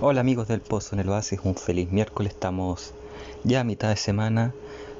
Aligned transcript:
Hola 0.00 0.20
amigos 0.20 0.46
del 0.46 0.60
Pozo 0.60 0.94
en 0.94 1.00
el 1.00 1.08
Oasis, 1.08 1.40
un 1.42 1.56
feliz 1.56 1.90
miércoles. 1.90 2.32
Estamos 2.32 2.94
ya 3.42 3.62
a 3.62 3.64
mitad 3.64 3.88
de 3.88 3.96
semana, 3.96 4.54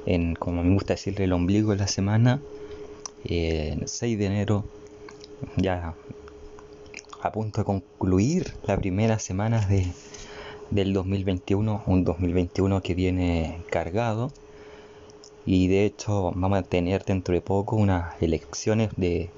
en 0.06 0.34
como 0.34 0.64
me 0.64 0.74
gusta 0.74 0.94
decirle 0.94 1.26
el 1.26 1.32
ombligo 1.32 1.70
de 1.70 1.76
la 1.76 1.86
semana, 1.86 2.42
el 3.24 3.86
6 3.86 4.18
de 4.18 4.26
enero, 4.26 4.64
ya 5.56 5.94
a 7.22 7.30
punto 7.30 7.60
de 7.60 7.64
concluir 7.64 8.54
la 8.64 8.76
primera 8.76 9.20
semana 9.20 9.64
de, 9.68 9.86
del 10.72 10.92
2021, 10.92 11.84
un 11.86 12.02
2021 12.02 12.82
que 12.82 12.96
viene 12.96 13.62
cargado 13.70 14.32
y 15.46 15.68
de 15.68 15.84
hecho 15.84 16.32
vamos 16.34 16.58
a 16.58 16.62
tener 16.62 17.04
dentro 17.04 17.34
de 17.34 17.40
poco 17.40 17.76
unas 17.76 18.20
elecciones 18.20 18.90
de 18.96 19.30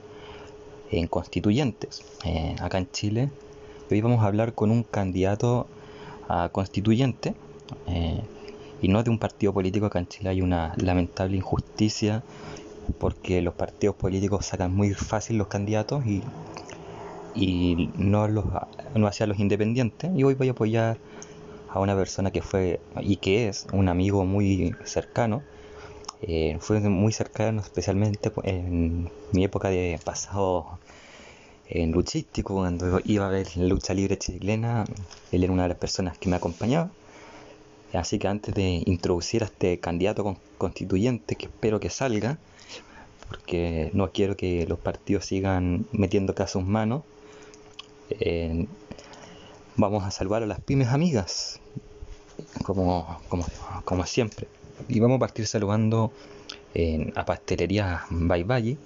en 0.90 1.06
constituyentes 1.06 2.02
eh, 2.24 2.56
acá 2.60 2.78
en 2.78 2.90
Chile 2.90 3.30
Hoy 3.92 4.00
vamos 4.02 4.22
a 4.22 4.28
hablar 4.28 4.54
con 4.54 4.70
un 4.70 4.84
candidato 4.84 5.66
a 6.28 6.48
constituyente 6.50 7.34
eh, 7.88 8.20
y 8.80 8.86
no 8.86 9.02
de 9.02 9.10
un 9.10 9.18
partido 9.18 9.52
político. 9.52 9.86
Acá 9.86 9.98
en 9.98 10.06
Chile 10.06 10.30
hay 10.30 10.42
una 10.42 10.74
lamentable 10.76 11.36
injusticia 11.36 12.22
porque 13.00 13.42
los 13.42 13.54
partidos 13.54 13.96
políticos 13.96 14.46
sacan 14.46 14.72
muy 14.72 14.94
fácil 14.94 15.38
los 15.38 15.48
candidatos 15.48 16.06
y, 16.06 16.22
y 17.34 17.90
no, 17.96 18.28
los, 18.28 18.44
no 18.94 19.08
hacia 19.08 19.26
los 19.26 19.40
independientes. 19.40 20.12
Y 20.14 20.22
hoy 20.22 20.34
voy 20.34 20.46
a 20.46 20.52
apoyar 20.52 20.98
a 21.68 21.80
una 21.80 21.96
persona 21.96 22.30
que 22.30 22.42
fue 22.42 22.78
y 23.00 23.16
que 23.16 23.48
es 23.48 23.66
un 23.72 23.88
amigo 23.88 24.24
muy 24.24 24.72
cercano. 24.84 25.42
Eh, 26.22 26.58
fue 26.60 26.78
muy 26.78 27.12
cercano, 27.12 27.60
especialmente 27.60 28.30
en 28.44 29.10
mi 29.32 29.42
época 29.42 29.68
de 29.68 29.98
pasado 30.04 30.78
en 31.70 31.92
luchístico, 31.92 32.54
cuando 32.54 33.00
iba 33.04 33.26
a 33.26 33.30
ver 33.30 33.56
lucha 33.56 33.94
libre 33.94 34.18
chilena, 34.18 34.84
él 35.30 35.44
era 35.44 35.52
una 35.52 35.62
de 35.62 35.68
las 35.70 35.78
personas 35.78 36.18
que 36.18 36.28
me 36.28 36.36
acompañaba. 36.36 36.90
Así 37.92 38.18
que 38.18 38.28
antes 38.28 38.54
de 38.54 38.82
introducir 38.86 39.42
a 39.42 39.46
este 39.46 39.78
candidato 39.78 40.36
constituyente, 40.58 41.36
que 41.36 41.46
espero 41.46 41.78
que 41.78 41.90
salga, 41.90 42.38
porque 43.28 43.90
no 43.94 44.10
quiero 44.10 44.36
que 44.36 44.66
los 44.66 44.78
partidos 44.78 45.26
sigan 45.26 45.86
metiendo 45.92 46.34
casos 46.34 46.64
manos, 46.64 47.02
eh, 48.10 48.66
vamos 49.76 50.04
a 50.04 50.10
salvar 50.10 50.42
a 50.42 50.46
las 50.46 50.60
pymes 50.60 50.88
amigas, 50.88 51.60
como, 52.64 53.20
como, 53.84 54.06
siempre. 54.06 54.48
Y 54.88 54.98
vamos 54.98 55.16
a 55.16 55.20
partir 55.20 55.46
saludando 55.46 56.12
a 57.14 57.24
Pastelería 57.24 58.04
Baibari, 58.10 58.76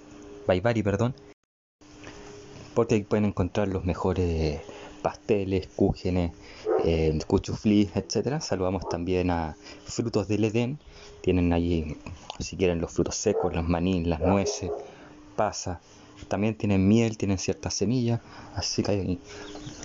Baibari 0.46 0.82
perdón, 0.82 1.14
porque 2.74 2.96
ahí 2.96 3.02
pueden 3.04 3.26
encontrar 3.26 3.68
los 3.68 3.84
mejores 3.84 4.60
pasteles, 5.02 5.68
cúgenes, 5.76 6.32
eh, 6.84 7.18
etcétera. 7.94 8.40
Saludamos 8.40 8.88
también 8.88 9.30
a 9.30 9.56
Frutos 9.84 10.28
del 10.28 10.44
Edén. 10.44 10.78
Tienen 11.20 11.52
allí, 11.52 11.96
si 12.40 12.56
quieren, 12.56 12.80
los 12.80 12.92
frutos 12.92 13.14
secos, 13.16 13.54
los 13.54 13.68
maní, 13.68 14.04
las 14.04 14.20
nueces, 14.20 14.70
pasa. 15.36 15.80
También 16.28 16.54
tienen 16.54 16.88
miel, 16.88 17.16
tienen 17.18 17.38
ciertas 17.38 17.74
semillas, 17.74 18.20
así 18.54 18.82
que 18.82 18.92
hay 18.92 19.18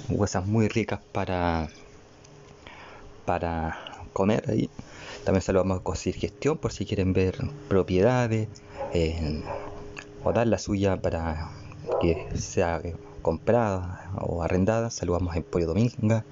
huesas 0.09 0.45
muy 0.45 0.67
ricas 0.67 0.99
para, 1.11 1.69
para 3.25 3.77
comer 4.13 4.43
ahí. 4.49 4.69
También 5.25 5.41
saludamos 5.41 5.79
a 5.79 5.83
Cosir 5.83 6.15
Gestión 6.15 6.57
por 6.57 6.71
si 6.71 6.85
quieren 6.85 7.13
ver 7.13 7.37
propiedades 7.67 8.47
eh, 8.93 9.41
o 10.23 10.31
dar 10.33 10.47
la 10.47 10.57
suya 10.57 11.01
para 11.01 11.51
que 11.99 12.27
sea 12.37 12.81
comprada 13.21 14.11
o 14.21 14.41
arrendada. 14.43 14.89
Saludamos 14.89 15.35
a 15.35 15.41
Pollo 15.41 15.67
Dominga 15.67 16.23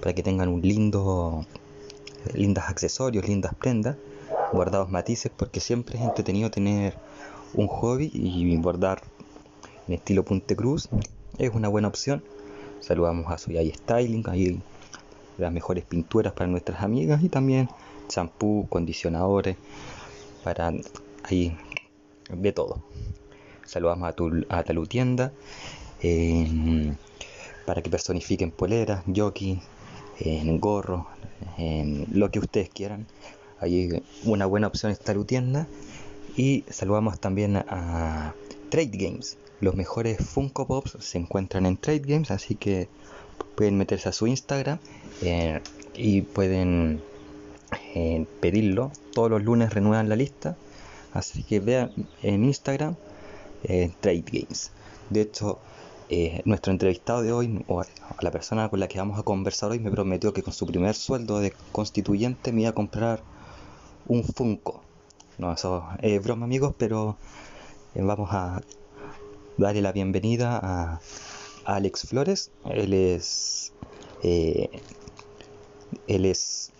para 0.00 0.14
que 0.14 0.22
tengan 0.22 0.48
un 0.48 0.62
lindo, 0.62 1.44
lindos 2.34 2.64
accesorios, 2.64 3.26
lindas 3.26 3.54
prendas, 3.54 3.96
bordados 4.52 4.90
matices, 4.90 5.30
porque 5.36 5.60
siempre 5.60 5.98
es 5.98 6.04
entretenido 6.04 6.50
tener 6.50 6.94
un 7.54 7.66
hobby 7.66 8.10
y 8.12 8.56
bordar 8.56 9.02
en 9.86 9.94
estilo 9.94 10.24
Punte 10.24 10.54
Cruz 10.54 10.88
es 11.38 11.54
una 11.54 11.68
buena 11.68 11.88
opción. 11.88 12.22
Saludamos 12.80 13.30
a 13.32 13.38
Soyay 13.38 13.72
Styling, 13.72 14.24
ahí 14.28 14.60
las 15.38 15.52
mejores 15.52 15.84
pinturas 15.84 16.32
para 16.32 16.46
nuestras 16.46 16.82
amigas 16.82 17.22
y 17.22 17.28
también 17.28 17.68
champú, 18.08 18.66
condicionadores, 18.68 19.56
para 20.44 20.72
ahí 21.24 21.56
de 22.30 22.52
todo 22.52 22.82
saludamos 23.68 24.08
a, 24.08 24.12
tu, 24.12 24.44
a 24.48 24.62
Talutienda 24.64 25.32
eh, 26.02 26.92
para 27.66 27.82
que 27.82 27.90
personifiquen 27.90 28.50
poleras, 28.50 29.04
jockey, 29.14 29.60
en 30.20 30.58
gorro, 30.58 31.06
en 31.58 32.06
lo 32.12 32.30
que 32.30 32.38
ustedes 32.38 32.70
quieran. 32.70 33.06
Hay 33.60 34.02
una 34.24 34.46
buena 34.46 34.68
opción 34.68 34.90
es 34.92 34.98
Talutienda 34.98 35.66
y 36.36 36.64
saludamos 36.70 37.20
también 37.20 37.56
a 37.56 38.34
Trade 38.70 38.90
Games. 38.92 39.36
Los 39.60 39.74
mejores 39.74 40.18
Funko 40.18 40.66
Pops 40.66 40.96
se 41.00 41.18
encuentran 41.18 41.66
en 41.66 41.76
Trade 41.76 42.02
Games, 42.06 42.30
así 42.30 42.54
que 42.54 42.88
pueden 43.56 43.76
meterse 43.76 44.08
a 44.08 44.12
su 44.12 44.26
Instagram 44.26 44.78
eh, 45.22 45.60
y 45.94 46.22
pueden 46.22 47.00
eh, 47.94 48.24
pedirlo. 48.40 48.92
Todos 49.12 49.30
los 49.30 49.42
lunes 49.42 49.72
renuevan 49.74 50.08
la 50.08 50.16
lista, 50.16 50.56
así 51.12 51.42
que 51.42 51.58
vean 51.60 51.92
en 52.22 52.44
Instagram 52.44 52.94
eh, 53.64 53.90
Trade 54.00 54.24
Games. 54.30 54.70
De 55.10 55.22
hecho, 55.22 55.58
eh, 56.10 56.42
nuestro 56.44 56.72
entrevistado 56.72 57.22
de 57.22 57.32
hoy, 57.32 57.64
o 57.68 57.82
la 58.20 58.30
persona 58.30 58.68
con 58.68 58.80
la 58.80 58.88
que 58.88 58.98
vamos 58.98 59.18
a 59.18 59.22
conversar 59.22 59.70
hoy, 59.70 59.78
me 59.78 59.90
prometió 59.90 60.32
que 60.32 60.42
con 60.42 60.52
su 60.52 60.66
primer 60.66 60.94
sueldo 60.94 61.40
de 61.40 61.52
constituyente 61.72 62.52
me 62.52 62.62
iba 62.62 62.70
a 62.70 62.74
comprar 62.74 63.22
un 64.06 64.24
Funko. 64.24 64.82
No, 65.38 65.52
eso 65.52 65.86
es 66.00 66.22
broma, 66.22 66.44
amigos, 66.44 66.74
pero 66.78 67.16
eh, 67.94 68.02
vamos 68.02 68.30
a 68.32 68.62
darle 69.56 69.82
la 69.82 69.92
bienvenida 69.92 70.58
a, 70.62 71.00
Alex 71.64 72.08
Flores. 72.08 72.50
Él 72.64 72.94
es. 72.94 73.72
él 74.22 74.70
es 76.24 76.72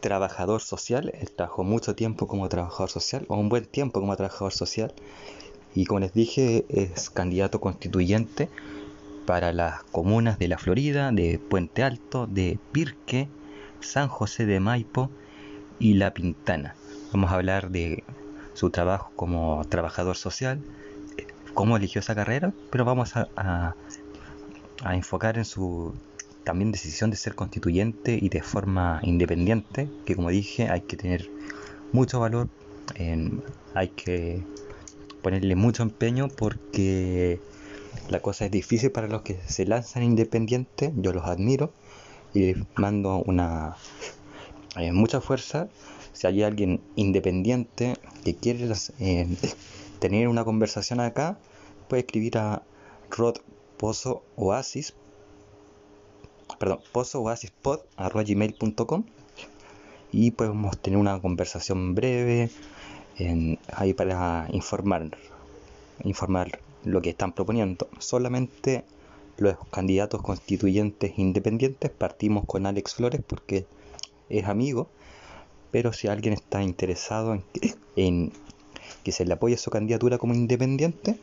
trabajador 0.00 0.60
social, 0.60 1.12
él 1.18 1.32
trabajó 1.32 1.64
mucho 1.64 1.96
tiempo 1.96 2.28
como 2.28 2.48
trabajador 2.48 2.90
social, 2.90 3.24
o 3.28 3.36
un 3.36 3.48
buen 3.48 3.66
tiempo 3.66 4.00
como 4.00 4.16
trabajador 4.16 4.52
social, 4.52 4.94
y 5.76 5.84
como 5.84 6.00
les 6.00 6.14
dije 6.14 6.64
es 6.70 7.10
candidato 7.10 7.60
constituyente 7.60 8.48
para 9.26 9.52
las 9.52 9.82
comunas 9.84 10.38
de 10.38 10.48
La 10.48 10.56
Florida, 10.56 11.12
de 11.12 11.38
Puente 11.38 11.82
Alto, 11.82 12.26
de 12.26 12.58
Pirque, 12.72 13.28
San 13.80 14.08
José 14.08 14.46
de 14.46 14.58
Maipo 14.58 15.10
y 15.78 15.94
La 15.94 16.14
Pintana. 16.14 16.74
Vamos 17.12 17.30
a 17.30 17.34
hablar 17.34 17.70
de 17.70 18.04
su 18.54 18.70
trabajo 18.70 19.12
como 19.16 19.62
trabajador 19.68 20.16
social, 20.16 20.60
cómo 21.52 21.76
eligió 21.76 22.00
esa 22.00 22.14
carrera, 22.14 22.54
pero 22.70 22.86
vamos 22.86 23.12
a, 23.14 23.74
enfocar 24.92 25.36
en 25.36 25.44
su 25.44 25.94
también 26.44 26.72
decisión 26.72 27.10
de 27.10 27.16
ser 27.16 27.34
constituyente 27.34 28.18
y 28.20 28.30
de 28.30 28.40
forma 28.40 29.00
independiente, 29.02 29.90
que 30.06 30.16
como 30.16 30.30
dije 30.30 30.70
hay 30.70 30.82
que 30.82 30.96
tener 30.96 31.28
mucho 31.92 32.20
valor, 32.20 32.48
en, 32.94 33.42
hay 33.74 33.88
que 33.88 34.42
ponerle 35.26 35.56
mucho 35.56 35.82
empeño 35.82 36.28
porque 36.28 37.40
la 38.10 38.20
cosa 38.20 38.44
es 38.44 38.52
difícil 38.52 38.92
para 38.92 39.08
los 39.08 39.22
que 39.22 39.40
se 39.48 39.66
lanzan 39.66 40.04
independientes, 40.04 40.92
yo 40.94 41.12
los 41.12 41.24
admiro 41.24 41.72
y 42.32 42.54
les 42.54 42.56
mando 42.76 43.24
una 43.26 43.76
eh, 44.76 44.92
mucha 44.92 45.20
fuerza. 45.20 45.68
Si 46.12 46.28
hay 46.28 46.44
alguien 46.44 46.80
independiente 46.94 47.96
que 48.22 48.36
quiere 48.36 48.70
eh, 49.00 49.26
tener 49.98 50.28
una 50.28 50.44
conversación 50.44 51.00
acá, 51.00 51.40
puede 51.88 52.02
escribir 52.02 52.38
a 52.38 52.62
Rod 53.10 53.38
Pozo 53.78 54.22
Oasis, 54.36 54.94
perdón, 56.60 56.78
pozo 56.92 57.22
oasis 57.22 57.50
pod, 57.50 57.80
y 60.12 60.30
podemos 60.30 60.78
tener 60.78 61.00
una 61.00 61.20
conversación 61.20 61.96
breve 61.96 62.48
ahí 63.72 63.94
para 63.94 64.48
informar, 64.52 65.16
informar 66.04 66.58
lo 66.84 67.00
que 67.02 67.10
están 67.10 67.32
proponiendo. 67.32 67.88
Solamente 67.98 68.84
los 69.38 69.56
candidatos 69.70 70.22
constituyentes 70.22 71.18
independientes 71.18 71.90
partimos 71.90 72.44
con 72.46 72.66
Alex 72.66 72.94
Flores 72.94 73.20
porque 73.26 73.66
es 74.28 74.46
amigo, 74.46 74.88
pero 75.70 75.92
si 75.92 76.08
alguien 76.08 76.34
está 76.34 76.62
interesado 76.62 77.34
en, 77.34 77.42
en 77.96 78.32
que 79.02 79.12
se 79.12 79.24
le 79.24 79.34
apoye 79.34 79.56
su 79.56 79.70
candidatura 79.70 80.18
como 80.18 80.34
independiente, 80.34 81.18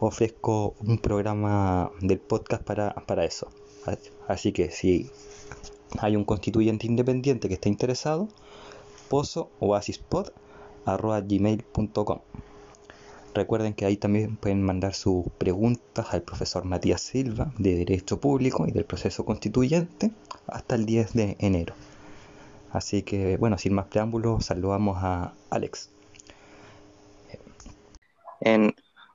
ofrezco 0.00 0.74
un 0.80 0.98
programa 0.98 1.90
del 2.00 2.18
podcast 2.18 2.62
para, 2.62 2.94
para 2.94 3.24
eso. 3.24 3.48
Así 4.26 4.52
que 4.52 4.70
si 4.70 5.10
hay 5.98 6.16
un 6.16 6.24
constituyente 6.24 6.86
independiente 6.86 7.48
que 7.48 7.54
está 7.54 7.68
interesado, 7.68 8.28
Pozo 9.08 9.50
Oasis 9.60 9.98
Pod 9.98 10.30
arroba 10.84 11.20
gmail.com. 11.20 12.20
Recuerden 13.34 13.74
que 13.74 13.84
ahí 13.84 13.96
también 13.96 14.36
pueden 14.36 14.62
mandar 14.62 14.94
sus 14.94 15.26
preguntas 15.38 16.06
al 16.12 16.22
profesor 16.22 16.64
Matías 16.64 17.00
Silva 17.02 17.52
de 17.58 17.76
Derecho 17.76 18.20
Público 18.20 18.66
y 18.66 18.72
del 18.72 18.84
proceso 18.84 19.24
constituyente 19.24 20.10
hasta 20.46 20.74
el 20.74 20.86
10 20.86 21.12
de 21.12 21.36
enero. 21.38 21.74
Así 22.72 23.02
que 23.02 23.36
bueno, 23.36 23.58
sin 23.58 23.74
más 23.74 23.86
preámbulos, 23.86 24.46
saludamos 24.46 24.98
a 25.02 25.34
Alex. 25.50 25.90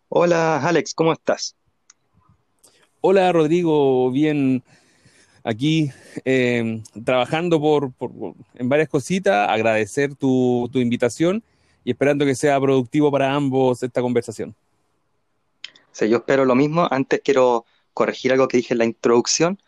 Hola 0.10 0.57
Alex, 0.65 0.94
¿cómo 0.94 1.12
estás? 1.12 1.56
Hola 3.01 3.31
Rodrigo, 3.31 4.12
bien 4.12 4.63
aquí 5.44 5.92
eh, 6.24 6.81
trabajando 7.04 7.60
por, 7.60 7.92
en 8.56 8.69
varias 8.69 8.89
cositas, 8.89 9.50
agradecer 9.50 10.15
tu, 10.15 10.69
tu 10.71 10.80
invitación 10.80 11.44
y 11.83 11.91
esperando 11.91 12.25
que 12.25 12.35
sea 12.35 12.59
productivo 12.59 13.12
para 13.12 13.33
ambos 13.33 13.83
esta 13.83 14.01
conversación. 14.01 14.56
Sí, 15.91 16.09
yo 16.09 16.18
espero 16.18 16.45
lo 16.45 16.56
mismo. 16.56 16.88
Antes 16.89 17.21
quiero 17.24 17.65
corregir 17.94 18.31
algo 18.31 18.47
que 18.47 18.57
dije 18.57 18.74
en 18.74 18.80
la 18.80 18.85
introducción. 18.85 19.59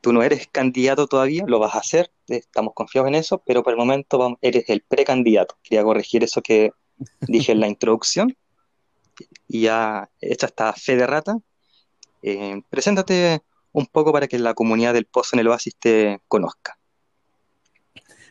Tú 0.00 0.12
no 0.12 0.22
eres 0.22 0.46
candidato 0.46 1.08
todavía, 1.08 1.44
lo 1.46 1.58
vas 1.58 1.74
a 1.74 1.78
hacer, 1.78 2.10
estamos 2.28 2.74
confiados 2.74 3.08
en 3.08 3.16
eso, 3.16 3.42
pero 3.44 3.64
por 3.64 3.72
el 3.72 3.76
momento 3.76 4.38
eres 4.40 4.64
el 4.68 4.82
precandidato. 4.82 5.56
Quería 5.62 5.82
corregir 5.82 6.22
eso 6.22 6.42
que 6.42 6.70
dije 7.20 7.52
en 7.52 7.60
la 7.60 7.68
introducción. 7.68 8.36
Y 9.48 9.62
ya 9.62 10.10
hecha 10.20 10.46
esta 10.46 10.72
fe 10.74 10.96
de 10.96 11.06
rata, 11.06 11.38
eh, 12.22 12.60
preséntate 12.68 13.40
un 13.72 13.86
poco 13.86 14.12
para 14.12 14.28
que 14.28 14.38
la 14.38 14.54
comunidad 14.54 14.92
del 14.92 15.06
Pozo 15.06 15.36
en 15.36 15.40
el 15.40 15.48
Oasis 15.48 15.74
te 15.76 16.20
conozca. 16.28 16.78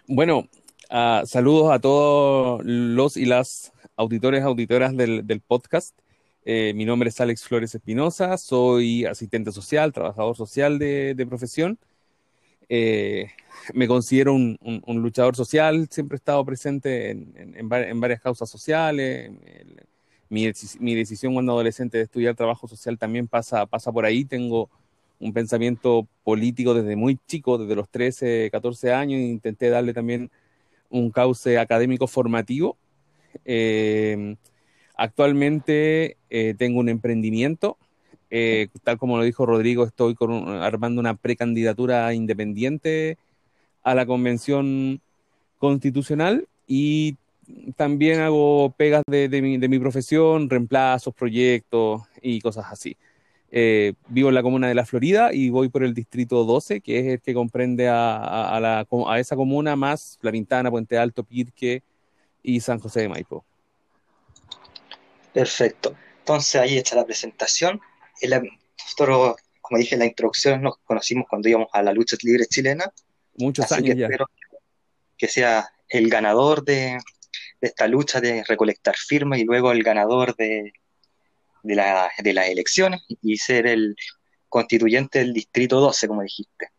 Bueno, 0.08 0.48
Ah, 0.90 1.24
saludos 1.26 1.72
a 1.72 1.80
todos 1.80 2.62
los 2.64 3.18
y 3.18 3.26
las 3.26 3.74
auditores, 3.96 4.44
auditoras 4.44 4.96
del, 4.96 5.42
podcast. 5.46 5.98
Eh, 6.44 6.74
mi 6.76 6.86
nombre 6.86 7.10
es 7.10 7.20
Alex 7.20 7.44
Flores 7.44 7.74
Espinosa, 7.74 8.38
soy 8.38 9.06
asistente 9.06 9.52
social, 9.52 9.94
trabajador 9.94 10.36
social 10.36 10.78
de, 10.78 11.26
profesión. 11.28 11.80
Eh, 12.70 13.28
me 13.74 13.88
considero 13.88 14.34
un, 14.34 14.58
luchador 14.86 15.36
social, 15.36 15.88
siempre 15.90 16.16
he 16.16 16.20
estado 16.20 16.46
presente 16.46 17.10
en, 17.10 17.70
varias 18.00 18.22
causas 18.22 18.50
sociales. 18.50 19.32
mi, 20.30 20.46
decisión 20.96 21.34
cuando 21.34 21.54
adolescente 21.54 21.98
de 21.98 22.04
estudiar 22.04 22.36
trabajo 22.36 22.68
social 22.68 22.98
también 23.00 23.28
pasa, 23.28 23.66
pasa 23.66 23.92
por 23.92 24.06
ahí. 24.06 24.24
Tengo 24.24 24.70
un 25.20 25.34
pensamiento 25.34 26.08
político 26.24 26.76
desde 26.76 26.96
muy 26.96 27.18
chico, 27.28 27.58
desde 27.58 27.76
los 27.76 27.90
13, 27.90 28.50
14 28.52 28.94
años, 28.94 29.20
e 29.20 29.24
intenté 29.24 29.70
darle 29.70 29.94
también 29.94 30.30
un 31.00 31.12
cauce 31.12 31.58
académico 31.58 32.08
formativo. 32.08 32.78
Eh, 33.44 34.36
actualmente 34.96 36.18
eh, 36.30 36.56
tengo 36.58 36.80
un 36.80 36.90
emprendimiento. 36.90 37.78
Eh, 38.30 38.70
tal 38.84 38.98
como 38.98 39.18
lo 39.18 39.24
dijo 39.24 39.46
Rodrigo, 39.46 39.84
estoy 39.84 40.16
armando 40.62 41.00
una 41.00 41.16
precandidatura 41.16 42.14
independiente 42.14 43.18
a 43.84 43.94
la 43.94 44.06
convención 44.06 45.00
constitucional 45.60 46.48
y 46.68 47.18
también 47.76 48.22
hago 48.22 48.74
pegas 48.76 49.04
de, 49.08 49.30
mi, 49.42 49.58
de 49.58 49.70
mi 49.70 49.80
profesión, 49.80 50.50
reemplazos, 50.50 51.14
proyectos 51.14 52.02
y 52.22 52.42
cosas 52.42 52.66
así. 52.72 52.98
Eh, 53.58 53.94
vivo 54.10 54.28
en 54.28 54.36
la 54.36 54.44
comuna 54.44 54.68
de 54.68 54.76
La 54.76 54.86
Florida 54.86 55.30
y 55.32 55.50
voy 55.50 55.70
por 55.70 55.82
el 55.86 55.94
distrito 55.94 56.44
12, 56.44 56.82
que 56.82 57.00
es 57.00 57.06
el 57.06 57.22
que 57.22 57.34
comprende 57.34 57.88
a, 57.88 58.58
a, 58.58 59.18
esa 59.18 59.38
comuna 59.38 59.78
más 59.78 60.20
La 60.22 60.34
Pintana, 60.34 60.70
Puente 60.70 60.98
Alto, 60.98 61.24
Pirque 61.24 61.82
y 62.44 62.60
San 62.60 62.82
José 62.82 63.00
de 63.04 63.08
Maipo. 63.08 63.46
Perfecto. 65.34 65.96
Entonces 66.20 66.56
ahí 66.60 66.78
está 66.78 66.98
la 66.98 67.06
presentación. 67.06 67.80
nosotros, 68.22 69.38
como 69.62 69.78
dije 69.78 69.96
en 69.96 70.00
la 70.00 70.08
introducción, 70.08 70.62
nos 70.62 70.76
conocimos 70.80 71.26
cuando 71.30 71.48
íbamos 71.48 71.70
a 71.72 71.82
la 71.82 71.94
lucha 71.94 72.18
libre 72.24 72.48
chilena. 72.48 72.92
Muchos 73.38 73.72
años 73.72 73.96
ya. 73.96 74.08
Espero 74.08 74.26
que 75.18 75.30
sea 75.30 75.72
el 75.88 76.10
ganador 76.10 76.66
de, 76.66 76.98
de 77.62 77.68
esta 77.70 77.88
lucha 77.88 78.20
de 78.20 78.44
recolectar 78.44 78.98
firmas 78.98 79.40
y 79.40 79.46
luego 79.46 79.72
el 79.72 79.82
ganador 79.82 80.36
de, 80.36 80.74
de, 81.66 81.76
la, 81.76 82.12
de 82.24 82.34
las 82.34 82.48
elecciones 82.48 83.02
y 83.22 83.38
ser 83.38 83.68
el 83.68 83.96
constituyente 84.48 85.20
del 85.20 85.34
Distrito 85.34 85.80
12, 85.80 86.08
como 86.08 86.22
dijiste. 86.22 86.70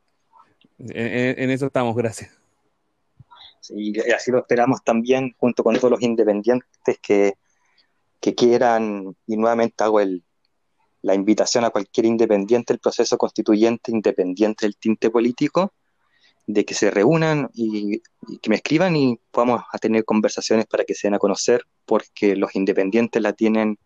En, 0.79 1.51
eso 1.51 1.67
estamos, 1.67 1.97
gracias. 1.97 2.31
y 3.71 3.99
así 4.13 4.31
lo 4.31 4.39
esperamos 4.39 4.83
también, 4.85 5.35
junto 5.39 5.65
con 5.65 5.77
todos 5.77 5.91
los 5.91 6.03
independientes 6.03 6.99
que, 7.03 7.35
que 8.21 8.35
quieran, 8.35 9.17
y 9.27 9.37
nuevamente 9.37 9.83
hago 9.83 10.01
el, 10.01 10.23
la 11.03 11.15
invitación 11.15 11.65
a 11.65 11.71
cualquier 11.71 12.07
independiente 12.07 12.73
del 12.73 12.81
proceso 12.81 13.19
constituyente, 13.19 13.91
independiente 13.91 14.67
del 14.67 14.77
tinte 14.77 15.11
político, 15.11 15.73
de 16.47 16.65
que 16.65 16.75
se 16.75 16.93
reúnan 16.93 17.51
y, 17.55 18.01
y, 18.29 18.39
que 18.39 18.51
me 18.51 18.57
escriban 18.57 18.95
y 18.95 19.19
podamos 19.33 19.63
a 19.73 19.79
tener 19.79 20.05
conversaciones 20.05 20.67
para 20.67 20.85
que 20.85 20.95
se 20.95 21.09
den 21.09 21.15
a 21.15 21.19
conocer, 21.19 21.63
porque 21.85 22.37
los 22.37 22.55
independientes 22.55 23.21
la 23.21 23.33
tienen 23.33 23.79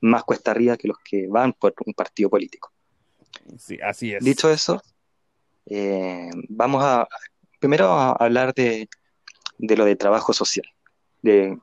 más 0.00 0.24
cuesta 0.24 0.50
arriba 0.50 0.76
que 0.76 0.88
los 0.88 0.98
que 0.98 1.26
van 1.28 1.52
por 1.52 1.74
un 1.84 1.94
partido 1.94 2.30
político. 2.30 2.72
Sí, 3.58 3.78
así 3.82 4.12
es. 4.12 4.24
Dicho 4.24 4.50
eso, 4.50 4.82
eh, 5.66 6.30
vamos 6.48 6.82
a 6.84 7.08
primero 7.58 7.86
a 7.92 8.12
hablar 8.12 8.54
de, 8.54 8.88
lo 9.58 9.84
de 9.84 9.96
trabajo 9.96 10.32
social, 10.32 10.66
de, 11.22 11.58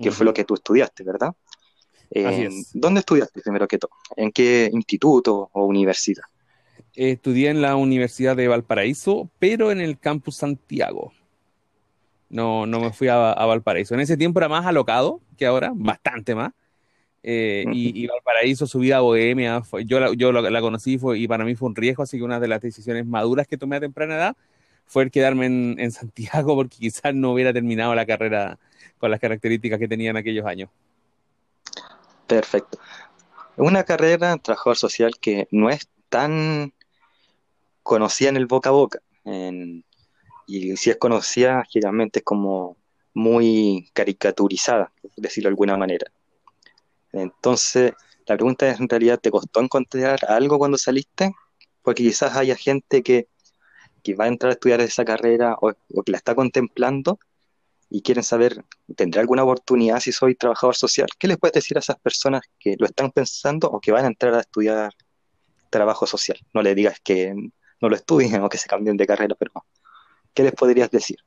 que 0.00 0.10
fue 0.10 0.26
lo 0.26 0.34
que 0.34 0.44
tú 0.44 0.54
estudiaste, 0.54 1.02
¿verdad? 1.04 1.34
Eh, 2.10 2.48
¿Dónde 2.72 3.00
estudiaste 3.00 3.40
primero 3.40 3.68
que 3.68 3.78
todo? 3.78 3.90
¿En 4.16 4.32
qué 4.32 4.70
instituto 4.72 5.50
o 5.52 5.64
universidad? 5.64 6.24
Estudié 6.94 7.50
en 7.50 7.60
la 7.60 7.76
Universidad 7.76 8.36
de 8.36 8.48
Valparaíso, 8.48 9.30
pero 9.38 9.70
en 9.70 9.80
el 9.80 9.98
campus 9.98 10.36
Santiago. 10.36 11.12
No, 12.30 12.66
no 12.66 12.80
me 12.80 12.92
fui 12.92 13.08
a, 13.08 13.32
a 13.32 13.46
Valparaíso. 13.46 13.94
En 13.94 14.00
ese 14.00 14.16
tiempo 14.16 14.40
era 14.40 14.48
más 14.48 14.66
alocado 14.66 15.20
que 15.36 15.46
ahora, 15.46 15.72
bastante 15.74 16.34
más. 16.34 16.52
Eh, 17.22 17.64
y, 17.72 18.06
Valparaíso, 18.06 18.66
su 18.66 18.78
vida 18.78 19.00
bohemia, 19.00 19.62
yo, 19.84 20.00
la, 20.00 20.12
yo 20.14 20.32
la, 20.32 20.60
conocí 20.60 20.98
fue, 20.98 21.18
y 21.18 21.26
para 21.26 21.44
mí 21.44 21.54
fue 21.54 21.68
un 21.68 21.76
riesgo, 21.76 22.02
así 22.02 22.16
que 22.16 22.22
una 22.22 22.38
de 22.38 22.48
las 22.48 22.60
decisiones 22.60 23.06
maduras 23.06 23.46
que 23.46 23.58
tomé 23.58 23.76
a 23.76 23.80
temprana 23.80 24.14
edad 24.14 24.36
fue 24.86 25.04
el 25.04 25.10
quedarme 25.10 25.46
en, 25.46 25.90
Santiago 25.92 26.54
porque 26.54 26.76
quizás 26.78 27.14
no 27.14 27.32
hubiera 27.32 27.52
terminado 27.52 27.94
la 27.94 28.06
carrera 28.06 28.58
con 28.98 29.10
las 29.10 29.20
características 29.20 29.78
que 29.78 29.88
tenía 29.88 30.10
en 30.10 30.16
aquellos 30.16 30.46
años. 30.46 30.70
Perfecto. 32.26 32.78
Una 33.56 33.84
carrera, 33.84 34.36
trabajador 34.36 34.76
social, 34.76 35.12
que 35.20 35.48
no 35.50 35.70
es 35.70 35.88
tan 36.08 36.72
conocida 37.82 38.28
en 38.28 38.36
el 38.36 38.46
boca 38.46 38.70
a 38.70 38.72
boca. 38.72 39.00
y 40.46 40.76
si 40.76 40.90
es 40.90 40.96
conocida, 40.96 41.64
generalmente 41.68 42.20
es 42.20 42.24
como 42.24 42.76
muy 43.14 43.90
caricaturizada, 43.92 44.92
por 45.02 45.12
decirlo 45.16 45.48
de 45.48 45.52
alguna 45.52 45.76
manera. 45.76 46.06
Entonces, 47.22 47.92
la 48.26 48.36
pregunta 48.36 48.68
es, 48.68 48.78
en 48.80 48.88
realidad, 48.88 49.18
¿te 49.18 49.30
costó 49.30 49.60
encontrar 49.60 50.20
algo 50.28 50.58
cuando 50.58 50.76
saliste? 50.76 51.32
Porque 51.82 52.02
quizás 52.02 52.36
haya 52.36 52.56
gente 52.56 53.02
que, 53.02 53.28
va 54.18 54.24
a 54.24 54.28
entrar 54.28 54.50
a 54.50 54.52
estudiar 54.54 54.80
esa 54.80 55.04
carrera 55.04 55.56
o, 55.60 55.72
que 56.02 56.12
la 56.12 56.16
está 56.16 56.34
contemplando 56.34 57.18
y 57.90 58.00
quieren 58.00 58.24
saber, 58.24 58.64
¿tendré 58.96 59.20
alguna 59.20 59.44
oportunidad 59.44 60.00
si 60.00 60.12
soy 60.12 60.34
trabajador 60.34 60.76
social? 60.76 61.08
¿Qué 61.18 61.28
les 61.28 61.36
puedes 61.36 61.52
decir 61.52 61.76
a 61.76 61.80
esas 61.80 61.98
personas 61.98 62.40
que 62.58 62.76
lo 62.78 62.86
están 62.86 63.10
pensando 63.10 63.68
o 63.68 63.80
que 63.80 63.92
van 63.92 64.06
a 64.06 64.08
entrar 64.08 64.32
a 64.34 64.40
estudiar 64.40 64.94
trabajo 65.68 66.06
social? 66.06 66.38
No 66.54 66.62
les 66.62 66.74
digas 66.74 67.00
que 67.02 67.34
no 67.80 67.88
lo 67.88 67.96
estudien 67.96 68.42
o 68.42 68.48
que 68.48 68.56
se 68.56 68.66
cambien 68.66 68.96
de 68.96 69.06
carrera, 69.06 69.34
pero 69.38 69.52
¿qué 70.32 70.42
les 70.42 70.52
podrías 70.52 70.90
decir? 70.90 71.18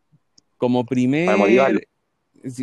Como 0.57 0.86
primer, 0.86 1.27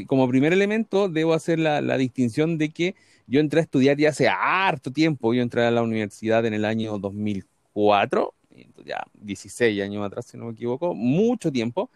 como 0.07 0.29
primer 0.29 0.53
elemento, 0.53 1.09
debo 1.09 1.35
hacer 1.35 1.59
la, 1.59 1.99
distinción 1.99 2.59
de 2.59 2.71
que 2.71 2.95
yo 3.27 3.41
entré 3.41 3.61
a 3.61 3.63
estudiar 3.63 3.97
ya 3.97 4.11
hace 4.11 4.29
harto 4.29 4.93
tiempo. 4.93 5.35
Yo 5.35 5.43
entré 5.43 5.65
a 5.65 5.71
la 5.71 5.83
universidad 5.83 6.45
en 6.47 6.55
el 6.55 6.65
año 6.65 6.99
2004, 6.99 8.35
ya 8.85 9.05
16 9.15 9.83
años 9.83 10.07
atrás, 10.07 10.27
si 10.27 10.37
no 10.37 10.47
me 10.47 10.53
equivoco, 10.53 10.95
mucho 10.95 11.53
tiempo. 11.53 11.91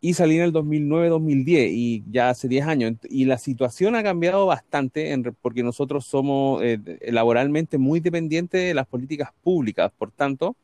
Y 0.00 0.14
salí 0.14 0.36
en 0.36 0.42
el 0.42 0.52
2009-2010 0.52 1.68
y 1.70 2.04
ya 2.10 2.30
hace 2.30 2.48
10 2.48 2.66
años. 2.66 2.94
Y 3.08 3.24
la 3.24 3.38
situación 3.38 3.94
ha 3.94 4.02
cambiado 4.02 4.46
bastante 4.46 5.16
porque 5.40 5.62
nosotros 5.62 6.04
somos 6.06 6.60
eh, 6.62 6.78
laboralmente 7.12 7.78
muy 7.78 8.00
dependientes 8.00 8.60
de 8.60 8.74
las 8.74 8.86
políticas 8.86 9.30
públicas. 9.42 9.92
Por 9.96 10.10
tanto, 10.10 10.56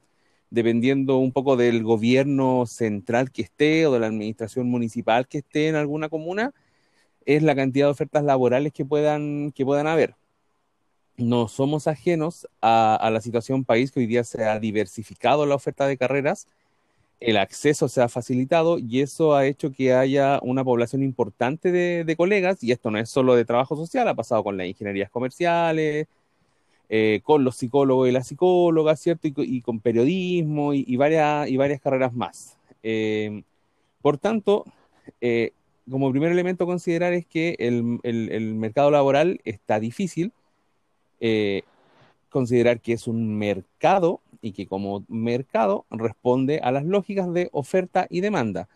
dependiendo 0.50 1.18
un 1.18 1.32
poco 1.32 1.56
del 1.56 1.82
gobierno 1.82 2.66
central 2.66 3.30
que 3.30 3.42
esté 3.42 3.86
o 3.86 3.92
de 3.92 4.00
la 4.00 4.06
administración 4.06 4.68
municipal 4.68 5.28
que 5.28 5.38
esté 5.38 5.68
en 5.68 5.76
alguna 5.76 6.08
comuna, 6.08 6.54
es 7.26 7.42
la 7.42 7.54
cantidad 7.54 7.86
de 7.86 7.92
ofertas 7.92 8.24
laborales 8.24 8.72
que 8.72 8.84
puedan, 8.84 9.52
que 9.52 9.64
puedan 9.64 9.86
haber. 9.86 10.14
No 11.16 11.48
somos 11.48 11.88
ajenos 11.88 12.46
a, 12.62 13.10
la 13.12 13.20
situación 13.20 13.64
país 13.64 13.90
que 13.90 14.00
hoy 14.00 14.06
día 14.06 14.24
se 14.24 14.44
ha 14.44 14.58
diversificado 14.60 15.46
la 15.46 15.56
oferta 15.56 15.86
de 15.86 15.96
carreras 15.96 16.46
el 17.20 17.36
acceso 17.36 17.88
se 17.88 18.00
ha 18.00 18.08
facilitado 18.08 18.78
y 18.78 19.00
eso 19.00 19.34
ha 19.34 19.46
hecho 19.46 19.72
que 19.72 19.92
haya 19.92 20.38
una 20.42 20.64
población 20.64 21.02
importante 21.02 21.72
de, 21.72 22.16
colegas, 22.16 22.62
y 22.62 22.72
esto 22.72 22.90
no 22.90 22.98
es 22.98 23.10
solo 23.10 23.34
de 23.34 23.44
trabajo 23.44 23.76
social, 23.76 24.06
ha 24.08 24.14
pasado 24.14 24.44
con 24.44 24.56
las 24.56 24.66
ingenierías 24.66 25.10
comerciales, 25.10 26.06
eh, 26.90 27.20
con 27.22 27.44
los 27.44 27.56
psicólogos 27.56 28.08
y 28.08 28.12
las 28.12 28.28
psicólogas, 28.28 29.00
¿cierto? 29.00 29.28
Y, 29.28 29.60
con 29.60 29.80
periodismo 29.80 30.72
y, 30.72 30.96
varias, 30.96 31.48
y 31.48 31.56
varias 31.56 31.80
carreras 31.80 32.14
más. 32.14 32.56
Eh, 32.82 33.42
por 34.00 34.16
tanto, 34.16 34.64
eh, 35.20 35.52
como 35.90 36.10
primer 36.10 36.32
elemento 36.32 36.64
a 36.64 36.66
considerar 36.66 37.12
es 37.12 37.26
que 37.26 37.56
el, 37.58 38.00
el 38.02 38.54
mercado 38.54 38.90
laboral 38.90 39.40
está 39.44 39.80
difícil, 39.80 40.32
considerar 42.30 42.80
que 42.80 42.92
es 42.92 43.06
un 43.06 43.36
mercado 43.36 44.20
y 44.40 44.52
que 44.52 44.66
como 44.66 45.04
mercado 45.08 45.84
responde 45.90 46.60
a 46.60 46.70
las 46.70 46.84
lógicas 46.84 47.32
de 47.32 47.48
oferta 47.52 48.06
y 48.08 48.20
demanda. 48.20 48.68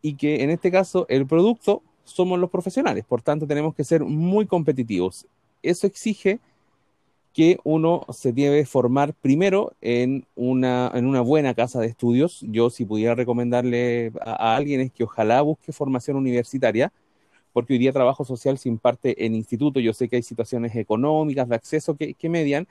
Y 0.00 0.14
que 0.14 0.42
en 0.42 0.50
este 0.50 0.70
caso 0.70 1.06
el 1.08 1.26
producto 1.26 1.82
somos 2.04 2.38
los 2.38 2.50
profesionales, 2.50 3.04
por 3.04 3.22
tanto 3.22 3.46
tenemos 3.46 3.74
que 3.74 3.84
ser 3.84 4.04
muy 4.04 4.46
competitivos. 4.46 5.26
Eso 5.62 5.86
exige 5.86 6.40
que 7.32 7.58
uno 7.64 8.06
se 8.12 8.32
debe 8.32 8.66
formar 8.66 9.14
primero 9.14 9.72
en 9.80 10.26
una, 10.34 10.90
en 10.94 11.06
una 11.06 11.20
buena 11.20 11.54
casa 11.54 11.80
de 11.80 11.86
estudios. 11.86 12.44
Yo 12.48 12.70
si 12.70 12.84
pudiera 12.84 13.14
recomendarle 13.14 14.12
a, 14.20 14.56
alguien 14.56 14.80
es 14.80 14.92
que 14.92 15.04
ojalá 15.04 15.40
busque 15.42 15.72
formación 15.72 16.16
universitaria, 16.16 16.92
porque 17.52 17.74
hoy 17.74 17.78
día 17.78 17.92
trabajo 17.92 18.24
social 18.24 18.58
se 18.58 18.68
imparte 18.68 19.24
en 19.24 19.34
instituto. 19.34 19.80
Yo 19.80 19.92
sé 19.94 20.08
que 20.08 20.16
hay 20.16 20.22
situaciones 20.22 20.74
económicas 20.76 21.48
de 21.48 21.54
acceso 21.54 21.96
que, 21.96 22.14
que 22.14 22.28
median, 22.28 22.66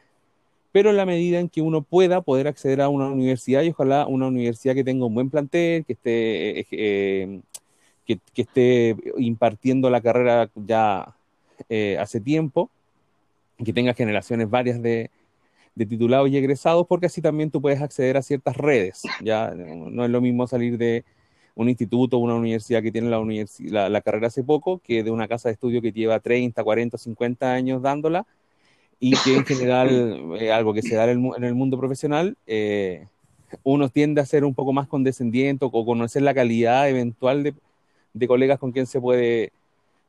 pero 0.72 0.90
en 0.92 0.98
la 0.98 1.06
medida 1.06 1.40
en 1.40 1.50
que 1.50 1.62
uno 1.62 1.82
pueda 1.82 2.22
poder 2.22 2.48
acceder 2.48 2.82
a 2.82 2.90
una 2.90 3.08
universidad 3.08 3.64
y 3.64 3.70
ojalá 3.70 4.08
una 4.08 4.28
universidad 4.28 4.76
que 4.76 4.84
tenga 4.84 5.06
un 5.06 5.14
buen 5.14 5.30
plantel, 5.30 5.86
que 5.86 5.94
esté, 5.94 6.60
eh, 6.60 6.68
eh, 6.72 7.42
que, 8.06 8.20
esté 8.36 8.96
impartiendo 9.18 9.90
la 9.90 10.02
carrera 10.02 10.50
ya 10.56 11.16
eh, 11.70 11.98
hace 12.00 12.22
tiempo, 12.22 12.70
que 13.64 13.74
tenga 13.74 13.94
generaciones 13.94 14.50
varias 14.50 14.82
de, 14.82 15.10
titulados 15.76 16.30
y 16.30 16.38
egresados, 16.38 16.86
porque 16.88 17.08
así 17.08 17.22
también 17.22 17.52
tú 17.52 17.62
puedes 17.62 17.82
acceder 17.82 18.18
a 18.18 18.22
ciertas 18.22 18.58
redes. 18.58 19.04
Ya 19.22 19.52
no 19.56 20.04
es 20.04 20.10
lo 20.10 20.22
mismo 20.22 20.48
salir 20.48 20.78
de 20.78 21.06
un 21.56 21.70
instituto 21.70 22.18
o 22.18 22.20
una 22.20 22.36
universidad 22.36 22.82
que 22.82 22.92
tiene 22.92 23.10
la, 23.10 23.90
la 23.90 24.02
carrera 24.02 24.28
hace 24.28 24.44
poco 24.44 24.80
que 24.80 25.04
de 25.04 25.12
una 25.12 25.28
casa 25.28 25.50
de 25.50 25.54
estudio 25.54 25.82
que 25.82 25.92
lleva 25.92 26.20
30, 26.20 26.64
40, 26.64 26.98
50 26.98 27.54
años 27.54 27.82
dándola 27.82 28.26
y 29.00 29.16
que 29.18 29.36
en 29.36 29.46
general, 29.46 29.90
eh, 30.40 30.52
algo 30.52 30.74
que 30.74 30.82
se 30.82 30.96
da 30.96 31.10
en 31.10 31.44
el, 31.44 31.56
mundo 31.56 31.78
profesional, 31.78 32.38
eh, 32.48 33.08
uno 33.64 33.90
tiende 33.90 34.22
a 34.22 34.26
ser 34.26 34.46
un 34.46 34.54
poco 34.54 34.72
más 34.74 34.88
condescendiente 34.88 35.66
o 35.66 35.86
conocer 35.86 36.22
la 36.22 36.34
calidad 36.34 36.88
eventual 36.90 37.44
de, 37.44 37.54
de 38.14 38.28
colegas 38.28 38.60
con 38.60 38.72
quien 38.72 38.86
se 38.86 39.02
puede, 39.02 39.52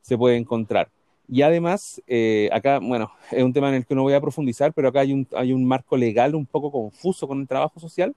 se 0.01 0.17
puede 0.17 0.37
encontrar. 0.37 0.89
Y 1.27 1.41
además, 1.41 2.01
eh, 2.07 2.49
acá, 2.51 2.79
bueno, 2.79 3.11
es 3.31 3.43
un 3.43 3.53
tema 3.53 3.69
en 3.69 3.75
el 3.75 3.85
que 3.85 3.95
no 3.95 4.03
voy 4.03 4.13
a 4.13 4.21
profundizar, 4.21 4.73
pero 4.73 4.89
acá 4.89 5.01
hay 5.01 5.13
un, 5.13 5.27
hay 5.35 5.53
un 5.53 5.65
marco 5.65 5.97
legal 5.97 6.35
un 6.35 6.45
poco 6.45 6.71
confuso 6.71 7.27
con 7.27 7.41
el 7.41 7.47
trabajo 7.47 7.79
social 7.79 8.15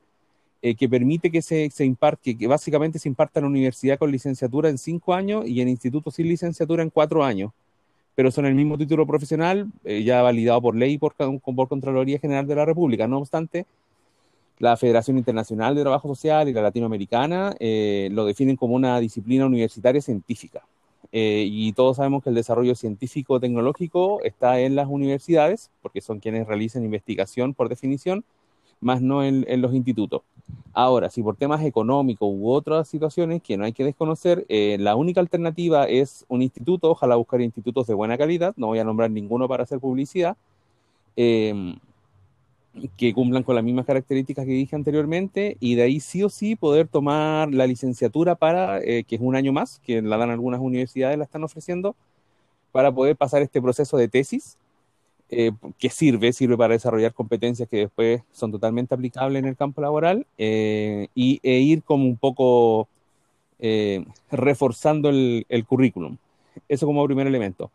que 0.78 0.88
permite 0.88 1.30
que 1.30 1.42
se, 1.42 1.70
se 1.70 1.84
imparte, 1.84 2.36
que 2.36 2.48
básicamente 2.48 2.98
se 2.98 3.08
imparta 3.08 3.38
en 3.38 3.44
la 3.44 3.50
universidad 3.50 4.00
con 4.00 4.10
licenciatura 4.10 4.68
en 4.68 4.78
cinco 4.78 5.14
años 5.14 5.46
y 5.46 5.60
en 5.60 5.68
instituto 5.68 6.10
sin 6.10 6.26
licenciatura 6.26 6.82
en 6.82 6.90
cuatro 6.90 7.22
años 7.22 7.52
pero 8.16 8.30
son 8.32 8.46
el 8.46 8.54
mismo 8.54 8.78
título 8.78 9.06
profesional, 9.06 9.70
eh, 9.84 10.02
ya 10.02 10.22
validado 10.22 10.60
por 10.62 10.75
ley 10.75 10.94
y 10.94 10.98
por, 10.98 11.14
por 11.14 11.68
Contraloría 11.68 12.18
General 12.18 12.46
de 12.46 12.54
la 12.56 12.64
República. 12.64 13.06
No 13.06 13.18
obstante, 13.18 13.66
la 14.58 14.76
Federación 14.78 15.18
Internacional 15.18 15.75
de 15.75 15.82
Trabajo 15.82 16.08
Social 16.08 16.48
y 16.48 16.54
la 16.54 16.62
Latinoamericana 16.62 17.54
eh, 17.60 18.08
lo 18.12 18.25
definen 18.25 18.56
como 18.56 18.75
una 18.75 18.98
disciplina 19.00 19.44
universitaria 19.44 20.00
científica. 20.00 20.62
Eh, 21.12 21.46
y 21.50 21.72
todos 21.72 21.96
sabemos 21.96 22.22
que 22.22 22.30
el 22.30 22.34
desarrollo 22.34 22.75
científico-tecnológico 22.75 24.22
está 24.22 24.60
en 24.60 24.75
las 24.75 24.88
universidades, 24.88 25.70
porque 25.82 26.00
son 26.00 26.20
quienes 26.20 26.46
realizan 26.46 26.84
investigación 26.84 27.54
por 27.54 27.68
definición, 27.68 28.25
más 28.80 29.00
no 29.00 29.25
en, 29.25 29.44
los 29.62 29.75
institutos. 29.75 30.22
Ahora, 30.72 31.08
si 31.08 31.22
por 31.22 31.36
temas 31.36 31.64
económicos 31.64 32.28
u 32.30 32.50
otras 32.50 32.88
situaciones 32.88 33.42
que 33.42 33.56
no 33.56 33.64
hay 33.64 33.72
que 33.72 33.84
desconocer, 33.84 34.44
eh, 34.48 34.76
la 34.78 34.94
única 34.94 35.20
alternativa 35.20 35.84
es 35.84 36.26
un 36.28 36.42
instituto, 36.42 36.90
ojalá 36.90 37.16
buscar 37.16 37.40
institutos 37.40 37.86
de 37.86 37.94
buena 37.94 38.18
calidad, 38.18 38.52
no 38.56 38.68
voy 38.68 38.78
a 38.78 38.84
nombrar 38.84 39.10
ninguno 39.10 39.48
para 39.48 39.62
hacer 39.62 39.80
publicidad, 39.80 40.36
em, 41.16 41.76
que 42.97 43.14
cumplan 43.14 43.42
con 43.42 43.54
las 43.54 43.64
mismas 43.64 43.87
características 43.87 44.45
que 44.45 44.52
dije 44.52 44.76
anteriormente, 44.76 45.56
y 45.61 45.75
de 45.75 45.83
ahí 45.83 46.00
sí 46.00 46.23
o 46.23 46.28
sí 46.28 46.56
poder 46.56 46.88
tomar 46.88 47.52
la 47.52 47.66
licenciatura 47.66 48.35
para, 48.35 48.80
eh, 48.80 49.04
que 49.04 49.16
es 49.16 49.21
un 49.21 49.37
año 49.37 49.52
más, 49.52 49.80
que 49.85 50.02
la 50.02 50.16
dan 50.16 50.30
algunas 50.30 50.61
universidades, 50.61 51.18
la 51.18 51.25
están 51.25 51.45
ofreciendo, 51.45 51.97
para 52.73 52.92
poder 52.92 53.16
pasar 53.16 53.42
este 53.42 53.62
proceso 53.62 53.97
de 53.97 54.09
tesis 54.09 54.59
eh, 55.30 55.52
que 55.78 55.90
sirve, 55.90 56.33
sirve 56.33 56.56
para 56.56 56.75
desarrollar 56.75 57.12
competencias 57.14 57.68
que 57.68 57.78
después 57.78 58.23
son 58.33 58.52
totalmente 58.52 58.95
aplicables 58.95 59.40
en 59.42 59.49
el 59.49 59.56
campo 59.56 59.80
laboral 59.80 60.26
eh, 60.38 61.09
y, 61.14 61.40
e 61.42 61.59
ir 61.59 61.83
como 61.83 62.04
un 62.04 62.16
poco 62.16 62.88
reforzando 64.30 65.09
el, 65.09 65.64
currículum. 65.66 66.18
Eso 66.68 66.87
como 66.87 67.06
primer 67.06 67.26
elemento. 67.26 67.71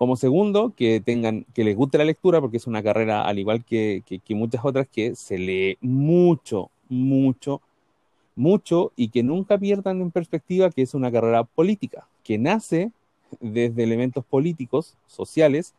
Como 0.00 0.16
segundo, 0.16 0.72
que 0.74 1.02
tengan, 1.02 1.44
que 1.52 1.62
les 1.62 1.76
guste 1.76 1.98
la 1.98 2.06
lectura, 2.06 2.40
porque 2.40 2.56
es 2.56 2.66
una 2.66 2.82
carrera, 2.82 3.20
al 3.26 3.38
igual 3.38 3.62
que, 3.66 4.02
muchas 4.30 4.64
otras, 4.64 4.88
que 4.88 5.14
se 5.14 5.36
lee 5.36 5.76
mucho, 5.82 6.70
mucho, 6.88 7.60
mucho 8.34 8.92
y 8.96 9.08
que 9.10 9.22
nunca 9.22 9.58
pierdan 9.58 10.00
en 10.00 10.10
perspectiva 10.10 10.70
que 10.70 10.80
es 10.80 10.94
una 10.94 11.12
carrera 11.12 11.44
política, 11.44 12.08
que 12.24 12.38
nace 12.38 12.92
desde 13.40 13.82
elementos 13.82 14.24
políticos, 14.24 14.96
sociales, 15.06 15.74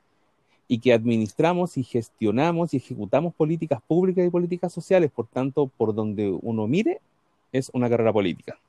y 0.68 0.78
que 0.78 0.94
administramos 0.94 1.76
y 1.78 1.84
gestionamos 1.84 2.76
y 2.76 2.78
ejecutamos 2.78 3.34
políticas 3.34 3.82
públicas 3.82 4.24
y 4.24 4.30
políticas 4.30 4.72
sociales. 4.72 5.10
Por 5.10 5.26
tanto, 5.26 5.66
por 5.66 5.96
donde 5.96 6.30
uno 6.30 6.68
mire, 6.68 7.02
es 7.52 7.72
una 7.74 7.90
carrera 7.90 8.14
política. 8.14 8.60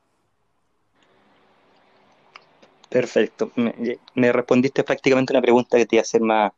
Perfecto. 2.92 3.52
Me, 4.14 4.32
respondiste 4.32 4.84
prácticamente 4.84 5.32
una 5.32 5.42
pregunta 5.42 5.78
que 5.78 5.86
te 5.86 5.96
iba 5.96 6.00
a 6.00 6.02
hacer 6.02 6.20
más, 6.20 6.52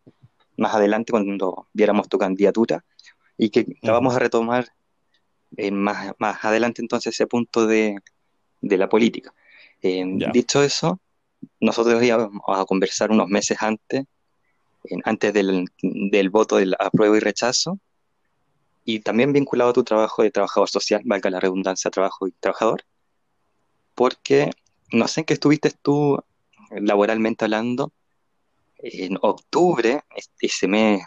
más 0.56 0.74
adelante 0.74 1.12
cuando 1.12 1.68
viéramos 1.72 2.08
tu 2.08 2.18
candidatura 2.18 2.84
y 3.38 3.50
que 3.50 3.66
la 3.82 3.92
vamos 3.92 4.14
a 4.14 4.18
retomar 4.18 4.68
más, 5.72 6.12
más 6.18 6.44
adelante 6.44 6.82
entonces 6.82 7.14
ese 7.14 7.26
punto 7.26 7.66
de, 7.66 7.96
de 8.60 8.76
la 8.76 8.88
política. 8.88 9.32
Eh, 9.82 10.04
dicho 10.32 10.62
eso, 10.62 10.98
nosotros 11.60 12.02
íbamos 12.02 12.42
a 12.48 12.64
conversar 12.64 13.10
unos 13.10 13.28
meses 13.28 13.58
antes 13.60 14.04
antes 15.04 15.32
del, 15.32 15.66
del 15.80 16.30
voto 16.30 16.56
del 16.56 16.74
apruebo 16.78 17.16
y 17.16 17.20
rechazo, 17.20 17.78
y 18.84 19.00
también 19.00 19.32
vinculado 19.32 19.70
a 19.70 19.72
tu 19.74 19.84
trabajo 19.84 20.22
de 20.22 20.30
trabajador 20.30 20.68
social, 20.68 21.02
valga 21.04 21.30
la 21.30 21.40
redundancia, 21.40 21.90
trabajo 21.90 22.26
y 22.26 22.32
trabajador, 22.32 22.84
porque 23.94 24.50
no 24.94 25.08
sé 25.08 25.20
en 25.20 25.26
qué 25.26 25.34
estuviste 25.34 25.70
tú 25.70 26.18
laboralmente 26.70 27.44
hablando 27.44 27.92
en 28.78 29.18
octubre, 29.22 30.02
ese 30.40 30.68
mes 30.68 31.02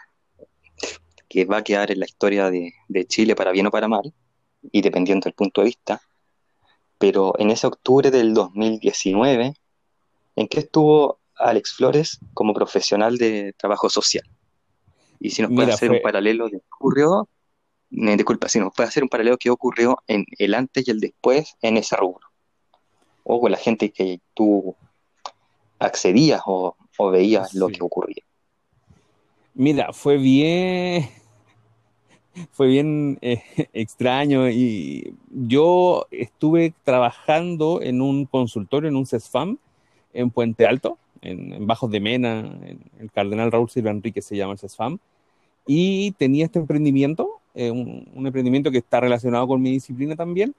que 1.27 1.46
va 1.46 1.58
a 1.58 1.63
quedar 1.63 1.91
en 1.91 2.00
la 2.00 2.06
historia 2.06 2.50
de, 2.50 2.74
de 2.88 3.06
Chile 3.06 3.36
para 3.36 3.51
bien 3.51 3.67
o 3.67 3.72
para 3.72 3.88
mal, 3.88 4.13
y 4.72 4.82
dependiendo 4.82 5.25
del 5.25 5.34
punto 5.34 5.62
de 5.62 5.65
vista, 5.65 6.01
pero 6.98 7.34
en 7.38 7.51
ese 7.51 7.67
octubre 7.67 8.10
del 8.10 8.34
2019, 8.34 9.53
¿en 10.36 10.48
qué 10.48 10.60
estuvo 10.60 11.20
Alex 11.38 11.74
Flores 11.74 12.20
como 12.34 12.53
profesional 12.53 13.17
de 13.17 13.53
trabajo 13.58 13.89
social. 13.89 14.24
Y 15.20 15.32
si 15.32 15.41
nos 15.41 15.51
puede 15.51 15.74
hacer 15.74 15.91
un 15.91 16.01
paralelo 16.01 16.46
de 16.46 16.60
qué 16.60 16.67
ocurrió, 16.75 17.29
me 17.89 18.15
disculpa, 18.15 18.50
si 18.50 18.60
nos 18.60 18.74
puede 18.75 18.89
hacer 18.89 19.03
un 19.03 19.10
paralelo 19.10 19.36
de 19.36 19.39
qué 19.39 19.50
ocurrió 19.50 19.98
en 20.08 20.25
el 20.38 20.53
antes 20.53 20.88
y 20.88 20.91
el 20.91 21.00
después 21.00 21.56
en 21.62 21.77
ese 21.77 21.96
rubro. 21.96 22.26
O 23.29 23.41
con 23.41 23.51
la 23.51 23.57
gente 23.57 23.89
que 23.89 24.22
tú 24.34 24.74
accedías 25.79 26.41
o, 26.46 26.75
veías 27.12 27.53
lo 27.53 27.67
que 27.67 27.84
ocurría. 27.84 28.24
Mira, 29.53 29.91
fue 29.91 30.17
bien, 30.17 31.10
fue 32.51 32.67
bien 32.67 33.17
eh, 33.22 33.43
extraño 33.74 34.50
y 34.50 35.13
yo 35.29 36.07
estuve 36.10 36.74
trabajando 36.84 37.81
en 37.81 38.01
un 38.01 38.25
consultorio, 38.25 38.88
en 38.88 38.96
un 38.96 39.05
CESFAM, 39.05 39.57
en 40.13 40.31
Puente 40.31 40.65
Alto, 40.65 40.98
en, 41.22 41.67
Bajos 41.67 41.91
de 41.91 42.00
Mena, 42.00 42.39
en 42.39 42.79
el 43.00 43.12
Cardenal 43.12 43.51
Raúl 43.51 43.69
Silva 43.69 43.91
Enrique 43.91 44.22
se 44.22 44.38
llama 44.38 44.53
el 44.53 44.60
CESFAM, 44.60 45.00
y 45.67 46.12
tenía 46.13 46.46
este 46.46 46.60
emprendimiento, 46.60 47.41
eh, 47.53 47.72
un, 47.72 48.25
emprendimiento 48.25 48.72
que 48.72 48.77
está 48.77 49.01
relacionado 49.01 49.48
con 49.48 49.62
mi 49.62 49.72
disciplina 49.72 50.15
también, 50.15 50.55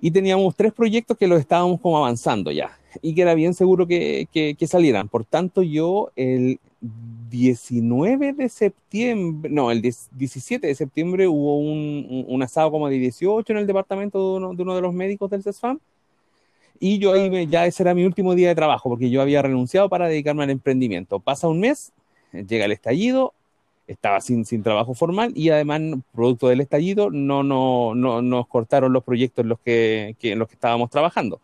y 0.00 0.10
teníamos 0.10 0.56
tres 0.56 0.72
proyectos 0.72 1.16
que 1.16 1.28
los 1.28 1.38
estábamos 1.38 1.80
como 1.80 1.96
avanzando 1.96 2.50
ya, 2.50 2.76
y 3.00 3.14
que 3.14 3.22
era 3.22 3.34
bien 3.34 3.54
seguro 3.54 3.86
que, 3.86 4.28
que, 4.32 4.66
salieran. 4.66 5.08
Por 5.08 5.24
tanto, 5.24 5.62
yo 5.62 6.10
el 6.16 6.58
19 7.30 8.32
de 8.32 8.48
septiembre, 8.48 9.48
no, 9.50 9.70
el 9.70 9.80
17 9.80 10.66
de 10.66 10.74
septiembre 10.74 11.28
hubo 11.28 11.58
un, 11.58 12.24
un, 12.26 12.42
asado 12.42 12.72
como 12.72 12.88
de 12.88 12.98
18 12.98 13.52
en 13.52 13.58
el 13.58 13.66
departamento 13.66 14.18
de 14.18 14.44
uno 14.44 14.74
de, 14.74 14.80
los 14.80 14.92
médicos 14.92 15.30
del 15.30 15.44
CESFAM. 15.44 15.78
Y 16.80 16.98
yo 16.98 17.12
ahí 17.12 17.46
ya 17.46 17.64
ese 17.66 17.84
era 17.84 17.94
mi 17.94 18.04
último 18.04 18.34
día 18.34 18.48
de 18.48 18.56
trabajo 18.56 18.88
porque 18.88 19.08
yo 19.08 19.22
había 19.22 19.40
renunciado 19.40 19.88
para 19.88 20.08
dedicarme 20.08 20.42
al 20.42 20.50
emprendimiento. 20.50 21.20
Pasa 21.20 21.46
un 21.46 21.60
mes, 21.60 21.92
llega 22.32 22.64
el 22.64 22.72
estallido, 22.72 23.34
estaba 23.86 24.20
sin, 24.20 24.44
sin 24.44 24.62
trabajo 24.62 24.94
formal 24.94 25.32
y 25.34 25.50
además, 25.50 25.80
producto 26.12 26.48
del 26.48 26.60
estallido, 26.60 27.10
no, 27.10 27.42
no, 27.42 27.94
no 27.94 28.22
nos 28.22 28.46
cortaron 28.46 28.92
los 28.92 29.04
proyectos 29.04 29.44
en 29.44 29.48
los 29.48 29.60
que, 29.60 30.16
que, 30.18 30.32
en 30.32 30.38
los 30.38 30.48
que 30.48 30.54
estábamos 30.54 30.90
trabajando. 30.90 31.40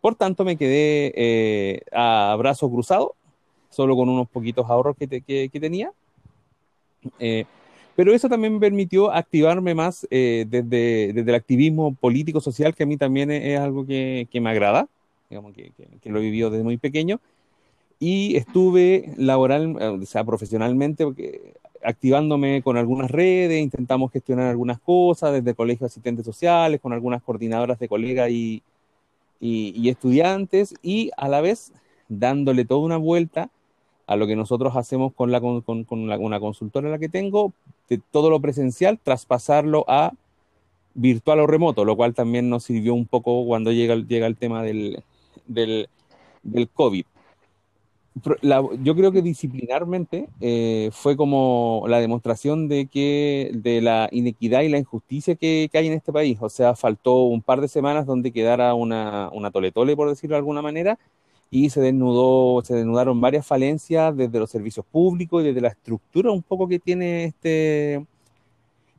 Por 0.00 0.14
tanto, 0.14 0.44
me 0.44 0.56
quedé 0.56 1.12
eh, 1.16 1.82
a 1.92 2.36
brazo 2.38 2.70
cruzado 2.70 3.14
solo 3.70 3.96
con 3.96 4.08
unos 4.08 4.28
poquitos 4.28 4.68
ahorros 4.70 4.96
que, 4.96 5.20
que, 5.20 5.60
tenía. 5.60 5.92
Eh, 7.18 7.44
pero 7.94 8.14
eso 8.14 8.28
también 8.28 8.54
me 8.54 8.60
permitió 8.60 9.10
activarme 9.10 9.74
más 9.74 10.06
eh, 10.10 10.46
desde, 10.48 11.12
desde, 11.12 11.30
el 11.30 11.34
activismo 11.34 11.94
político 11.94 12.40
social, 12.40 12.74
que 12.74 12.84
a 12.84 12.86
mí 12.86 12.96
también 12.96 13.30
es, 13.30 13.58
algo 13.58 13.86
que, 13.86 14.28
que, 14.30 14.40
me 14.40 14.50
agrada, 14.50 14.88
digamos 15.28 15.54
que, 15.54 15.72
que, 16.00 16.10
lo 16.10 16.18
he 16.18 16.22
vivido 16.22 16.50
desde 16.50 16.64
muy 16.64 16.78
pequeño. 16.78 17.20
Y 17.98 18.36
estuve 18.36 19.12
laboral, 19.16 19.76
o 19.76 20.06
sea, 20.06 20.24
profesionalmente, 20.24 21.06
activándome 21.82 22.62
con 22.62 22.76
algunas 22.76 23.10
redes, 23.10 23.62
intentamos 23.62 24.12
gestionar 24.12 24.48
algunas 24.48 24.78
cosas, 24.80 25.32
desde 25.32 25.54
colegios 25.54 25.90
asistentes 25.90 26.24
sociales, 26.24 26.80
con 26.80 26.92
algunas 26.92 27.22
coordinadoras 27.22 27.78
de 27.78 27.88
colegas 27.88 28.30
y, 28.30 28.62
y, 29.40 29.72
y 29.80 29.88
estudiantes, 29.88 30.74
y 30.82 31.10
a 31.16 31.28
la 31.28 31.40
vez 31.40 31.72
dándole 32.08 32.64
toda 32.64 32.80
una 32.80 32.96
vuelta 32.96 33.50
a 34.06 34.16
lo 34.16 34.26
que 34.26 34.36
nosotros 34.36 34.76
hacemos 34.76 35.12
con, 35.14 35.32
la, 35.32 35.40
con, 35.40 35.62
con 35.84 36.08
la, 36.08 36.18
una 36.18 36.38
consultora 36.38 36.90
la 36.90 36.98
que 36.98 37.08
tengo, 37.08 37.52
de 37.88 38.00
todo 38.10 38.30
lo 38.30 38.40
presencial, 38.40 38.98
traspasarlo 39.02 39.84
a 39.88 40.12
virtual 40.94 41.40
o 41.40 41.46
remoto, 41.46 41.84
lo 41.84 41.96
cual 41.96 42.14
también 42.14 42.48
nos 42.48 42.64
sirvió 42.64 42.94
un 42.94 43.06
poco 43.06 43.44
cuando 43.46 43.72
llega, 43.72 43.96
llega 43.96 44.26
el 44.26 44.36
tema 44.36 44.62
del, 44.62 45.02
del, 45.46 45.88
del 46.42 46.68
COVID. 46.68 47.04
Yo 48.82 48.96
creo 48.96 49.12
que 49.12 49.20
disciplinarmente 49.20 50.28
eh, 50.40 50.88
fue 50.92 51.16
como 51.16 51.84
la 51.86 52.00
demostración 52.00 52.66
de 52.66 52.86
que 52.86 53.50
de 53.52 53.82
la 53.82 54.08
inequidad 54.10 54.62
y 54.62 54.70
la 54.70 54.78
injusticia 54.78 55.34
que, 55.34 55.68
que, 55.70 55.76
hay 55.76 55.88
en 55.88 55.92
este 55.92 56.12
país. 56.12 56.38
O 56.40 56.48
sea, 56.48 56.74
faltó 56.74 57.24
un 57.24 57.42
par 57.42 57.60
de 57.60 57.68
semanas 57.68 58.06
donde 58.06 58.32
quedara 58.32 58.72
una, 58.72 59.28
una 59.32 59.50
toletole, 59.50 59.94
por 59.96 60.08
decirlo 60.08 60.34
de 60.34 60.38
alguna 60.38 60.62
manera, 60.62 60.98
y 61.50 61.70
se 61.70 61.80
desnudó, 61.80 62.62
se 62.64 62.74
desnudaron 62.74 63.20
varias 63.20 63.46
falencias 63.46 64.16
desde 64.16 64.38
los 64.38 64.50
servicios 64.50 64.86
públicos 64.86 65.42
y 65.42 65.46
desde 65.48 65.60
la 65.60 65.68
estructura 65.68 66.30
un 66.30 66.42
poco 66.42 66.66
que 66.68 66.78
tiene 66.78 67.24
este, 67.24 68.04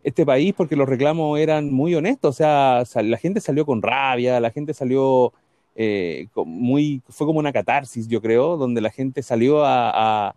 este 0.03 0.25
país, 0.25 0.53
porque 0.55 0.75
los 0.75 0.88
reclamos 0.88 1.39
eran 1.39 1.71
muy 1.74 1.95
honestos, 1.95 2.36
o 2.36 2.86
sea, 2.86 3.01
la 3.01 3.17
gente 3.17 3.41
salió 3.41 3.65
con 3.65 3.81
rabia, 3.81 4.39
la 4.39 4.51
gente 4.51 4.74
salió 4.74 5.33
eh, 5.79 6.27
muy, 6.36 7.03
fue 7.07 7.27
como 7.27 7.38
una 7.38 7.53
catarsis, 7.53 8.07
yo 8.07 8.19
creo, 8.19 8.57
donde 8.57 8.81
la 8.81 8.89
gente 8.89 9.22
salió 9.22 9.63
a, 9.63 9.91
a, 10.29 10.36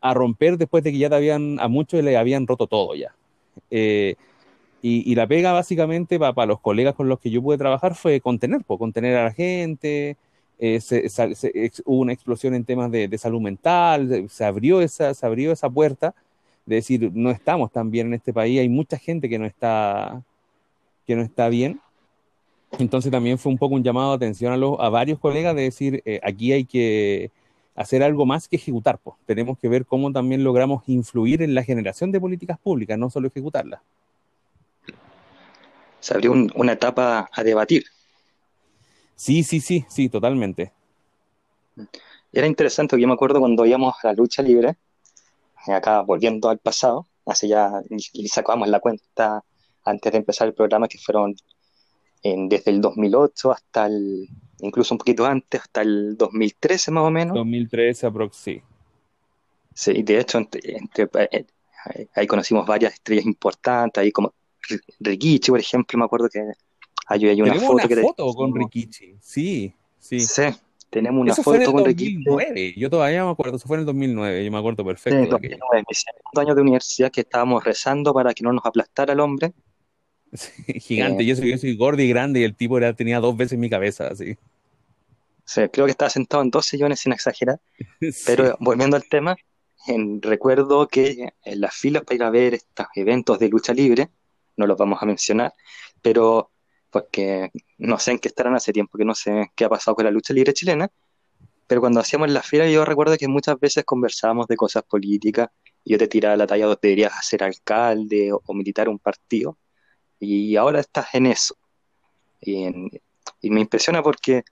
a 0.00 0.14
romper 0.14 0.58
después 0.58 0.82
de 0.82 0.90
que 0.90 0.98
ya 0.98 1.06
habían, 1.14 1.60
a 1.60 1.68
muchos 1.68 2.02
le 2.02 2.16
habían 2.16 2.46
roto 2.46 2.66
todo 2.66 2.96
ya. 2.96 3.14
Eh, 3.70 4.16
y, 4.82 5.10
y, 5.10 5.14
la 5.14 5.26
pega 5.28 5.52
básicamente 5.52 6.18
para 6.18 6.46
los 6.46 6.60
colegas 6.60 6.94
con 6.94 7.08
los 7.08 7.20
que 7.20 7.30
yo 7.30 7.40
pude 7.40 7.58
trabajar 7.58 7.94
fue 7.94 8.20
contener, 8.20 8.62
pues, 8.66 8.78
contener 8.78 9.16
a 9.16 9.24
la 9.24 9.32
gente, 9.32 10.16
eh, 10.58 10.80
se, 10.80 11.08
se, 11.08 11.34
se, 11.36 11.72
hubo 11.84 12.00
una 12.00 12.12
explosión 12.12 12.54
en 12.54 12.64
temas 12.64 12.90
de, 12.90 13.06
de, 13.06 13.18
salud 13.18 13.40
mental, 13.40 14.26
se 14.28 14.44
abrió, 14.44 14.80
esa, 14.80 15.14
se 15.14 15.24
abrió 15.24 15.52
esa 15.52 15.70
puerta 15.70 16.14
de 16.66 16.76
decir, 16.76 17.10
no 17.14 17.30
estamos 17.30 17.70
tan 17.70 17.90
bien 17.90 18.08
en 18.08 18.14
este 18.14 18.32
país, 18.32 18.58
hay 18.58 18.68
mucha 18.68 18.98
gente 18.98 19.28
que 19.28 19.38
no 19.38 19.46
está, 19.46 20.22
que 21.06 21.14
no 21.14 21.22
está 21.22 21.48
bien. 21.48 21.80
Entonces 22.78 23.10
también 23.10 23.38
fue 23.38 23.52
un 23.52 23.58
poco 23.58 23.74
un 23.74 23.82
llamado 23.82 24.10
de 24.10 24.16
atención 24.16 24.52
a, 24.52 24.56
los, 24.56 24.78
a 24.78 24.88
varios 24.88 25.18
colegas 25.18 25.54
de 25.56 25.62
decir, 25.62 26.02
eh, 26.04 26.20
aquí 26.22 26.52
hay 26.52 26.64
que 26.64 27.30
hacer 27.74 28.02
algo 28.02 28.26
más 28.26 28.48
que 28.48 28.56
ejecutar, 28.56 28.98
pues. 28.98 29.16
tenemos 29.26 29.58
que 29.58 29.68
ver 29.68 29.86
cómo 29.86 30.12
también 30.12 30.44
logramos 30.44 30.82
influir 30.86 31.42
en 31.42 31.54
la 31.54 31.64
generación 31.64 32.12
de 32.12 32.20
políticas 32.20 32.58
públicas, 32.58 32.98
no 32.98 33.10
solo 33.10 33.28
ejecutarlas. 33.28 33.80
Se 36.00 36.14
abrió 36.14 36.32
un, 36.32 36.50
una 36.54 36.72
etapa 36.72 37.28
a 37.32 37.42
debatir, 37.42 37.84
Sí, 39.20 39.42
sí, 39.42 39.60
sí, 39.60 39.84
sí, 39.86 40.08
totalmente. 40.08 40.72
Era 42.32 42.46
interesante, 42.46 42.98
yo 42.98 43.06
me 43.06 43.12
acuerdo 43.12 43.38
cuando 43.38 43.66
íbamos 43.66 43.94
a 44.02 44.06
la 44.06 44.12
lucha 44.14 44.42
libre, 44.42 44.78
eh, 45.66 45.72
acá 45.74 46.00
volviendo 46.00 46.48
al 46.48 46.56
pasado, 46.56 47.06
hace 47.26 47.46
ya, 47.46 47.82
y 47.90 48.28
sacábamos 48.28 48.68
la 48.68 48.80
cuenta 48.80 49.44
antes 49.84 50.10
de 50.10 50.16
empezar 50.16 50.48
el 50.48 50.54
programa, 50.54 50.88
que 50.88 50.96
fueron 50.96 51.36
en, 52.22 52.48
desde 52.48 52.70
el 52.70 52.80
2008 52.80 53.52
hasta 53.52 53.86
el, 53.86 54.28
incluso 54.60 54.94
un 54.94 54.98
poquito 54.98 55.24
antes, 55.26 55.60
hasta 55.60 55.82
el 55.82 56.16
2013 56.16 56.90
más 56.90 57.04
o 57.04 57.10
menos. 57.10 57.34
2013 57.34 58.06
aproximadamente. 58.06 58.70
Sí, 59.72 60.02
de 60.02 60.20
hecho, 60.20 60.38
entre, 60.38 60.76
entre, 60.76 61.08
eh, 61.30 61.46
ahí 62.14 62.26
conocimos 62.26 62.66
varias 62.66 62.94
estrellas 62.94 63.24
importantes, 63.24 64.02
ahí 64.02 64.12
como 64.12 64.34
Rikichi, 64.98 65.50
por 65.50 65.60
ejemplo, 65.60 65.98
me 65.98 66.04
acuerdo 66.04 66.28
que 66.28 66.40
hay, 67.06 67.26
hay 67.26 67.40
una 67.40 67.54
foto, 67.54 67.72
una 67.72 67.88
que 67.88 67.96
foto 67.96 68.32
con 68.34 68.54
Rikichi, 68.54 69.16
sí, 69.20 69.72
sí. 69.98 70.20
Sí, 70.20 70.42
tenemos 70.90 71.22
una 71.22 71.32
eso 71.32 71.42
foto 71.42 71.56
fue 71.56 71.56
en 71.56 71.62
el 71.62 71.72
con 71.72 71.84
2009. 71.84 72.52
Rikichi. 72.52 72.80
Yo 72.80 72.90
todavía 72.90 73.24
me 73.24 73.30
acuerdo, 73.30 73.56
eso 73.56 73.66
fue 73.66 73.76
en 73.76 73.80
el 73.80 73.86
2009, 73.86 74.44
yo 74.44 74.50
me 74.50 74.58
acuerdo 74.58 74.84
perfecto. 74.84 75.18
Sí, 75.18 75.30
de 75.30 75.36
aquello. 75.36 75.56
2009, 75.60 75.84
mi 75.88 75.94
segundo 75.94 76.40
año 76.40 76.54
de 76.54 76.62
universidad 76.62 77.10
que 77.10 77.20
estábamos 77.22 77.64
rezando 77.64 78.12
para 78.12 78.34
que 78.34 78.42
no 78.44 78.52
nos 78.52 78.66
aplastara 78.66 79.12
el 79.12 79.20
hombre. 79.20 79.52
Sí, 80.32 80.78
gigante, 80.80 81.24
Eh, 81.24 81.26
yo, 81.26 81.36
soy, 81.36 81.50
yo 81.50 81.58
soy 81.58 81.76
gordo 81.76 82.02
y 82.02 82.08
grande 82.08 82.40
y 82.40 82.44
el 82.44 82.54
tipo 82.56 82.78
era, 82.78 82.94
tenía 82.94 83.20
dos 83.20 83.36
veces 83.36 83.58
mi 83.58 83.70
cabeza, 83.70 84.08
así. 84.08 84.36
sí, 85.44 85.62
creo 85.72 85.86
que 85.86 85.92
estaba 85.92 86.10
sentado 86.10 86.42
en 86.42 86.50
dos 86.50 86.66
sillones 86.66 87.00
sin 87.00 87.12
exagerar. 87.12 87.60
Pero 88.24 88.56
volviendo 88.60 88.96
al 88.96 89.08
tema, 89.08 89.36
en- 89.86 90.22
recuerdo 90.22 90.88
que 90.88 91.34
en 91.44 91.60
las 91.60 91.74
filas 91.76 92.04
para 92.04 92.16
ir 92.16 92.24
a 92.24 92.30
ver 92.30 92.54
estos 92.54 92.86
eventos 92.96 93.38
de 93.38 93.48
lucha 93.48 93.74
libre, 93.74 94.10
no 94.56 94.66
los 94.68 94.78
vamos 94.78 95.02
a 95.02 95.06
mencionar, 95.06 95.54
pero 96.02 96.52
porque 96.90 97.50
no 97.78 97.98
sé 97.98 98.12
en 98.12 98.18
qué 98.20 98.28
estarán 98.28 98.54
hace 98.56 98.72
tiempo 98.72 98.98
que 98.98 99.04
no 99.06 99.14
sé 99.16 99.52
qué 99.56 99.64
ha 99.66 99.68
pasado 99.70 99.96
con 99.96 100.04
la 100.06 100.10
lucha 100.12 100.34
libre 100.34 100.54
chilena, 100.54 100.90
pero 101.66 101.80
cuando 101.80 102.00
hacíamos 102.00 102.30
la 102.30 102.42
fila 102.42 102.68
yo 102.70 102.84
recuerdo 102.84 103.16
que 103.18 103.28
muchas 103.28 103.58
veces 103.60 103.84
conversábamos 103.84 104.46
de 104.48 104.56
cosas 104.56 104.82
políticas 104.84 105.48
y 105.84 105.92
yo 105.92 105.98
te 105.98 106.08
tiraba 106.08 106.36
la 106.36 106.46
talla 106.46 106.68
de 106.68 106.78
deberías 106.82 107.12
ser 107.26 107.42
alcalde 107.44 108.32
o, 108.32 108.42
o 108.46 108.54
militar 108.54 108.88
un 108.88 108.98
partido 108.98 109.58
y 110.20 110.54
ahora 110.56 110.80
estás 110.80 111.14
en 111.14 111.26
eso. 111.26 111.56
Y, 112.40 112.68
me 113.42 113.60
impresiona 113.60 114.02
porque, 114.02 114.44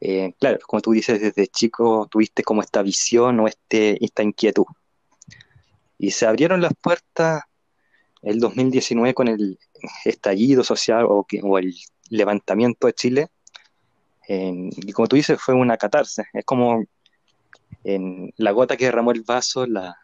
eh, 0.00 0.34
claro, 0.38 0.58
como 0.66 0.82
tú 0.82 0.92
dices, 0.92 1.20
desde 1.20 1.46
chico 1.48 2.06
tuviste 2.10 2.42
como 2.42 2.60
esta 2.60 2.82
visión 2.82 3.40
o 3.40 3.48
este, 3.48 4.02
esta 4.04 4.22
inquietud. 4.22 4.66
Y 5.98 6.10
se 6.10 6.26
abrieron 6.26 6.60
las 6.60 6.74
puertas 6.74 7.44
el 8.22 8.38
2019 8.38 9.14
con 9.14 9.28
el 9.28 9.58
estallido 10.04 10.62
social 10.64 11.06
o, 11.08 11.26
el 11.58 11.74
levantamiento 12.10 12.86
de 12.86 12.92
Chile. 12.92 13.28
Y 14.28 14.92
como 14.92 15.08
tú 15.08 15.16
dices, 15.16 15.40
fue 15.40 15.54
una 15.54 15.78
catarsis. 15.78 16.26
Es 16.34 16.44
como 16.44 16.84
en 17.84 18.32
la 18.36 18.50
gota 18.50 18.76
que 18.76 18.86
derramó 18.86 19.12
el 19.12 19.22
vaso, 19.22 19.66
la, 19.66 19.96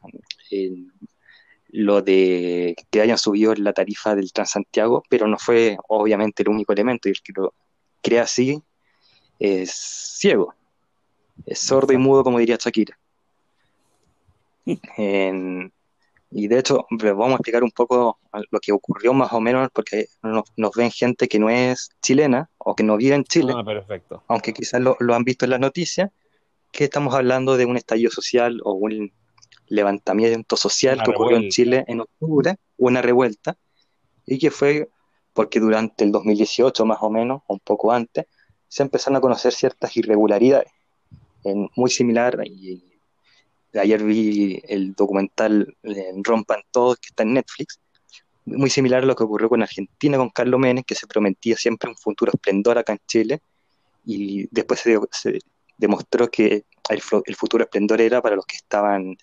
lo 1.73 2.03
de 2.03 2.77
que 2.91 3.01
hayan 3.01 3.19
subido 3.19 3.55
la 3.55 3.73
tarifa 3.73 4.15
del 4.15 4.33
Transantiago, 4.33 5.03
pero 5.09 5.27
no 5.27 5.39
fue 5.39 5.77
obviamente 5.89 6.43
el 6.43 6.51
único 6.51 6.73
elemento. 6.73 7.09
Y 7.09 7.13
el 7.13 7.23
que 7.23 7.33
lo 7.35 7.55
crea 8.03 8.23
así 8.23 8.63
es 9.39 9.71
ciego, 10.19 10.55
es 11.47 11.59
sordo 11.59 11.93
y 11.93 11.97
mudo, 11.97 12.23
como 12.25 12.39
diría 12.39 12.59
Shakira. 12.61 12.99
En- 14.97 15.73
y 16.31 16.49
de 16.49 16.59
hecho, 16.59 16.87
les 16.91 17.13
vamos 17.13 17.33
a 17.33 17.35
explicar 17.35 17.63
un 17.63 17.71
poco 17.73 18.19
lo 18.51 18.61
que 18.61 18.73
ocurrió 18.73 19.13
más 19.13 19.33
o 19.33 19.41
menos, 19.41 19.69
porque 19.75 20.07
nos, 20.23 20.45
nos 20.57 20.73
ven 20.75 20.91
gente 20.91 21.29
que 21.29 21.39
no 21.39 21.51
es 21.51 21.91
chilena 22.01 22.49
o 22.59 22.75
que 22.75 22.83
no 22.85 22.97
vive 22.97 23.15
en 23.15 23.25
Chile, 23.25 23.53
Ah, 23.55 23.65
perfecto. 23.65 24.23
aunque 24.29 24.55
quizás 24.55 24.81
lo, 24.81 24.97
lo 25.01 25.15
han 25.15 25.25
visto 25.25 25.45
en 25.45 25.51
las 25.51 25.61
noticias, 25.61 26.11
que 26.71 26.85
estamos 26.85 27.15
hablando 27.15 27.57
de 27.59 27.67
un 27.67 27.77
estallido 27.77 28.11
social 28.11 28.61
o 28.65 28.73
un 28.73 29.13
levantamiento 29.75 30.57
social 30.57 30.97
Una 30.97 31.05
que 31.05 31.11
ocurrió 31.13 31.37
en. 31.39 31.49
Chile 31.51 31.85
en 31.87 32.01
octubre, 32.01 32.57
una 32.79 33.01
revuelta, 33.03 33.57
y 34.27 34.39
que 34.39 34.51
fue 34.51 34.89
porque 35.33 35.61
durante 35.61 36.05
el 36.05 36.13
2018 36.13 36.85
más 36.85 36.99
o 37.01 37.11
menos, 37.11 37.43
o 37.47 37.55
un 37.55 37.61
poco 37.61 37.91
antes, 37.93 38.27
se 38.69 38.83
empezaron 38.83 39.17
a 39.17 39.21
conocer 39.21 39.53
ciertas 39.53 39.97
irregularidades, 39.97 40.71
en- 41.45 41.69
muy 41.77 41.91
similar, 41.91 42.39
y 42.47 42.85
ayer 43.75 44.03
vi 44.05 44.61
el 44.69 44.93
documental 44.95 45.75
eh, 45.83 46.13
Rompan 46.23 46.61
Todos, 46.71 46.99
que 46.99 47.09
está 47.09 47.23
en 47.23 47.33
Netflix, 47.35 47.81
muy 48.45 48.69
similar 48.69 49.03
a 49.03 49.07
lo 49.07 49.15
que 49.17 49.25
ocurrió 49.25 49.49
con 49.49 49.63
Argentina, 49.63 50.19
con 50.19 50.29
Carlos 50.31 50.61
Menem, 50.61 50.85
que 50.85 50.95
se 50.95 51.07
prometía 51.07 51.57
siempre 51.57 51.89
un 51.89 51.97
futuro 51.97 52.33
esplendor 52.35 52.77
acá 52.77 52.93
en 52.93 53.01
Chile, 53.07 53.41
y 54.05 54.47
después 54.51 54.81
se, 54.81 54.99
se 55.13 55.39
demostró 55.79 56.29
que 56.31 56.65
el 56.91 57.37
futuro 57.37 57.65
esplendor 57.65 58.01
era 58.01 58.21
para 58.21 58.37
los 58.37 58.45
que 58.45 58.57
estaban 58.57 59.17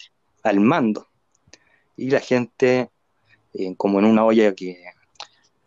al 0.43 0.59
mando. 0.59 1.07
Y 1.97 2.09
la 2.09 2.19
gente, 2.19 2.89
eh, 3.53 3.75
como 3.75 3.99
en 3.99 4.05
una 4.05 4.25
olla 4.25 4.53
que 4.53 4.83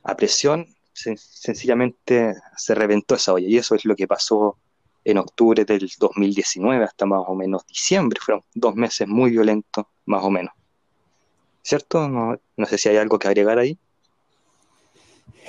a 0.03 0.17
presión, 0.17 0.67
sencillamente 0.95 2.35
se 2.57 2.75
reventó 2.75 3.15
esa 3.15 3.33
olla. 3.33 3.47
Y 3.47 3.57
eso 3.57 3.75
es 3.75 3.85
lo 3.85 3.97
que 3.97 4.07
pasó 4.07 4.59
en 5.05 5.19
octubre 5.19 5.65
del 5.65 5.91
2019 5.99 6.85
hasta 6.85 7.07
más 7.07 7.23
o 7.27 7.35
menos 7.35 7.67
diciembre. 7.67 8.21
Fueron 8.21 8.45
dos 8.55 8.75
meses 8.75 9.09
muy 9.09 9.31
violentos, 9.31 9.87
más 10.07 10.23
o 10.23 10.31
menos. 10.31 10.55
¿Cierto? 11.63 12.09
No, 12.09 12.39
no 12.57 12.67
sé 12.67 12.79
si 12.79 12.89
hay 12.89 12.97
algo 12.97 13.19
que 13.19 13.29
agregar 13.29 13.59
ahí. 13.59 13.79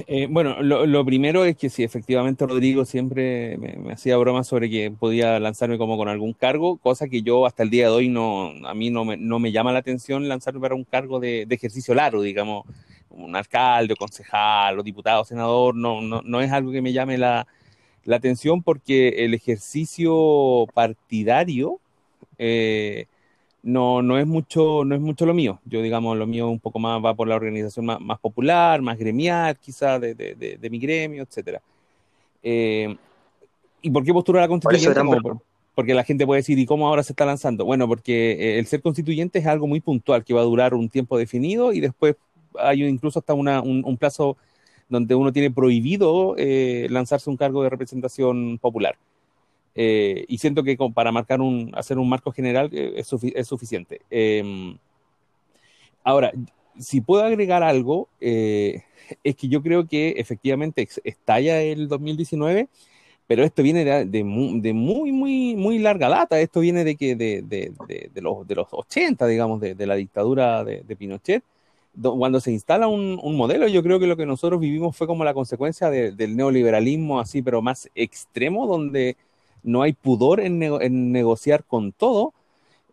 Eh, 0.08 0.28
bueno, 0.30 0.62
lo, 0.62 1.06
primero 1.06 1.46
es 1.46 1.56
que 1.56 1.70
si 1.70 1.84
efectivamente 1.84 2.48
Rodrigo 2.48 2.84
siempre 2.84 3.58
me, 3.58 3.94
hacía 3.94 4.18
bromas 4.18 4.48
sobre 4.48 4.70
que 4.70 4.92
podía 4.92 5.40
lanzarme 5.40 5.78
como 5.78 5.98
con 5.98 6.10
algún 6.10 6.34
cargo, 6.34 6.78
cosa 6.78 7.08
que 7.08 7.22
yo 7.22 7.46
hasta 7.46 7.64
el 7.64 7.70
día 7.70 7.86
de 7.86 7.94
hoy 7.94 8.10
no, 8.10 8.52
a 8.66 8.74
mí 8.74 8.90
no 8.90 9.06
me, 9.06 9.18
no 9.18 9.40
me 9.40 9.52
llama 9.52 9.72
la 9.72 9.80
atención 9.80 10.28
lanzarme 10.28 10.60
para 10.62 10.76
un 10.76 10.84
cargo 10.84 11.20
de, 11.20 11.48
ejercicio 11.50 11.94
largo, 11.94 12.22
digamos, 12.24 12.66
un 13.12 13.36
alcalde, 13.36 13.96
concejal, 13.96 14.80
o 14.80 14.84
diputado, 14.84 15.24
senador, 15.26 15.76
no, 15.76 16.02
no, 16.02 16.22
no 16.24 16.42
es 16.42 16.52
algo 16.52 16.72
que 16.72 16.82
me 16.82 16.94
llame 16.94 17.18
la, 17.20 17.48
la 18.06 18.16
atención 18.16 18.64
porque 18.64 19.26
el 19.26 19.34
ejercicio 19.34 20.66
partidario 20.74 21.80
eh, 22.38 23.06
no, 23.64 24.02
no, 24.02 24.20
es 24.20 24.28
mucho, 24.28 24.84
no 24.86 24.94
es 24.94 25.02
mucho 25.02 25.26
lo 25.26 25.34
mío. 25.34 25.60
Yo, 25.66 25.82
digamos, 25.82 26.18
lo 26.18 26.28
mío 26.28 26.50
un 26.50 26.60
poco 26.60 26.80
más 26.80 27.04
va 27.04 27.16
por 27.16 27.28
la 27.28 27.36
organización 27.36 27.86
más, 27.86 28.20
popular, 28.20 28.82
más 28.82 28.98
gremial, 28.98 29.58
quizás 29.58 30.00
de, 30.02 30.14
de, 30.14 30.70
mi 30.70 30.80
gremio, 30.80 31.24
etc. 31.24 31.60
Eh, 32.44 32.96
¿Y 33.82 33.90
por 33.90 34.04
qué 34.04 34.14
postura 34.14 34.42
la 34.42 34.48
constituyente? 34.48 35.02
porque 35.76 35.94
la 35.94 36.04
gente 36.04 36.26
puede 36.26 36.40
decir, 36.40 36.60
¿y 36.60 36.66
cómo 36.66 36.88
ahora 36.88 37.04
se 37.04 37.14
está 37.14 37.26
lanzando? 37.26 37.66
Bueno, 37.66 37.88
porque 37.88 38.34
eh, 38.34 38.60
el 38.60 38.68
ser 38.68 38.82
constituyente 38.82 39.40
es 39.40 39.48
algo 39.48 39.66
muy 39.66 39.80
puntual, 39.80 40.24
que 40.24 40.34
va 40.34 40.42
a 40.42 40.46
durar 40.46 40.74
un 40.74 40.90
tiempo 40.90 41.18
definido 41.18 41.74
y 41.74 41.80
después 41.80 42.16
hay 42.60 42.84
incluso 42.84 43.20
hasta 43.20 43.34
una, 43.34 43.62
un, 43.62 43.98
plazo 43.98 44.38
donde 44.88 45.16
uno 45.16 45.34
tiene 45.34 45.50
prohibido 45.50 46.36
eh, 46.38 46.88
lanzarse 46.92 47.30
un 47.30 47.38
cargo 47.38 47.64
de 47.64 47.70
representación 47.70 48.60
popular. 48.60 48.96
Eh, 49.76 50.26
y 50.28 50.38
siento 50.38 50.64
que 50.64 50.78
para 50.94 51.12
marcar 51.12 51.42
un, 51.42 51.72
hacer 51.74 51.98
un 51.98 52.08
marco 52.08 52.32
general 52.32 52.70
eh, 52.72 52.94
es, 52.98 53.12
es, 53.36 53.48
suficiente. 53.48 54.02
Em, 54.10 54.78
ahora, 56.04 56.32
si 56.78 57.02
puedo 57.02 57.24
agregar 57.24 57.64
algo, 57.64 58.08
eh, 58.22 58.84
es 59.24 59.36
que 59.36 59.48
yo 59.48 59.62
creo 59.64 59.88
que 59.88 60.12
efectivamente 60.18 60.88
estalla 61.04 61.62
el 61.62 61.88
2019, 61.88 62.68
pero 63.28 63.44
esto 63.44 63.64
viene 63.64 63.86
de, 63.86 64.06
de, 64.06 64.24
muy, 64.24 65.12
muy, 65.12 65.56
muy 65.56 65.80
larga 65.80 66.10
data. 66.10 66.40
Esto 66.40 66.60
viene 66.60 66.84
de, 66.84 66.96
que 66.96 67.16
de, 67.16 67.42
de 67.42 68.22
los, 68.22 68.48
de 68.48 68.56
los 68.56 68.68
80, 68.72 69.26
digamos, 69.28 69.62
de, 69.62 69.88
la 69.88 69.96
dictadura 69.96 70.64
de, 70.64 70.96
Pinochet. 70.96 71.44
Cuando 72.02 72.40
se 72.40 72.52
instala 72.52 72.88
un, 72.88 73.20
un, 73.22 73.38
modelo, 73.38 73.68
yo 73.68 73.84
creo 73.84 74.00
que 74.00 74.08
lo 74.08 74.18
que 74.18 74.26
nosotros 74.26 74.60
vivimos 74.60 74.96
fue 74.98 75.08
como 75.08 75.24
la 75.24 75.34
consecuencia 75.34 75.90
del 75.90 76.36
neoliberalismo 76.36 77.20
así, 77.20 77.42
pero 77.42 77.62
más 77.62 77.90
extremo, 77.96 78.68
donde 78.68 79.16
no 79.64 79.82
hay 79.82 79.94
pudor 79.94 80.40
en, 80.40 80.60
negociar 81.12 81.64
con 81.64 81.92
todo, 81.92 82.34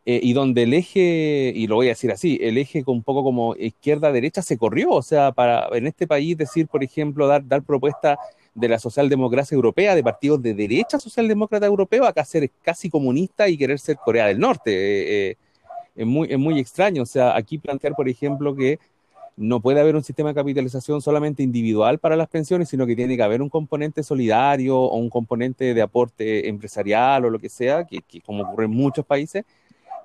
eh, 0.06 0.20
y 0.22 0.32
donde 0.32 0.62
el 0.62 0.74
eje, 0.74 1.52
y 1.54 1.66
lo 1.66 1.76
voy 1.76 1.86
a 1.86 1.90
decir 1.90 2.10
así, 2.10 2.38
el 2.42 2.58
eje 2.58 2.82
un 2.86 3.02
poco 3.02 3.22
como 3.22 3.54
izquierda-derecha 3.56 4.42
se 4.42 4.56
corrió, 4.56 4.90
o 4.90 5.02
sea, 5.02 5.32
para 5.32 5.68
en 5.76 5.86
este 5.86 6.06
país 6.06 6.36
decir, 6.36 6.68
por 6.68 6.82
ejemplo, 6.82 7.26
dar, 7.26 7.46
dar 7.46 7.62
propuesta 7.62 8.18
de 8.54 8.68
la 8.68 8.78
socialdemocracia 8.78 9.54
europea, 9.54 9.94
de 9.94 10.02
partidos 10.02 10.42
de 10.42 10.54
derecha 10.54 10.98
socialdemócrata 10.98 11.66
europeo, 11.66 12.04
acá 12.04 12.24
ser 12.24 12.50
casi 12.62 12.90
comunista 12.90 13.48
y 13.48 13.56
querer 13.56 13.78
ser 13.78 13.96
Corea 13.96 14.26
del 14.26 14.38
Norte. 14.38 14.70
Eh, 14.72 15.30
eh, 15.30 15.36
es, 15.94 16.06
muy, 16.06 16.28
es 16.30 16.38
muy 16.38 16.58
extraño, 16.58 17.02
o 17.02 17.06
sea, 17.06 17.36
aquí 17.36 17.58
plantear, 17.58 17.94
por 17.94 18.08
ejemplo, 18.08 18.54
que 18.54 18.78
no 19.36 19.60
puede 19.60 19.80
haber 19.80 19.96
un 19.96 20.04
sistema 20.04 20.30
de 20.30 20.34
capitalización 20.34 21.00
solamente 21.00 21.42
individual 21.42 21.98
para 21.98 22.16
las 22.16 22.28
pensiones, 22.28 22.68
sino 22.68 22.86
que 22.86 22.96
tiene 22.96 23.16
que 23.16 23.22
haber 23.22 23.42
un 23.42 23.48
componente 23.48 24.02
solidario 24.02 24.78
o 24.78 24.96
un 24.96 25.08
componente 25.08 25.72
de 25.74 25.82
aporte 25.82 26.48
empresarial 26.48 27.24
o 27.24 27.30
lo 27.30 27.38
que 27.38 27.48
sea, 27.48 27.84
que, 27.84 28.02
como 28.20 28.42
ocurre 28.42 28.66
en 28.66 28.72
muchos 28.72 29.04
países, 29.06 29.44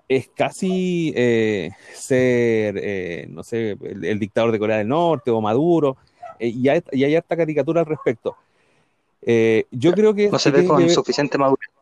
es 0.08 0.30
casi 0.34 1.12
eh, 1.16 1.72
ser, 1.94 2.78
eh, 2.78 3.28
no 3.30 3.44
sé, 3.44 3.78
el, 3.82 4.20
dictador 4.20 4.52
de 4.52 4.60
Corea 4.60 4.78
del 4.78 4.88
Norte 4.88 5.32
o 5.32 5.42
Maduro, 5.42 5.98
eh, 6.40 6.50
y, 6.50 6.70
hay, 6.70 6.82
y, 6.92 7.04
hay, 7.04 7.16
harta 7.16 7.36
caricatura 7.36 7.82
al 7.82 7.88
respecto. 7.88 8.38
yo 9.72 9.92
creo 9.94 10.14
que... 10.14 10.30
No 10.30 10.40
se 10.40 10.52
ve 10.52 10.66
con 10.66 10.90
suficiente 10.90 11.38
madurez. 11.38 11.75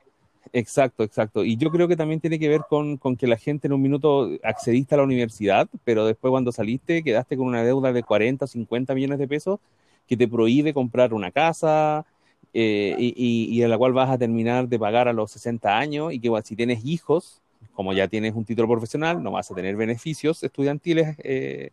Exacto, 0.56 1.04
exacto. 1.04 1.44
Y 1.44 1.58
yo 1.58 1.72
creo 1.72 1.88
que 1.88 1.96
también 1.96 2.20
tiene 2.20 2.38
que 2.38 2.48
ver 2.48 2.62
con, 2.70 3.00
que 3.18 3.26
la 3.26 3.38
gente 3.38 3.66
en 3.68 3.74
un 3.74 3.82
minuto 3.82 4.30
accediste 4.44 4.94
a 4.94 5.00
la 5.00 5.04
universidad, 5.04 5.68
pero 5.84 6.06
después 6.06 6.30
cuando 6.30 6.52
saliste 6.52 7.04
quedaste 7.04 7.36
con 7.38 7.48
una 7.48 7.64
deuda 7.64 7.92
de 7.92 8.04
40 8.04 8.46
o 8.46 8.48
50 8.48 8.94
millones 8.94 9.18
de 9.18 9.28
pesos 9.28 9.60
que 10.08 10.16
te 10.16 10.28
prohíbe 10.28 10.72
comprar 10.72 11.12
una 11.12 11.32
casa 11.32 12.06
eh, 12.54 12.96
y, 13.00 13.50
y, 13.50 13.64
en 13.64 13.70
la 13.72 13.80
cual 13.80 13.94
vas 13.94 14.12
a 14.12 14.18
terminar 14.20 14.68
de 14.68 14.78
pagar 14.78 15.08
a 15.08 15.14
los 15.14 15.32
60 15.32 15.76
años 15.76 16.14
y 16.14 16.20
que 16.20 16.30
si 16.44 16.56
tienes 16.56 16.86
hijos, 16.86 17.42
como 17.74 17.94
ya 17.94 18.08
tienes 18.08 18.36
un 18.36 18.46
título 18.46 18.68
profesional, 18.68 19.24
no 19.24 19.32
vas 19.32 19.50
a 19.50 19.56
tener 19.56 19.76
beneficios 19.76 20.44
estudiantiles 20.44 21.16
eh, 21.24 21.72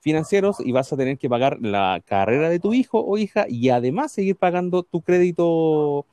financieros 0.00 0.60
y 0.60 0.72
vas 0.72 0.90
a 0.92 0.96
tener 0.96 1.18
que 1.18 1.28
pagar 1.28 1.58
la 1.60 2.00
carrera 2.06 2.48
de 2.48 2.58
tu 2.58 2.72
hijo 2.72 3.04
o 3.04 3.18
hija 3.18 3.44
y 3.48 3.68
además 3.68 4.12
seguir 4.12 4.36
pagando 4.36 4.82
tu 4.82 5.02
crédito 5.02 6.06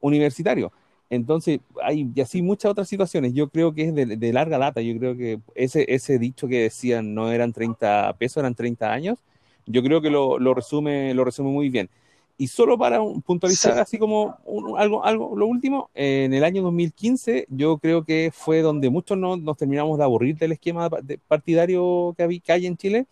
universitario. 0.00 0.70
Entonces, 1.10 1.60
hay 1.82 2.10
y 2.14 2.20
así 2.20 2.42
muchas 2.42 2.70
otras 2.72 2.88
situaciones. 2.88 3.32
Yo 3.34 3.48
creo 3.48 3.72
que 3.74 3.84
es 3.84 3.94
de, 3.94 4.32
larga 4.32 4.58
data. 4.58 4.80
Yo 4.80 4.98
creo 4.98 5.16
que 5.16 5.40
ese, 5.54 5.86
ese 5.88 6.18
dicho 6.18 6.48
que 6.48 6.62
decían 6.62 7.14
no 7.14 7.30
eran 7.32 7.52
30 7.52 8.14
pesos, 8.18 8.38
eran 8.38 8.54
30 8.54 8.92
años, 8.92 9.18
yo 9.66 9.82
creo 9.82 10.00
que 10.00 10.10
lo, 10.10 10.38
lo 10.38 10.54
resume, 10.54 11.14
lo 11.14 11.24
resume 11.24 11.50
muy 11.50 11.68
bien. 11.68 11.90
Y 12.38 12.48
solo 12.48 12.76
para 12.76 13.00
puntualizar, 13.24 13.78
así 13.78 13.98
como 13.98 14.36
algo, 14.76 15.02
algo, 15.04 15.34
lo 15.36 15.46
último, 15.46 15.88
en 15.94 16.34
el 16.34 16.44
año 16.44 16.62
2015 16.62 17.46
yo 17.48 17.78
creo 17.78 18.04
que 18.04 18.30
fue 18.32 18.60
donde 18.60 18.90
muchos 18.90 19.16
no, 19.16 19.38
nos 19.38 19.56
terminamos 19.56 19.96
de 19.96 20.04
aburrir 20.04 20.36
del 20.36 20.52
esquema 20.52 20.90
partidario 21.28 22.12
que, 22.14 22.22
había, 22.24 22.40
que 22.40 22.52
hay 22.52 22.66
en 22.66 22.76
Chile, 22.76 23.06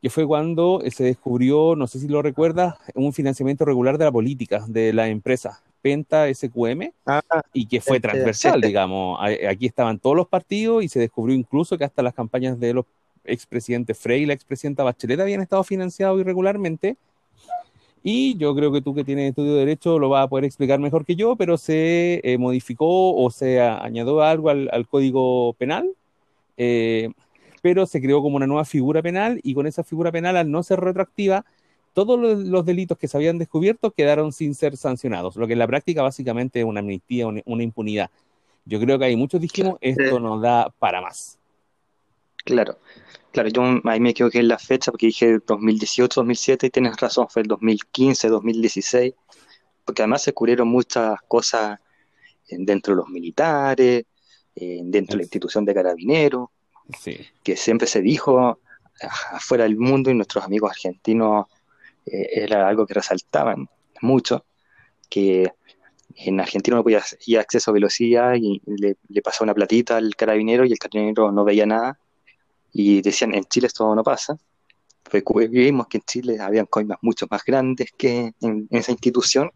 que 0.00 0.08
fue 0.08 0.26
cuando 0.26 0.82
se 0.90 1.04
descubrió, 1.04 1.76
no 1.76 1.86
sé 1.86 1.98
si 1.98 2.08
lo 2.08 2.22
recuerdas, 2.22 2.76
un 2.94 3.12
financiamiento 3.12 3.66
regular 3.66 3.98
de 3.98 4.06
la 4.06 4.12
política, 4.12 4.64
de 4.66 4.94
la 4.94 5.08
empresa. 5.08 5.62
Penta 5.80 6.32
SQM 6.32 6.92
ah, 7.06 7.22
y 7.52 7.66
que 7.66 7.80
fue 7.80 8.00
transversal, 8.00 8.60
digamos. 8.60 9.18
Aquí 9.48 9.66
estaban 9.66 9.98
todos 9.98 10.16
los 10.16 10.28
partidos 10.28 10.84
y 10.84 10.88
se 10.88 10.98
descubrió 11.00 11.36
incluso 11.36 11.78
que 11.78 11.84
hasta 11.84 12.02
las 12.02 12.14
campañas 12.14 12.58
de 12.58 12.74
los 12.74 12.84
expresidentes 13.24 13.98
Frey 13.98 14.22
y 14.22 14.26
la 14.26 14.32
expresidenta 14.32 14.82
Bachelet 14.82 15.20
habían 15.20 15.40
estado 15.40 15.62
financiados 15.64 16.20
irregularmente. 16.20 16.96
Y 18.02 18.36
yo 18.38 18.54
creo 18.54 18.72
que 18.72 18.80
tú 18.80 18.94
que 18.94 19.04
tienes 19.04 19.30
estudio 19.30 19.54
de 19.54 19.60
derecho 19.60 19.98
lo 19.98 20.08
vas 20.08 20.24
a 20.24 20.28
poder 20.28 20.44
explicar 20.44 20.78
mejor 20.78 21.04
que 21.04 21.16
yo, 21.16 21.36
pero 21.36 21.58
se 21.58 22.20
eh, 22.22 22.38
modificó 22.38 23.14
o 23.14 23.30
se 23.30 23.60
añadió 23.60 24.22
algo 24.22 24.50
al, 24.50 24.86
código 24.88 25.52
penal, 25.54 25.90
eh, 26.56 27.10
pero 27.60 27.86
se 27.86 28.00
creó 28.00 28.22
como 28.22 28.36
una 28.36 28.46
nueva 28.46 28.64
figura 28.64 29.02
penal 29.02 29.40
y 29.42 29.52
con 29.52 29.66
esa 29.66 29.82
figura 29.82 30.12
penal 30.12 30.36
al 30.36 30.50
no 30.50 30.62
ser 30.62 30.80
retroactiva 30.80 31.44
todos 31.94 32.18
los, 32.18 32.64
delitos 32.64 32.98
que 32.98 33.08
se 33.08 33.16
habían 33.16 33.38
descubierto 33.38 33.90
quedaron 33.90 34.32
sin 34.32 34.54
ser 34.54 34.76
sancionados, 34.76 35.36
lo 35.36 35.46
que 35.46 35.54
en 35.54 35.58
la 35.58 35.66
práctica 35.66 36.02
básicamente 36.02 36.60
es 36.60 36.64
una 36.64 36.80
amnistía, 36.80 37.26
una, 37.26 37.62
impunidad. 37.62 38.10
Yo 38.64 38.78
creo 38.80 38.98
que 38.98 39.06
hay 39.06 39.16
muchos 39.16 39.40
dijimos, 39.40 39.78
esto 39.80 40.20
nos 40.20 40.40
da 40.40 40.72
para 40.78 41.00
más. 41.00 41.38
Claro, 42.44 42.78
claro, 43.32 43.48
yo 43.48 43.62
ahí 43.84 44.00
me 44.00 44.10
equivoqué 44.10 44.38
en 44.38 44.48
la 44.48 44.58
fecha 44.58 44.90
porque 44.90 45.06
dije 45.06 45.38
2018, 45.46 46.20
2007 46.20 46.66
y 46.66 46.70
tienes 46.70 46.96
razón, 46.96 47.28
fue 47.28 47.42
el 47.42 47.48
2015, 47.48 48.28
2016, 48.28 49.14
porque 49.84 50.02
además 50.02 50.22
se 50.22 50.32
cubrieron 50.32 50.68
muchas 50.68 51.18
cosas 51.26 51.80
dentro 52.48 52.94
de 52.94 52.98
los 52.98 53.08
militares, 53.08 54.04
dentro 54.54 55.14
de 55.14 55.16
la 55.18 55.22
institución 55.22 55.64
de 55.64 55.74
carabineros, 55.74 56.48
que 57.42 57.56
siempre 57.56 57.86
se 57.86 58.00
dijo 58.00 58.58
afuera 59.32 59.64
del 59.64 59.76
mundo 59.76 60.10
y 60.10 60.14
nuestros 60.14 60.44
amigos 60.44 60.70
argentinos 60.70 61.46
eh, 62.12 62.42
era 62.42 62.68
algo 62.68 62.86
que 62.86 62.94
resaltaban 62.94 63.68
mucho, 64.00 64.44
que 65.08 65.50
en 66.16 66.40
Argentina 66.40 66.76
no 66.76 66.82
podía 66.82 67.02
ir 67.26 67.38
acceso 67.38 67.70
a 67.70 67.74
velocidad 67.74 68.34
y 68.34 68.60
le, 68.66 68.96
le 69.08 69.22
pasaba 69.22 69.44
una 69.44 69.54
platita 69.54 69.96
al 69.96 70.16
carabinero 70.16 70.64
y 70.64 70.72
el 70.72 70.78
carabinero 70.78 71.30
no 71.30 71.44
veía 71.44 71.66
nada 71.66 71.98
y 72.72 73.00
decían 73.02 73.34
en 73.34 73.44
Chile 73.44 73.66
esto 73.66 73.94
no 73.94 74.02
pasa. 74.02 74.36
vimos 75.50 75.86
que 75.88 75.98
en 75.98 76.04
Chile 76.04 76.38
habían 76.40 76.66
coimas 76.66 76.98
mucho 77.02 77.26
más 77.30 77.44
grandes 77.44 77.92
que 77.96 78.34
en, 78.40 78.68
esa 78.70 78.92
institución, 78.92 79.50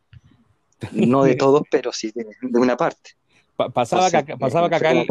no 0.93 1.25
de 1.25 1.35
todos, 1.37 1.63
pero 1.71 1.93
sí 1.93 2.13
de, 2.15 2.27
una 2.59 2.77
parte. 2.77 3.11
pasaba, 3.73 4.11
que, 4.11 4.37
pasaba 4.37 4.69
que 4.69 4.77
acá 4.77 4.91
el, 4.93 5.07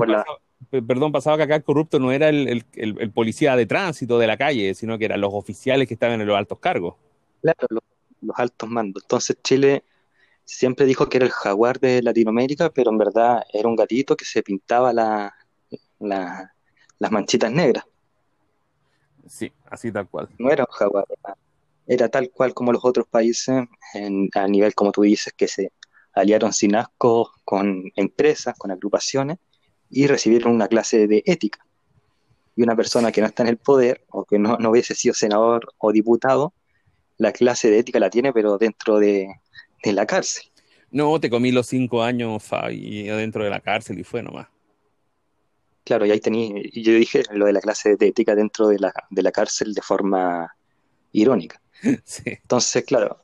perdón, 0.84 1.12
pasaba 1.12 1.38
que 1.38 1.44
acá 1.44 1.56
el 1.56 1.64
corrupto 1.64 2.00
no 2.00 2.12
era 2.12 2.30
el, 2.30 2.66
el, 2.74 3.12
policía 3.12 3.56
de 3.56 3.66
tránsito 3.66 4.20
de 4.20 4.28
la 4.28 4.38
calle, 4.38 4.74
sino 4.74 4.98
que 4.98 5.06
eran 5.06 5.22
los 5.22 5.34
oficiales 5.34 5.88
que 5.88 5.94
estaban 5.94 6.20
en 6.22 6.28
los 6.28 6.38
altos 6.38 6.60
cargos. 6.60 6.96
Claro, 7.42 7.68
los, 7.70 7.84
altos 8.36 8.70
mandos. 8.70 9.04
Entonces 9.04 9.38
Chile 9.44 9.84
siempre 10.46 10.86
dijo 10.86 11.10
que 11.10 11.18
era 11.18 11.26
el 11.26 11.32
jaguar 11.32 11.80
de 11.80 12.02
Latinoamérica, 12.02 12.70
pero 12.70 12.92
en 12.92 12.98
verdad 12.98 13.44
era 13.52 13.68
un 13.68 13.76
gatito 13.76 14.16
que 14.16 14.26
se 14.26 14.44
pintaba 14.44 14.94
la, 14.94 15.34
la, 16.00 16.54
las 17.00 17.12
manchitas 17.12 17.52
negras. 17.52 17.86
Sí, 19.28 19.52
así 19.70 19.92
tal 19.92 20.08
cual. 20.08 20.30
No 20.38 20.52
era 20.52 20.66
un 20.68 20.74
jaguar, 20.74 21.06
era, 21.88 22.10
tal 22.10 22.30
cual 22.32 22.54
como 22.54 22.72
los 22.72 22.84
otros 22.86 23.08
países, 23.08 23.64
a 24.36 24.48
nivel, 24.48 24.76
como 24.76 24.92
tú 24.92 25.02
dices, 25.02 25.34
que 25.36 25.48
se 25.48 25.72
aliaron 26.14 26.54
sin 26.54 26.76
asco 26.76 27.32
con 27.44 27.92
empresas, 27.96 28.58
con 28.58 28.72
agrupaciones, 28.72 29.38
y 29.90 30.08
recibieron 30.08 30.54
una 30.54 30.68
clase 30.68 31.08
de 31.08 31.24
ética. 31.26 31.66
Y 32.56 32.64
una 32.64 32.76
persona 32.76 33.12
que 33.12 33.22
no 33.22 33.28
está 33.28 33.44
en 33.44 33.50
el 33.50 33.58
poder, 33.58 34.06
o 34.10 34.26
que 34.26 34.38
no, 34.38 34.58
no 34.58 34.72
hubiese 34.72 34.96
sido 34.96 35.14
senador 35.14 35.74
o 35.78 35.92
diputado, 35.92 36.54
la 37.22 37.32
clase 37.32 37.70
de 37.70 37.78
ética 37.78 38.00
la 38.00 38.10
tiene, 38.10 38.34
pero 38.34 38.58
dentro 38.58 38.98
de, 38.98 39.28
la 39.84 40.08
cárcel. 40.08 40.46
No, 40.90 41.20
te 41.20 41.30
comí 41.30 41.52
los 41.52 41.68
cinco 41.68 42.02
años 42.02 42.44
y 42.72 43.04
dentro 43.04 43.44
de 43.44 43.52
la 43.52 43.60
cárcel 43.60 44.00
y 44.00 44.04
fue 44.04 44.24
nomás. 44.24 44.48
Claro, 45.84 46.08
y 46.08 46.12
ahí 46.12 46.20
tenía, 46.20 46.50
yo 46.74 46.94
dije 46.94 47.24
lo 47.32 47.46
de 47.46 47.54
la 47.54 47.62
clase 47.62 47.96
de 47.96 48.08
ética 48.08 48.34
dentro 48.34 48.70
de 48.70 48.80
la, 48.80 48.92
de 49.12 49.22
la 49.22 49.32
cárcel 49.32 49.76
de 49.76 49.84
forma 49.84 50.56
irónica. 51.12 51.62
Entonces, 52.26 52.84
claro, 52.86 53.24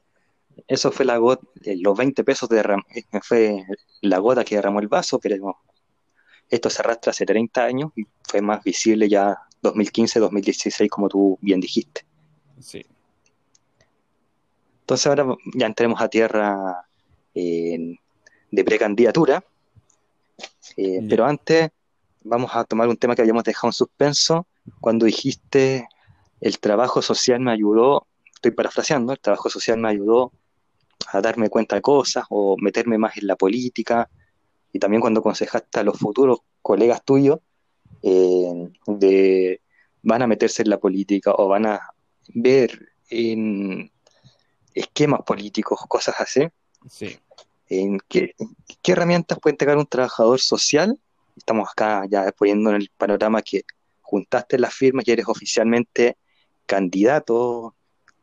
eso 0.68 0.92
fue 0.92 1.04
la 1.04 1.18
gota, 1.18 1.48
eh, 1.64 1.78
los 1.78 1.98
20 1.98 2.24
pesos 2.24 2.48
de 2.50 2.60
eh, 2.60 3.04
fue 3.24 3.64
la 4.02 4.20
gota 4.20 4.46
que 4.46 4.58
derramó 4.58 4.80
el 4.80 4.88
vaso, 4.88 5.20
pero 5.20 5.58
esto 6.50 6.70
se 6.70 6.82
arrastra 6.82 7.10
hace 7.10 7.26
30 7.26 7.64
años 7.64 7.92
y 7.96 8.04
fue 8.22 8.42
más 8.42 8.64
visible 8.64 9.10
ya 9.10 9.36
2015, 9.64 10.20
2016, 10.20 10.90
como 10.92 11.10
tú 11.10 11.40
bien 11.42 11.60
dijiste. 11.60 12.06
Sí. 12.60 12.86
Entonces 14.88 15.08
ahora 15.08 15.36
ya 15.54 15.66
entremos 15.66 16.00
a 16.00 16.08
tierra 16.08 16.86
eh, 17.36 17.98
de 18.50 18.64
precandidatura, 18.64 19.44
pero 21.10 21.26
antes 21.26 21.72
vamos 22.24 22.52
a 22.54 22.64
tomar 22.64 22.88
un 22.88 22.96
tema 22.96 23.14
que 23.14 23.22
habíamos 23.22 23.44
dejado 23.44 23.68
en 23.68 23.74
suspenso. 23.74 24.48
Cuando 24.80 25.06
dijiste 25.06 25.90
el 26.40 26.60
trabajo 26.60 27.02
social 27.02 27.42
me 27.42 27.52
ayudó, 27.52 28.08
estoy 28.34 28.52
parafraseando, 28.52 29.12
el 29.12 29.20
trabajo 29.20 29.50
social 29.50 29.78
me 29.78 29.90
ayudó 29.90 30.32
a 31.12 31.20
darme 31.20 31.50
cuenta 31.50 31.76
de 31.76 31.82
cosas 31.82 32.24
o 32.30 32.56
meterme 32.58 32.98
más 32.98 33.18
en 33.18 33.28
la 33.28 33.36
política. 33.36 34.10
Y 34.72 34.80
también 34.80 35.02
cuando 35.02 35.20
aconsejaste 35.20 35.82
a 35.82 35.84
los 35.84 36.00
futuros 36.00 36.40
colegas 36.62 37.04
tuyos 37.04 37.40
eh, 38.04 38.70
de 38.86 39.60
van 40.02 40.22
a 40.22 40.28
meterse 40.28 40.62
en 40.62 40.70
la 40.70 40.80
política 40.80 41.34
o 41.36 41.50
van 41.50 41.66
a 41.66 41.82
ver 42.34 42.88
en 43.10 43.92
esquemas 44.80 45.22
políticos, 45.24 45.80
cosas 45.88 46.16
así. 46.20 46.48
Sí. 46.90 47.20
¿En 47.70 48.00
qué, 48.08 48.34
qué 48.82 48.92
herramientas 48.92 49.40
puede 49.40 49.54
entregar 49.54 49.78
un 49.78 49.86
trabajador 49.86 50.40
social 50.40 50.98
estamos 51.38 51.70
acá 51.70 52.06
ya 52.10 52.32
poniendo 52.32 52.72
en 52.72 52.78
el 52.78 52.92
panorama 52.98 53.42
que 53.42 53.64
juntaste 54.02 54.58
las 54.58 54.74
firmas 54.74 55.08
y 55.08 55.12
eres 55.12 55.28
oficialmente 55.28 56.18
candidato 56.66 57.76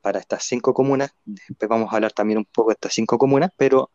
para 0.02 0.18
estas 0.18 0.44
cinco 0.44 0.74
comunas. 0.74 1.10
Después 1.24 1.68
vamos 1.68 1.90
a 1.92 1.96
hablar 1.96 2.12
también 2.12 2.38
un 2.38 2.44
poco 2.44 2.70
de 2.70 2.74
estas 2.74 2.92
cinco 2.92 3.16
comunas, 3.16 3.50
pero 3.56 3.90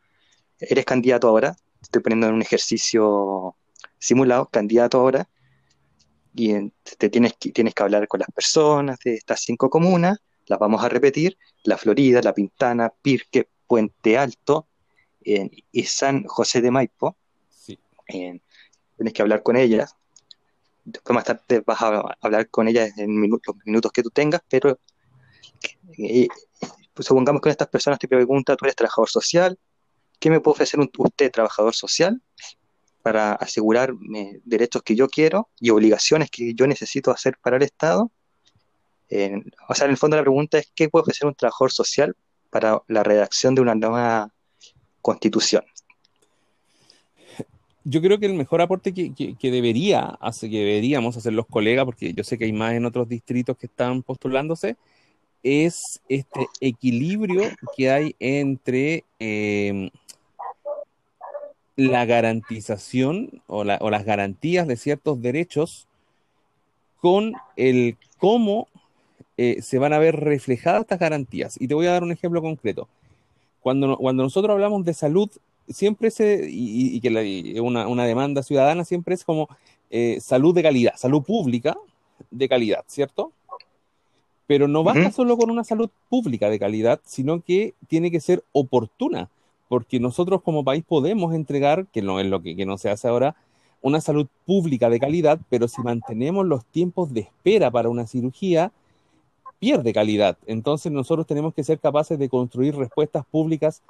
eres 0.60 0.86
candidato 0.86 1.28
ahora. 1.28 1.56
Estoy 1.82 2.02
poniendo 2.02 2.28
en 2.28 2.34
un 2.34 2.42
ejercicio 2.42 3.56
simulado, 4.00 4.48
candidato 4.48 5.00
ahora. 5.00 5.30
Y 6.36 6.72
te 6.98 7.10
tienes 7.10 7.34
que, 7.40 7.52
tienes 7.52 7.74
que 7.74 7.84
hablar 7.84 8.08
con 8.08 8.22
las 8.22 8.30
personas 8.32 8.98
de 9.04 9.16
estas 9.16 9.42
cinco 9.42 9.70
comunas. 9.70 10.20
Las 10.50 10.60
vamos 10.60 10.84
a 10.84 10.90
repetir. 10.90 11.38
La 11.64 11.78
Florida, 11.78 12.20
La 12.22 12.34
Pintana, 12.34 12.92
Pirque, 13.02 13.48
Puente 13.66 14.18
Alto 14.18 14.68
y 15.22 15.84
San 15.84 16.26
José 16.26 16.60
de 16.60 16.72
Maipo. 16.72 17.16
Sí 17.48 17.80
tienes 19.00 19.14
que 19.14 19.22
hablar 19.22 19.42
con 19.44 19.56
ellas. 19.56 19.96
Después 20.84 21.16
más 21.16 21.24
tarde 21.24 21.64
vas 21.66 21.82
a 21.82 22.18
hablar 22.20 22.50
con 22.50 22.68
ellas 22.68 22.92
en 22.98 23.22
los 23.22 23.40
minutos 23.64 23.92
que 23.94 24.04
tú 24.04 24.10
tengas, 24.10 24.42
pero 24.50 24.78
eh, 25.98 26.28
pues 26.94 27.08
supongamos 27.08 27.42
que 27.42 27.50
estas 27.50 27.70
personas 27.70 27.98
te 27.98 28.10
pregunta, 28.10 28.58
tú 28.58 28.66
eres 28.66 28.76
trabajador 28.76 29.10
social, 29.10 29.58
¿qué 30.20 30.30
me 30.30 30.42
puede 30.42 30.54
ofrecer 30.54 30.82
usted, 30.82 31.32
trabajador 31.32 31.74
social, 31.74 32.22
para 33.02 33.34
asegurarme 33.34 34.42
derechos 34.44 34.84
que 34.84 34.96
yo 34.96 35.08
quiero 35.08 35.50
y 35.62 35.70
obligaciones 35.70 36.30
que 36.30 36.54
yo 36.54 36.68
necesito 36.68 37.12
hacer 37.12 37.38
para 37.42 37.56
el 37.56 37.64
Estado? 37.64 38.12
O 39.68 39.76
sea, 39.76 39.86
en 39.86 39.92
el 39.92 39.98
fondo 39.98 40.18
la 40.18 40.24
pregunta 40.24 40.60
es, 40.60 40.72
¿qué 40.76 40.90
puede 40.90 41.04
ofrecer 41.04 41.28
un 41.28 41.36
trabajador 41.36 41.72
social 41.72 42.16
para 42.50 42.82
la 42.88 43.04
redacción 43.04 43.56
de 43.56 43.62
una 43.62 43.76
nueva 43.76 44.30
constitución? 45.02 45.64
yo 47.90 48.02
creo 48.02 48.20
que 48.20 48.28
el 48.28 48.36
mejor 48.36 48.62
aporte 48.62 48.94
que, 48.94 49.36
debería 49.42 50.02
hacer, 50.22 50.50
que 50.50 50.60
deberíamos 50.60 51.18
hacer 51.18 51.34
los 51.34 51.48
colegas, 51.48 51.86
porque 51.86 52.14
yo 52.14 52.24
sé 52.24 52.38
que 52.38 52.46
hay 52.46 52.54
más 52.54 52.74
en 52.74 52.86
otros 52.86 53.10
distritos 53.10 53.58
que 53.58 53.66
están 53.66 54.04
postulándose, 54.04 54.76
es 55.42 56.00
este 56.08 56.48
equilibrio 56.60 57.44
que 57.76 57.90
hay 57.90 58.16
entre 58.20 59.06
em, 59.18 59.90
la 61.76 62.06
garantización 62.06 63.42
o, 63.48 63.64
las 63.64 64.06
garantías 64.06 64.68
de 64.68 64.78
ciertos 64.78 65.20
derechos 65.22 65.88
con 66.98 67.34
el 67.56 67.98
cómo 68.18 68.68
eh, 69.42 69.62
se 69.62 69.80
van 69.80 69.94
a 69.94 70.00
ver 70.00 70.18
reflejadas 70.18 70.82
estas 70.82 71.00
garantías. 71.00 71.56
Y 71.62 71.70
te 71.70 71.74
voy 71.74 71.86
a 71.86 71.92
dar 71.92 72.04
un 72.04 72.12
ejemplo 72.12 72.42
concreto. 72.42 72.90
Cuando, 73.62 73.96
cuando 73.96 74.24
nosotros 74.24 74.52
hablamos 74.52 74.84
de 74.84 74.94
salud 74.94 75.30
siempre 75.70 76.12
se, 76.12 76.46
y, 76.50 77.00
que 77.00 77.62
una, 77.62 77.88
una, 77.88 78.04
demanda 78.04 78.44
ciudadana 78.44 78.84
siempre 78.84 79.16
es 79.16 79.24
como 79.24 79.48
eh, 79.92 80.18
salud 80.20 80.54
de 80.54 80.62
calidad, 80.62 80.94
salud 80.98 81.24
pública 81.24 81.78
de 82.32 82.50
calidad, 82.50 82.84
¿cierto? 82.88 83.32
Pero 84.46 84.68
no 84.68 84.84
basta 84.84 85.10
solo 85.10 85.38
con 85.38 85.50
una 85.50 85.64
salud 85.64 85.90
pública 86.10 86.50
de 86.50 86.60
calidad, 86.60 87.00
sino 87.06 87.40
que 87.40 87.76
tiene 87.88 88.12
que 88.12 88.20
ser 88.20 88.44
oportuna, 88.52 89.30
porque 89.70 90.02
nosotros 90.02 90.42
como 90.42 90.66
país 90.66 90.84
podemos 90.86 91.34
entregar, 91.34 91.86
que 91.94 92.02
no 92.02 92.20
es 92.20 92.26
lo 92.26 92.42
que, 92.42 92.58
que 92.58 92.66
no 92.66 92.78
se 92.78 92.90
hace 92.90 93.08
ahora, 93.08 93.38
una 93.82 94.02
salud 94.02 94.28
pública 94.46 94.90
de 94.90 95.00
calidad, 95.00 95.40
pero 95.48 95.70
si 95.70 95.82
mantenemos 95.82 96.46
los 96.46 96.66
tiempos 96.66 97.14
de 97.14 97.22
espera 97.22 97.72
para 97.72 97.88
una 97.88 98.06
cirugía, 98.06 98.74
pierde 99.60 99.94
calidad. 99.94 100.38
Entonces 100.48 100.92
nosotros 100.92 101.28
tenemos 101.28 101.54
que 101.54 101.64
ser 101.64 101.80
capaces 101.80 102.18
de 102.18 102.30
construir 102.30 102.76
respuestas 102.76 103.26
públicas 103.26 103.82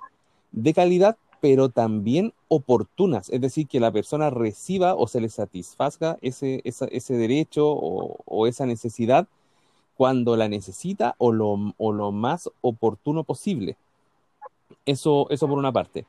de 0.52 0.74
calidad 0.74 1.18
pero 1.42 1.70
también 1.70 2.34
oportunas, 2.48 3.30
es 3.30 3.42
decir, 3.42 3.68
que 3.68 3.80
la 3.80 3.92
persona 3.92 4.30
reciba 4.30 4.96
o 4.96 5.08
se 5.08 5.22
le 5.22 5.30
satisfaga 5.30 6.18
ese, 6.22 6.62
ese 6.64 7.14
derecho 7.14 7.68
o, 7.70 8.48
esa 8.48 8.66
necesidad 8.66 9.28
cuando 9.96 10.36
la 10.36 10.48
necesita 10.48 11.16
o 11.18 11.32
lo, 11.32 11.74
o 11.78 11.92
lo 11.92 12.12
más 12.12 12.50
oportuno 12.62 13.24
posible. 13.24 13.78
Eso, 14.86 15.28
eso 15.30 15.48
por 15.48 15.58
una 15.58 15.72
parte. 15.72 16.06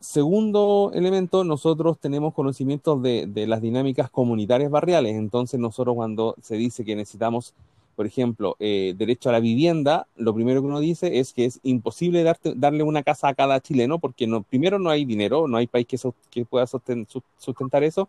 Segundo 0.00 0.90
elemento, 0.94 1.44
nosotros 1.44 1.98
tenemos 1.98 2.34
conocimientos 2.34 3.00
de, 3.02 3.26
de 3.26 3.46
las 3.46 3.62
dinámicas 3.62 4.10
comunitarias 4.10 4.70
barriales, 4.70 5.16
entonces 5.16 5.58
nosotros 5.58 5.94
cuando 5.94 6.34
se 6.42 6.56
dice 6.56 6.84
que 6.84 6.94
necesitamos 6.94 7.54
por 7.94 8.06
ejemplo, 8.06 8.56
eh, 8.58 8.94
derecho 8.96 9.28
a 9.28 9.32
la 9.32 9.40
vivienda, 9.40 10.06
lo 10.16 10.34
primero 10.34 10.60
que 10.60 10.66
uno 10.66 10.80
dice 10.80 11.18
es 11.18 11.32
que 11.32 11.44
es 11.46 11.60
imposible 11.62 12.24
darle 12.56 12.82
una 12.82 13.02
casa 13.02 13.28
a 13.28 13.34
cada 13.34 13.60
chileno 13.60 13.98
porque 13.98 14.26
no, 14.26 14.42
primero 14.42 14.78
no 14.78 14.90
hay 14.90 15.04
dinero, 15.04 15.48
no 15.48 15.56
hay 15.56 15.66
país 15.66 15.86
que, 15.86 16.44
pueda 16.44 16.66
sustentar 16.66 17.84
eso, 17.84 18.08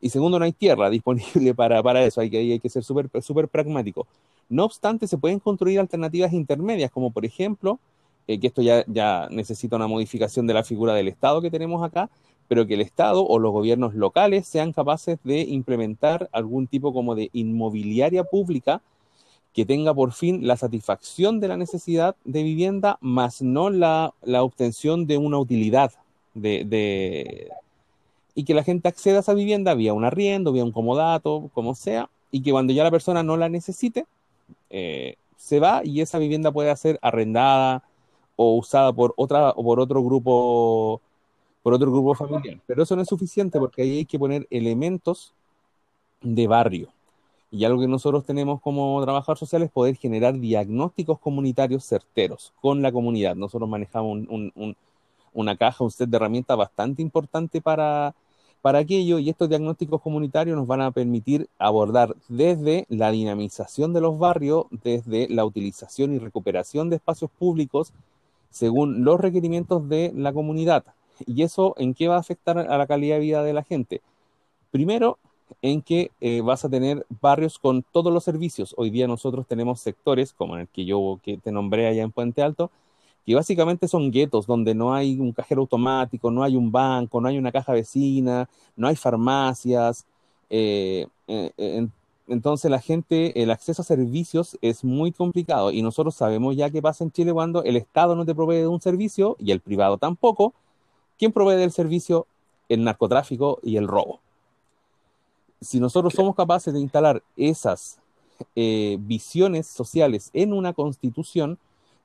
y 0.00 0.10
segundo 0.10 0.38
no 0.38 0.44
hay 0.44 0.52
tierra 0.52 0.90
disponible 0.90 1.54
para, 1.54 2.04
eso, 2.04 2.20
hay 2.20 2.30
que, 2.30 2.68
ser 2.68 2.84
súper 2.84 3.08
super 3.22 3.48
pragmático. 3.48 4.06
No 4.48 4.64
obstante, 4.64 5.06
se 5.06 5.18
pueden 5.18 5.38
construir 5.38 5.78
alternativas 5.80 6.32
intermedias, 6.32 6.90
como 6.90 7.10
por 7.10 7.24
ejemplo, 7.24 7.78
eh, 8.26 8.38
que 8.40 8.48
esto 8.48 8.62
ya 8.62 9.28
necesita 9.30 9.76
una 9.76 9.86
modificación 9.86 10.46
de 10.46 10.54
la 10.54 10.64
figura 10.64 10.94
del 10.94 11.08
Estado 11.08 11.40
que 11.40 11.50
tenemos 11.50 11.82
acá, 11.84 12.10
pero 12.50 12.66
que 12.66 12.74
el 12.74 12.80
Estado 12.80 13.24
o 13.24 13.38
los 13.38 13.52
gobiernos 13.52 13.94
locales 13.94 14.44
sean 14.44 14.72
capaces 14.72 15.20
de 15.22 15.42
implementar 15.42 16.28
algún 16.32 16.66
tipo 16.66 16.92
como 16.92 17.14
de 17.14 17.30
inmobiliaria 17.32 18.24
pública 18.24 18.82
que 19.52 19.66
tenga 19.66 19.92
por 19.94 20.12
fin 20.12 20.46
la 20.46 20.56
satisfacción 20.56 21.40
de 21.40 21.48
la 21.48 21.56
necesidad 21.56 22.16
de 22.24 22.42
vivienda, 22.42 22.98
más 23.00 23.42
no 23.42 23.70
la, 23.70 24.12
obtención 24.22 25.06
de 25.06 25.18
una 25.18 25.38
utilidad 25.38 25.92
de, 26.34 27.50
y 28.34 28.44
que 28.44 28.54
la 28.54 28.62
gente 28.62 28.88
acceda 28.88 29.18
a 29.18 29.20
esa 29.20 29.34
vivienda 29.34 29.74
vía 29.74 29.92
un 29.92 30.04
arriendo, 30.04 30.52
vía 30.52 30.64
un 30.64 30.72
comodato, 30.72 31.50
como 31.52 31.74
sea, 31.74 32.08
y 32.30 32.42
que 32.42 32.52
cuando 32.52 32.72
ya 32.72 32.84
la 32.84 32.90
persona 32.90 33.22
no 33.22 33.36
la 33.36 33.48
necesite, 33.48 34.06
eh, 34.70 35.16
se 35.36 35.58
va 35.58 35.82
y 35.84 36.00
esa 36.00 36.18
vivienda 36.18 36.52
puede 36.52 36.74
ser 36.76 36.98
arrendada 37.02 37.82
o 38.36 38.56
usada 38.56 38.92
por 38.92 39.14
otra 39.16 39.50
o 39.50 39.64
por 39.64 39.80
otro 39.80 40.02
grupo 40.02 41.00
por 41.62 41.74
otro 41.74 41.90
grupo 41.90 42.14
familiar. 42.14 42.58
Pero 42.66 42.82
eso 42.82 42.96
no 42.96 43.02
es 43.02 43.08
suficiente 43.08 43.58
porque 43.58 43.82
ahí 43.82 43.98
hay 43.98 44.04
que 44.04 44.18
poner 44.18 44.46
elementos 44.50 45.34
de 46.22 46.46
barrio 46.46 46.88
y 47.50 47.64
algo 47.64 47.80
que 47.80 47.88
nosotros 47.88 48.24
tenemos 48.24 48.60
como 48.60 49.02
trabajadores 49.02 49.40
sociales 49.40 49.66
es 49.66 49.72
poder 49.72 49.96
generar 49.96 50.38
diagnósticos 50.38 51.18
comunitarios 51.18 51.84
certeros 51.84 52.52
con 52.60 52.80
la 52.82 52.92
comunidad. 52.92 53.34
Nosotros 53.34 53.68
manejamos 53.68 54.26
una 55.32 55.56
caja, 55.56 55.84
un 55.84 55.90
set 55.90 56.08
de 56.08 56.16
herramientas 56.16 56.56
bastante 56.56 57.02
importante 57.02 57.60
para, 57.60 58.14
Para 58.62 58.80
aquello, 58.80 59.18
y 59.18 59.30
estos 59.30 59.48
diagnósticos 59.48 60.02
comunitarios 60.02 60.54
nos 60.54 60.66
van 60.66 60.82
a 60.82 60.90
permitir 60.90 61.48
abordar 61.58 62.14
desde 62.28 62.84
la 62.90 63.10
dinamización 63.10 63.94
de 63.94 64.02
los 64.02 64.18
barrios, 64.18 64.66
desde 64.84 65.28
la 65.30 65.46
utilización 65.46 66.12
y 66.12 66.18
recuperación 66.18 66.90
de 66.90 66.96
espacios 66.96 67.30
públicos 67.30 67.92
según 68.50 69.02
los 69.04 69.18
requerimientos 69.18 69.88
de 69.88 70.12
la 70.14 70.32
comunidad. 70.32 70.84
¿Y 71.26 71.42
eso 71.42 71.74
en 71.78 71.94
qué 71.94 72.08
va 72.08 72.16
a 72.16 72.20
afectar 72.20 72.58
a 72.58 72.76
la 72.76 72.86
calidad 72.86 73.16
de 73.16 73.20
vida 73.20 73.42
de 73.42 73.52
la 73.54 73.62
gente? 73.62 74.02
Primero, 74.70 75.18
en 75.62 75.82
que 75.82 76.10
eh, 76.20 76.40
vas 76.40 76.64
a 76.64 76.68
tener 76.68 77.06
barrios 77.20 77.58
con 77.58 77.82
todos 77.82 78.12
los 78.12 78.24
servicios. 78.24 78.74
Hoy 78.76 78.90
día 78.90 79.06
nosotros 79.06 79.46
tenemos 79.46 79.80
sectores, 79.80 80.32
como 80.32 80.54
en 80.54 80.62
el 80.62 80.68
que 80.68 80.84
yo 80.84 81.20
que 81.22 81.38
te 81.38 81.52
nombré 81.52 81.86
allá 81.86 82.02
en 82.02 82.12
Puente 82.12 82.42
Alto, 82.42 82.70
que 83.26 83.34
básicamente 83.34 83.88
son 83.88 84.10
guetos 84.10 84.46
donde 84.46 84.74
no 84.74 84.94
hay 84.94 85.18
un 85.18 85.32
cajero 85.32 85.62
automático, 85.62 86.30
no 86.30 86.42
hay 86.42 86.56
un 86.56 86.72
banco, 86.72 87.20
no 87.20 87.28
hay 87.28 87.38
una 87.38 87.52
caja 87.52 87.72
vecina, 87.72 88.48
no 88.76 88.88
hay 88.88 88.96
farmacias. 88.96 90.06
Eh, 90.48 91.06
eh, 91.28 91.88
entonces 92.30 92.70
la 92.70 92.80
gente, 92.80 93.42
el 93.42 93.50
acceso 93.50 93.82
a 93.82 93.84
servicios 93.84 94.56
es 94.62 94.84
muy 94.84 95.10
complicado 95.12 95.72
y 95.72 95.82
nosotros 95.82 96.14
sabemos 96.14 96.56
ya 96.56 96.70
qué 96.70 96.80
pasa 96.80 97.04
en 97.04 97.10
Chile 97.10 97.32
cuando 97.32 97.64
el 97.64 97.76
Estado 97.76 98.14
no 98.14 98.24
te 98.24 98.34
provee 98.34 98.58
de 98.58 98.68
un 98.68 98.80
servicio 98.80 99.36
y 99.40 99.50
el 99.50 99.60
privado 99.60 99.98
tampoco. 99.98 100.54
¿Quién 101.18 101.32
provee 101.32 101.56
del 101.56 101.72
servicio? 101.72 102.26
El 102.68 102.84
narcotráfico 102.84 103.58
y 103.64 103.76
el 103.76 103.88
robo. 103.88 104.20
Si 105.60 105.78
nosotros 105.80 106.14
somos 106.14 106.34
capaces 106.34 106.72
de 106.72 106.80
instalar 106.80 107.22
esas 107.36 107.98
eh, 108.56 108.96
visiones 109.00 109.66
sociales 109.66 110.30
en 110.32 110.52
una 110.52 110.72
constitución, 110.72 111.58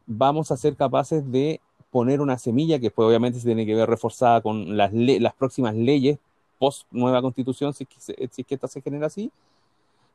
vamos 0.06 0.52
a 0.52 0.58
ser 0.58 0.76
capaces 0.76 1.32
de 1.32 1.62
poner 1.90 2.20
una 2.20 2.38
semilla 2.38 2.80
que 2.80 2.92
pues 2.92 3.08
obviamente 3.08 3.40
se 3.40 3.46
tiene 3.46 3.66
que 3.66 3.74
ver 3.74 3.90
reforzada 3.90 4.42
con 4.42 4.76
las, 4.76 4.92
las 4.94 5.34
próximas 5.34 5.76
leyes 5.76 6.20
post 6.60 6.88
nueva 6.92 7.22
constitución, 7.22 7.74
si 7.74 7.88
es 8.18 8.46
que, 8.46 8.56
esta 8.56 8.68
se 8.68 8.82
genera 8.82 9.08
así. 9.08 9.32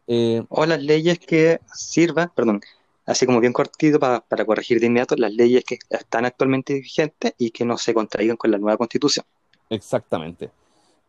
Eh, 0.07 0.42
o 0.48 0.66
las 0.66 0.83
leyes 0.83 1.18
que 1.18 1.61
sirvan, 1.72 2.31
perdón, 2.35 2.61
así 3.07 3.26
como 3.26 3.40
bien 3.40 3.53
cortito 3.53 3.98
para, 3.98 4.20
para 4.20 4.44
corregir 4.44 4.81
de 4.81 4.87
inmediato, 4.87 5.16
las 5.16 5.33
leyes 5.33 5.64
que 5.64 5.79
están 5.88 6.24
actualmente 6.24 6.74
vigentes 6.74 7.35
y 7.38 7.50
que 7.50 7.64
no 7.64 7.79
se 7.79 7.94
contraigan 7.94 8.37
con 8.37 8.50
la 8.50 8.59
nueva 8.59 8.76
constitución. 8.76 9.24
Exactamente. 9.68 10.50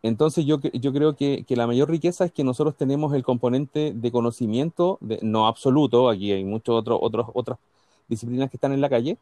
Entonces 0.04 0.46
yo, 0.46 0.60
yo 0.60 0.94
creo 0.94 1.16
que, 1.16 1.44
que, 1.48 1.56
la 1.56 1.68
mayor 1.68 1.90
riqueza 1.90 2.26
es 2.26 2.32
que 2.32 2.44
nosotros 2.44 2.76
tenemos 2.76 3.14
el 3.14 3.24
componente 3.24 3.94
de 3.96 4.12
conocimiento, 4.12 4.98
de, 5.02 5.20
no 5.22 5.48
absoluto, 5.48 6.10
aquí 6.10 6.32
hay 6.32 6.44
muchos 6.44 6.76
otros 6.76 7.00
otros 7.02 7.28
otras 7.34 7.60
disciplinas 8.08 8.50
que 8.50 8.58
están 8.58 8.74
en 8.74 8.82
la 8.82 8.90
calle, 8.90 9.18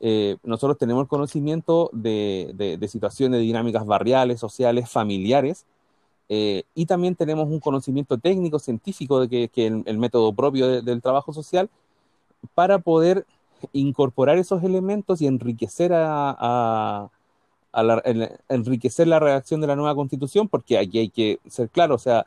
eh, 0.00 0.36
nosotros 0.42 0.76
tenemos 0.78 1.02
el 1.02 1.08
conocimiento 1.08 1.90
de, 1.92 2.76
de, 2.78 2.88
situaciones, 2.88 3.38
de 3.38 3.44
dinámicas 3.44 3.86
barriales, 3.86 4.40
sociales, 4.40 4.90
familiares, 4.90 5.64
eh, 6.28 6.64
y 6.74 6.86
también 6.86 7.14
tenemos 7.14 7.48
un 7.48 7.60
conocimiento 7.60 8.18
técnico, 8.18 8.58
científico, 8.58 9.20
de 9.20 9.28
que, 9.28 9.48
que 9.48 9.66
el, 9.66 9.98
método 9.98 10.32
propio 10.34 10.82
del 10.82 11.02
trabajo 11.02 11.32
social, 11.32 11.70
para 12.54 12.78
poder 12.78 13.26
incorporar 13.72 14.38
esos 14.38 14.62
elementos 14.62 15.22
y 15.22 15.26
enriquecer 15.26 15.92
a, 15.92 16.36
a, 16.38 17.10
a 17.74 17.82
la, 17.82 18.02
enriquecer 18.48 19.08
la 19.08 19.18
redacción 19.18 19.60
de 19.60 19.66
la 19.66 19.76
nueva 19.76 19.94
constitución, 19.94 20.48
porque 20.48 20.78
aquí 20.78 20.98
hay 20.98 21.08
que 21.10 21.40
ser 21.48 21.68
claro, 21.68 21.96
o 21.96 21.98
sea, 21.98 22.24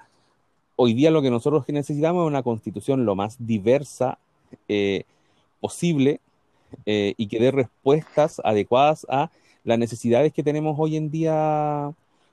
hoy 0.76 0.94
día 0.94 1.12
lo 1.12 1.22
que 1.22 1.32
nosotros 1.32 1.66
necesitamos 1.70 2.24
es 2.24 2.28
una 2.28 2.44
constitución 2.44 3.06
lo 3.06 3.16
más 3.16 3.38
diversa, 3.40 4.20
eh, 4.68 5.04
posible 5.60 6.22
eh, 6.86 7.14
y 7.18 7.28
que 7.28 7.40
dé 7.40 7.52
respuestas 7.52 8.42
adecuadas 8.44 9.06
a 9.10 9.32
las 9.64 9.80
necesidades 9.80 10.34
que 10.34 10.44
tenemos 10.44 10.76
hoy 10.80 10.96
en 10.96 11.10
día 11.10 11.92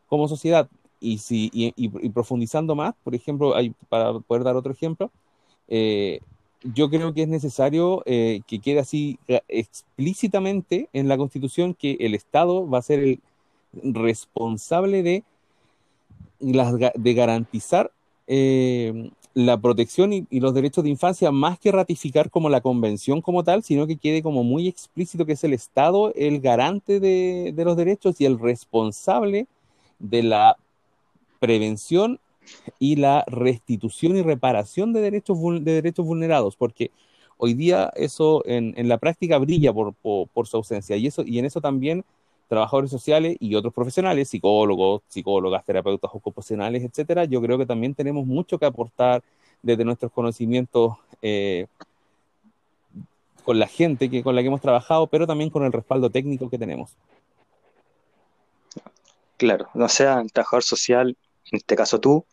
como 0.09 0.29
sociedad. 0.29 0.69
Y, 1.01 1.19
si, 1.19 1.51
y, 1.53 2.09
profundizando 2.11 2.75
más, 2.75 2.95
por 3.05 3.15
ejemplo, 3.15 3.55
hay, 3.55 3.75
para 3.91 4.19
poder 4.21 4.43
dar 4.43 4.57
otro 4.57 4.73
ejemplo, 4.73 5.11
eh, 5.69 6.21
yo 6.65 6.91
creo 6.91 7.13
que 7.15 7.23
es 7.23 7.29
necesario 7.29 8.03
eh, 8.07 8.41
que 8.47 8.59
quede 8.59 8.81
así 8.81 9.19
explícitamente 9.49 10.89
en 10.93 11.09
la 11.09 11.17
Constitución 11.17 11.75
que 11.75 11.97
el 12.01 12.15
Estado 12.15 12.69
va 12.69 12.79
a 12.79 12.83
ser 12.83 13.01
el 13.01 13.21
responsable 13.83 15.03
de, 15.03 15.25
de 16.41 17.15
garantizar 17.15 17.91
la 19.35 19.61
protección 19.61 20.13
y, 20.13 20.27
los 20.31 20.55
derechos 20.55 20.85
de 20.85 20.91
infancia 20.91 21.33
más 21.33 21.59
que 21.59 21.73
ratificar 21.73 22.31
como 22.31 22.49
la 22.49 22.61
convención 22.61 23.21
como 23.21 23.43
tal, 23.43 23.65
sino 23.65 23.87
que 23.87 23.97
quede 23.97 24.23
como 24.23 24.45
muy 24.45 24.69
explícito 24.69 25.27
que 25.27 25.33
es 25.33 25.43
el 25.43 25.53
Estado 25.53 26.13
el 26.15 26.41
garante 26.41 27.01
de, 27.01 27.53
los 27.57 27.77
derechos 27.77 28.21
y 28.21 28.27
el 28.27 28.39
responsable 28.39 29.49
de 29.99 30.23
la 30.23 30.57
prevención 31.41 32.21
y 32.79 32.97
la 32.97 33.25
restitución 33.27 34.17
y 34.17 34.23
reparación 34.23 34.93
de 34.93 35.01
derechos, 35.01 35.39
de 35.41 35.73
derechos 35.73 36.05
vulnerados, 36.07 36.57
porque 36.57 36.91
hoy 37.37 37.55
día 37.55 37.93
eso 37.97 38.43
en, 38.47 38.75
la 38.89 38.99
práctica 38.99 39.39
brilla 39.39 39.73
por, 39.73 39.95
por, 39.95 40.47
su 40.47 40.57
ausencia 40.57 40.97
y, 40.97 41.07
eso, 41.07 41.23
y 41.27 41.39
en 41.39 41.45
eso 41.45 41.61
también 41.61 42.05
trabajadores 42.49 42.91
sociales 42.91 43.37
y 43.41 43.55
otros 43.55 43.73
profesionales, 43.73 44.29
psicólogos, 44.29 45.03
psicólogas, 45.09 45.65
terapeutas 45.65 46.11
ocupacionales, 46.13 46.83
etcétera, 46.85 47.25
yo 47.25 47.41
creo 47.41 47.59
que 47.59 47.67
también 47.67 47.95
tenemos 47.95 48.27
mucho 48.27 48.59
que 48.59 48.67
aportar 48.67 49.23
desde 49.63 49.85
nuestros 49.85 50.13
conocimientos 50.13 50.95
eh, 51.23 51.67
con 53.45 53.59
la 53.59 53.67
gente 53.67 54.11
que, 54.11 54.23
con 54.23 54.35
la 54.35 54.43
que 54.43 54.49
hemos 54.49 54.61
trabajado, 54.61 55.07
pero 55.07 55.27
también 55.27 55.51
con 55.51 55.65
el 55.65 55.73
respaldo 55.73 56.11
técnico 56.11 56.49
que 56.49 56.59
tenemos. 56.59 56.97
Claro, 59.37 59.69
no 59.75 59.89
sea 59.89 60.21
el 60.21 60.33
trabajador 60.33 60.63
social, 60.63 61.17
en 61.51 61.57
este 61.57 61.77
caso 61.77 61.99
tú, 61.99 62.25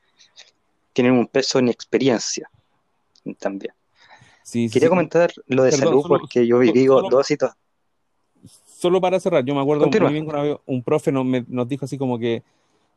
tienen 0.94 1.14
un 1.14 1.28
peso 1.28 1.60
en 1.60 1.70
experiencia 1.70 2.50
también. 3.40 3.74
Quería 4.72 4.90
comentar 4.90 5.32
lo 5.48 5.64
de 5.64 5.72
salud 5.72 6.04
porque 6.08 6.46
yo 6.46 6.60
viví 6.60 6.86
dos 6.86 7.28
situaciones 7.28 7.62
solo 8.82 9.00
para 9.00 9.20
cerrar, 9.20 9.46
yo 9.46 9.54
me 9.54 9.62
acuerdo 9.62 9.88
muy 9.88 10.12
bien 10.12 10.26
cuando 10.26 10.62
un 10.66 10.82
profe 10.82 11.12
nos, 11.12 11.26
nos, 11.48 11.70
dijo 11.70 11.86
así 11.86 12.00
como 12.00 12.18
que 12.18 12.42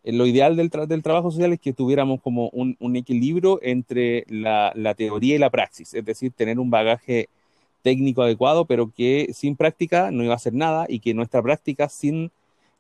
eh, 0.02 0.12
lo 0.12 0.26
ideal 0.26 0.56
del, 0.56 0.70
del, 0.70 1.02
trabajo 1.02 1.30
social 1.30 1.52
es 1.52 1.60
que 1.60 1.74
tuviéramos 1.74 2.22
como 2.22 2.48
un, 2.50 2.74
un 2.80 2.96
equilibrio 2.96 3.60
entre 3.62 4.24
la, 4.28 4.72
la, 4.74 4.94
teoría 4.94 5.34
y 5.34 5.38
la 5.38 5.50
praxis, 5.50 5.92
es 5.92 6.02
decir, 6.02 6.32
tener 6.32 6.58
un 6.58 6.70
bagaje 6.70 7.28
técnico 7.82 8.22
adecuado, 8.22 8.64
pero 8.64 8.90
que 8.90 9.28
sin 9.34 9.56
práctica 9.56 10.10
no 10.10 10.24
iba 10.24 10.32
a 10.32 10.36
hacer 10.36 10.54
nada 10.54 10.86
y 10.88 11.00
que 11.00 11.12
nuestra 11.12 11.42
práctica 11.42 11.90
sin 11.90 12.30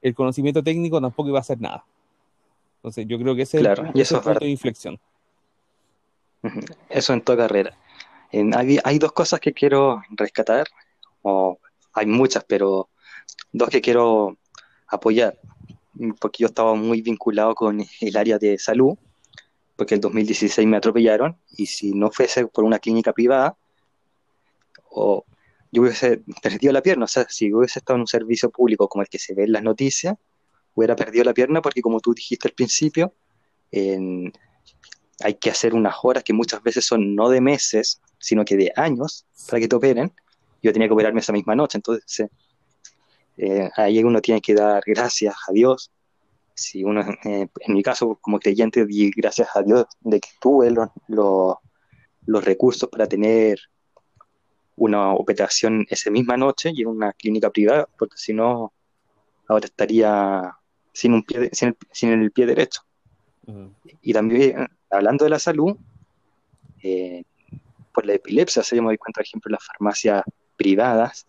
el 0.00 0.14
conocimiento 0.14 0.62
técnico 0.62 0.98
tampoco 0.98 1.28
iba 1.28 1.38
a 1.38 1.42
hacer 1.42 1.60
nada. 1.60 1.84
Entonces 2.84 3.06
yo 3.08 3.18
creo 3.18 3.34
que 3.34 3.42
ese 3.42 3.60
es 3.60 3.64
el, 3.64 3.90
eso 3.98 4.20
punto 4.20 4.40
de 4.40 4.50
inflexión. 4.50 5.00
Eso 6.90 7.14
en 7.14 7.22
toda 7.22 7.38
carrera. 7.38 7.78
En, 8.30 8.54
hay, 8.54 8.78
hay, 8.84 8.98
dos 8.98 9.12
cosas 9.12 9.40
que 9.40 9.54
quiero 9.54 10.02
rescatar, 10.10 10.66
o 11.22 11.58
hay 11.94 12.04
muchas, 12.04 12.44
pero 12.44 12.90
dos 13.52 13.70
que 13.70 13.80
quiero 13.80 14.36
apoyar, 14.86 15.38
porque 16.20 16.42
yo 16.42 16.48
estaba 16.48 16.74
muy 16.74 17.00
vinculado 17.00 17.54
con 17.54 17.82
el 18.02 18.16
área 18.18 18.38
de 18.38 18.58
salud, 18.58 18.98
porque 19.76 19.94
el 19.94 20.02
2016 20.02 20.68
me 20.68 20.76
atropellaron 20.76 21.38
y 21.56 21.64
si 21.64 21.94
no 21.94 22.10
fuese 22.10 22.46
por 22.48 22.64
una 22.64 22.80
clínica 22.80 23.14
privada, 23.14 23.56
o 24.90 25.24
yo 25.72 25.80
hubiese 25.80 26.20
perdido 26.42 26.74
la 26.74 26.82
pierna, 26.82 27.06
o 27.06 27.08
sea, 27.08 27.24
si 27.30 27.50
hubiese 27.50 27.78
estado 27.78 27.96
en 27.96 28.02
un 28.02 28.08
servicio 28.08 28.50
público 28.50 28.88
como 28.88 29.00
el 29.00 29.08
que 29.08 29.18
se 29.18 29.32
ve 29.32 29.44
en 29.44 29.52
las 29.52 29.62
noticias, 29.62 30.18
hubiera 30.74 30.96
perdido 30.96 31.24
la 31.24 31.34
pierna 31.34 31.62
porque 31.62 31.82
como 31.82 32.00
tú 32.00 32.14
dijiste 32.14 32.48
al 32.48 32.54
principio, 32.54 33.14
hay 35.22 35.34
que 35.34 35.50
hacer 35.50 35.74
unas 35.74 35.96
horas 36.02 36.24
que 36.24 36.32
muchas 36.32 36.62
veces 36.62 36.84
son 36.84 37.14
no 37.14 37.28
de 37.28 37.40
meses, 37.40 38.00
sino 38.18 38.44
que 38.44 38.56
de 38.56 38.72
años 38.76 39.26
para 39.48 39.60
que 39.60 39.68
te 39.68 39.76
operen. 39.76 40.12
Yo 40.62 40.72
tenía 40.72 40.88
que 40.88 40.94
operarme 40.94 41.20
esa 41.20 41.32
misma 41.32 41.54
noche, 41.54 41.78
entonces 41.78 42.30
eh, 43.36 43.70
ahí 43.76 44.02
uno 44.02 44.20
tiene 44.20 44.40
que 44.40 44.54
dar 44.54 44.82
gracias 44.86 45.34
a 45.48 45.52
Dios. 45.52 45.90
Si 46.54 46.84
uno, 46.84 47.02
eh, 47.24 47.48
en 47.60 47.74
mi 47.74 47.82
caso, 47.82 48.18
como 48.20 48.38
creyente, 48.38 48.86
di 48.86 49.10
gracias 49.10 49.48
a 49.54 49.62
Dios 49.62 49.86
de 50.00 50.20
que 50.20 50.28
tuve 50.40 50.70
los, 50.70 50.88
los, 51.08 52.44
recursos 52.44 52.88
para 52.88 53.06
tener 53.06 53.58
una 54.76 55.12
operación 55.14 55.84
esa 55.88 56.10
misma 56.10 56.36
noche 56.36 56.70
y 56.72 56.82
en 56.82 56.88
una 56.88 57.12
clínica 57.12 57.50
privada, 57.50 57.88
porque 57.98 58.16
si 58.16 58.32
no, 58.32 58.72
ahora 59.48 59.66
estaría 59.66 60.56
sin, 60.94 61.12
un 61.12 61.22
pie 61.22 61.50
sin, 61.52 61.68
el, 61.68 61.76
sin, 61.92 62.10
el, 62.10 62.30
pie 62.30 62.46
derecho. 62.46 62.80
Y 64.00 64.14
también, 64.14 64.66
hablando 64.88 65.24
de 65.24 65.30
la 65.30 65.38
salud, 65.38 65.76
eh, 66.82 67.24
por 67.92 68.06
la 68.06 68.14
epilepsia, 68.14 68.62
se 68.62 68.76
me 68.76 68.86
doy 68.88 68.96
cuenta, 68.96 69.18
por 69.18 69.26
ejemplo, 69.26 69.50
en 69.50 69.52
las 69.52 69.66
farmacias 69.66 70.22
privadas, 70.56 71.26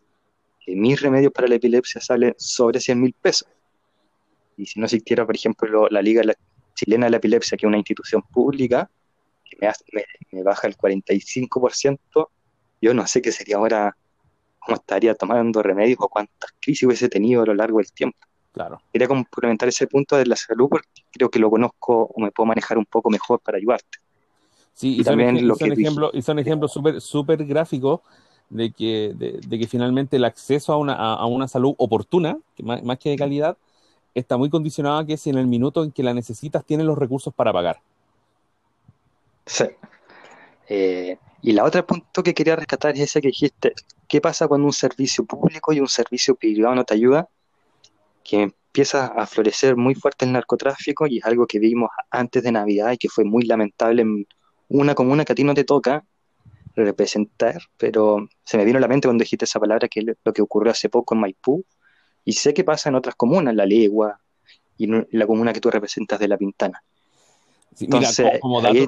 mis 0.68 1.00
remedios 1.00 1.32
para 1.32 1.48
la 1.48 1.56
epilepsia 1.56 2.02
salen 2.02 2.34
sobre 2.38 2.80
100 2.80 3.00
mil 3.00 3.14
pesos. 3.14 3.48
Y 4.58 4.66
si 4.66 4.80
no 4.80 4.86
existiera, 4.86 5.26
por 5.26 5.36
ejemplo, 5.36 5.88
la 5.90 6.02
Liga 6.02 6.24
Chilena 6.74 7.06
de 7.06 7.12
la 7.12 7.18
Epilepsia, 7.18 7.58
que 7.58 7.66
es 7.66 7.68
una 7.68 7.78
institución 7.78 8.22
pública, 8.24 8.90
que 9.44 9.58
me, 10.32 10.44
baja 10.44 10.68
el 10.68 10.78
45%, 10.78 12.30
yo 12.82 12.94
no 12.94 13.06
sé 13.06 13.22
qué 13.22 13.32
sería 13.32 13.58
ahora, 13.58 13.96
cómo 14.60 14.78
estaría 14.78 15.14
tomando 15.14 15.62
remedios 15.62 15.98
o 16.02 16.10
cuántas 16.10 16.52
crisis 16.60 16.84
hubiese 16.88 17.10
tenido 17.10 17.44
a 17.44 17.46
lo 17.46 17.54
largo 17.54 17.78
del 17.78 17.92
tiempo. 17.92 18.18
Claro. 18.56 18.82
Quería 18.94 19.10
complementar 19.10 19.68
ese 19.68 19.86
punto 19.86 20.16
de 20.16 20.26
la 20.26 20.38
salud 20.38 20.70
porque 20.70 20.88
creo 21.12 21.30
que 21.30 21.40
lo 21.40 21.50
conozco 21.50 22.10
o 22.16 22.22
me 22.22 22.32
puedo 22.32 22.48
manejar 22.48 22.78
un 22.78 22.86
poco 22.86 23.10
mejor 23.10 23.42
para 23.42 23.58
ayudarte. 23.58 23.98
Sí, 24.74 24.96
y, 24.98 25.04
son, 25.04 25.20
ejemplos 25.20 26.12
y 26.14 26.22
son 26.22 26.40
ejemplos 26.40 26.72
súper 26.72 27.02
super 27.02 27.44
gráficos 27.44 28.00
de 28.50 28.72
que, 28.72 29.14
de, 29.14 29.60
que 29.60 29.68
finalmente 29.68 30.16
el 30.16 30.24
acceso 30.24 30.72
a 30.72 30.78
una, 30.78 30.94
a, 30.94 31.26
una 31.26 31.50
salud 31.50 31.76
oportuna, 31.78 32.38
más, 32.64 32.98
que 32.98 33.10
de 33.10 33.18
calidad, 33.18 33.58
está 34.14 34.38
muy 34.38 34.50
condicionado 34.50 35.00
a 35.00 35.06
que 35.06 35.18
si 35.18 35.30
en 35.30 35.38
el 35.38 35.48
minuto 35.48 35.84
en 35.84 35.92
que 35.92 36.04
la 36.04 36.14
necesitas 36.14 36.64
tienes 36.64 36.86
los 36.86 36.98
recursos 36.98 37.34
para 37.34 37.52
pagar. 37.52 37.82
Sí. 39.46 39.66
Eh, 40.70 41.18
y 41.42 41.52
la 41.52 41.66
otra 41.66 41.86
punto 41.86 42.24
que 42.24 42.34
quería 42.34 42.56
rescatar 42.56 42.96
es 42.96 43.02
ese 43.02 43.20
que 43.20 43.28
dijiste, 43.28 43.74
¿qué 44.08 44.22
pasa 44.22 44.48
cuando 44.48 44.66
un 44.66 44.74
servicio 44.74 45.26
público 45.26 45.74
y 45.74 45.82
un 45.82 45.90
servicio 45.90 46.36
privado 46.36 46.74
no 46.74 46.86
te 46.86 46.94
ayuda? 46.94 47.28
Que 48.26 48.42
empieza 48.42 49.08
a 49.08 49.26
florecer 49.26 49.78
muy 49.78 49.96
fuerte 49.96 50.26
el 50.26 50.34
narcotráfico 50.34 51.08
y 51.08 51.20
es 51.20 51.26
algo 51.26 51.48
que 51.48 51.60
vimos 51.60 51.90
antes 52.12 52.44
de 52.44 52.52
Navidad 52.52 52.92
y 52.92 52.98
que 52.98 53.08
fue 53.08 53.24
muy 53.24 53.44
lamentable 53.46 54.02
en 54.02 54.28
una 54.68 54.96
comuna 54.96 55.24
que 55.24 55.32
a 55.32 55.36
ti 55.36 55.46
no 55.46 55.54
te 55.54 55.64
toca, 55.64 56.04
representar, 56.76 57.62
pero 57.78 58.28
se 58.44 58.58
me 58.58 58.66
vino 58.66 58.78
a 58.78 58.82
la 58.82 58.88
mente 58.88 59.08
cuando 59.08 59.22
dijiste 59.22 59.46
esa 59.46 59.60
palabra 59.60 59.88
que 59.88 60.02
es 60.02 60.06
lo 60.24 60.34
que 60.34 60.42
ocurrió 60.42 60.72
hace 60.72 60.90
poco 60.90 61.16
en 61.16 61.22
Maipú, 61.22 61.64
y 62.26 62.34
sé 62.34 62.54
que 62.54 62.64
pasa 62.64 62.90
en 62.90 62.96
otras 62.96 63.16
comunas, 63.16 63.56
La 63.56 63.66
Legua 63.66 64.20
y 64.78 64.88
la 64.88 65.28
comuna 65.28 65.54
que 65.54 65.62
tú 65.62 65.70
representas 65.70 66.20
de 66.20 66.28
La 66.28 66.38
Pintana. 66.38 66.84
Entonces, 67.80 68.40
como, 68.42 68.62
dato, 68.62 68.74
yo, 68.74 68.86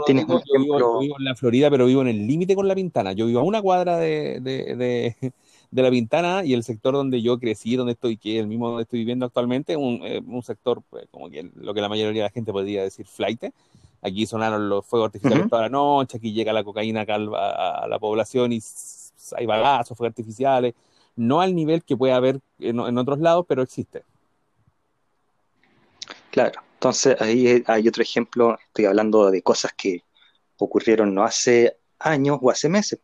vivo, 0.60 1.18
en 1.20 1.26
la 1.26 1.36
Florida, 1.36 1.70
pero 1.70 1.86
vivo 1.86 2.02
en 2.02 2.08
el 2.08 2.26
límite 2.26 2.56
con 2.56 2.68
La 2.68 2.76
Pintana. 2.76 3.12
Yo 3.12 3.26
vivo 3.26 3.42
a 3.42 3.44
una 3.44 3.62
cuadra 3.62 3.98
de, 3.98 4.40
de, 4.42 4.76
de, 4.76 5.34
La 5.72 5.90
Pintana 5.90 6.44
y 6.44 6.54
el 6.54 6.64
sector 6.64 6.94
donde 6.94 7.22
yo 7.22 7.38
crecí, 7.40 7.76
donde 7.76 7.94
estoy, 7.94 8.18
que 8.18 8.38
es 8.38 8.42
el 8.42 8.48
mismo 8.48 8.70
donde 8.70 8.84
estoy 8.84 9.00
viviendo 9.00 9.26
actualmente, 9.26 9.76
un, 9.76 10.02
eh, 10.04 10.22
un 10.26 10.42
sector 10.42 10.82
pues, 10.90 11.08
como 11.12 11.30
que 11.30 11.52
lo 11.56 11.74
que 11.74 11.82
la 11.82 11.90
mayoría 11.90 12.24
de 12.24 12.28
la 12.28 12.34
gente 12.34 12.52
podría 12.52 12.84
decir 12.84 13.06
flight, 13.06 13.44
aquí 14.02 14.26
sonaron 14.26 14.70
los 14.70 14.86
fuegos 14.86 15.08
artificiales 15.08 15.50
toda 15.50 15.64
la 15.64 15.70
noche, 15.70 16.18
aquí 16.18 16.34
llega 16.34 16.54
la 16.54 16.64
cocaína 16.64 17.02
a, 17.08 17.88
la 17.88 18.00
población 18.00 18.54
y 18.54 18.62
hay 19.36 19.46
balazos, 19.46 19.98
fuegos 19.98 20.12
artificiales, 20.12 20.74
no 21.16 21.42
al 21.42 21.56
nivel 21.56 21.84
que 21.84 21.98
puede 21.98 22.14
haber 22.14 22.40
en, 22.60 22.98
otros 22.98 23.20
lados, 23.20 23.46
pero 23.48 23.62
existe. 23.62 24.04
Claro, 26.32 26.62
entonces 26.74 27.20
ahí 27.20 27.64
hay 27.66 27.88
otro 27.88 28.04
ejemplo, 28.04 28.58
estoy 28.68 28.86
hablando 28.86 29.32
de 29.32 29.42
cosas 29.42 29.74
que 29.76 30.04
ocurrieron 30.58 31.14
no 31.14 31.24
hace 31.24 31.78
años 32.00 32.38
o 32.42 32.52
hace 32.52 32.70
meses, 32.70 33.00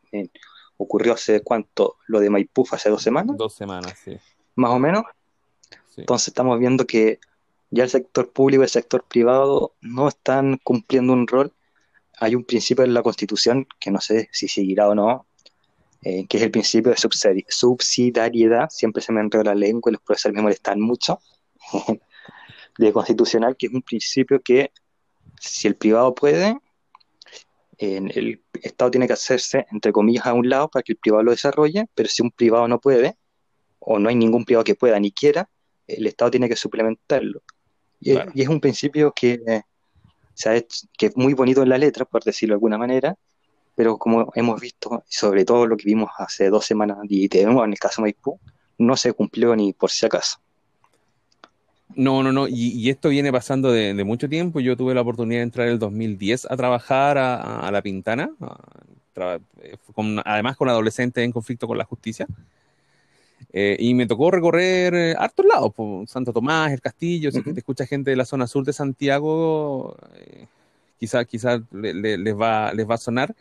ocurrió 0.83 1.13
hace 1.13 1.41
cuánto, 1.41 1.97
lo 2.07 2.19
de 2.19 2.29
Maipú 2.29 2.65
hace 2.71 2.89
dos 2.89 3.01
semanas. 3.01 3.35
Dos 3.37 3.53
semanas, 3.53 3.95
sí. 4.03 4.17
Más 4.55 4.71
o 4.71 4.79
menos. 4.79 5.03
Entonces 5.97 6.29
estamos 6.29 6.59
viendo 6.59 6.85
que 6.85 7.19
ya 7.69 7.83
el 7.83 7.89
sector 7.89 8.31
público 8.31 8.63
y 8.63 8.65
el 8.65 8.69
sector 8.69 9.03
privado 9.07 9.73
no 9.81 10.07
están 10.07 10.59
cumpliendo 10.63 11.13
un 11.13 11.27
rol. 11.27 11.53
Hay 12.19 12.35
un 12.35 12.43
principio 12.43 12.83
en 12.83 12.93
la 12.93 13.03
Constitución, 13.03 13.67
que 13.79 13.91
no 13.91 13.99
sé 13.99 14.29
si 14.31 14.47
seguirá 14.47 14.87
o 14.87 14.95
no, 14.95 15.25
eh, 16.03 16.25
que 16.27 16.37
es 16.37 16.43
el 16.43 16.51
principio 16.51 16.91
de 16.91 16.97
subsidiariedad. 17.47 18.69
Siempre 18.69 19.01
se 19.01 19.11
me 19.11 19.21
enreda 19.21 19.45
la 19.45 19.55
lengua 19.55 19.89
y 19.89 19.93
los 19.93 20.01
profesores 20.01 20.35
me 20.35 20.43
molestan 20.43 20.79
mucho. 20.79 21.19
de 22.77 22.93
constitucional, 22.93 23.55
que 23.57 23.67
es 23.67 23.73
un 23.73 23.81
principio 23.81 24.41
que 24.41 24.71
si 25.39 25.67
el 25.67 25.75
privado 25.75 26.13
puede, 26.15 26.57
el 27.83 28.41
Estado 28.61 28.91
tiene 28.91 29.07
que 29.07 29.13
hacerse, 29.13 29.65
entre 29.71 29.91
comillas, 29.91 30.25
a 30.25 30.33
un 30.33 30.49
lado 30.49 30.69
para 30.69 30.83
que 30.83 30.93
el 30.93 30.97
privado 30.97 31.23
lo 31.23 31.31
desarrolle, 31.31 31.85
pero 31.93 32.09
si 32.09 32.21
un 32.21 32.31
privado 32.31 32.67
no 32.67 32.79
puede, 32.79 33.17
o 33.79 33.99
no 33.99 34.09
hay 34.09 34.15
ningún 34.15 34.45
privado 34.45 34.63
que 34.63 34.75
pueda 34.75 34.99
ni 34.99 35.11
quiera, 35.11 35.49
el 35.87 36.07
Estado 36.07 36.31
tiene 36.31 36.49
que 36.49 36.55
suplementarlo. 36.55 37.41
Y, 37.99 38.17
es 38.41 38.47
un 38.47 38.59
principio 38.59 39.13
que, 39.13 39.41
que 40.97 41.05
es 41.05 41.17
muy 41.17 41.33
bonito 41.33 41.63
en 41.63 41.69
la 41.69 41.77
letra, 41.77 42.05
por 42.05 42.23
decirlo 42.23 42.53
de 42.53 42.57
alguna 42.57 42.77
manera, 42.77 43.15
pero 43.75 43.97
como 43.97 44.31
hemos 44.35 44.61
visto, 44.61 45.03
sobre 45.07 45.45
todo 45.45 45.65
lo 45.65 45.77
que 45.77 45.85
vimos 45.85 46.11
hace 46.17 46.49
dos 46.49 46.65
semanas 46.65 46.97
y 47.09 47.27
en 47.31 47.57
el 47.57 47.79
caso 47.79 48.01
de 48.01 48.03
Maipú, 48.03 48.39
no 48.77 48.95
se 48.97 49.13
cumplió 49.13 49.55
ni 49.55 49.73
por 49.73 49.89
si 49.89 50.05
acaso. 50.05 50.42
No, 51.95 52.23
no, 52.23 52.31
no, 52.31 52.47
y, 52.47 52.89
esto 52.89 53.09
viene 53.09 53.31
pasando 53.31 53.71
de, 53.71 54.03
mucho 54.03 54.27
tiempo. 54.29 54.59
Yo 54.59 54.75
tuve 54.75 54.93
la 54.93 55.01
oportunidad 55.01 55.39
de 55.39 55.43
entrar 55.43 55.67
en 55.67 55.73
el 55.73 55.79
2010 55.79 56.47
a 56.49 56.57
trabajar 56.57 57.17
a, 57.17 57.69
La 57.71 57.81
Pintana, 57.81 58.31
eh, 59.15 59.77
además 60.25 60.57
con 60.57 60.69
adolescentes 60.69 61.23
en 61.23 61.31
conflicto 61.31 61.67
con 61.67 61.77
la 61.77 61.85
justicia. 61.85 62.27
Eh, 63.55 63.77
y 63.79 63.93
me 63.93 64.07
tocó 64.07 64.31
recorrer 64.31 64.95
eh, 64.95 65.15
hartos 65.17 65.45
lados, 65.45 65.73
Santo 66.09 66.33
Tomás, 66.33 66.71
el 66.71 66.81
Castillo, 66.81 67.31
si 67.31 67.41
te 67.43 67.51
escucha 67.51 67.85
gente 67.85 68.09
de 68.09 68.15
la 68.15 68.25
zona 68.25 68.47
sur 68.47 68.65
de 68.65 68.73
Santiago, 68.73 69.95
eh, 70.15 70.47
quizás 70.99 71.27
quizá 71.27 71.61
les, 71.71 72.35
va, 72.35 72.73
les 72.73 72.89
va 72.89 72.95
a 72.95 72.97
sonar. 72.97 73.35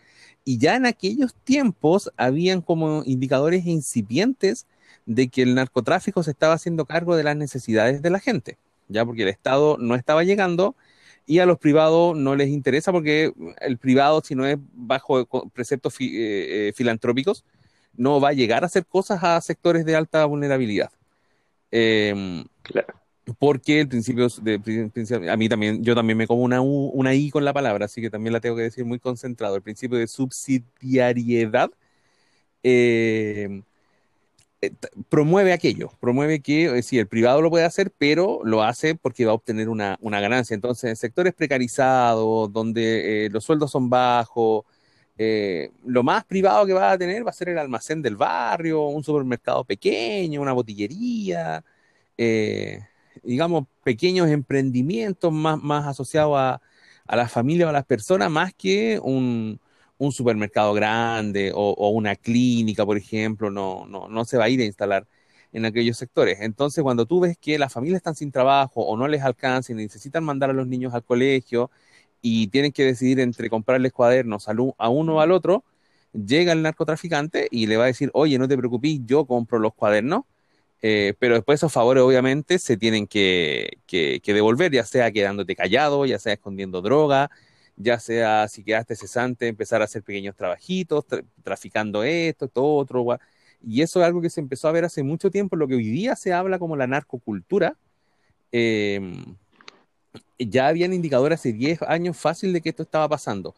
Y 0.44 0.58
ya 0.58 0.76
en 0.76 0.84
aquellos 0.84 1.34
tiempos 1.34 2.12
habían 2.18 2.60
como 2.60 3.02
indicadores 3.06 3.64
incipientes 3.64 4.66
de 5.06 5.28
que 5.28 5.42
el 5.42 5.54
narcotráfico 5.54 6.22
se 6.22 6.30
estaba 6.30 6.54
haciendo 6.54 6.84
cargo 6.84 7.16
de 7.16 7.24
las 7.24 7.36
necesidades 7.36 8.02
de 8.02 8.10
la 8.10 8.20
gente, 8.20 8.58
ya 8.88 9.04
porque 9.04 9.22
el 9.22 9.28
Estado 9.28 9.76
no 9.78 9.94
estaba 9.94 10.24
llegando 10.24 10.76
y 11.26 11.38
a 11.38 11.46
los 11.46 11.58
privados 11.58 12.16
no 12.16 12.34
les 12.36 12.48
interesa 12.48 12.92
porque 12.92 13.32
el 13.60 13.78
privado, 13.78 14.22
si 14.24 14.34
no 14.34 14.46
es 14.46 14.58
bajo 14.72 15.26
preceptos 15.54 15.94
filantrópicos, 16.74 17.44
no 17.96 18.20
va 18.20 18.30
a 18.30 18.32
llegar 18.32 18.62
a 18.62 18.66
hacer 18.66 18.86
cosas 18.86 19.22
a 19.22 19.40
sectores 19.40 19.84
de 19.84 19.96
alta 19.96 20.24
vulnerabilidad. 20.24 20.90
Em, 21.70 22.44
claro. 22.62 22.94
Porque 23.38 23.80
el 23.80 23.88
principio 23.88 24.28
de, 24.42 25.30
a 25.30 25.36
mí 25.36 25.48
también, 25.48 25.82
yo 25.84 25.94
también 25.94 26.18
me 26.18 26.26
como 26.26 26.42
una, 26.42 26.60
una 26.60 27.14
I 27.14 27.30
con 27.30 27.44
la 27.44 27.52
palabra, 27.52 27.86
así 27.86 28.00
que 28.00 28.10
también 28.10 28.32
la 28.32 28.40
tengo 28.40 28.56
que 28.56 28.62
decir 28.62 28.84
muy 28.84 28.98
concentrado. 28.98 29.56
El 29.56 29.62
principio 29.62 29.98
de 29.98 30.08
subsidiariedad 30.08 31.70
em, 32.62 33.58
eh, 33.58 33.62
promueve 35.08 35.52
aquello, 35.52 35.90
promueve 36.00 36.40
que 36.40 36.78
eh, 36.78 36.82
sí, 36.82 36.98
el 36.98 37.08
privado 37.08 37.42
lo 37.42 37.50
puede 37.50 37.64
hacer, 37.64 37.92
pero 37.96 38.40
lo 38.44 38.62
hace 38.62 38.94
porque 38.94 39.24
va 39.24 39.32
a 39.32 39.34
obtener 39.34 39.68
una, 39.68 39.98
ganancia. 40.00 40.54
Entonces, 40.54 40.90
en 40.90 40.96
sectores 40.96 41.34
precarizados, 41.34 42.52
donde 42.52 43.26
eh, 43.26 43.30
los 43.30 43.44
sueldos 43.44 43.70
son 43.70 43.90
bajos, 43.90 44.64
eh, 45.18 45.70
lo 45.84 46.02
más 46.02 46.24
privado 46.24 46.66
que 46.66 46.72
va 46.72 46.92
a 46.92 46.98
tener 46.98 47.24
va 47.26 47.30
a 47.30 47.32
ser 47.34 47.48
el 47.50 47.58
almacén 47.58 48.02
del 48.02 48.16
barrio, 48.16 48.86
un 48.86 49.04
supermercado 49.04 49.64
pequeño, 49.64 50.40
una 50.40 50.52
botillería, 50.52 51.64
eh, 52.18 52.80
digamos, 53.22 53.66
pequeños 53.84 54.28
emprendimientos 54.28 55.32
más, 55.32 55.62
más 55.62 55.86
asociados 55.86 56.36
a, 56.38 56.60
a 57.06 57.16
la 57.16 57.28
familia 57.28 57.66
o 57.66 57.68
a 57.70 57.72
las 57.72 57.84
personas, 57.86 58.30
más 58.30 58.54
que 58.54 58.98
un, 59.02 59.60
supermercado 60.10 60.74
grande 60.74 61.52
o, 61.54 61.90
una 61.90 62.16
clínica, 62.16 62.84
por 62.84 62.96
ejemplo, 62.96 63.50
no, 63.50 63.86
no, 63.86 64.08
no 64.08 64.24
se 64.24 64.36
va 64.38 64.44
a 64.44 64.48
ir 64.48 64.60
a 64.60 64.64
instalar 64.64 65.06
en 65.52 65.66
aquellos 65.66 65.98
sectores. 65.98 66.40
Entonces, 66.40 66.82
cuando 66.82 67.06
tú 67.06 67.20
ves 67.20 67.36
que 67.38 67.58
las 67.58 67.72
familias 67.72 67.98
están 67.98 68.16
sin 68.16 68.32
trabajo 68.32 68.82
o 68.82 68.96
no 68.96 69.06
les 69.06 69.22
alcanza 69.22 69.72
y 69.72 69.74
necesitan 69.76 70.24
mandar 70.24 70.50
a 70.50 70.54
los 70.54 70.66
niños 70.66 70.94
al 70.94 71.04
colegio, 71.04 71.70
y 72.22 72.46
tienen 72.48 72.72
que 72.72 72.84
decidir 72.84 73.20
entre 73.20 73.50
comprarles 73.50 73.92
cuadernos 73.92 74.48
a 74.48 74.88
uno 74.88 75.16
o 75.16 75.20
al 75.20 75.32
otro, 75.32 75.64
llega 76.12 76.52
el 76.52 76.62
narcotraficante 76.62 77.48
y 77.50 77.66
le 77.66 77.76
va 77.76 77.84
a 77.84 77.86
decir, 77.88 78.10
oye, 78.14 78.38
no 78.38 78.48
te 78.48 78.56
preocupes, 78.56 79.00
yo 79.04 79.26
compro 79.26 79.58
los 79.58 79.74
cuadernos, 79.74 80.22
eh, 80.82 81.14
pero 81.18 81.34
después 81.34 81.60
esos 81.60 81.72
favores 81.72 82.02
obviamente 82.02 82.58
se 82.58 82.76
tienen 82.76 83.06
que, 83.06 83.78
devolver, 84.24 84.72
ya 84.72 84.84
sea 84.84 85.10
quedándote 85.10 85.56
callado, 85.56 86.06
ya 86.06 86.18
sea 86.18 86.34
escondiendo 86.34 86.80
droga, 86.80 87.30
ya 87.76 87.98
sea 87.98 88.48
si 88.48 88.64
quedaste 88.64 88.96
cesante, 88.96 89.48
empezar 89.48 89.80
a 89.80 89.84
hacer 89.84 90.02
pequeños 90.02 90.36
trabajitos, 90.36 91.04
traficando 91.42 92.02
esto, 92.02 92.48
todo 92.48 92.76
otro. 92.76 93.18
Y 93.62 93.82
eso 93.82 94.00
es 94.00 94.06
algo 94.06 94.20
que 94.20 94.30
se 94.30 94.40
empezó 94.40 94.68
a 94.68 94.72
ver 94.72 94.84
hace 94.84 95.02
mucho 95.02 95.30
tiempo, 95.30 95.56
lo 95.56 95.68
que 95.68 95.74
hoy 95.74 95.88
día 95.88 96.16
se 96.16 96.32
habla 96.32 96.58
como 96.58 96.76
la 96.76 96.86
narcocultura. 96.86 97.76
Eh, 98.50 99.00
ya 100.38 100.68
habían 100.68 100.92
indicadores 100.92 101.40
hace 101.40 101.52
10 101.52 101.82
años 101.82 102.16
fácil 102.16 102.52
de 102.52 102.60
que 102.60 102.70
esto 102.70 102.82
estaba 102.82 103.08
pasando. 103.08 103.54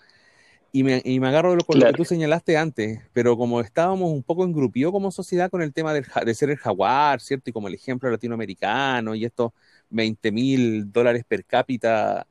Y 0.73 0.83
me, 0.83 1.01
y 1.05 1.21
me 1.21 1.29
agarro 1.29 1.53
de 1.53 1.59
lo, 1.59 1.65
que 1.65 1.93
tú 1.93 2.05
señalaste 2.05 2.57
antes, 2.57 3.01
pero 3.13 3.37
como 3.37 3.61
estábamos 3.61 4.11
un 4.11 4.25
poco 4.25 4.45
engrupidos 4.45 4.91
como 4.91 5.13
sociedad 5.13 5.49
con 5.49 5.63
el 5.63 5.73
tema 5.73 5.95
del, 5.95 6.05
de 6.25 6.35
ser 6.35 6.51
el 6.51 6.57
jaguar, 6.57 7.21
¿cierto? 7.21 7.49
Y 7.51 7.53
como 7.53 7.69
el 7.69 7.75
ejemplo 7.75 8.11
latinoamericano 8.11 9.15
y 9.15 9.25
estos 9.25 9.53
20 9.91 10.33
mil 10.33 10.93
dólares 10.93 11.25
per 11.29 11.45
cápita 11.45 12.27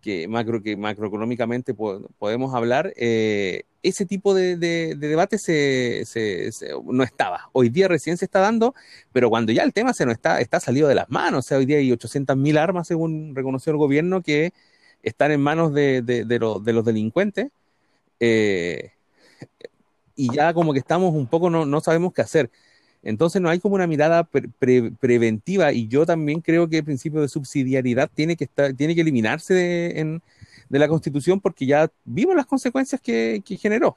que, 0.00 0.28
macro, 0.28 0.62
que 0.62 0.76
macroeconómicamente 0.76 1.74
podemos 1.74 2.54
hablar, 2.54 2.92
eh, 2.96 3.64
ese 3.82 4.06
tipo 4.06 4.34
de, 4.34 4.56
debate 4.96 5.38
se, 5.38 6.04
no 6.84 7.02
estaba. 7.02 7.50
Hoy 7.52 7.68
día 7.68 7.88
recién 7.88 8.16
se 8.16 8.24
está 8.24 8.40
dando, 8.40 8.74
pero 9.12 9.30
cuando 9.30 9.52
ya 9.52 9.62
el 9.62 9.72
tema 9.72 9.92
se 9.94 10.06
nos 10.06 10.14
está, 10.14 10.40
está 10.40 10.60
salido 10.60 10.88
de 10.88 10.94
las 10.94 11.10
manos, 11.10 11.46
o 11.46 11.48
sea, 11.48 11.58
hoy 11.58 11.66
día 11.66 11.78
hay 11.78 11.90
800.000 11.90 12.58
armas, 12.58 12.88
según 12.88 13.34
reconoció 13.34 13.72
el 13.72 13.78
gobierno, 13.78 14.22
que 14.22 14.52
están 15.02 15.30
en 15.32 15.40
manos 15.40 15.72
de, 15.72 16.02
los 16.40 16.84
delincuentes, 16.84 17.48
eh, 18.20 18.92
y 20.16 20.34
ya 20.34 20.52
como 20.52 20.72
que 20.72 20.80
estamos 20.80 21.14
un 21.14 21.28
poco, 21.28 21.50
no, 21.50 21.64
no 21.64 21.80
sabemos 21.80 22.12
qué 22.12 22.22
hacer. 22.22 22.50
Entonces 23.08 23.40
no 23.40 23.48
hay 23.48 23.58
como 23.58 23.74
una 23.74 23.86
mirada 23.86 24.22
preventiva 24.24 25.72
y 25.72 25.88
yo 25.88 26.04
también 26.04 26.42
creo 26.42 26.68
que 26.68 26.76
el 26.76 26.84
principio 26.84 27.22
de 27.22 27.28
subsidiariedad 27.28 28.10
tiene 28.12 28.36
que, 28.36 28.44
estar, 28.44 28.74
tiene 28.74 28.94
que 28.94 29.00
eliminarse 29.00 29.54
de, 29.54 30.20
la 30.68 30.88
Constitución 30.88 31.40
porque 31.40 31.64
ya 31.64 31.90
vimos 32.04 32.36
las 32.36 32.44
consecuencias 32.44 33.00
que, 33.00 33.42
generó. 33.58 33.96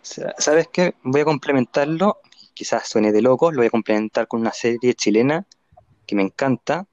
¿Sabes 0.00 0.68
qué? 0.72 0.94
Voy 1.02 1.20
a 1.20 1.26
complementarlo, 1.26 2.18
quizás 2.54 2.88
suene 2.88 3.12
de 3.12 3.20
loco, 3.20 3.52
lo 3.52 3.58
voy 3.58 3.66
a 3.66 3.70
complementar 3.70 4.26
con 4.26 4.40
una 4.40 4.52
serie 4.52 4.94
chilena 4.94 5.44
que 6.06 6.16
me 6.16 6.22
encanta, 6.22 6.86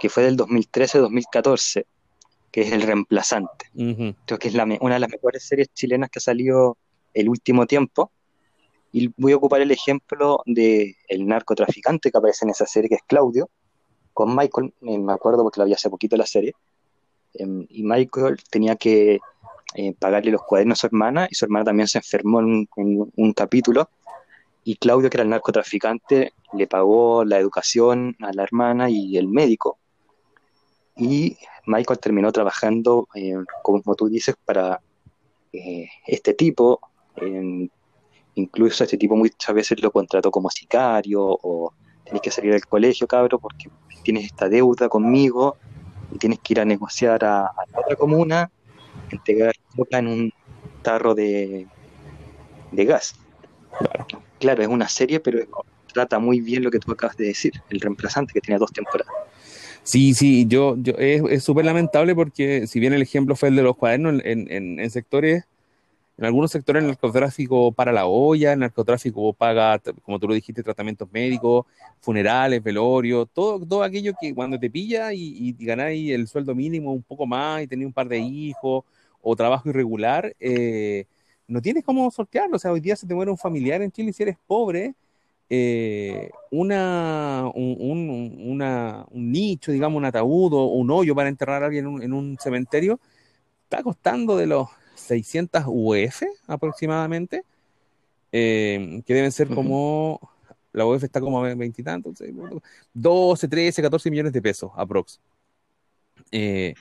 que 0.00 0.08
fue 0.08 0.22
del 0.22 0.38
2013-2014, 0.38 1.84
que 2.50 2.62
es 2.62 2.72
El 2.72 2.80
Reemplazante. 2.80 3.66
Creo 3.74 4.38
que 4.38 4.48
es 4.48 4.54
una 4.54 4.94
de 4.94 5.00
las 5.00 5.10
mejores 5.10 5.42
series 5.42 5.68
chilenas 5.74 6.08
que 6.08 6.18
ha 6.18 6.22
salido 6.22 6.78
el 7.12 7.28
último 7.28 7.66
tiempo. 7.66 8.10
Y 8.92 9.10
voy 9.16 9.32
a 9.32 9.36
ocupar 9.36 9.62
el 9.62 9.70
ejemplo 9.70 10.42
de 10.44 10.96
el 11.08 11.26
narcotraficante 11.26 12.10
que 12.10 12.18
aparece 12.18 12.44
en 12.44 12.50
esa 12.50 12.66
serie, 12.66 12.90
que 12.90 12.96
es 12.96 13.02
Claudio, 13.06 13.48
con 14.12 14.36
Michael, 14.36 14.74
eh, 14.82 14.98
me 14.98 15.14
acuerdo 15.14 15.42
porque 15.42 15.60
la 15.60 15.64
vi 15.64 15.72
hace 15.72 15.88
poquito 15.88 16.16
la 16.16 16.26
serie, 16.26 16.52
em, 17.34 17.66
y 17.70 17.82
Michael 17.82 18.36
tenía 18.50 18.76
que 18.76 19.18
eh, 19.74 19.94
pagarle 19.98 20.30
los 20.30 20.42
cuadernos 20.42 20.78
a 20.78 20.80
su 20.82 20.86
hermana, 20.88 21.26
y 21.30 21.34
su 21.34 21.46
hermana 21.46 21.64
también 21.64 21.88
se 21.88 21.98
enfermó 21.98 22.40
en 22.40 22.68
un, 22.76 23.32
capítulo, 23.32 23.88
y 24.64 24.76
Claudio, 24.76 25.08
que 25.08 25.16
era 25.16 25.24
el 25.24 25.30
narcotraficante, 25.30 26.34
le 26.52 26.66
pagó 26.66 27.24
la 27.24 27.38
educación 27.38 28.14
a 28.20 28.32
la 28.34 28.42
hermana 28.42 28.90
y 28.90 29.16
el 29.16 29.28
médico, 29.28 29.78
y 30.94 31.38
Michael 31.64 31.98
terminó 31.98 32.30
trabajando, 32.32 33.08
eh, 33.14 33.34
como 33.62 33.94
tú 33.94 34.08
dices, 34.08 34.36
para 34.44 34.82
este 36.06 36.34
tipo, 36.34 36.80
incluso 38.34 38.84
este 38.84 38.96
tipo 38.96 39.16
muchas 39.16 39.54
veces 39.54 39.82
lo 39.82 39.90
contrató 39.90 40.30
como 40.30 40.50
sicario 40.50 41.20
o 41.22 41.72
tienes 42.04 42.22
que 42.22 42.30
salir 42.30 42.52
del 42.52 42.66
colegio, 42.66 43.06
cabro, 43.06 43.38
porque 43.38 43.70
tienes 44.02 44.24
esta 44.24 44.48
deuda 44.48 44.88
conmigo 44.88 45.56
y 46.12 46.18
tienes 46.18 46.38
que 46.40 46.54
ir 46.54 46.60
a 46.60 46.64
negociar 46.64 47.24
a, 47.24 47.50
la 47.72 47.80
otra 47.80 47.96
comuna, 47.96 48.50
entregar 49.10 49.54
en 49.90 50.06
un 50.06 50.32
tarro 50.82 51.14
de, 51.14 51.66
de 52.70 52.84
gas. 52.84 53.14
Claro. 54.38 54.62
es 54.62 54.68
una 54.68 54.88
serie, 54.88 55.20
pero 55.20 55.38
trata 55.92 56.18
muy 56.18 56.40
bien 56.40 56.62
lo 56.62 56.70
que 56.70 56.78
tú 56.78 56.92
acabas 56.92 57.16
de 57.16 57.26
decir, 57.26 57.52
el 57.70 57.80
reemplazante 57.80 58.32
que 58.32 58.40
tiene 58.40 58.58
dos 58.58 58.72
temporadas. 58.72 59.12
Sí, 59.84 60.14
sí, 60.14 60.46
yo, 60.46 60.76
yo 60.78 60.94
es 60.96 61.42
súper 61.42 61.64
lamentable 61.64 62.14
porque 62.14 62.66
si 62.66 62.78
bien 62.78 62.92
el 62.92 63.02
ejemplo 63.02 63.34
fue 63.34 63.48
el 63.48 63.56
de 63.56 63.62
los 63.62 63.76
cuadernos 63.76 64.20
en, 64.24 64.50
en, 64.50 64.78
en 64.78 64.90
sectores 64.90 65.44
en 66.22 66.26
algunos 66.26 66.52
sectores 66.52 66.84
el 66.84 66.88
narcotráfico 66.88 67.72
para 67.72 67.90
la 67.90 68.06
olla, 68.06 68.52
el 68.52 68.60
narcotráfico 68.60 69.32
paga, 69.32 69.80
como 70.04 70.20
tú 70.20 70.28
lo 70.28 70.34
dijiste, 70.34 70.62
tratamientos 70.62 71.08
médicos, 71.10 71.66
funerales, 72.00 72.62
velorios, 72.62 73.28
todo, 73.32 73.66
todo 73.66 73.82
aquello 73.82 74.12
que 74.20 74.32
cuando 74.32 74.56
te 74.56 74.70
pilla 74.70 75.12
y, 75.12 75.56
y 75.58 75.64
ganáis 75.66 76.12
el 76.12 76.28
sueldo 76.28 76.54
mínimo 76.54 76.92
un 76.92 77.02
poco 77.02 77.26
más 77.26 77.64
y 77.64 77.66
tenés 77.66 77.86
un 77.86 77.92
par 77.92 78.06
de 78.06 78.20
hijos 78.20 78.84
o 79.20 79.34
trabajo 79.34 79.68
irregular, 79.68 80.32
eh, 80.38 81.06
no 81.48 81.60
tienes 81.60 81.82
cómo 81.82 82.08
sortearlo. 82.12 82.54
O 82.54 82.58
sea, 82.60 82.70
hoy 82.70 82.78
día 82.80 82.94
se 82.94 83.08
te 83.08 83.16
muere 83.16 83.32
un 83.32 83.38
familiar 83.38 83.82
en 83.82 83.90
Chile 83.90 84.10
y 84.10 84.12
si 84.12 84.22
eres 84.22 84.36
pobre, 84.46 84.94
eh, 85.50 86.30
una, 86.52 87.50
un, 87.52 88.56
un, 89.10 89.32
nicho, 89.32 89.72
digamos, 89.72 89.98
un 89.98 90.04
ataúd 90.04 90.52
o 90.52 90.66
un 90.66 90.88
hoyo 90.92 91.16
para 91.16 91.28
enterrar 91.28 91.64
a 91.64 91.66
alguien 91.66 92.00
en 92.00 92.12
un 92.12 92.38
cementerio, 92.38 93.00
está 93.64 93.82
costando 93.82 94.36
de 94.36 94.46
los 94.46 94.68
600 95.12 95.64
UF 95.66 96.22
aproximadamente, 96.46 97.44
eh, 98.32 99.02
que 99.04 99.14
deben 99.14 99.30
ser 99.30 99.48
como, 99.48 100.18
la 100.72 100.86
UF 100.86 101.04
está 101.04 101.20
como 101.20 101.44
a 101.44 101.54
veintitantos, 101.54 102.22
12, 102.94 103.48
13, 103.48 103.82
14 103.82 104.10
millones 104.10 104.32
de 104.32 104.40
pesos 104.40 104.70
aprox. 104.74 105.20
Eh, 106.30 106.74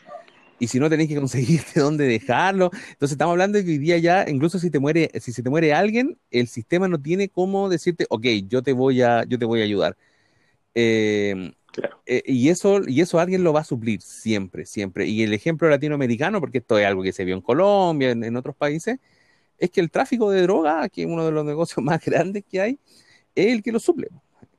y 0.59 0.67
si 0.67 0.79
no 0.79 0.89
tenéis 0.89 1.09
que 1.09 1.15
conseguirte 1.15 1.79
dónde 1.81 2.05
dejarlo. 2.05 2.69
Entonces 2.73 3.13
estamos 3.13 3.33
hablando 3.33 3.57
de 3.57 3.65
que 3.65 3.71
hoy 3.71 3.77
día 3.79 3.97
ya, 3.97 4.25
incluso 4.29 4.59
si 4.59 4.69
te 4.69 4.79
muere, 4.79 5.11
si 5.19 5.33
se 5.33 5.43
te 5.43 5.49
muere 5.49 5.73
alguien, 5.73 6.17
el 6.29 6.47
sistema 6.47 6.87
no 6.87 7.01
tiene 7.01 7.27
cómo 7.27 7.67
decirte, 7.67 8.05
ok, 8.09 8.25
yo 8.47 8.61
te 8.61 8.71
voy 8.71 9.01
a, 9.01 9.25
yo 9.25 9.37
te 9.37 9.45
voy 9.45 9.59
a 9.61 9.65
ayudar. 9.65 9.97
Eh, 10.73 11.51
eh, 12.05 12.23
y, 12.25 12.49
eso, 12.49 12.81
y 12.87 13.01
eso 13.01 13.19
alguien 13.19 13.43
lo 13.43 13.53
va 13.53 13.61
a 13.61 13.63
suplir 13.63 14.01
siempre, 14.01 14.65
siempre. 14.65 15.07
Y 15.07 15.23
el 15.23 15.33
ejemplo 15.33 15.69
latinoamericano, 15.69 16.39
porque 16.39 16.59
esto 16.59 16.77
es 16.77 16.85
algo 16.85 17.03
que 17.03 17.13
se 17.13 17.25
vio 17.25 17.35
en 17.35 17.41
Colombia, 17.41 18.11
en, 18.11 18.35
otros 18.35 18.55
países, 18.55 18.99
es 19.57 19.69
que 19.71 19.81
el 19.81 19.91
tráfico 19.91 20.31
de 20.31 20.41
droga, 20.41 20.89
que 20.89 21.03
es 21.03 21.07
uno 21.07 21.25
de 21.25 21.31
los 21.31 21.45
negocios 21.45 21.83
más 21.83 22.03
grandes 22.03 22.43
que 22.49 22.61
hay, 22.61 22.79
es 23.35 23.47
el 23.47 23.63
que 23.63 23.71
lo 23.71 23.79
suple. 23.79 24.09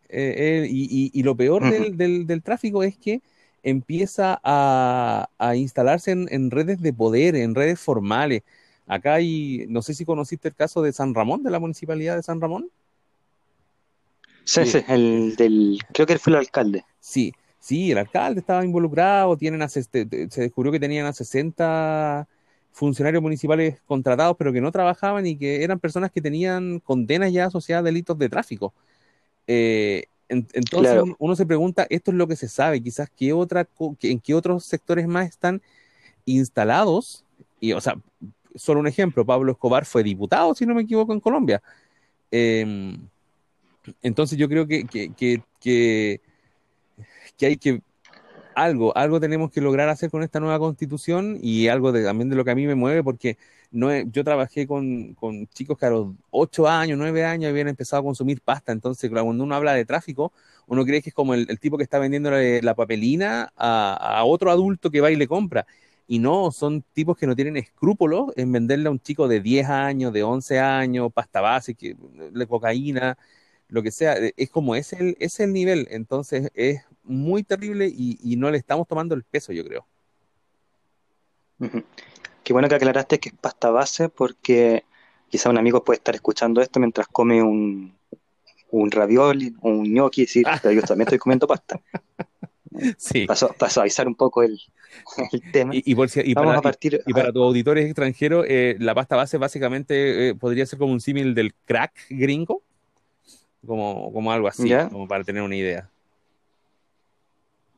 Eh, 0.08 0.64
eh, 0.64 0.68
y, 0.70 1.22
lo 1.22 1.36
peor 1.36 1.62
del, 1.96 2.42
tráfico 2.42 2.82
es 2.82 2.98
que 2.98 3.22
empieza 3.62 4.40
a, 4.44 5.28
instalarse 5.56 6.10
en, 6.12 6.50
redes 6.50 6.80
de 6.80 6.92
poder, 6.92 7.36
en 7.36 7.54
redes 7.54 7.80
formales. 7.80 8.42
Acá 8.86 9.14
hay, 9.14 9.66
no 9.68 9.80
sé 9.82 9.94
si 9.94 10.04
conociste 10.04 10.48
el 10.48 10.54
caso 10.54 10.82
de 10.82 10.92
San 10.92 11.14
Ramón, 11.14 11.42
de 11.42 11.50
la 11.50 11.60
municipalidad 11.60 12.16
de 12.16 12.22
San 12.22 12.40
Ramón. 12.40 12.70
Sí, 14.44 14.66
sí, 14.66 14.78
el 14.88 15.36
del, 15.36 15.78
creo 15.92 16.06
que 16.06 16.14
él 16.14 16.18
fue 16.18 16.32
el 16.32 16.38
alcalde. 16.38 16.84
Sí, 17.00 17.32
sí, 17.58 17.92
el 17.92 17.98
alcalde 17.98 18.40
estaba 18.40 18.64
involucrado, 18.64 19.36
tienen 19.36 19.68
se 19.68 19.86
descubrió 19.92 20.72
que 20.72 20.80
tenían 20.80 21.06
a 21.06 21.12
60 21.12 22.26
funcionarios 22.72 23.22
municipales 23.22 23.80
contratados, 23.86 24.36
pero 24.36 24.52
que 24.52 24.60
no 24.60 24.72
trabajaban 24.72 25.26
y 25.26 25.36
que 25.36 25.62
eran 25.62 25.78
personas 25.78 26.10
que 26.10 26.20
tenían 26.22 26.80
condenas 26.80 27.32
ya 27.32 27.46
asociadas 27.46 27.82
a 27.82 27.84
delitos 27.84 28.18
de 28.18 28.28
tráfico. 28.28 28.72
Eh, 29.46 30.04
entonces 30.28 31.02
uno, 31.18 31.36
se 31.36 31.44
pregunta, 31.44 31.86
esto 31.90 32.10
es 32.10 32.16
lo 32.16 32.26
que 32.26 32.36
se 32.36 32.48
sabe, 32.48 32.82
quizás 32.82 33.10
qué 33.14 33.34
otra, 33.34 33.68
en 34.00 34.18
qué 34.18 34.34
otros 34.34 34.64
sectores 34.64 35.06
más 35.06 35.28
están 35.28 35.60
instalados, 36.24 37.24
y 37.60 37.74
o 37.74 37.80
sea, 37.82 37.96
solo 38.54 38.80
un 38.80 38.86
ejemplo, 38.86 39.26
Pablo 39.26 39.52
Escobar 39.52 39.84
fue 39.84 40.02
diputado, 40.02 40.54
si 40.54 40.64
no 40.64 40.74
me 40.74 40.82
equivoco, 40.82 41.12
en 41.12 41.20
Colombia. 41.20 41.62
Eh, 42.30 42.96
entonces 44.02 44.38
yo 44.38 44.48
creo 44.48 44.66
que, 44.66 44.84
que, 44.84 45.12
que, 45.60 46.20
hay 47.40 47.56
que 47.56 47.82
algo, 48.54 48.96
algo 48.96 49.20
tenemos 49.20 49.50
que 49.50 49.60
lograr 49.60 49.88
hacer 49.88 50.10
con 50.10 50.22
esta 50.22 50.40
nueva 50.40 50.58
constitución 50.58 51.38
y 51.42 51.68
algo 51.68 51.92
también 51.92 52.28
de 52.28 52.36
lo 52.36 52.44
que 52.44 52.50
a 52.50 52.54
mí 52.54 52.66
me 52.66 52.74
mueve, 52.74 53.02
porque 53.02 53.38
no 53.70 53.90
yo 54.02 54.24
trabajé 54.24 54.66
con, 54.66 55.16
chicos 55.54 55.78
que 55.78 55.86
a 55.86 55.90
los 55.90 56.14
8 56.30 56.68
años, 56.68 56.98
9 56.98 57.24
años 57.24 57.50
habían 57.50 57.68
empezado 57.68 58.00
a 58.00 58.04
consumir 58.04 58.40
pasta, 58.42 58.72
entonces 58.72 59.10
cuando 59.10 59.44
uno 59.44 59.54
habla 59.54 59.74
de 59.74 59.84
tráfico, 59.84 60.32
uno 60.66 60.84
cree 60.84 61.02
que 61.02 61.10
es 61.10 61.14
como 61.14 61.34
el, 61.34 61.58
tipo 61.58 61.76
que 61.76 61.84
está 61.84 61.98
vendiendo 61.98 62.30
la, 62.30 62.74
papelina 62.74 63.52
a, 63.56 64.18
a, 64.18 64.24
otro 64.24 64.50
adulto 64.50 64.90
que 64.90 65.00
va 65.00 65.10
y 65.10 65.16
le 65.16 65.26
compra. 65.26 65.66
Y 66.06 66.18
no, 66.18 66.50
son 66.50 66.82
tipos 66.92 67.16
que 67.16 67.26
no 67.26 67.34
tienen 67.34 67.56
escrúpulos 67.56 68.32
en 68.36 68.52
venderle 68.52 68.88
a 68.88 68.90
un 68.90 69.00
chico 69.00 69.28
de 69.28 69.40
10 69.40 69.68
años, 69.68 70.12
de 70.12 70.22
11 70.22 70.58
años, 70.58 71.12
pasta 71.12 71.40
base, 71.40 71.74
que, 71.74 71.96
de 72.32 72.46
cocaína, 72.46 73.16
lo 73.72 73.82
que 73.82 73.90
sea, 73.90 74.18
eh, 74.18 74.34
es 74.36 74.50
como 74.50 74.76
es 74.76 74.92
el, 74.92 75.16
es 75.18 75.40
el 75.40 75.52
nivel, 75.52 75.88
entonces 75.90 76.50
es 76.54 76.82
muy 77.04 77.42
terrible 77.42 77.88
y, 77.88 78.36
no 78.36 78.50
le 78.50 78.58
estamos 78.58 78.86
tomando 78.86 79.14
el 79.14 79.24
peso, 79.24 79.50
yo 79.52 79.64
creo. 79.64 79.86
Qué 82.44 82.52
bueno 82.52 82.68
que 82.68 82.74
aclaraste 82.74 83.18
que 83.18 83.30
es 83.30 83.34
pasta 83.34 83.70
base 83.70 84.10
porque 84.10 84.84
quizá 85.30 85.48
un 85.48 85.56
amigo 85.56 85.82
puede 85.82 85.96
estar 85.96 86.14
escuchando 86.14 86.60
esto 86.60 86.80
mientras 86.80 87.06
come 87.08 87.42
un, 87.42 87.94
un 88.70 88.90
ravioli, 88.90 89.54
un 89.62 89.84
gnocchi 89.84 90.22
y 90.22 90.24
decir, 90.26 90.46
yo 90.46 90.82
también 90.82 91.06
estoy 91.06 91.18
comiendo 91.18 91.46
pasta. 91.46 91.80
Sí. 92.96 93.26
Paso, 93.26 93.54
a 93.60 93.80
avisar 93.82 94.08
un 94.08 94.14
poco 94.14 94.42
el, 94.42 94.58
tema. 95.52 95.72
Y, 95.74 95.94
para, 95.94 96.56
a 96.56 96.62
partir, 96.62 97.02
y, 97.06 97.12
para 97.12 97.30
tus 97.30 97.42
auditores 97.42 97.84
extranjeros, 97.84 98.46
eh, 98.48 98.76
la 98.78 98.94
pasta 98.94 99.14
base 99.14 99.36
básicamente 99.36 100.30
eh, 100.30 100.34
podría 100.34 100.64
ser 100.64 100.78
como 100.78 100.90
un 100.90 101.02
símil 101.02 101.34
del 101.34 101.52
crack 101.66 101.92
gringo 102.08 102.62
como, 103.66 104.12
como 104.12 104.32
algo 104.32 104.48
así, 104.48 104.70
como 104.90 105.06
para 105.06 105.24
tener 105.24 105.42
una 105.42 105.56
idea. 105.56 105.90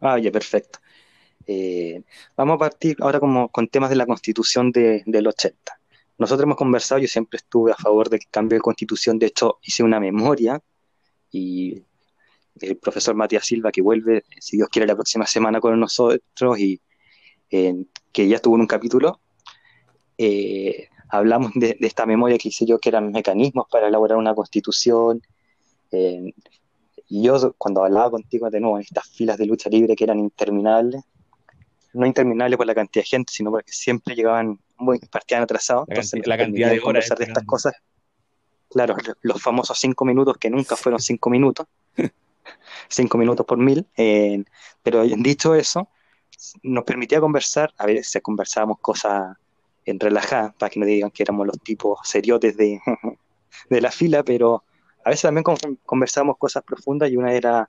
Ah, 0.00 0.18
ya, 0.18 0.30
perfecto. 0.30 0.78
Eh, 1.46 2.02
vamos 2.36 2.56
a 2.56 2.58
partir 2.58 2.96
ahora 3.00 3.20
como 3.20 3.48
con 3.48 3.68
temas 3.68 3.90
de 3.90 3.96
la 3.96 4.06
constitución 4.06 4.72
de, 4.72 5.02
del 5.06 5.26
80. 5.26 5.80
Nosotros 6.18 6.44
hemos 6.44 6.56
conversado, 6.56 7.00
yo 7.00 7.08
siempre 7.08 7.38
estuve 7.38 7.72
a 7.72 7.76
favor 7.76 8.08
del 8.08 8.20
cambio 8.30 8.56
de 8.56 8.62
constitución, 8.62 9.18
de 9.18 9.26
hecho 9.26 9.58
hice 9.62 9.82
una 9.82 9.98
memoria 10.00 10.62
y 11.30 11.82
el 12.60 12.76
profesor 12.76 13.14
Matías 13.14 13.44
Silva 13.44 13.72
que 13.72 13.82
vuelve, 13.82 14.24
si 14.38 14.56
Dios 14.56 14.68
quiere, 14.68 14.86
la 14.86 14.94
próxima 14.94 15.26
semana 15.26 15.60
con 15.60 15.78
nosotros 15.78 16.58
y 16.58 16.80
eh, 17.50 17.84
que 18.12 18.28
ya 18.28 18.36
estuvo 18.36 18.54
en 18.54 18.62
un 18.62 18.66
capítulo, 18.66 19.20
eh, 20.16 20.88
hablamos 21.08 21.52
de, 21.54 21.76
de, 21.80 21.86
esta 21.86 22.06
memoria 22.06 22.38
que 22.38 22.48
hice 22.48 22.64
yo, 22.64 22.78
que 22.78 22.90
eran 22.90 23.10
mecanismos 23.10 23.66
para 23.70 23.88
elaborar 23.88 24.18
una 24.18 24.34
constitución, 24.34 25.20
eh, 25.94 26.34
y 27.08 27.22
yo 27.22 27.54
cuando 27.58 27.84
hablaba 27.84 28.10
contigo 28.10 28.50
de 28.50 28.60
nuevo 28.60 28.76
en 28.76 28.82
estas 28.82 29.08
filas 29.08 29.38
de 29.38 29.46
lucha 29.46 29.68
libre 29.70 29.94
que 29.94 30.04
eran 30.04 30.18
interminables, 30.18 31.02
no 31.92 32.06
interminables 32.06 32.56
por 32.56 32.66
la 32.66 32.74
cantidad 32.74 33.04
de 33.04 33.08
gente, 33.08 33.32
sino 33.32 33.50
porque 33.50 33.70
siempre 33.70 34.14
llegaban, 34.14 34.58
muy, 34.76 34.98
partían 34.98 35.42
atrasados. 35.42 35.86
La, 36.24 36.36
cantidad 36.36 36.70
de 36.70 36.80
horas. 36.82 37.08
de 37.16 37.24
estas 37.24 37.44
cosas. 37.44 37.74
claro, 38.70 38.96
los 39.22 39.40
famosos 39.40 39.78
cinco 39.78 40.04
minutos 40.04 40.36
que 40.38 40.50
nunca 40.50 40.76
fueron 40.76 41.00
cinco 41.00 41.30
minutos, 41.30 41.66
cinco 42.88 43.16
minutos 43.16 43.46
por 43.46 43.58
mil, 43.58 43.86
eh, 43.96 44.42
pero 44.82 45.04
dicho 45.04 45.54
eso, 45.54 45.88
nos 46.62 46.84
permitía 46.84 47.20
conversar, 47.20 47.72
a 47.78 47.86
veces 47.86 48.20
conversábamos 48.22 48.80
cosas 48.80 49.36
en 49.84 50.00
relajadas, 50.00 50.54
para 50.54 50.70
que 50.70 50.80
no 50.80 50.86
digan 50.86 51.10
que 51.10 51.22
éramos 51.22 51.46
los 51.46 51.60
tipos 51.60 52.00
seriotes 52.02 52.56
de, 52.56 52.80
de 53.70 53.80
la 53.80 53.92
fila, 53.92 54.24
pero 54.24 54.64
a 55.04 55.10
veces 55.10 55.22
también 55.22 55.44
conversábamos 55.84 56.38
cosas 56.38 56.62
profundas 56.62 57.10
y 57.10 57.16
una 57.16 57.32
era 57.32 57.68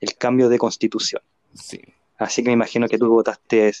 el 0.00 0.16
cambio 0.16 0.48
de 0.48 0.58
constitución. 0.58 1.22
Sí. 1.54 1.80
Así 2.18 2.42
que 2.42 2.48
me 2.48 2.54
imagino 2.54 2.88
que 2.88 2.98
tú 2.98 3.08
votaste 3.08 3.72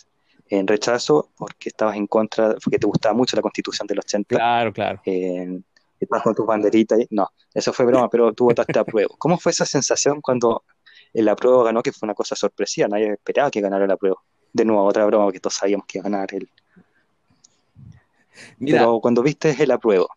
en 0.48 0.66
rechazo 0.66 1.30
porque 1.36 1.70
estabas 1.70 1.96
en 1.96 2.06
contra, 2.06 2.54
porque 2.62 2.78
te 2.78 2.86
gustaba 2.86 3.14
mucho 3.14 3.34
la 3.34 3.42
constitución 3.42 3.86
del 3.86 4.00
80. 4.00 4.36
Claro, 4.36 4.72
claro. 4.72 5.00
Eh, 5.06 5.60
estás 5.98 6.22
con 6.22 6.34
tu 6.34 6.44
banderita 6.44 6.96
y 7.00 7.06
no, 7.10 7.28
eso 7.54 7.72
fue 7.72 7.86
broma, 7.86 8.10
pero 8.10 8.32
tú 8.34 8.44
votaste 8.44 8.78
a 8.78 8.84
prueba. 8.84 9.14
¿Cómo 9.18 9.38
fue 9.38 9.52
esa 9.52 9.64
sensación 9.64 10.20
cuando 10.20 10.64
el 11.14 11.28
apruebo 11.28 11.64
ganó, 11.64 11.82
que 11.82 11.92
fue 11.92 12.06
una 12.06 12.14
cosa 12.14 12.36
sorpresiva? 12.36 12.88
Nadie 12.88 13.12
esperaba 13.12 13.50
que 13.50 13.60
ganara 13.60 13.84
el 13.86 13.90
apruebo. 13.90 14.22
De 14.52 14.64
nuevo, 14.66 14.84
otra 14.84 15.06
broma 15.06 15.32
que 15.32 15.40
todos 15.40 15.54
sabíamos 15.54 15.86
que 15.86 15.98
iba 15.98 16.06
a 16.06 16.10
ganar 16.10 16.28
él. 16.34 16.50
Pero 18.58 19.00
cuando 19.00 19.22
viste 19.22 19.56
el 19.62 19.70
apruebo, 19.70 20.08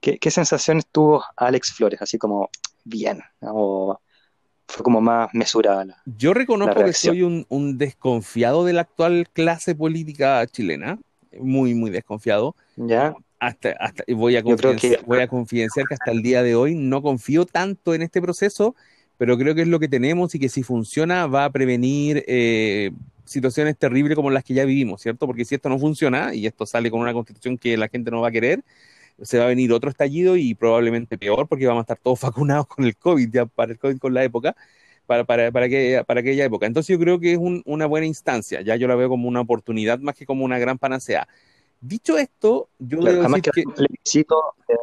¿qué, 0.00 0.18
¿qué 0.18 0.30
sensaciones 0.30 0.86
tuvo 0.90 1.24
Alex 1.36 1.72
Flores? 1.72 2.02
Así 2.02 2.18
como, 2.18 2.50
bien, 2.84 3.22
o 3.40 3.98
fue 4.70 4.84
como 4.84 5.00
más 5.00 5.28
mesurada. 5.32 6.02
Yo 6.06 6.32
reconozco 6.32 6.84
que 6.84 6.92
soy 6.92 7.22
un, 7.22 7.78
desconfiado 7.78 8.64
de 8.64 8.72
la 8.72 8.82
actual 8.82 9.28
clase 9.32 9.74
política 9.74 10.46
chilena, 10.46 10.98
muy, 11.38 11.74
muy 11.74 11.90
desconfiado. 11.90 12.54
Ya. 12.76 13.14
Hasta, 13.38 13.70
hasta 13.72 14.04
voy, 14.14 14.36
a 14.36 14.42
confidenciar, 14.42 15.02
voy 15.06 15.20
a 15.20 15.26
confidenciar 15.26 15.86
que 15.86 15.94
hasta 15.94 16.10
el 16.10 16.22
día 16.22 16.42
de 16.42 16.54
hoy 16.54 16.74
no 16.74 17.00
confío 17.00 17.46
tanto 17.46 17.94
en 17.94 18.02
este 18.02 18.20
proceso, 18.20 18.74
pero 19.16 19.38
creo 19.38 19.54
que 19.54 19.62
es 19.62 19.68
lo 19.68 19.80
que 19.80 19.88
tenemos 19.88 20.34
y 20.34 20.38
que 20.38 20.50
si 20.50 20.62
funciona 20.62 21.26
va 21.26 21.46
a 21.46 21.50
prevenir 21.50 22.22
eh, 22.26 22.90
situaciones 23.24 23.78
terribles 23.78 24.14
como 24.14 24.30
las 24.30 24.44
que 24.44 24.52
ya 24.54 24.64
vivimos, 24.66 25.00
¿cierto? 25.00 25.26
Porque 25.26 25.46
si 25.46 25.54
esto 25.54 25.70
no 25.70 25.78
funciona 25.78 26.34
y 26.34 26.46
esto 26.46 26.66
sale 26.66 26.90
con 26.90 27.00
una 27.00 27.14
constitución 27.14 27.56
que 27.56 27.78
la 27.78 27.88
gente 27.88 28.10
no 28.10 28.20
va 28.20 28.28
a 28.28 28.32
querer, 28.32 28.62
se 29.22 29.38
va 29.38 29.44
a 29.44 29.48
venir 29.48 29.72
otro 29.72 29.90
estallido 29.90 30.36
y 30.36 30.54
probablemente 30.54 31.18
peor 31.18 31.48
porque 31.48 31.66
vamos 31.66 31.80
a 31.80 31.84
estar 31.84 31.98
todos 31.98 32.20
vacunados 32.22 32.66
con 32.66 32.84
el 32.84 32.96
COVID, 32.96 33.30
ya 33.30 33.46
para 33.46 33.72
el 33.72 33.78
COVID 33.78 33.98
con 33.98 34.14
la 34.14 34.24
época, 34.24 34.56
para, 35.06 35.24
para, 35.24 35.50
para, 35.50 35.68
que, 35.68 36.02
para 36.06 36.20
aquella 36.20 36.44
época. 36.44 36.66
Entonces 36.66 36.96
yo 36.96 37.02
creo 37.02 37.18
que 37.18 37.32
es 37.32 37.38
una 37.64 37.86
buena 37.86 38.06
instancia, 38.06 38.60
ya 38.60 38.76
yo 38.76 38.88
la 38.88 38.94
veo 38.94 39.08
como 39.08 39.28
una 39.28 39.40
oportunidad 39.40 39.98
más 39.98 40.14
que 40.14 40.26
como 40.26 40.44
una 40.44 40.58
gran 40.58 40.78
panacea. 40.78 41.26
Dicho 41.80 42.18
esto, 42.18 42.68
yo 42.78 42.98
claro, 42.98 43.22
decir 43.22 43.52
que... 43.52 43.62
Un 43.66 43.74
plebiscito, 43.74 44.54
eh, 44.68 44.74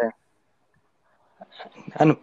ah, 1.96 2.18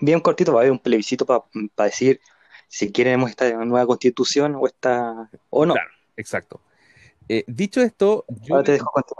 bien 0.00 0.20
cortito, 0.20 0.52
va 0.52 0.60
a 0.60 0.62
haber 0.62 0.72
un 0.72 0.80
plebiscito 0.80 1.24
para 1.24 1.44
decir 1.78 2.20
si 2.66 2.90
queremos 2.90 3.30
esta 3.30 3.50
nueva 3.64 3.86
constitución 3.86 4.56
o 4.56 4.66
esta 4.66 5.30
o 5.50 5.64
no. 5.64 5.74
Claro, 5.74 5.90
exacto. 6.16 6.60
Eh, 7.28 7.44
dicho 7.46 7.82
esto, 7.82 8.24
yo, 8.42 8.62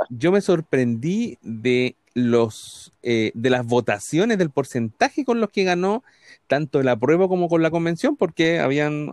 yo, 0.08 0.32
me 0.32 0.40
sorprendí 0.40 1.38
de 1.42 1.94
los 2.18 2.92
eh, 3.02 3.32
de 3.34 3.50
las 3.50 3.66
votaciones 3.66 4.38
del 4.38 4.50
porcentaje 4.50 5.24
con 5.24 5.40
los 5.40 5.50
que 5.50 5.64
ganó 5.64 6.02
tanto 6.46 6.80
el 6.80 6.88
apruebo 6.88 7.28
como 7.28 7.48
con 7.48 7.62
la 7.62 7.70
convención, 7.70 8.16
porque 8.16 8.58
habían, 8.58 9.12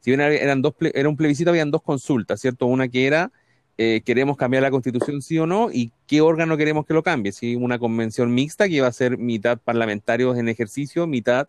si 0.00 0.10
bien 0.10 0.20
eran 0.20 0.60
dos, 0.62 0.74
era 0.80 1.08
un 1.08 1.16
plebiscito, 1.16 1.50
habían 1.50 1.70
dos 1.70 1.82
consultas, 1.82 2.40
¿cierto? 2.40 2.66
Una 2.66 2.88
que 2.88 3.06
era 3.06 3.30
eh, 3.80 4.02
queremos 4.04 4.36
cambiar 4.36 4.64
la 4.64 4.72
constitución 4.72 5.22
sí 5.22 5.38
o 5.38 5.46
no 5.46 5.70
y 5.72 5.92
qué 6.08 6.20
órgano 6.20 6.56
queremos 6.56 6.84
que 6.84 6.94
lo 6.94 7.04
cambie, 7.04 7.30
si 7.30 7.54
una 7.54 7.78
convención 7.78 8.34
mixta 8.34 8.66
que 8.66 8.74
iba 8.74 8.88
a 8.88 8.92
ser 8.92 9.18
mitad 9.18 9.56
parlamentarios 9.56 10.36
en 10.36 10.48
ejercicio, 10.48 11.06
mitad 11.06 11.46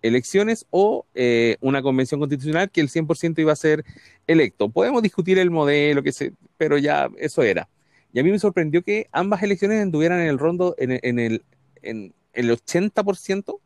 elecciones 0.00 0.66
o 0.70 1.04
eh, 1.16 1.56
una 1.60 1.82
convención 1.82 2.20
constitucional 2.20 2.70
que 2.70 2.80
el 2.80 2.90
100% 2.90 3.40
iba 3.40 3.52
a 3.52 3.56
ser 3.56 3.84
electo. 4.28 4.68
Podemos 4.68 5.02
discutir 5.02 5.36
el 5.38 5.50
modelo, 5.50 6.04
que 6.04 6.12
se, 6.12 6.32
pero 6.56 6.78
ya 6.78 7.10
eso 7.18 7.42
era. 7.42 7.68
Y 8.14 8.20
a 8.20 8.22
mí 8.22 8.30
me 8.30 8.38
sorprendió 8.38 8.82
que 8.82 9.08
ambas 9.10 9.42
elecciones 9.42 9.82
anduvieran 9.82 10.20
en 10.20 10.28
el 10.28 10.38
rondo, 10.38 10.76
en, 10.78 10.92
el, 11.18 11.42
en 11.82 12.14
el 12.32 12.50
80%, 12.50 13.58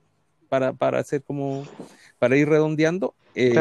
para, 0.48 0.72
para 0.72 0.98
hacer 1.00 1.22
como, 1.22 1.66
para 2.18 2.34
ir 2.34 2.48
redondeando. 2.48 3.14
Eh, 3.34 3.54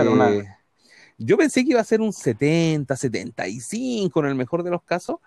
yo 1.18 1.38
pensé 1.38 1.66
que 1.66 1.72
iba 1.72 1.82
a 1.82 1.84
ser 1.84 2.00
un 2.00 2.14
70, 2.14 2.96
75 2.96 4.18
en 4.22 4.26
el 4.28 4.36
mejor 4.36 4.64
de 4.64 4.72
los 4.72 4.82
casos, 4.82 5.18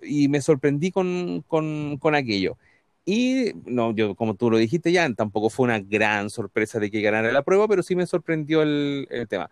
y 0.00 0.28
me 0.28 0.40
sorprendí 0.40 0.92
con, 0.92 1.44
con, 1.48 1.98
con 1.98 2.14
aquello. 2.14 2.56
Y 3.04 3.50
no, 3.66 3.92
yo, 3.96 4.14
como 4.14 4.34
tú 4.34 4.48
lo 4.48 4.58
dijiste 4.58 4.92
ya, 4.92 5.12
tampoco 5.12 5.50
fue 5.50 5.64
una 5.64 5.80
gran 5.80 6.30
sorpresa 6.30 6.78
de 6.78 6.92
que 6.92 7.02
ganara 7.02 7.32
la 7.32 7.42
prueba, 7.42 7.66
pero 7.66 7.82
sí 7.82 7.96
me 7.96 8.06
sorprendió 8.06 8.62
el, 8.62 9.08
el 9.10 9.26
tema 9.26 9.50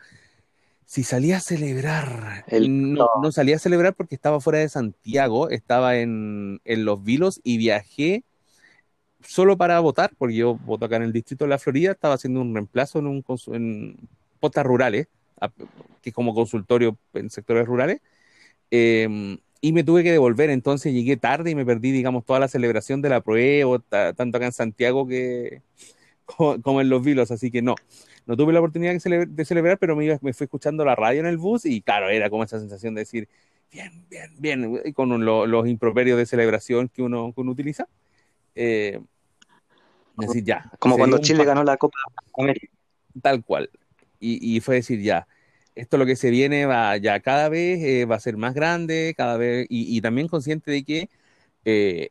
si 0.86 1.04
salía 1.04 1.38
a 1.38 1.40
celebrar, 1.40 2.44
no, 2.50 3.08
no, 3.22 3.32
salía 3.32 3.56
a 3.56 3.58
celebrar 3.58 3.94
porque 3.94 4.14
estaba 4.14 4.40
fuera 4.40 4.58
de 4.58 4.68
Santiago, 4.68 5.48
estaba 5.48 5.96
en, 5.96 6.60
en, 6.64 6.84
Los 6.84 7.02
Vilos 7.02 7.40
y 7.42 7.56
viajé 7.56 8.24
solo 9.22 9.56
para 9.56 9.80
votar, 9.80 10.12
porque 10.18 10.36
yo 10.36 10.56
voto 10.56 10.86
acá 10.86 10.96
en 10.96 11.02
el 11.02 11.12
distrito 11.12 11.44
de 11.44 11.50
la 11.50 11.58
Florida, 11.58 11.92
estaba 11.92 12.14
haciendo 12.14 12.40
un 12.40 12.54
reemplazo 12.54 12.98
en, 12.98 13.06
un, 13.06 13.24
en 13.52 13.96
postas 14.40 14.66
rurales, 14.66 15.08
que 16.02 16.10
es 16.10 16.14
como 16.14 16.34
consultorio 16.34 16.98
en 17.14 17.30
sectores 17.30 17.66
rurales, 17.66 18.00
em, 18.70 19.38
y 19.60 19.72
me 19.72 19.84
tuve 19.84 20.02
que 20.02 20.12
devolver, 20.12 20.50
entonces 20.50 20.92
llegué 20.92 21.16
tarde 21.16 21.50
y 21.52 21.54
me 21.54 21.64
perdí, 21.64 21.92
digamos, 21.92 22.24
toda 22.24 22.40
la 22.40 22.48
celebración 22.48 23.00
de 23.00 23.08
la 23.08 23.20
prueba, 23.20 23.78
tanto 24.14 24.36
acá 24.36 24.46
en 24.46 24.52
Santiago 24.52 25.06
que 25.06 25.62
como 26.62 26.80
en 26.80 26.88
Los 26.88 27.04
Vilos, 27.04 27.30
así 27.30 27.50
que 27.50 27.62
no 27.62 27.76
no 28.26 28.36
tuve 28.36 28.52
la 28.52 28.60
oportunidad 28.60 28.92
de, 28.92 29.44
celebrar, 29.44 29.78
pero 29.78 29.96
me, 29.96 30.18
me 30.20 30.32
fui 30.32 30.44
escuchando 30.44 30.84
la 30.84 30.94
radio 30.94 31.20
en 31.20 31.26
el 31.26 31.38
bus 31.38 31.64
y 31.64 31.80
claro, 31.80 32.08
era 32.08 32.30
como 32.30 32.44
esa 32.44 32.58
sensación 32.58 32.94
de 32.94 33.00
decir, 33.00 33.28
bien, 33.72 34.04
bien, 34.08 34.34
bien, 34.38 34.92
con 34.92 35.24
los 35.24 35.66
improperios 35.66 36.18
de 36.18 36.26
celebración 36.26 36.88
que 36.88 37.02
uno, 37.02 37.32
utiliza. 37.36 37.88
Eh, 38.54 39.00
decir, 40.16 40.44
ya. 40.44 40.70
Como 40.78 40.98
cuando 40.98 41.18
Chile 41.18 41.44
ganó 41.44 41.64
la 41.64 41.76
Copa 41.76 41.98
América. 42.38 42.68
Tal 43.20 43.42
cual. 43.42 43.70
Y, 44.20 44.60
fue 44.60 44.76
decir, 44.76 45.00
ya, 45.00 45.26
esto 45.74 45.98
lo 45.98 46.06
que 46.06 46.14
se 46.14 46.30
viene 46.30 46.64
va 46.64 46.96
ya 46.96 47.18
cada 47.18 47.48
vez 47.48 47.82
eh, 47.82 48.04
va 48.04 48.14
a 48.16 48.20
ser 48.20 48.36
más 48.36 48.54
grande, 48.54 49.14
cada 49.16 49.36
vez, 49.36 49.66
y, 49.68 50.00
también 50.00 50.28
consciente 50.28 50.70
de 50.70 50.84
que 50.84 51.10
eh, 51.64 52.10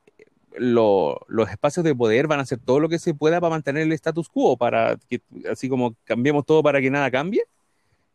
los 0.57 1.49
espacios 1.49 1.83
de 1.83 1.95
poder 1.95 2.27
van 2.27 2.39
a 2.39 2.43
hacer 2.43 2.59
todo 2.59 2.79
lo 2.79 2.89
que 2.89 2.99
se 2.99 3.13
pueda 3.13 3.39
para 3.39 3.51
mantener 3.51 3.83
el 3.83 3.91
status 3.93 4.29
quo, 4.29 4.57
para 4.57 4.97
que 5.09 5.21
así 5.49 5.69
como 5.69 5.95
cambiemos 6.03 6.45
todo 6.45 6.61
para 6.63 6.81
que 6.81 6.89
nada 6.89 7.09
cambie, 7.11 7.43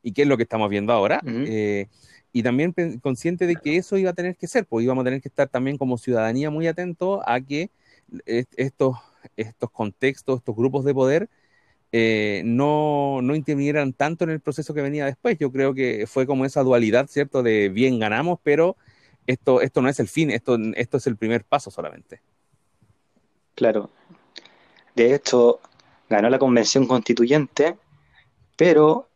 y 0.02 0.12
que 0.12 0.22
es 0.22 0.28
lo 0.28 0.36
que 0.36 0.44
estamos 0.44 0.70
viendo 0.70 0.92
ahora. 0.92 1.20
Eh, 1.24 1.88
y 2.32 2.42
también 2.42 2.74
consciente 3.00 3.46
de 3.46 3.56
que 3.56 3.76
eso 3.76 3.96
iba 3.96 4.10
a 4.10 4.14
tener 4.14 4.36
que 4.36 4.46
ser, 4.46 4.66
pues 4.66 4.84
íbamos 4.84 5.02
a 5.02 5.06
tener 5.06 5.20
que 5.22 5.28
estar 5.28 5.48
también 5.48 5.78
como 5.78 5.98
ciudadanía 5.98 6.50
muy 6.50 6.66
atentos 6.66 7.20
a 7.26 7.40
que 7.40 7.70
estos, 8.24 8.98
estos 9.36 9.70
contextos, 9.70 10.38
estos 10.38 10.54
grupos 10.54 10.84
de 10.84 10.94
poder 10.94 11.28
eh, 11.92 12.42
no, 12.44 13.20
no 13.22 13.34
intervinieran 13.34 13.92
tanto 13.92 14.24
en 14.24 14.30
el 14.30 14.40
proceso 14.40 14.74
que 14.74 14.82
venía 14.82 15.06
después. 15.06 15.38
Yo 15.38 15.50
creo 15.50 15.72
que 15.72 16.06
fue 16.06 16.26
como 16.26 16.44
esa 16.44 16.62
dualidad, 16.62 17.06
¿cierto? 17.08 17.42
De 17.42 17.68
bien 17.68 17.98
ganamos, 17.98 18.38
pero 18.42 18.76
esto, 19.26 19.60
esto 19.60 19.82
no 19.82 19.88
es 19.88 20.00
el 20.00 20.08
fin, 20.08 20.30
esto, 20.30 20.58
esto 20.74 20.96
es 20.96 21.06
el 21.06 21.16
primer 21.16 21.44
paso 21.44 21.70
solamente. 21.70 22.20
Claro. 23.54 23.90
De 24.94 25.14
hecho, 25.14 25.60
ganó 26.08 26.30
la 26.30 26.38
convención 26.38 26.86
constituyente, 26.86 27.76
pero 28.56 29.08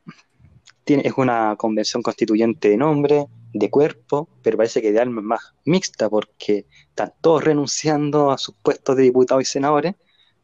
tiene, 0.85 1.07
es 1.07 1.13
una 1.17 1.57
convención 1.57 2.03
constituyente 2.03 2.69
de 2.69 2.77
nombre, 2.77 3.27
de 3.53 3.71
cuerpo, 3.71 4.29
pero 4.43 4.57
parece 4.57 4.81
que 4.83 4.93
de 4.93 5.01
alma 5.01 5.21
es 5.21 5.27
más 5.27 5.55
mixta 5.65 6.09
porque 6.09 6.67
están 6.89 7.13
todos 7.21 7.45
renunciando 7.45 8.31
a 8.31 8.39
sus 8.39 8.55
puestos 8.57 8.97
de 8.97 9.03
diputados 9.05 9.43
y 9.43 9.47
senadores 9.47 9.95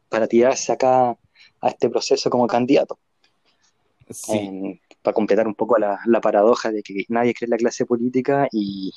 para 0.08 0.26
tirarse 0.26 0.72
acá 0.72 1.10
a 1.60 1.68
este 1.68 1.88
proceso 1.88 2.30
como 2.30 2.46
candidato. 2.46 2.98
Sí. 4.08 4.80
para 5.02 5.14
completar 5.14 5.48
un 5.48 5.56
poco 5.56 5.78
la, 5.78 5.98
la, 6.06 6.20
paradoja 6.20 6.70
de 6.70 6.80
que 6.80 7.04
nadie 7.08 7.34
cree 7.34 7.46
en 7.46 7.50
la 7.50 7.56
clase 7.56 7.84
política 7.84 8.46
y 8.52 8.92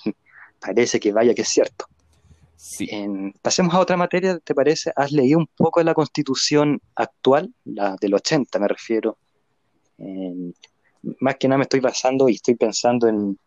parece 0.59 0.99
que 0.99 1.11
vaya 1.11 1.33
que 1.33 1.41
es 1.41 1.49
cierto. 1.49 1.85
Sí. 2.55 2.89
pasemos 3.41 3.73
a 3.73 3.79
otra 3.79 3.95
materia, 3.95 4.37
¿te 4.37 4.53
parece? 4.53 4.91
¿Has 4.93 5.13
leído 5.13 5.39
un 5.39 5.47
poco 5.47 5.79
de 5.79 5.85
la 5.85 5.93
constitución 5.93 6.81
actual, 6.93 7.53
la 7.63 7.95
del 7.99 8.13
80 8.13 8.59
me 8.59 8.67
refiero? 8.67 9.17
más 11.19 11.35
que 11.37 11.47
nada 11.47 11.57
me 11.57 11.63
estoy 11.63 11.79
basando 11.79 12.29
y 12.29 12.35
estoy 12.35 12.55
pensando 12.55 13.07
en 13.07 13.37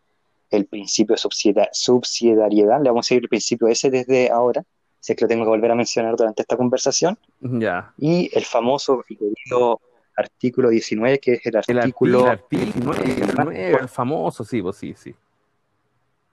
el 0.51 0.67
principio 0.67 1.15
de 1.17 1.69
subsidiariedad, 1.73 2.83
le 2.83 2.91
vamos 2.91 3.07
a 3.07 3.09
seguir 3.09 3.25
el 3.25 3.29
principio 3.29 3.69
ese 3.69 3.91
desde 3.91 4.31
ahora, 4.31 4.65
sé 5.01 5.15
que 5.15 5.25
lo 5.25 5.29
tengo 5.29 5.45
que 5.45 5.51
volver 5.51 5.71
a 5.71 5.75
mencionar 5.75 6.15
durante 6.17 6.43
esta 6.43 6.57
conversación. 6.57 7.19
Ya. 7.41 7.93
Y 7.99 8.31
el 8.37 8.45
famoso 8.45 9.03
y 9.09 9.17
querido 9.17 9.81
artículo 10.17 10.71
19, 10.71 11.19
que 11.21 11.33
es 11.35 11.47
el 11.47 11.57
artículo... 11.57 12.25
El, 12.25 12.31
artículo, 12.31 12.95
el, 13.51 13.75
el 13.81 13.89
famoso, 13.89 14.45
sí, 14.45 14.61
pues 14.61 14.77
sí, 14.77 14.95
sí 14.97 15.15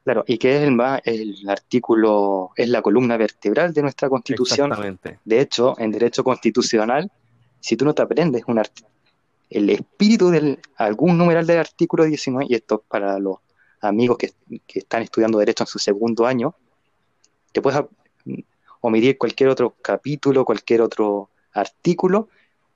Claro, 0.10 0.24
y 0.26 0.40
que 0.40 0.56
es 0.56 0.64
el, 0.64 0.76
el 1.04 1.50
artículo, 1.52 2.50
es 2.56 2.68
la 2.68 2.82
columna 2.82 3.16
vertebral 3.16 3.76
de 3.76 3.84
nuestra 3.84 4.10
constitución. 4.10 4.72
Exactamente. 4.72 5.20
De 5.24 5.40
hecho, 5.40 5.76
en 5.78 5.92
derecho 5.92 6.24
constitucional, 6.24 7.12
si 7.60 7.78
tú 7.78 7.86
no 7.86 7.94
te 7.94 8.02
aprendes 8.02 8.42
un 8.48 8.60
el 9.52 9.70
espíritu 9.70 10.32
de 10.32 10.58
algún 10.78 11.16
numeral 11.16 11.46
del 11.46 11.60
artículo 11.60 12.06
19, 12.06 12.48
y 12.50 12.56
esto 12.56 12.84
para 12.88 13.20
los 13.20 13.36
amigos 13.82 14.18
que, 14.18 14.32
que 14.66 14.80
están 14.80 15.04
estudiando 15.04 15.38
derecho 15.38 15.62
en 15.62 15.68
su 15.68 15.78
segundo 15.78 16.26
año, 16.26 16.56
te 17.52 17.62
puedes 17.62 17.80
omitir 18.82 19.16
cualquier 19.16 19.50
otro 19.50 19.76
capítulo, 19.80 20.44
cualquier 20.44 20.82
otro 20.82 21.30
artículo, 21.54 22.30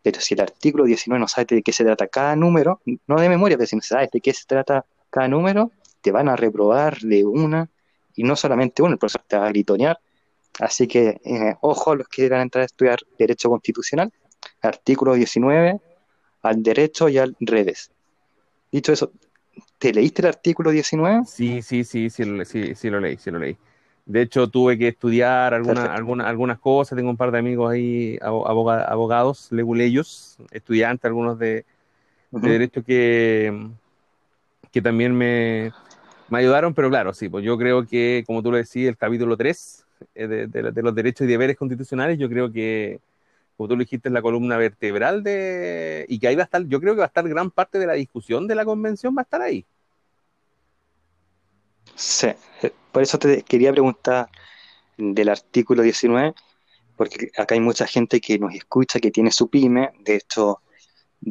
pero 0.04 0.22
si 0.22 0.36
el 0.36 0.42
artículo 0.42 0.84
19 0.84 1.20
no 1.20 1.28
sabes 1.28 1.48
de 1.48 1.64
qué 1.64 1.74
se 1.74 1.84
trata 1.84 2.06
cada 2.06 2.36
número, 2.36 2.80
no 3.08 3.20
de 3.20 3.28
memoria, 3.28 3.58
pero 3.58 3.66
si 3.66 3.76
no 3.76 3.82
sabes 3.82 4.12
de 4.12 4.22
qué 4.22 4.36
se 4.36 4.46
trata 4.46 4.86
cada 5.10 5.28
número, 5.28 5.72
te 6.04 6.12
van 6.12 6.30
a 6.30 6.36
reprobar 6.36 7.00
de 7.00 7.26
una, 7.26 7.70
y 8.16 8.24
no 8.24 8.36
solamente 8.36 8.84
uno, 8.84 8.94
el 8.94 9.00
profesor 9.00 9.24
te 9.26 9.38
va 9.38 9.48
a 9.48 9.50
gritonear. 9.50 9.98
Así 10.60 10.88
que, 10.88 11.20
eh, 11.24 11.56
ojo 11.62 11.92
a 11.92 11.96
los 11.96 12.08
que 12.08 12.24
quieran 12.24 12.42
entrar 12.42 12.62
a 12.62 12.66
estudiar 12.66 13.00
Derecho 13.18 13.50
Constitucional, 13.50 14.12
artículo 14.62 15.14
19, 15.14 15.80
al 16.44 16.62
derecho 16.62 17.10
y 17.10 17.18
al 17.18 17.36
revés. 17.40 17.90
Dicho 18.72 18.92
eso, 18.92 19.12
¿te 19.80 19.94
leíste 19.94 20.22
el 20.22 20.28
artículo 20.28 20.70
19? 20.70 21.24
Sí, 21.26 21.62
sí, 21.62 21.84
sí, 21.84 22.10
sí, 22.10 22.24
sí, 22.46 22.76
sí 22.76 22.90
lo 22.90 23.00
leí, 23.00 23.18
sí 23.18 23.32
lo 23.32 23.40
leí. 23.40 23.58
De 24.06 24.22
hecho, 24.22 24.50
tuve 24.50 24.78
que 24.78 24.90
estudiar 24.90 25.54
alguna, 25.54 26.26
algunas 26.28 26.60
cosas. 26.60 26.98
Tengo 26.98 27.10
un 27.10 27.16
par 27.16 27.32
de 27.32 27.40
amigos 27.40 27.72
ahí, 27.72 28.20
abogados, 28.22 29.50
leguleyos, 29.52 30.38
estudiantes, 30.52 31.06
algunos 31.06 31.40
de, 31.40 31.64
derecho 32.32 32.84
que, 32.84 33.70
que 34.72 34.82
también 34.82 35.16
me, 35.16 35.72
ayudaron. 36.38 36.74
Pero 36.74 36.90
claro, 36.90 37.14
sí, 37.14 37.30
pues 37.30 37.44
yo 37.46 37.58
creo 37.58 37.86
que, 37.86 38.24
como 38.26 38.42
tú 38.44 38.52
lo 38.52 38.58
decías, 38.58 38.90
el 38.90 38.98
capítulo 38.98 39.38
3 39.38 39.86
eh, 40.16 40.28
de, 40.28 40.48
de, 40.48 40.82
los 40.82 40.96
derechos 40.96 41.26
y 41.26 41.32
deberes 41.32 41.58
constitucionales, 41.58 42.18
yo 42.18 42.30
creo 42.30 42.52
que, 42.52 43.00
como 43.58 43.70
tú 43.70 43.76
lo 43.76 43.82
dijiste, 43.82 44.10
es 44.10 44.14
la 44.14 44.22
columna 44.22 44.58
vertebral 44.58 45.24
de. 45.24 46.06
y 46.10 46.20
que 46.20 46.28
ahí 46.28 46.36
va 46.36 46.44
a 46.44 46.46
estar, 46.46 46.66
yo 46.68 46.80
creo 46.80 46.94
que 46.94 47.00
va 47.00 47.06
a 47.06 47.08
estar 47.08 47.28
gran 47.28 47.52
parte 47.52 47.80
de 47.80 47.88
la 47.88 47.94
discusión 47.94 48.48
de 48.48 48.56
la 48.56 48.66
convención, 48.66 49.16
va 49.16 49.22
a 49.22 49.24
estar 49.24 49.42
ahí. 49.42 49.66
Sí, 51.96 52.28
eh, 52.62 52.74
por 52.92 53.04
eso 53.04 53.20
te 53.20 53.44
quería 53.44 53.72
preguntar 53.72 54.30
del 54.98 55.30
artículo 55.30 55.84
19, 55.84 56.34
porque 56.96 57.32
acá 57.38 57.56
hay 57.56 57.62
mucha 57.62 57.88
gente 57.88 58.20
que 58.22 58.40
nos 58.40 58.54
escucha, 58.54 59.00
que 59.00 59.12
tiene 59.12 59.32
su 59.32 59.50
pyme, 59.50 59.92
de 60.00 60.16
hecho 60.16 60.60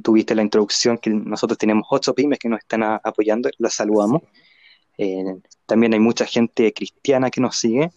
tuviste 0.03 0.35
la 0.35 0.43
introducción 0.43 0.97
que 0.99 1.11
nosotros 1.11 1.59
tenemos 1.59 1.87
ocho 1.91 2.15
pymes 2.15 2.39
que 2.39 2.49
nos 2.49 2.61
están 2.61 2.83
apoyando, 2.83 3.51
las 3.59 3.75
saludamos. 3.75 4.23
Eh, 5.03 5.25
también 5.67 5.95
hay 5.95 5.99
mucha 5.99 6.27
gente 6.27 6.73
cristiana 6.73 7.29
que 7.29 7.41
nos 7.41 7.57
sigue 7.57 7.91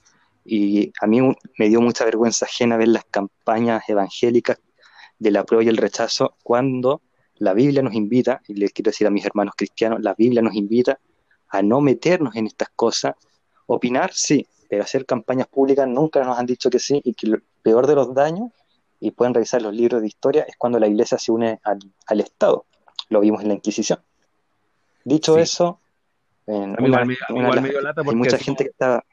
y 0.43 0.91
a 0.99 1.05
mí 1.05 1.21
me 1.59 1.69
dio 1.69 1.79
mucha 1.79 2.03
vergüenza 2.03 2.45
ajena 2.45 2.77
ver 2.77 2.87
las 2.87 3.05
campañas 3.05 3.87
evangélicas 3.87 4.57
de 5.19 5.29
la 5.29 5.43
prueba 5.43 5.63
y 5.63 5.67
el 5.67 5.77
rechazo 5.77 6.35
cuando 6.41 7.03
la 7.35 7.53
Biblia 7.53 7.83
nos 7.83 7.93
invita, 7.93 8.41
y 8.47 8.55
les 8.55 8.71
quiero 8.71 8.89
decir 8.89 9.05
a 9.05 9.11
mis 9.11 9.23
hermanos 9.23 9.53
cristianos, 9.55 10.01
la 10.01 10.15
Biblia 10.15 10.41
nos 10.41 10.55
invita 10.55 10.99
a 11.49 11.61
no 11.61 11.79
meternos 11.79 12.35
en 12.35 12.47
estas 12.47 12.69
cosas. 12.75 13.13
Opinar, 13.67 14.11
sí, 14.13 14.47
pero 14.67 14.83
hacer 14.83 15.05
campañas 15.05 15.47
públicas 15.47 15.87
nunca 15.87 16.23
nos 16.23 16.39
han 16.39 16.45
dicho 16.45 16.71
que 16.71 16.79
sí 16.79 17.01
y 17.03 17.13
que 17.13 17.27
lo 17.27 17.37
peor 17.61 17.85
de 17.85 17.95
los 17.95 18.15
daños, 18.15 18.51
y 18.99 19.11
pueden 19.11 19.33
revisar 19.33 19.61
los 19.61 19.75
libros 19.75 20.01
de 20.01 20.07
historia, 20.07 20.43
es 20.47 20.55
cuando 20.57 20.79
la 20.79 20.87
iglesia 20.87 21.19
se 21.19 21.31
une 21.31 21.59
al, 21.63 22.19
Estado. 22.19 22.65
Lo 23.09 23.19
vimos 23.19 23.41
en 23.41 23.49
la 23.49 23.53
Inquisición. 23.53 23.99
Dicho 25.03 25.37
eso, 25.37 25.79
en 26.47 26.75
hay 26.79 28.15
mucha 28.15 28.37
gente 28.37 28.65
que 28.65 28.69
está... 28.69 29.03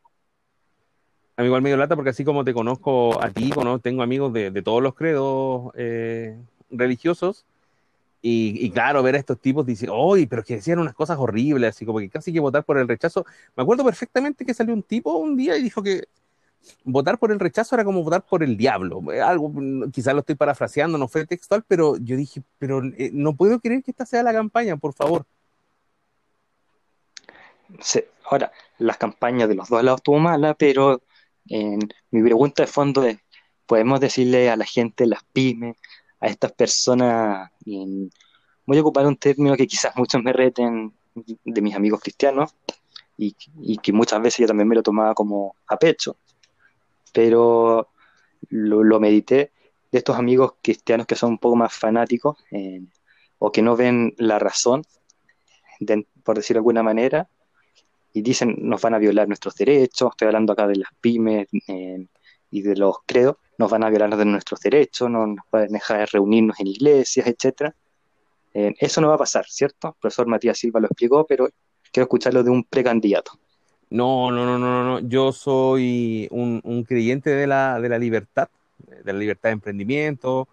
A 1.34 1.40
mí 1.40 1.46
igual 1.46 1.62
medio 1.62 1.78
lata 1.78 1.96
porque 1.96 2.10
así 2.10 2.24
como 2.24 2.44
te 2.44 2.52
conozco 2.52 3.22
a 3.22 3.30
ti, 3.30 3.50
tengo 3.82 4.02
amigos 4.02 4.32
de, 4.32 4.62
todos 4.62 4.82
los 4.82 4.94
credos 4.94 5.72
eh, 5.76 6.38
religiosos, 6.70 7.46
y, 8.24 8.70
claro, 8.70 9.02
ver 9.02 9.16
a 9.16 9.18
estos 9.18 9.40
tipos 9.40 9.66
dice, 9.66 9.88
¡ay! 9.92 10.26
pero 10.26 10.44
que 10.44 10.54
decían 10.54 10.78
unas 10.78 10.94
cosas 10.94 11.18
horribles, 11.18 11.70
así 11.70 11.84
como 11.84 11.98
que 11.98 12.08
casi 12.08 12.32
que 12.32 12.38
votar 12.38 12.62
por 12.64 12.78
el 12.78 12.86
rechazo. 12.86 13.26
Me 13.56 13.64
acuerdo 13.64 13.84
perfectamente 13.84 14.44
que 14.46 14.54
salió 14.54 14.72
un 14.72 14.84
tipo 14.84 15.16
un 15.16 15.36
día 15.36 15.56
y 15.56 15.62
dijo 15.62 15.82
que 15.82 16.04
votar 16.84 17.18
por 17.18 17.32
el 17.32 17.40
rechazo 17.40 17.74
era 17.74 17.84
como 17.84 18.04
votar 18.04 18.24
por 18.24 18.44
el 18.44 18.56
diablo. 18.56 19.02
Algo, 19.24 19.52
quizás 19.92 20.14
lo 20.14 20.20
estoy 20.20 20.36
parafraseando, 20.36 20.98
no 20.98 21.08
fue 21.08 21.26
textual, 21.26 21.64
pero 21.66 21.96
yo 21.96 22.16
dije, 22.16 22.42
pero 22.58 22.82
eh, 22.96 23.10
no 23.12 23.34
puedo 23.34 23.58
creer 23.58 23.82
que 23.82 23.90
esta 23.90 24.06
sea 24.06 24.22
la 24.22 24.32
campaña, 24.32 24.76
por 24.76 24.92
favor. 24.92 25.26
Sí. 27.80 28.04
Ahora, 28.24 28.52
las 28.78 28.96
campañas 28.96 29.48
de 29.48 29.54
los 29.54 29.68
dos 29.68 29.82
lados 29.82 29.98
estuvo 29.98 30.18
mala, 30.18 30.54
pero 30.54 31.02
mi 31.46 32.22
pregunta 32.22 32.62
de 32.62 32.66
fondo 32.66 33.04
es, 33.04 33.18
¿podemos 33.66 34.00
decirle 34.00 34.50
a 34.50 34.56
la 34.56 34.64
gente, 34.64 35.06
las 35.06 35.24
pymes, 35.24 35.76
a 36.20 36.28
estas 36.28 36.52
personas, 36.52 37.50
voy 37.64 38.78
a 38.78 38.80
ocupar 38.80 39.06
un 39.06 39.16
término 39.16 39.56
que 39.56 39.66
quizás 39.66 39.94
muchos 39.96 40.22
me 40.22 40.32
reten 40.32 40.92
de 41.14 41.60
mis 41.60 41.74
amigos 41.74 42.00
cristianos 42.00 42.54
y, 43.16 43.34
que 43.82 43.92
muchas 43.92 44.22
veces 44.22 44.38
yo 44.38 44.46
también 44.46 44.68
me 44.68 44.76
lo 44.76 44.82
tomaba 44.82 45.14
como 45.14 45.56
a 45.66 45.76
pecho, 45.76 46.16
pero 47.12 47.88
lo, 48.48 49.00
medité 49.00 49.50
de 49.90 49.98
estos 49.98 50.16
amigos 50.16 50.54
cristianos 50.62 51.06
que 51.06 51.16
son 51.16 51.32
un 51.32 51.38
poco 51.38 51.56
más 51.56 51.72
fanáticos 51.72 52.36
o 53.38 53.50
que 53.52 53.62
no 53.62 53.76
ven 53.76 54.14
la 54.16 54.38
razón, 54.38 54.84
por 56.22 56.36
decirlo 56.36 56.58
de 56.58 56.60
alguna 56.60 56.82
manera, 56.82 57.28
y 58.12 58.22
dicen 58.22 58.56
nos 58.58 58.80
van 58.80 58.94
a 58.94 58.98
violar 58.98 59.28
nuestros 59.28 59.54
derechos, 59.54 60.10
estoy 60.10 60.26
hablando 60.26 60.52
acá 60.52 60.66
de 60.66 60.76
las 60.76 60.90
pymes 61.00 61.48
eh, 61.68 62.06
y 62.50 62.62
de 62.62 62.76
los 62.76 62.96
credos, 63.06 63.36
nos 63.58 63.70
van 63.70 63.84
a 63.84 63.90
violar 63.90 64.16
de 64.16 64.24
nuestros 64.24 64.60
derechos, 64.60 65.10
no 65.10 65.26
nos 65.26 65.44
van 65.50 65.64
a 65.64 65.66
dejar 65.66 66.08
reunirnos 66.12 66.58
en 66.60 66.66
iglesias, 66.66 67.26
etcétera. 67.26 67.74
Eh, 68.54 68.74
eso 68.78 69.00
no 69.00 69.08
va 69.08 69.14
a 69.14 69.18
pasar, 69.18 69.46
¿cierto? 69.48 69.88
El 69.88 69.94
profesor 70.00 70.26
Matías 70.26 70.58
Silva 70.58 70.80
lo 70.80 70.86
explicó, 70.86 71.26
pero 71.26 71.48
quiero 71.90 72.04
escucharlo 72.04 72.42
de 72.42 72.50
un 72.50 72.64
precandidato. 72.64 73.32
No, 73.88 74.30
no, 74.30 74.44
no, 74.46 74.58
no, 74.58 74.84
no. 74.84 75.00
Yo 75.00 75.32
soy 75.32 76.28
un, 76.30 76.84
creyente 76.86 77.30
de 77.30 77.46
la, 77.46 77.78
de 77.80 77.88
la 77.88 77.98
libertad, 77.98 78.48
de 78.78 79.12
la 79.12 79.18
libertad 79.18 79.50
de 79.50 79.54
emprendimiento, 79.54 80.48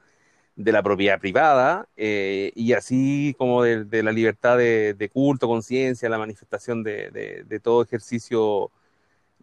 de 0.60 0.74
la 0.74 0.84
propiedad 0.84 1.20
privada, 1.22 1.88
eh, 1.96 2.52
y 2.54 2.74
así 2.74 3.34
como 3.38 3.64
de, 3.64 4.04
la 4.04 4.12
libertad 4.12 4.58
de, 4.58 5.10
culto, 5.14 5.48
conciencia, 5.48 6.10
la 6.10 6.18
manifestación 6.18 6.84
de, 6.84 7.12
de, 7.48 7.60
todo 7.62 7.82
ejercicio 7.82 8.70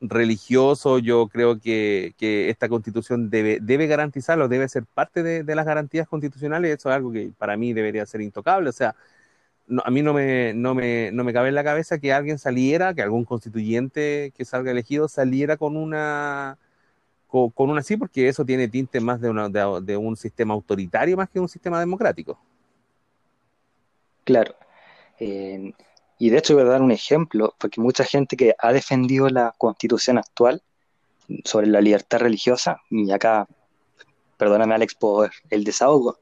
religioso, 0.01 0.99
yo 0.99 1.29
creo 1.29 1.59
que, 1.59 2.15
esta 2.51 2.69
constitución 2.69 3.31
debe, 3.31 3.61
debe 3.63 3.87
garantizarlo, 3.87 4.49
debe 4.49 4.69
ser 4.69 4.85
parte 4.85 5.23
de, 5.23 5.55
las 5.55 5.65
garantías 5.65 6.07
constitucionales, 6.07 6.77
eso 6.79 6.91
es 6.91 6.97
algo 6.97 7.11
que 7.13 7.33
para 7.39 7.57
mí 7.57 7.73
debería 7.73 8.05
ser 8.05 8.21
intocable, 8.21 8.69
o 8.69 8.73
sea, 8.73 8.95
a 9.85 9.91
mí 9.91 10.03
no 10.03 10.13
me, 10.13 10.53
no, 10.55 10.75
me, 10.75 11.13
no 11.13 11.25
me 11.25 11.33
cabe 11.33 11.49
en 11.49 11.55
la 11.55 11.65
cabeza 11.65 11.99
que 11.99 12.13
alguien 12.13 12.39
saliera, 12.39 12.93
que 12.95 13.03
algún 13.03 13.25
constituyente 13.25 14.33
que 14.37 14.45
salga 14.45 14.71
elegido 14.71 15.09
saliera 15.09 15.57
con 15.57 15.79
una 15.79 16.59
con, 17.27 17.53
una 17.57 17.81
así, 17.81 17.97
porque 17.97 18.29
eso 18.29 18.45
tiene 18.45 18.69
tinte 18.69 19.01
más 19.01 19.21
de, 19.21 19.31
una, 19.31 19.49
de 19.49 19.97
un 19.97 20.17
sistema 20.17 20.55
autoritario 20.55 21.17
más 21.17 21.29
que 21.29 21.41
un 21.41 21.49
sistema 21.49 21.81
democrático. 21.81 22.39
Claro. 24.25 24.55
Eh, 25.19 25.73
y 26.19 26.31
de 26.31 26.39
hecho 26.39 26.55
voy 26.55 26.63
a 26.63 26.67
dar 26.67 26.83
un 26.83 26.93
ejemplo, 26.93 27.55
porque 27.59 27.81
mucha 27.81 28.05
gente 28.05 28.37
que 28.37 28.55
ha 28.59 28.73
defendido 28.73 29.29
la 29.29 29.55
constitución 29.59 30.19
actual 30.19 30.63
sobre 31.45 31.67
la 31.67 31.81
libertad 31.81 32.21
religiosa, 32.21 32.81
y 32.91 33.11
acá, 33.13 33.47
perdóname 34.37 34.75
Alex 34.75 34.95
por 34.95 35.31
el 35.51 35.65
desahogo, 35.65 36.19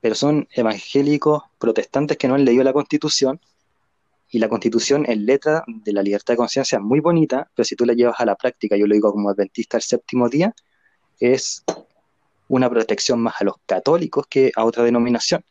pero 0.00 0.14
son 0.14 0.48
evangélicos 0.52 1.42
protestantes 1.58 2.16
que 2.16 2.28
no 2.28 2.34
han 2.34 2.44
leído 2.44 2.62
la 2.62 2.72
constitución, 2.72 3.40
y 4.28 4.38
la 4.38 4.48
constitución 4.48 5.04
en 5.08 5.26
letra 5.26 5.64
de 5.66 5.92
la 5.92 6.02
libertad 6.02 6.34
de 6.34 6.38
conciencia 6.38 6.76
es 6.76 6.82
muy 6.82 7.00
bonita, 7.00 7.48
pero 7.54 7.64
si 7.64 7.76
tú 7.76 7.84
la 7.84 7.94
llevas 7.94 8.20
a 8.20 8.24
la 8.24 8.34
práctica, 8.34 8.76
yo 8.76 8.86
lo 8.86 8.94
digo 8.94 9.12
como 9.12 9.30
adventista 9.30 9.76
el 9.76 9.82
séptimo 9.82 10.28
día, 10.28 10.54
es 11.20 11.62
una 12.48 12.68
protección 12.68 13.20
más 13.20 13.40
a 13.40 13.44
los 13.44 13.56
católicos 13.66 14.26
que 14.28 14.52
a 14.56 14.64
otra 14.64 14.84
denominación. 14.84 15.44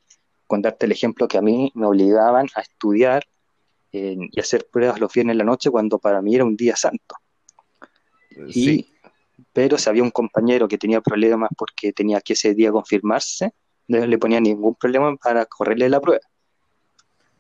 Contarte 0.47 0.85
el 0.85 0.91
ejemplo 0.91 1.27
que 1.27 1.37
a 1.37 1.41
mí 1.41 1.71
me 1.75 1.85
obligaban 1.85 2.47
a 2.55 2.61
estudiar 2.61 3.23
y 3.91 4.39
hacer 4.39 4.67
pruebas 4.71 4.99
los 4.99 5.13
viernes 5.13 5.33
en 5.33 5.37
la 5.37 5.43
noche 5.43 5.69
cuando 5.69 5.99
para 5.99 6.21
mí 6.21 6.35
era 6.35 6.43
un 6.43 6.55
día 6.55 6.75
santo. 6.75 7.15
Y, 8.47 8.87
Pero 9.53 9.77
si 9.77 9.87
había 9.89 10.01
un 10.01 10.11
compañero 10.11 10.67
que 10.67 10.79
tenía 10.79 10.99
problemas 10.99 11.49
porque 11.55 11.93
tenía 11.93 12.19
que 12.19 12.33
ese 12.33 12.55
día 12.55 12.71
confirmarse, 12.71 13.53
no 13.87 14.05
le 14.05 14.17
ponía 14.17 14.39
ningún 14.39 14.75
problema 14.75 15.15
para 15.17 15.45
correrle 15.45 15.89
la 15.89 16.01
prueba. 16.01 16.25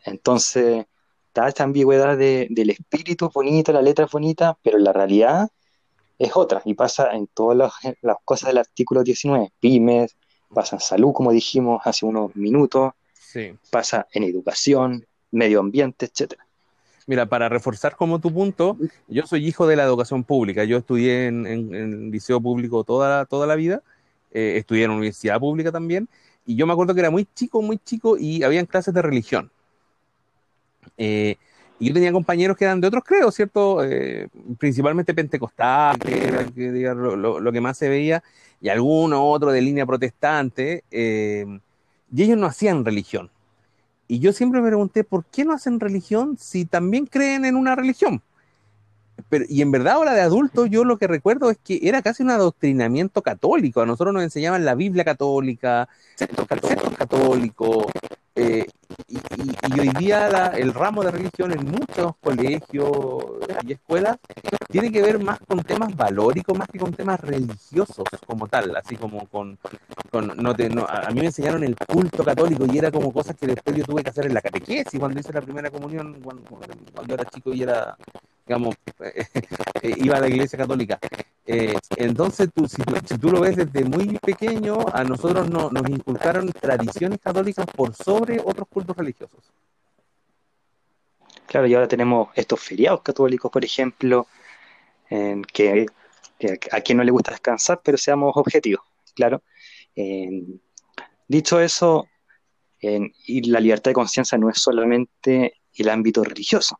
Entonces, 0.05 0.85
está 1.33 1.47
esta 1.47 1.63
ambigüedad 1.63 2.15
del 2.15 2.69
espíritu 2.69 3.31
bonito, 3.33 3.73
la 3.73 3.81
letra 3.81 4.05
es 4.05 4.11
bonita, 4.11 4.55
pero 4.61 4.77
la 4.77 4.93
realidad 4.93 5.49
es 6.19 6.31
otra 6.35 6.61
y 6.63 6.75
pasa 6.75 7.11
en 7.13 7.25
todas 7.25 7.57
las, 7.57 7.73
las 8.03 8.17
cosas 8.23 8.49
del 8.49 8.59
artículo 8.59 9.03
19, 9.03 9.51
pymes, 9.59 10.15
pasa 10.53 10.75
en 10.75 10.79
salud, 10.81 11.11
como 11.11 11.31
dijimos 11.31 11.81
hace 11.85 12.05
unos 12.05 12.35
minutos, 12.35 12.93
pasa 13.71 14.05
en 14.13 14.23
educación, 14.23 15.07
medio 15.31 15.59
ambiente, 15.59 16.05
etcétera. 16.05 16.45
Mira, 17.07 17.25
para 17.25 17.49
reforzar 17.49 17.95
como 17.95 18.19
tu 18.19 18.31
punto, 18.31 18.77
yo 19.07 19.25
soy 19.25 19.47
hijo 19.47 19.65
de 19.65 19.75
la 19.75 19.83
educación 19.83 20.23
pública. 20.23 20.63
Yo 20.65 20.77
estudié 20.77 21.25
en, 21.25 21.47
en, 21.47 22.11
liceo 22.11 22.39
público 22.39 22.83
toda, 22.83 23.25
toda 23.25 23.47
la 23.47 23.55
vida, 23.55 23.81
eh, 24.31 24.57
estudié 24.57 24.83
en 24.83 24.91
universidad 24.91 25.39
pública 25.39 25.71
también, 25.71 26.07
y 26.45 26.55
yo 26.55 26.67
me 26.67 26.73
acuerdo 26.73 26.93
que 26.93 26.99
era 26.99 27.09
muy 27.09 27.27
chico, 27.33 27.63
muy 27.63 27.79
chico, 27.79 28.17
y 28.19 28.43
habían 28.43 28.67
clases 28.67 28.93
de 28.93 29.01
religión. 29.01 29.51
Eh, 30.97 31.37
y 31.79 31.87
yo 31.87 31.93
tenía 31.93 32.11
compañeros 32.11 32.55
que 32.55 32.65
eran 32.65 32.79
de 32.79 32.87
otros 32.87 33.03
credos, 33.03 33.35
¿cierto? 33.35 33.83
Eh, 33.83 34.27
principalmente 34.57 35.13
pentecostal, 35.13 35.97
que 35.99 36.27
era 36.81 36.93
lo, 36.93 37.51
que 37.51 37.61
más 37.61 37.77
se 37.77 37.89
veía, 37.89 38.23
y 38.61 38.69
alguno 38.69 39.25
otro 39.25 39.51
de 39.51 39.61
línea 39.61 39.85
protestante, 39.85 40.83
y 40.91 42.23
ellos 42.23 42.37
no 42.37 42.45
hacían 42.45 42.85
religión. 42.85 43.31
Y 44.07 44.19
yo 44.19 44.33
siempre 44.33 44.61
me 44.61 44.67
pregunté, 44.67 45.03
¿por 45.03 45.25
qué 45.25 45.45
no 45.45 45.53
hacen 45.53 45.79
religión 45.79 46.37
si 46.37 46.65
también 46.65 47.05
creen 47.07 47.45
en 47.45 47.55
una 47.55 47.75
religión? 47.75 48.21
Pero, 49.29 49.45
y 49.47 49.61
en 49.61 49.71
verdad 49.71 49.93
ahora 49.93 50.13
de 50.13 50.21
adulto 50.21 50.65
yo 50.65 50.83
lo 50.83 50.97
que 50.97 51.07
recuerdo 51.07 51.49
es 51.49 51.57
que 51.63 51.79
era 51.83 52.01
casi 52.01 52.23
un 52.23 52.31
adoctrinamiento 52.31 53.21
católico. 53.21 53.81
A 53.81 53.85
nosotros 53.85 54.13
nos 54.13 54.23
enseñaban 54.23 54.65
la 54.65 54.75
Biblia 54.75 55.03
católica, 55.03 55.87
centros 56.15 56.47
católicos, 56.47 57.85
eh, 58.35 58.65
y, 59.07 59.79
hoy 59.79 59.89
día 59.99 60.47
el 60.55 60.73
ramo 60.73 61.03
de 61.03 61.11
religión 61.11 61.51
en 61.51 61.65
muchos 61.65 62.15
colegios 62.21 62.91
y 63.63 63.73
escuelas 63.73 64.17
tiene 64.69 64.91
que 64.91 65.01
ver 65.01 65.23
más 65.23 65.39
con 65.39 65.63
temas 65.63 65.95
valóricos 65.95 66.57
más 66.57 66.67
que 66.67 66.79
con 66.79 66.93
temas 66.93 67.19
religiosos 67.19 68.05
como 68.25 68.47
tal, 68.47 68.75
así 68.75 68.95
como 68.95 69.27
con, 69.27 69.57
no, 70.37 70.55
te, 70.55 70.69
no 70.69 70.85
a 70.87 71.09
mí 71.11 71.19
me 71.19 71.27
enseñaron 71.27 71.63
el 71.63 71.75
culto 71.75 72.23
católico 72.23 72.65
y 72.71 72.77
era 72.77 72.91
como 72.91 73.11
cosas 73.11 73.35
que 73.35 73.47
después 73.47 73.75
yo 73.75 73.83
tuve 73.83 74.03
que 74.03 74.09
hacer 74.09 74.25
en 74.25 74.33
la 74.33 74.41
catequesis 74.41 74.99
cuando 74.99 75.19
hice 75.19 75.33
la 75.33 75.41
primera 75.41 75.69
comunión 75.69 76.19
cuando 76.21 77.13
era 77.13 77.25
chico 77.25 77.53
y 77.53 77.63
era 77.63 77.97
digamos, 78.45 78.75
eh, 79.81 79.95
iba 79.97 80.17
a 80.17 80.21
la 80.21 80.27
iglesia 80.27 80.57
católica. 80.57 80.99
Eh, 81.45 81.75
entonces, 81.97 82.49
tú, 82.53 82.67
si, 82.67 82.81
tú, 83.17 83.31
lo 83.31 83.41
ves 83.41 83.55
desde 83.55 83.83
muy 83.85 84.17
pequeño, 84.19 84.85
a 84.93 85.03
nosotros 85.03 85.49
no, 85.49 85.69
nos 85.69 85.89
inculcaron 85.89 86.51
tradiciones 86.51 87.19
católicas 87.19 87.65
por 87.75 87.93
sobre 87.93 88.39
otros 88.43 88.67
cultos 88.67 88.95
religiosos. 88.95 89.39
Claro, 91.47 91.67
y 91.67 91.73
ahora 91.73 91.87
tenemos 91.87 92.29
estos 92.35 92.59
feriados 92.59 93.01
católicos, 93.01 93.51
por 93.51 93.63
ejemplo, 93.63 94.27
que, 95.09 95.85
a 96.71 96.81
quien 96.81 96.97
no 96.97 97.03
le 97.03 97.11
gusta 97.11 97.31
descansar, 97.31 97.81
pero 97.83 97.97
seamos 97.97 98.31
objetivos, 98.35 98.83
claro. 99.13 99.43
dicho 101.27 101.59
eso, 101.59 102.07
y 102.79 103.49
la 103.51 103.59
libertad 103.59 103.91
de 103.91 103.95
conciencia 103.95 104.37
no 104.37 104.49
es 104.49 104.57
solamente 104.57 105.61
el 105.75 105.89
ámbito 105.89 106.23
religioso. 106.23 106.79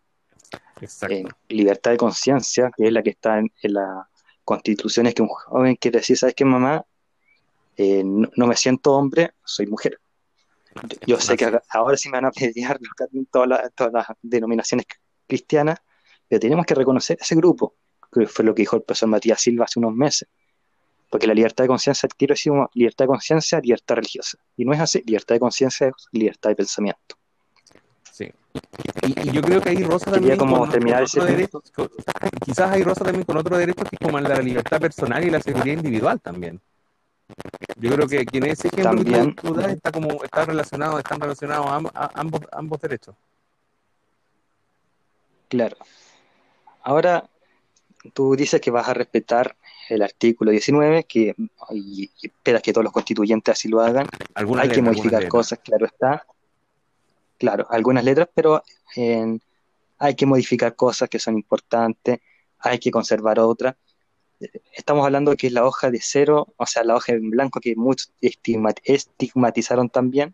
Libertad 1.49 1.91
de 1.91 1.97
conciencia, 1.97 2.71
que 2.75 2.87
es 2.87 2.93
la 2.93 3.03
que 3.03 3.11
está 3.11 3.39
en, 3.39 3.51
la 3.63 4.07
constitución, 4.43 5.07
es 5.07 5.13
que 5.13 5.21
un 5.21 5.29
joven 5.29 5.75
quiere 5.75 5.99
decir, 5.99 6.17
¿sabes 6.17 6.35
qué, 6.35 6.45
mamá? 6.45 6.85
Eh, 7.77 8.03
no, 8.03 8.47
me 8.47 8.55
siento 8.55 8.93
hombre, 8.93 9.33
soy 9.43 9.67
mujer. 9.67 9.99
Yo, 11.05 11.19
sé 11.19 11.37
que 11.37 11.59
ahora 11.69 11.97
sí 11.97 12.09
me 12.09 12.17
van 12.17 12.25
a 12.25 12.31
pelear 12.31 12.79
todas 13.31 13.47
las, 13.47 14.05
denominaciones 14.21 14.85
cristianas, 15.27 15.79
pero 16.27 16.39
tenemos 16.39 16.65
que 16.65 16.75
reconocer 16.75 17.17
ese 17.21 17.35
grupo, 17.35 17.75
que 18.11 18.25
fue 18.27 18.43
lo 18.43 18.53
que 18.55 18.63
dijo 18.63 18.75
el 18.75 18.81
profesor 18.81 19.09
Matías 19.09 19.41
Silva 19.41 19.65
hace 19.65 19.79
unos 19.79 19.93
meses. 19.93 20.27
Porque 21.09 21.27
la 21.27 21.35
libertad 21.35 21.63
de 21.63 21.67
conciencia, 21.67 22.09
quiero 22.17 22.33
decir, 22.33 22.51
libertad 22.73 23.05
de 23.05 23.09
conciencia, 23.09 23.59
libertad 23.59 23.95
religiosa. 23.95 24.39
Y 24.57 24.65
no 24.65 24.73
es 24.73 24.79
así, 24.79 25.03
libertad 25.05 25.35
de 25.35 25.39
conciencia 25.39 25.87
es 25.87 25.93
libertad 26.11 26.49
de 26.49 26.55
pensamiento. 26.55 27.15
Sí. 28.13 28.31
Y, 29.07 29.31
yo 29.31 29.41
creo 29.41 29.59
que 29.59 29.69
hay 29.71 29.83
rosa 29.83 30.11
también 30.11 30.37
como 30.37 30.69
terminar 30.69 31.01
ese 31.01 31.49
quizás 32.45 32.71
hay 32.71 32.83
rosa 32.83 33.03
también 33.03 33.25
con 33.25 33.37
otro 33.37 33.57
derecho 33.57 33.83
que 33.85 33.95
es 33.95 33.99
como 33.99 34.19
la 34.19 34.39
libertad 34.39 34.79
personal 34.79 35.23
y 35.23 35.31
la 35.31 35.41
seguridad 35.41 35.73
individual 35.73 36.21
también. 36.21 36.61
Yo 37.77 37.91
creo 37.95 38.07
que 38.07 38.23
quien 38.23 38.45
es 38.45 38.63
ejemplo 38.65 38.83
también, 38.83 39.35
está 39.67 39.91
como 39.91 40.23
está 40.23 40.45
relacionado, 40.45 40.99
están 40.99 41.19
relacionados 41.19 41.65
ambos, 42.13 42.41
ambos 42.51 42.79
derechos. 42.81 43.15
Claro. 45.49 45.77
Ahora, 46.83 47.27
tú 48.13 48.35
dices 48.35 48.61
que 48.61 48.69
vas 48.69 48.87
a 48.87 48.93
respetar 48.93 49.55
el 49.89 50.03
artículo 50.03 50.51
19, 50.51 51.05
que 51.05 51.33
y, 51.71 52.11
esperas 52.21 52.61
que 52.61 52.73
todos 52.73 52.83
los 52.83 52.93
constituyentes 52.93 53.53
así 53.53 53.69
lo 53.69 53.81
hagan. 53.81 54.07
Hay 54.35 54.69
que 54.69 54.83
modificar 54.83 55.27
cosas, 55.27 55.57
claro 55.63 55.87
está 55.87 56.23
claro, 57.43 57.67
algunas 57.69 58.05
letras, 58.05 58.29
pero 58.33 58.63
hay 59.97 60.15
que 60.15 60.25
modificar 60.25 60.77
cosas 60.77 61.09
que 61.09 61.19
son 61.19 61.35
importantes, 61.35 62.21
hay 62.59 62.79
que 62.79 62.89
conservar 62.89 63.37
otras. 63.37 63.75
Estamos 64.71 65.05
hablando 65.05 65.31
de 65.31 65.37
que 65.37 65.49
la 65.49 65.65
hoja 65.65 65.91
de 65.91 65.99
cero, 66.01 66.53
o 66.55 66.65
sea, 66.65 66.85
la 66.85 66.95
hoja 66.95 67.11
en 67.11 67.29
blanco 67.29 67.59
que 67.59 67.75
muchos 67.75 68.13
estigmatizaron 68.21 69.89
también, 69.89 70.33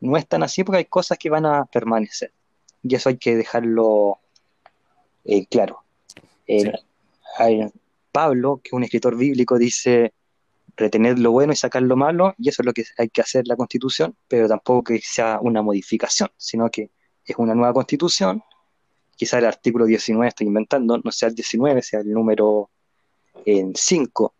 no 0.00 0.16
es 0.16 0.26
tan 0.26 0.42
así 0.42 0.64
porque 0.64 0.78
hay 0.78 0.84
cosas 0.86 1.16
que 1.16 1.30
van 1.30 1.46
a 1.46 1.64
permanecer. 1.66 2.32
Y 2.82 2.96
eso 2.96 3.08
hay 3.08 3.18
que 3.18 3.36
dejarlo 3.36 4.18
eh, 5.24 5.46
claro. 5.46 5.84
Pablo, 8.10 8.60
que 8.64 8.70
es 8.70 8.72
un 8.72 8.82
escritor 8.82 9.16
bíblico, 9.16 9.58
dice, 9.58 10.12
retener 10.78 11.18
lo 11.18 11.32
bueno 11.32 11.52
y 11.52 11.56
sacar 11.56 11.82
lo 11.82 11.96
malo, 11.96 12.34
y 12.38 12.48
eso 12.48 12.62
es 12.62 12.66
lo 12.66 12.72
que 12.72 12.84
hay 12.96 13.08
que 13.08 13.20
hacer 13.20 13.46
la 13.46 13.56
constitución, 13.56 14.16
pero 14.28 14.48
tampoco 14.48 14.84
que 14.84 15.00
sea 15.02 15.40
una 15.42 15.60
modificación, 15.60 16.30
sino 16.36 16.70
que 16.70 16.90
es 17.24 17.36
una 17.36 17.54
nueva 17.54 17.74
constitución, 17.74 18.42
quizá 19.16 19.38
el 19.38 19.46
artículo 19.46 19.84
19 19.84 20.28
estoy 20.28 20.46
inventando, 20.46 20.98
no 21.02 21.12
sea 21.12 21.28
el 21.28 21.34
19, 21.34 21.82
sea 21.82 22.00
el 22.00 22.12
número 22.12 22.70
5, 23.44 24.34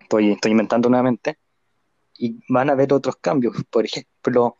estoy, 0.00 0.32
estoy 0.32 0.50
inventando 0.50 0.90
nuevamente, 0.90 1.38
y 2.18 2.38
van 2.48 2.68
a 2.68 2.74
haber 2.74 2.92
otros 2.92 3.16
cambios, 3.16 3.56
por 3.70 3.86
ejemplo, 3.86 4.58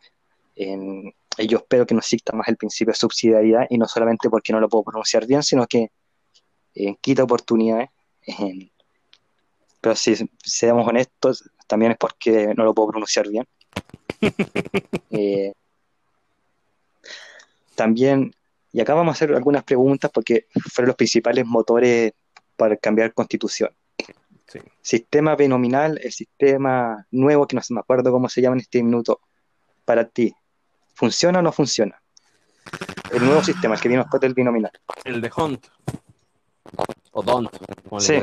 en, 0.55 1.13
yo 1.37 1.59
espero 1.59 1.85
que 1.85 1.93
no 1.93 1.99
exista 1.99 2.35
más 2.35 2.47
el 2.47 2.57
principio 2.57 2.93
de 2.93 2.97
subsidiariedad, 2.97 3.67
y 3.69 3.77
no 3.77 3.87
solamente 3.87 4.27
porque 4.27 4.51
no 4.51 4.59
lo 4.59 4.67
puedo 4.67 4.85
pronunciar 4.85 5.27
bien, 5.27 5.43
sino 5.43 5.67
que 5.67 5.91
eh, 6.73 6.95
quita 6.99 7.23
oportunidades 7.23 7.89
en 8.23 8.72
pero 9.83 9.97
si 9.97 10.15
seamos 10.41 10.87
honestos, 10.87 11.43
también 11.67 11.91
es 11.91 11.97
porque 11.97 12.53
no 12.55 12.63
lo 12.63 12.73
puedo 12.73 12.91
pronunciar 12.91 13.27
bien. 13.27 13.45
Eh, 15.15 15.53
también, 17.75 18.33
y 18.71 18.81
acá 18.81 18.95
vamos 18.95 19.11
a 19.11 19.15
hacer 19.15 19.31
algunas 19.35 19.63
preguntas 19.63 20.09
porque 20.11 20.47
fueron 20.71 20.87
los 20.87 20.95
principales 20.95 21.45
motores 21.45 22.13
para 22.55 22.75
cambiar 22.77 23.13
constitución. 23.13 23.69
Sistema 24.81 25.35
binominal, 25.35 25.99
el 26.01 26.11
sistema 26.11 27.05
nuevo, 27.11 27.45
que 27.45 27.55
no 27.55 27.61
me 27.69 27.79
acuerdo 27.81 28.11
cómo 28.11 28.27
se 28.27 28.41
llama 28.41 28.55
en 28.55 28.61
este 28.61 28.81
minuto, 28.81 29.19
para 29.85 30.07
ti, 30.07 30.33
¿funciona 30.95 31.39
o 31.39 31.41
no 31.43 31.51
funciona? 31.51 32.01
El 33.11 33.23
nuevo 33.23 33.43
sistema, 33.43 33.75
el 33.75 33.81
que 33.81 33.89
vino 33.89 34.01
después 34.01 34.21
del 34.21 34.33
binominal. 34.33 34.71
El 35.03 35.21
de 35.21 35.31
Hunt. 35.35 35.67
O 37.11 37.21
Don't. 37.21 37.51
Sí 37.99 38.15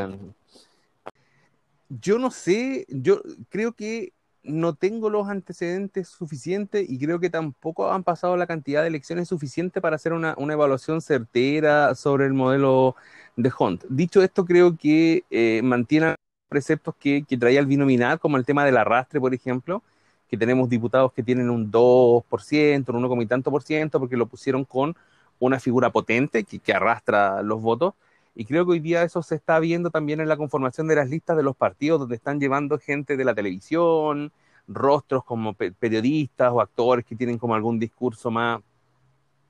yo 1.91 2.18
no 2.18 2.30
sé, 2.30 2.86
yo 2.88 3.20
creo 3.51 3.72
que 3.72 4.12
no 4.43 4.74
tengo 4.74 5.11
los 5.11 5.28
antecedentes 5.28 6.09
suficientes 6.09 6.88
y 6.88 6.99
creo 6.99 7.20
que 7.20 7.30
tampoco 7.30 7.93
han 7.93 8.05
pasado 8.05 8.36
la 8.36 8.47
cantidad 8.47 8.82
de 8.82 8.88
elecciones 8.88 9.28
suficiente 9.28 9.80
para 9.80 9.97
hacer 9.97 10.12
una, 10.12 10.34
evaluación 10.38 11.03
certera 11.03 11.95
sobre 11.95 12.26
el 12.26 12.32
modelo 12.32 12.97
de 13.36 13.53
Hunt. 13.59 13.84
Dicho 13.88 14.22
esto, 14.22 14.45
creo 14.45 14.76
que 14.76 15.24
eh, 15.30 15.61
mantiene 15.62 16.14
preceptos 16.49 16.95
que, 16.97 17.24
que, 17.28 17.36
traía 17.36 17.61
el 17.61 17.66
binominal, 17.66 18.18
como 18.18 18.36
el 18.36 18.47
tema 18.47 18.64
del 18.64 18.76
arrastre, 18.76 19.20
por 19.20 19.34
ejemplo, 19.34 19.82
que 20.28 20.36
tenemos 20.36 20.68
diputados 20.68 21.12
que 21.12 21.22
tienen 21.22 21.51
un 21.51 21.70
2%, 21.70 22.88
un 22.88 23.05
1, 23.05 23.22
y 23.22 23.26
tanto 23.26 23.51
por 23.51 23.62
ciento, 23.62 24.01
porque 24.01 24.16
lo 24.16 24.26
pusieron 24.26 24.64
con 24.64 24.97
una 25.38 25.61
figura 25.61 25.91
potente 25.91 26.45
que, 26.45 26.59
que 26.61 26.72
arrastra 26.72 27.43
los 27.43 27.61
votos 27.62 27.95
y 28.34 28.44
creo 28.44 28.64
que 28.64 28.72
hoy 28.72 28.80
día 28.80 29.02
eso 29.02 29.22
se 29.22 29.34
está 29.34 29.58
viendo 29.58 29.90
también 29.90 30.20
en 30.20 30.28
la 30.28 30.36
conformación 30.36 30.86
de 30.88 30.96
las 30.96 31.08
listas 31.08 31.36
de 31.36 31.42
los 31.42 31.56
partidos, 31.56 32.00
donde 32.00 32.16
están 32.16 32.40
llevando 32.40 32.78
gente 32.78 33.16
de 33.16 33.24
la 33.24 33.34
televisión, 33.34 34.32
rostros 34.68 35.24
como 35.24 35.54
periodistas 35.54 36.50
o 36.52 36.60
actores 36.60 37.04
que 37.04 37.16
tienen 37.16 37.38
como 37.38 37.54
algún 37.54 37.78
discurso 37.78 38.30
más, 38.30 38.60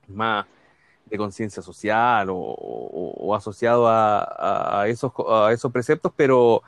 más 0.07 0.45
de 1.05 1.17
conciencia 1.17 1.61
social 1.61 2.27
o, 2.31 3.35
asociado 3.35 3.87
a, 3.87 4.85
esos, 4.87 5.11
a 5.29 5.51
esos 5.51 5.71
preceptos, 5.71 6.11
pero 6.15 6.63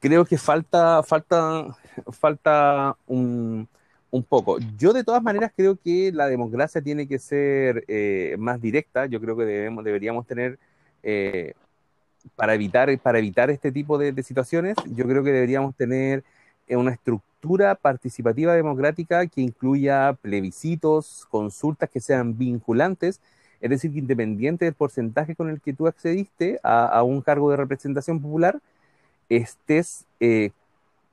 creo 0.00 0.24
que 0.24 0.38
falta, 0.38 1.02
falta, 1.02 1.76
falta 2.10 2.96
un, 3.06 3.68
un 4.10 4.22
poco. 4.24 4.58
Yo 4.76 4.92
de 4.92 5.04
todas 5.04 5.22
maneras 5.22 5.52
creo 5.56 5.76
que 5.76 6.12
la 6.12 6.26
democracia 6.26 6.82
tiene 6.82 7.08
que 7.08 7.18
ser 7.18 7.84
eh, 7.88 8.36
más 8.38 8.60
directa. 8.60 9.06
Yo 9.06 9.20
creo 9.20 9.36
que 9.36 9.44
debemos, 9.44 9.84
deberíamos 9.84 10.26
tener 10.26 10.58
eh, 11.02 11.54
para, 12.36 12.54
evitar, 12.54 12.96
para 13.00 13.18
evitar 13.18 13.50
este 13.50 13.72
tipo 13.72 13.98
de, 13.98 14.22
situaciones, 14.22 14.76
yo 14.94 15.06
creo 15.06 15.24
que 15.24 15.32
deberíamos 15.32 15.74
tener 15.76 16.24
eh, 16.68 16.76
una 16.76 16.92
estructura 16.92 17.74
participativa 17.74 18.54
democrática 18.54 19.26
que 19.26 19.40
incluya 19.40 20.16
plebiscitos, 20.22 21.26
consultas 21.30 21.90
que 21.90 22.00
sean 22.00 22.38
vinculantes, 22.38 23.20
Es 23.60 23.70
decir, 23.70 23.92
que 23.92 23.98
independiente 24.00 24.64
del 24.64 24.74
porcentaje 24.74 25.36
con 25.36 25.48
el 25.48 25.60
que 25.60 25.72
tú 25.72 25.86
accediste 25.86 26.60
a, 26.64 27.02
un 27.04 27.22
cargo 27.22 27.50
de 27.50 27.56
representación 27.56 28.20
popular, 28.20 28.60
estés 29.28 30.04
eh, 30.20 30.50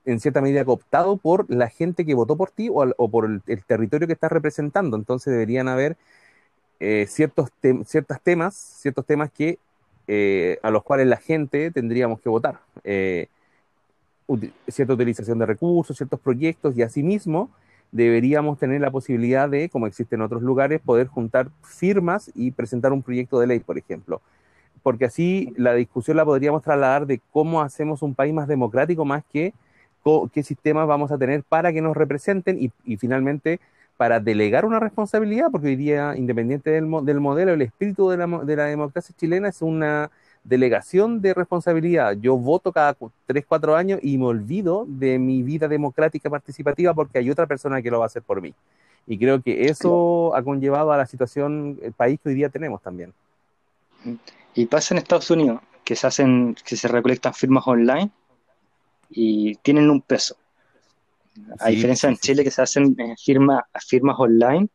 en 0.04 0.20
cierta 0.20 0.40
medida 0.40 0.64
cooptado 0.64 1.16
por 1.16 1.50
la 1.50 1.68
gente 1.68 2.04
que 2.04 2.14
votó 2.14 2.36
por 2.36 2.50
ti 2.50 2.68
o, 2.72 3.08
por 3.08 3.26
el, 3.26 3.64
territorio 3.64 4.06
que 4.06 4.14
estás 4.14 4.32
representando. 4.32 4.96
Entonces 4.96 5.32
deberían 5.32 5.68
haber 5.68 5.96
eh, 6.80 7.06
ciertos, 7.08 7.50
temas, 8.22 8.54
ciertos 8.54 9.06
temas 9.06 9.30
que, 9.30 9.58
eh, 10.12 10.58
a 10.62 10.70
los 10.72 10.82
cuales 10.82 11.06
la 11.06 11.18
gente 11.18 11.70
tendríamos 11.70 12.20
que 12.20 12.28
votar. 12.28 12.58
cierta 14.68 14.94
utilización 14.94 15.38
de 15.38 15.46
recursos, 15.46 15.96
ciertos 15.96 16.18
proyectos 16.18 16.76
y 16.76 16.82
asimismo 16.82 17.50
deberíamos 17.92 18.58
tener 18.58 18.80
la 18.80 18.90
posibilidad 18.90 19.48
de, 19.48 19.68
como 19.68 19.86
existe 19.86 20.14
en 20.14 20.22
otros 20.22 20.42
lugares, 20.42 20.80
poder 20.80 21.06
juntar 21.06 21.48
firmas 21.62 22.30
y 22.34 22.50
presentar 22.50 22.92
un 22.92 23.02
proyecto 23.02 23.38
de 23.40 23.46
ley, 23.46 23.60
por 23.60 23.78
ejemplo. 23.78 24.20
Porque 24.82 25.04
así 25.04 25.52
la 25.56 25.74
discusión 25.74 26.16
la 26.16 26.24
podríamos 26.24 26.62
trasladar 26.62 27.06
de 27.06 27.20
cómo 27.32 27.60
hacemos 27.60 28.02
un 28.02 28.14
país 28.14 28.32
más 28.32 28.48
democrático, 28.48 29.04
más 29.04 29.24
que 29.32 29.52
qué 30.32 30.42
sistemas 30.42 30.86
vamos 30.86 31.12
a 31.12 31.18
tener 31.18 31.42
para 31.42 31.72
que 31.72 31.82
nos 31.82 31.96
representen 31.96 32.58
y, 32.84 32.96
finalmente 32.96 33.60
para 34.00 34.18
delegar 34.18 34.64
una 34.64 34.80
responsabilidad, 34.80 35.50
porque 35.52 35.66
hoy 35.66 35.76
día, 35.76 36.14
independiente 36.16 36.70
del, 36.70 36.88
del 37.04 37.20
modelo, 37.20 37.52
el 37.52 37.60
espíritu 37.60 38.08
de 38.08 38.16
la, 38.16 38.26
de 38.26 38.56
la 38.56 38.64
democracia 38.64 39.14
chilena 39.14 39.50
es 39.50 39.60
una 39.60 40.10
delegación 40.42 41.20
de 41.20 41.34
responsabilidad. 41.34 42.16
Yo 42.18 42.38
voto 42.38 42.72
cada 42.72 42.96
3, 43.26 43.44
4 43.46 43.76
años 43.76 44.00
y 44.02 44.16
me 44.16 44.24
olvido 44.24 44.86
de 44.88 45.18
mi 45.18 45.42
vida 45.42 45.68
democrática 45.68 46.30
participativa 46.30 46.94
porque 46.94 47.18
hay 47.18 47.28
otra 47.28 47.46
persona 47.46 47.82
que 47.82 47.90
lo 47.90 47.98
va 47.98 48.06
a 48.06 48.06
hacer 48.06 48.22
por 48.22 48.40
mí. 48.40 48.54
Y 49.06 49.18
creo 49.18 49.42
que 49.42 49.66
eso 49.66 50.34
ha 50.34 50.42
conllevado 50.42 50.92
a 50.92 50.96
la 50.96 51.04
situación, 51.04 51.78
el 51.82 51.92
país 51.92 52.18
que 52.22 52.30
hoy 52.30 52.36
día 52.36 52.48
tenemos 52.48 52.80
también. 52.80 53.12
Y 54.54 54.64
pasa 54.64 54.94
en 54.94 54.98
Estados 54.98 55.30
Unidos, 55.30 55.60
que 55.84 55.94
se 55.94 56.06
hacen, 56.06 56.56
que 56.64 56.74
se 56.74 56.88
recolectan 56.88 57.34
firmas 57.34 57.68
online 57.68 58.10
y 59.10 59.56
tienen 59.56 59.90
un 59.90 60.00
peso. 60.00 60.36
A 61.58 61.68
diferencia 61.68 62.08
en 62.08 62.16
Chile 62.16 62.44
que 62.44 62.50
se 62.50 62.62
hacen 62.62 62.96
eh, 62.98 63.14
firmas, 63.22 63.62
firmas 63.86 64.16
online 64.18 64.68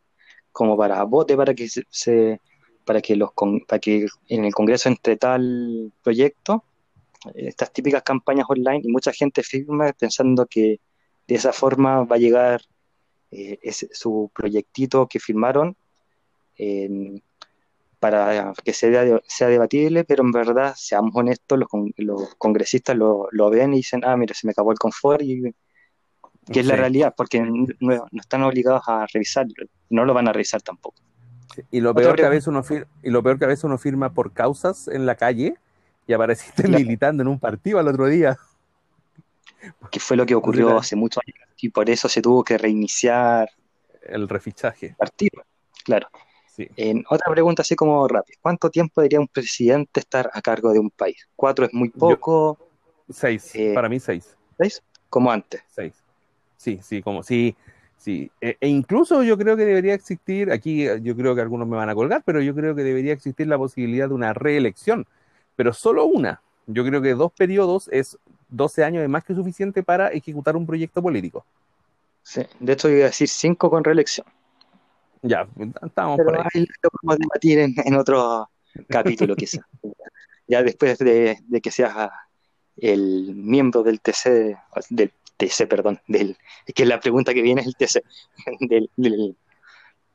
como 0.52 0.78
para 0.78 1.04
vote, 1.04 1.36
para 1.36 1.54
que 1.54 1.68
se 1.68 2.40
para 2.86 3.02
que, 3.02 3.16
los, 3.16 3.32
para 3.68 3.80
que 3.80 4.06
en 4.30 4.46
el 4.46 4.54
Congreso 4.54 4.90
entre 4.90 5.18
tal 5.18 5.92
proyecto, 6.04 6.64
estas 7.34 7.74
típicas 7.74 8.04
campañas 8.04 8.46
online, 8.48 8.82
y 8.84 8.90
mucha 8.90 9.12
gente 9.12 9.42
firma 9.42 9.92
pensando 9.94 10.46
que 10.46 10.80
de 11.28 11.36
esa 11.36 11.52
forma 11.52 12.04
va 12.04 12.16
a 12.16 12.20
llegar 12.20 12.62
eh, 13.32 13.60
su 13.72 14.32
proyectito 14.34 15.08
que 15.08 15.20
firmaron 15.20 15.76
para 18.00 18.54
que 18.64 18.72
sea, 18.72 19.20
sea 19.28 19.48
debatible, 19.48 20.04
pero 20.04 20.24
en 20.24 20.32
verdad, 20.32 20.74
seamos 20.78 21.12
honestos, 21.16 21.58
los, 21.58 21.70
los 21.98 22.36
congresistas 22.36 22.96
lo, 22.96 23.28
lo, 23.32 23.50
ven 23.50 23.74
y 23.74 23.78
dicen, 23.78 24.02
ah, 24.06 24.16
mira, 24.16 24.36
se 24.36 24.46
me 24.46 24.52
acabó 24.52 24.72
el 24.72 24.78
confort, 24.78 25.24
y 25.24 25.42
que 26.52 26.60
es 26.60 26.66
la 26.66 26.76
realidad, 26.76 27.14
porque 27.16 27.42
no, 27.42 27.68
no, 27.80 28.08
están 28.20 28.44
obligados 28.44 28.84
a 28.88 29.06
revisarlo, 29.12 29.54
no 29.90 30.06
lo 30.06 30.14
van 30.14 30.28
a 30.28 30.34
revisar 30.34 30.62
tampoco. 30.62 30.98
Y 31.72 31.80
lo, 31.80 31.96
peor 31.96 32.16
que 32.16 32.26
a 32.26 32.30
veces 32.30 32.48
uno 32.48 32.64
firma, 32.64 32.88
y 33.02 33.10
lo 33.10 33.24
peor 33.24 33.40
que 33.40 33.46
a 33.46 33.48
veces 33.48 33.64
uno 33.64 33.78
firma 33.78 34.14
por 34.14 34.34
causas 34.34 34.88
en 34.88 35.06
la 35.06 35.16
calle 35.16 35.56
y 36.08 36.14
apareciste 36.14 36.68
militando 36.68 37.24
en 37.24 37.28
un 37.28 37.40
partido 37.40 37.80
al 37.80 37.88
otro 37.88 38.08
día. 38.08 38.38
Que 39.90 40.00
fue 40.00 40.18
lo 40.18 40.26
que 40.26 40.36
ocurrió 40.36 40.78
hace 40.78 40.96
muchos 40.96 41.24
años 41.26 41.50
y 41.58 41.70
por 41.70 41.90
eso 41.90 42.08
se 42.08 42.22
tuvo 42.22 42.44
que 42.44 42.58
reiniciar 42.58 43.50
el 44.04 44.30
refichaje. 44.30 44.96
partido, 44.98 45.44
claro. 45.84 46.08
En 46.58 47.04
otra 47.10 47.32
pregunta 47.32 47.64
así 47.64 47.76
como 47.76 48.08
rápido. 48.08 48.40
¿Cuánto 48.42 48.70
tiempo 48.70 49.02
debería 49.02 49.20
un 49.20 49.28
presidente 49.28 50.00
estar 50.00 50.30
a 50.34 50.42
cargo 50.42 50.72
de 50.72 50.80
un 50.80 50.90
país? 50.90 51.28
¿Cuatro 51.36 51.66
es 51.66 51.74
muy 51.74 51.90
poco? 51.90 52.58
seis, 53.10 53.52
eh, 53.56 53.74
para 53.74 53.90
mí 53.90 54.00
seis. 54.00 54.36
¿Seis? 54.58 54.82
Como 55.10 55.32
antes. 55.32 55.64
Seis. 55.68 56.05
Sí, 56.66 56.80
sí, 56.82 57.04
como 57.04 57.22
sí. 57.22 57.56
Sí, 57.98 58.32
e, 58.42 58.58
e, 58.60 58.68
incluso 58.68 59.24
yo 59.24 59.38
creo 59.38 59.56
que 59.56 59.66
debería 59.66 59.94
existir, 59.94 60.52
aquí 60.52 60.88
eh, 60.88 61.00
yo 61.02 61.16
creo 61.16 61.34
que 61.36 61.42
algunos 61.42 61.68
me 61.68 61.78
van 61.78 61.90
a 61.90 61.96
colgar, 61.96 62.24
pero 62.26 62.42
yo 62.42 62.54
creo 62.56 62.76
que 62.76 62.84
debería 62.84 63.14
existir 63.14 63.48
la 63.48 63.58
posibilidad 63.58 64.10
de 64.10 64.16
una 64.16 64.34
reelección, 64.34 65.06
pero 65.56 65.74
solo 65.74 66.06
una. 66.06 66.42
Yo 66.68 66.84
creo 66.84 67.02
que 67.02 67.14
dos 67.14 67.32
periodos 67.32 67.88
es 67.92 68.18
12 68.50 68.84
años 68.84 69.04
es 69.04 69.10
más 69.10 69.24
que 69.24 69.36
suficiente 69.36 69.84
para 69.84 70.10
ejecutar 70.10 70.56
un 70.56 70.66
proyecto 70.66 71.02
político. 71.02 71.46
Sí, 72.24 72.42
de 72.60 72.74
hecho 72.74 72.90
yo 72.90 72.96
iba 72.96 73.06
a 73.06 73.10
decir 73.10 73.30
cinco 73.30 73.70
con 73.70 73.84
reelección. 73.84 74.26
Ya, 75.22 75.48
estamos 75.84 76.18
por 76.18 76.36
ahí. 76.36 76.68
lo 76.82 76.90
podemos 76.90 77.20
debatir 77.20 77.60
en, 77.60 77.96
otro 77.96 78.50
capítulo 78.90 79.36
quizá. 79.38 79.62
ya 80.48 80.64
después 80.64 80.98
de, 80.98 81.38
de 81.48 81.62
que 81.62 81.72
seas 81.72 82.10
el 82.78 83.34
miembro 83.36 83.84
del 83.84 84.02
TC, 84.02 84.58
del 84.90 85.12
TC, 85.38 85.68
perdón, 85.68 86.02
del, 86.08 86.38
que 86.74 86.84
es 86.84 86.90
la 86.90 87.00
pregunta 87.00 87.34
que 87.34 87.42
viene 87.42 87.62
es 87.62 87.68
el 87.68 87.76
TC, 87.76 88.04
del, 88.60 88.90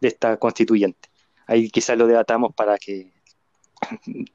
de 0.01 0.09
esta 0.09 0.37
constituyente. 0.37 1.09
Ahí 1.47 1.71
quizás 1.71 1.97
lo 1.99 2.07
debatamos 2.07 2.55
para 2.55 2.79
que 2.79 3.13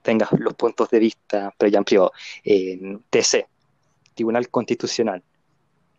tengas 0.02 0.32
los 0.34 0.54
puntos 0.54 0.90
de 0.90 1.00
vista, 1.00 1.54
pero 1.58 1.70
ya 1.72 1.80
en 1.80 1.86
privado. 1.86 2.12
TC, 3.10 3.48
Tribunal 4.14 4.50
Constitucional. 4.50 5.24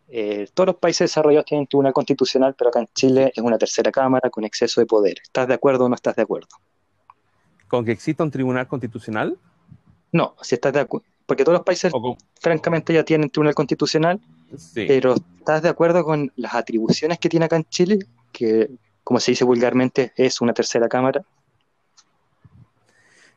Eh, 0.09 0.47
todos 0.53 0.67
los 0.67 0.75
países 0.77 1.09
desarrollados 1.09 1.45
tienen 1.45 1.67
tribunal 1.67 1.91
constitucional, 1.91 2.55
pero 2.57 2.69
acá 2.69 2.79
en 2.79 2.87
Chile 2.93 3.31
es 3.35 3.43
una 3.43 3.57
tercera 3.57 3.91
cámara 3.91 4.29
con 4.29 4.45
exceso 4.45 4.79
de 4.79 4.87
poder. 4.87 5.17
¿Estás 5.21 5.47
de 5.47 5.53
acuerdo 5.53 5.85
o 5.85 5.89
no 5.89 5.95
estás 5.95 6.15
de 6.15 6.21
acuerdo? 6.21 6.47
¿Con 7.67 7.83
que 7.83 7.91
exista 7.91 8.23
un 8.23 8.31
tribunal 8.31 8.67
constitucional? 8.67 9.37
No, 10.11 10.35
si 10.41 10.55
estás 10.55 10.71
de 10.71 10.79
acuerdo. 10.79 11.07
Porque 11.27 11.43
todos 11.43 11.57
los 11.57 11.65
países, 11.65 11.91
francamente, 12.39 12.93
ya 12.93 13.03
tienen 13.03 13.29
tribunal 13.29 13.53
constitucional, 13.53 14.19
pero 14.73 15.15
¿estás 15.39 15.61
de 15.61 15.67
acuerdo 15.67 16.05
con 16.05 16.31
las 16.37 16.55
atribuciones 16.55 17.19
que 17.19 17.27
tiene 17.27 17.45
acá 17.45 17.57
en 17.57 17.65
Chile? 17.65 17.99
Que, 18.31 18.71
como 19.03 19.19
se 19.19 19.31
dice 19.31 19.43
vulgarmente, 19.43 20.13
es 20.15 20.39
una 20.39 20.53
tercera 20.53 20.87
cámara. 20.87 21.21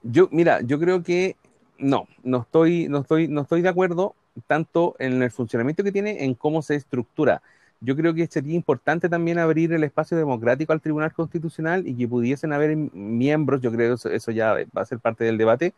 Yo, 0.04 0.28
mira, 0.30 0.60
yo 0.62 0.78
creo 0.78 1.02
que 1.02 1.34
no, 1.78 2.06
no 2.22 2.42
estoy, 2.42 2.88
no 2.88 3.00
estoy, 3.00 3.26
no 3.26 3.42
estoy 3.42 3.60
de 3.60 3.68
acuerdo 3.68 4.14
tanto 4.46 4.94
en 5.00 5.20
el 5.20 5.30
funcionamiento 5.32 5.82
que 5.82 5.90
tiene, 5.90 6.24
en 6.24 6.34
cómo 6.34 6.62
se 6.62 6.76
estructura. 6.76 7.42
Yo 7.80 7.96
creo 7.96 8.14
que 8.14 8.28
sería 8.28 8.54
importante 8.54 9.08
también 9.08 9.40
abrir 9.40 9.72
el 9.72 9.82
espacio 9.82 10.16
democrático 10.16 10.72
al 10.72 10.80
Tribunal 10.80 11.12
Constitucional 11.12 11.88
y 11.88 11.96
que 11.96 12.06
pudiesen 12.06 12.52
haber 12.52 12.76
miembros, 12.76 13.60
yo 13.62 13.72
creo 13.72 13.96
que 13.96 14.14
eso, 14.14 14.30
ya 14.30 14.52
va 14.52 14.82
a 14.82 14.86
ser 14.86 15.00
parte 15.00 15.24
del 15.24 15.38
debate, 15.38 15.74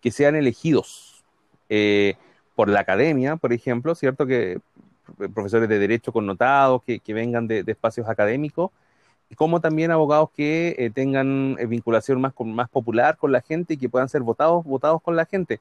que 0.00 0.10
sean 0.10 0.34
elegidos 0.34 1.11
eh, 1.74 2.16
por 2.54 2.68
la 2.68 2.80
academia, 2.80 3.36
por 3.36 3.54
ejemplo, 3.54 3.94
¿cierto? 3.94 4.26
Que 4.26 4.58
profesores 5.34 5.70
de 5.70 5.78
derecho 5.78 6.12
connotados, 6.12 6.82
que, 6.84 7.00
vengan 7.14 7.46
de, 7.46 7.64
espacios 7.66 8.08
académicos, 8.08 8.70
como 9.36 9.60
también 9.62 9.90
abogados 9.90 10.28
que 10.36 10.76
eh, 10.78 10.90
tengan 10.90 11.56
eh, 11.58 11.64
vinculación 11.64 12.20
más, 12.20 12.34
con, 12.34 12.54
más 12.54 12.68
popular 12.68 13.16
con 13.16 13.32
la 13.32 13.40
gente 13.40 13.74
y 13.74 13.76
que 13.78 13.88
puedan 13.88 14.10
ser 14.10 14.20
votados, 14.20 14.64
votados 14.64 15.00
con 15.00 15.16
la 15.16 15.24
gente, 15.24 15.60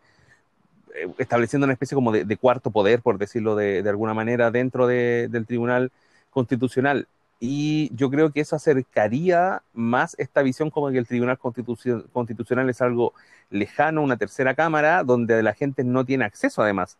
eh, 0.96 1.08
estableciendo 1.18 1.64
una 1.64 1.74
especie 1.74 1.96
como 1.96 2.12
de, 2.12 2.38
cuarto 2.38 2.72
poder, 2.72 3.02
por 3.02 3.18
decirlo 3.18 3.56
de, 3.56 3.82
de 3.82 3.90
alguna 3.90 4.14
manera, 4.14 4.52
dentro 4.52 4.88
del 4.88 5.46
Tribunal 5.46 5.92
Constitucional. 6.30 7.08
Y 7.44 7.90
yo 7.96 8.12
creo 8.12 8.32
que 8.32 8.42
eso 8.42 8.56
acercaría 8.56 9.64
más 9.74 10.16
esta 10.20 10.44
visión 10.44 10.70
como 10.70 10.92
que 10.92 11.00
el 11.00 11.08
Tribunal 11.08 11.40
Constitucional 11.40 12.70
es 12.70 12.84
algo 12.84 13.16
lejano, 13.50 14.04
una 14.04 14.16
tercera 14.16 14.54
cámara, 14.54 15.04
donde 15.04 15.42
la 15.42 15.56
gente 15.56 15.84
no 15.84 16.06
tiene 16.06 16.24
acceso 16.24 16.62
además. 16.62 17.00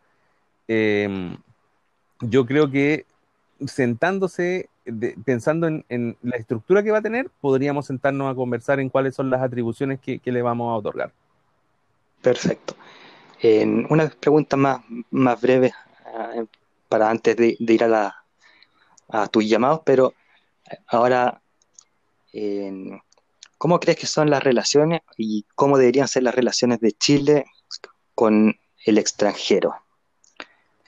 Eh, 0.66 1.36
yo 2.22 2.44
creo 2.44 2.72
que 2.72 3.06
sentándose, 3.68 4.68
pensando 5.24 5.68
en, 5.68 6.16
la 6.22 6.36
estructura 6.38 6.82
que 6.82 6.90
va 6.90 6.98
a 6.98 7.02
tener, 7.02 7.30
podríamos 7.40 7.86
sentarnos 7.86 8.32
a 8.32 8.34
conversar 8.34 8.80
en 8.80 8.88
cuáles 8.88 9.14
son 9.14 9.30
las 9.30 9.42
atribuciones 9.42 10.00
que, 10.00 10.20
le 10.24 10.42
vamos 10.42 10.72
a 10.72 10.74
otorgar. 10.74 11.12
Perfecto. 12.20 12.74
una 13.88 14.08
pregunta 14.08 14.56
más, 14.56 14.80
más 15.12 15.40
breve 15.40 15.72
eh, 16.34 16.46
para 16.88 17.10
antes 17.10 17.36
de, 17.36 17.56
ir 17.60 17.84
a, 17.84 17.88
la, 17.88 18.24
a 19.08 19.28
tus 19.28 19.48
llamados, 19.48 19.82
pero 19.84 20.14
ahora, 20.86 21.42
¿cómo 23.58 23.80
crees 23.80 23.98
que 23.98 24.06
son 24.06 24.30
las 24.30 24.42
relaciones 24.42 25.02
y 25.16 25.44
cómo 25.54 25.78
deberían 25.78 26.08
ser 26.08 26.22
las 26.22 26.34
relaciones 26.34 26.80
de 26.80 26.92
Chile 26.92 27.44
con 28.14 28.56
el 28.84 28.98
extranjero? 28.98 29.74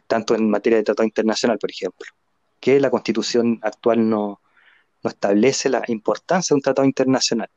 tanto 0.07 0.35
en 0.35 0.49
materia 0.49 0.79
de 0.79 0.85
tratado 0.85 1.07
internacional, 1.07 1.59
por 1.59 1.71
ejemplo, 1.71 2.07
que 2.61 2.81
la 2.81 2.91
constitución 2.91 3.59
actual 3.63 4.09
no, 4.09 4.41
establece 5.03 5.69
la 5.69 5.83
importancia 5.89 6.55
de 6.55 6.59
un 6.59 6.63
tratado 6.63 6.87
internacional. 6.87 7.51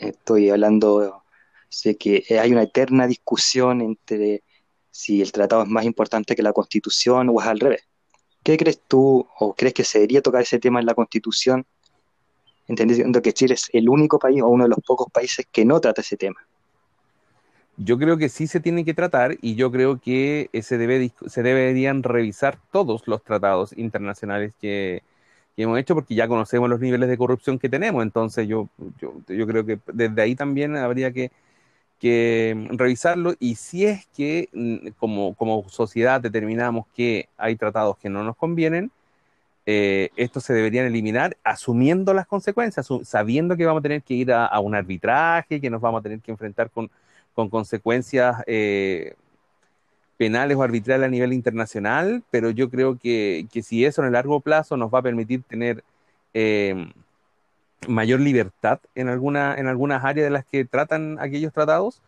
Estoy 0.00 0.50
hablando 0.50 1.22
de 1.84 1.96
que 1.96 2.24
hay 2.40 2.52
una 2.52 2.64
eterna 2.64 3.06
discusión 3.06 3.80
entre 3.80 4.42
si 4.90 5.22
el 5.22 5.32
tratado 5.32 5.62
es 5.62 5.68
más 5.68 5.84
importante 5.84 6.34
que 6.34 6.42
la 6.42 6.52
constitución 6.52 7.28
o 7.28 7.40
es 7.40 7.46
al 7.46 7.60
revés. 7.60 7.82
¿Qué 8.46 8.56
crees 8.56 8.80
tú 8.86 9.26
o 9.40 9.54
crees 9.54 9.74
que 9.74 9.82
se 9.82 9.98
debería 9.98 10.22
tocar 10.22 10.40
ese 10.40 10.60
tema 10.60 10.78
en 10.78 10.86
la 10.86 10.94
constitución? 10.94 11.66
entendiendo 12.68 13.20
que 13.20 13.32
Chile 13.32 13.54
es 13.54 13.68
el 13.72 13.88
único 13.88 14.20
país 14.20 14.40
o 14.40 14.46
uno 14.46 14.64
de 14.64 14.70
los 14.70 14.78
pocos 14.86 15.08
países 15.12 15.46
que 15.50 15.64
no 15.64 15.80
trata 15.80 16.00
ese 16.00 16.16
tema. 16.16 16.46
Yo 17.76 17.98
creo 17.98 18.16
que 18.16 18.28
sí 18.28 18.46
se 18.46 18.60
tiene 18.60 18.84
que 18.84 18.94
tratar 18.94 19.36
y 19.42 19.56
yo 19.56 19.72
creo 19.72 20.00
que 20.00 20.48
se, 20.62 20.78
debe, 20.78 21.12
se 21.26 21.42
deberían 21.42 22.04
revisar 22.04 22.56
todos 22.70 23.02
los 23.06 23.24
tratados 23.24 23.76
internacionales 23.76 24.52
que, 24.60 25.02
hemos 25.56 25.78
hecho 25.80 25.96
porque 25.96 26.14
ya 26.14 26.28
conocemos 26.28 26.70
los 26.70 26.78
niveles 26.78 27.08
de 27.08 27.18
corrupción 27.18 27.58
que 27.58 27.68
tenemos. 27.68 28.04
Entonces 28.04 28.46
yo, 28.46 28.68
yo, 29.00 29.14
yo 29.26 29.46
creo 29.48 29.66
que 29.66 29.80
desde 29.92 30.22
ahí 30.22 30.36
también 30.36 30.76
habría 30.76 31.12
que, 31.12 31.32
que 31.98 32.68
revisarlo 32.70 33.34
y 33.38 33.56
si 33.56 33.86
es 33.86 34.06
que 34.08 34.48
mm, 34.52 34.88
como, 34.98 35.34
como 35.34 35.68
sociedad 35.68 36.20
determinamos 36.20 36.86
que 36.94 37.28
hay 37.36 37.56
tratados 37.56 37.96
que 37.98 38.08
no 38.10 38.22
nos 38.24 38.36
convienen, 38.36 38.90
eh, 39.66 40.10
estos 40.16 40.44
se 40.44 40.54
deberían 40.54 40.86
eliminar 40.86 41.36
asumiendo 41.42 42.14
las 42.14 42.26
consecuencias, 42.26 42.86
sabiendo 43.02 43.56
que 43.56 43.66
vamos 43.66 43.80
a 43.80 43.82
tener 43.82 44.02
que 44.02 44.14
ir 44.14 44.32
a, 44.32 44.60
un 44.60 44.76
arbitraje, 44.76 45.60
que 45.60 45.70
nos 45.70 45.80
vamos 45.80 46.00
a 46.00 46.02
tener 46.02 46.20
que 46.20 46.30
enfrentar 46.30 46.70
con, 46.70 46.88
con 47.34 47.50
consecuencias 47.50 48.42
eh, 48.46 49.14
penales 50.16 50.56
o 50.56 50.62
arbitrales 50.62 51.06
a 51.06 51.10
nivel 51.10 51.32
internacional, 51.32 52.22
pero 52.30 52.50
yo 52.50 52.70
creo 52.70 52.96
que, 52.98 53.46
que, 53.52 53.62
si 53.62 53.84
eso 53.84 54.02
en 54.02 54.06
el 54.08 54.12
largo 54.12 54.40
plazo 54.40 54.76
nos 54.76 54.92
va 54.92 55.00
a 55.00 55.02
permitir 55.02 55.42
tener 55.42 55.82
eh, 56.32 56.92
mayor 57.88 58.20
libertad 58.20 58.80
en, 58.94 59.08
alguna, 59.08 59.54
en 59.56 59.66
algunas 59.66 60.04
áreas 60.04 60.26
de 60.26 60.30
las 60.30 60.44
que 60.44 60.64
tratan 60.64 61.18
aquellos 61.20 61.52
tratados, 61.52 62.02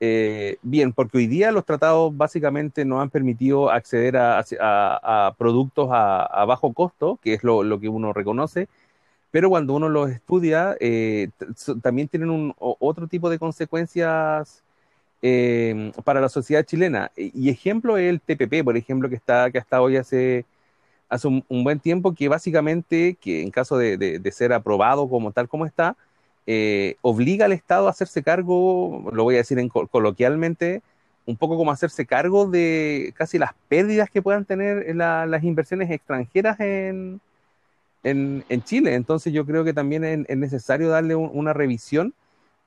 eh, 0.00 0.58
bien, 0.62 0.92
porque 0.92 1.18
hoy 1.18 1.26
día 1.26 1.52
los 1.52 1.64
tratados 1.64 2.16
básicamente 2.16 2.84
nos 2.84 3.00
han 3.00 3.10
permitido 3.10 3.70
acceder 3.70 4.16
a, 4.16 5.34
productos 5.38 5.88
a, 5.90 6.44
bajo 6.46 6.72
costo, 6.72 7.18
que 7.22 7.34
es 7.34 7.44
lo, 7.44 7.80
que 7.80 7.88
uno 7.88 8.12
reconoce, 8.12 8.68
pero 9.30 9.48
cuando 9.48 9.74
uno 9.74 9.88
los 9.88 10.10
estudia, 10.10 10.76
eh, 10.80 11.30
también 11.82 12.08
tienen 12.08 12.30
un, 12.30 12.54
otro 12.58 13.06
tipo 13.08 13.30
de 13.30 13.38
consecuencias 13.38 14.62
eh, 15.22 15.92
para 16.04 16.20
la 16.20 16.28
sociedad 16.28 16.64
chilena. 16.64 17.10
Y 17.16 17.48
ejemplo 17.48 17.96
es 17.96 18.10
el 18.10 18.20
TPP, 18.20 18.62
por 18.62 18.76
ejemplo, 18.76 19.08
que, 19.08 19.16
está, 19.16 19.50
que 19.50 19.58
hasta 19.58 19.80
hoy 19.80 19.96
hace, 19.96 20.44
hace 21.14 21.28
un, 21.28 21.64
buen 21.64 21.80
tiempo, 21.80 22.14
que 22.14 22.28
básicamente, 22.28 23.16
que 23.20 23.42
en 23.42 23.50
caso 23.50 23.78
de 23.78 24.32
ser 24.32 24.52
aprobado 24.52 25.08
como 25.08 25.32
tal 25.32 25.48
como 25.48 25.66
está, 25.66 25.96
eh, 26.46 26.96
obliga 27.00 27.46
al 27.46 27.52
Estado 27.52 27.86
a 27.86 27.90
hacerse 27.90 28.22
cargo, 28.22 29.10
lo 29.12 29.24
voy 29.24 29.36
a 29.36 29.38
decir 29.38 29.58
en, 29.58 29.68
coloquialmente, 29.68 30.82
un 31.26 31.36
poco 31.36 31.56
como 31.56 31.70
hacerse 31.70 32.04
cargo 32.04 32.46
de 32.46 33.14
casi 33.16 33.38
las 33.38 33.52
pérdidas 33.68 34.10
que 34.10 34.20
puedan 34.20 34.44
tener 34.44 34.94
las 34.94 35.42
inversiones 35.42 35.90
extranjeras 35.90 36.60
en, 36.60 37.20
en, 38.02 38.62
Chile. 38.64 38.94
Entonces 38.94 39.32
yo 39.32 39.46
creo 39.46 39.64
que 39.64 39.72
también 39.72 40.04
es, 40.04 40.36
necesario 40.36 40.90
darle 40.90 41.14
una 41.14 41.54
revisión 41.54 42.12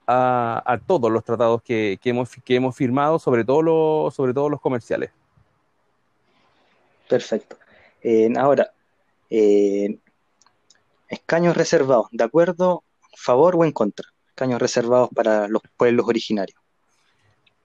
a, 0.08 0.80
todos 0.88 1.12
los 1.12 1.24
tratados 1.24 1.62
que, 1.62 2.00
hemos, 2.04 2.32
que 2.44 2.56
hemos 2.56 2.76
firmado, 2.76 3.20
sobre 3.20 3.46
todo, 3.46 4.10
sobre 4.10 4.34
todo 4.34 4.50
los 4.50 4.60
comerciales. 4.60 5.12
Perfecto. 7.08 7.58
Ahora, 8.38 8.72
escaños 11.10 11.58
reservados, 11.58 12.08
¿de 12.12 12.24
acuerdo 12.24 12.84
favor 13.18 13.56
o 13.56 13.66
en 13.66 13.72
contra? 13.72 14.08
Caños 14.36 14.62
reservados 14.62 15.10
para 15.14 15.48
los 15.48 15.62
pueblos 15.78 16.08
originarios. 16.08 16.60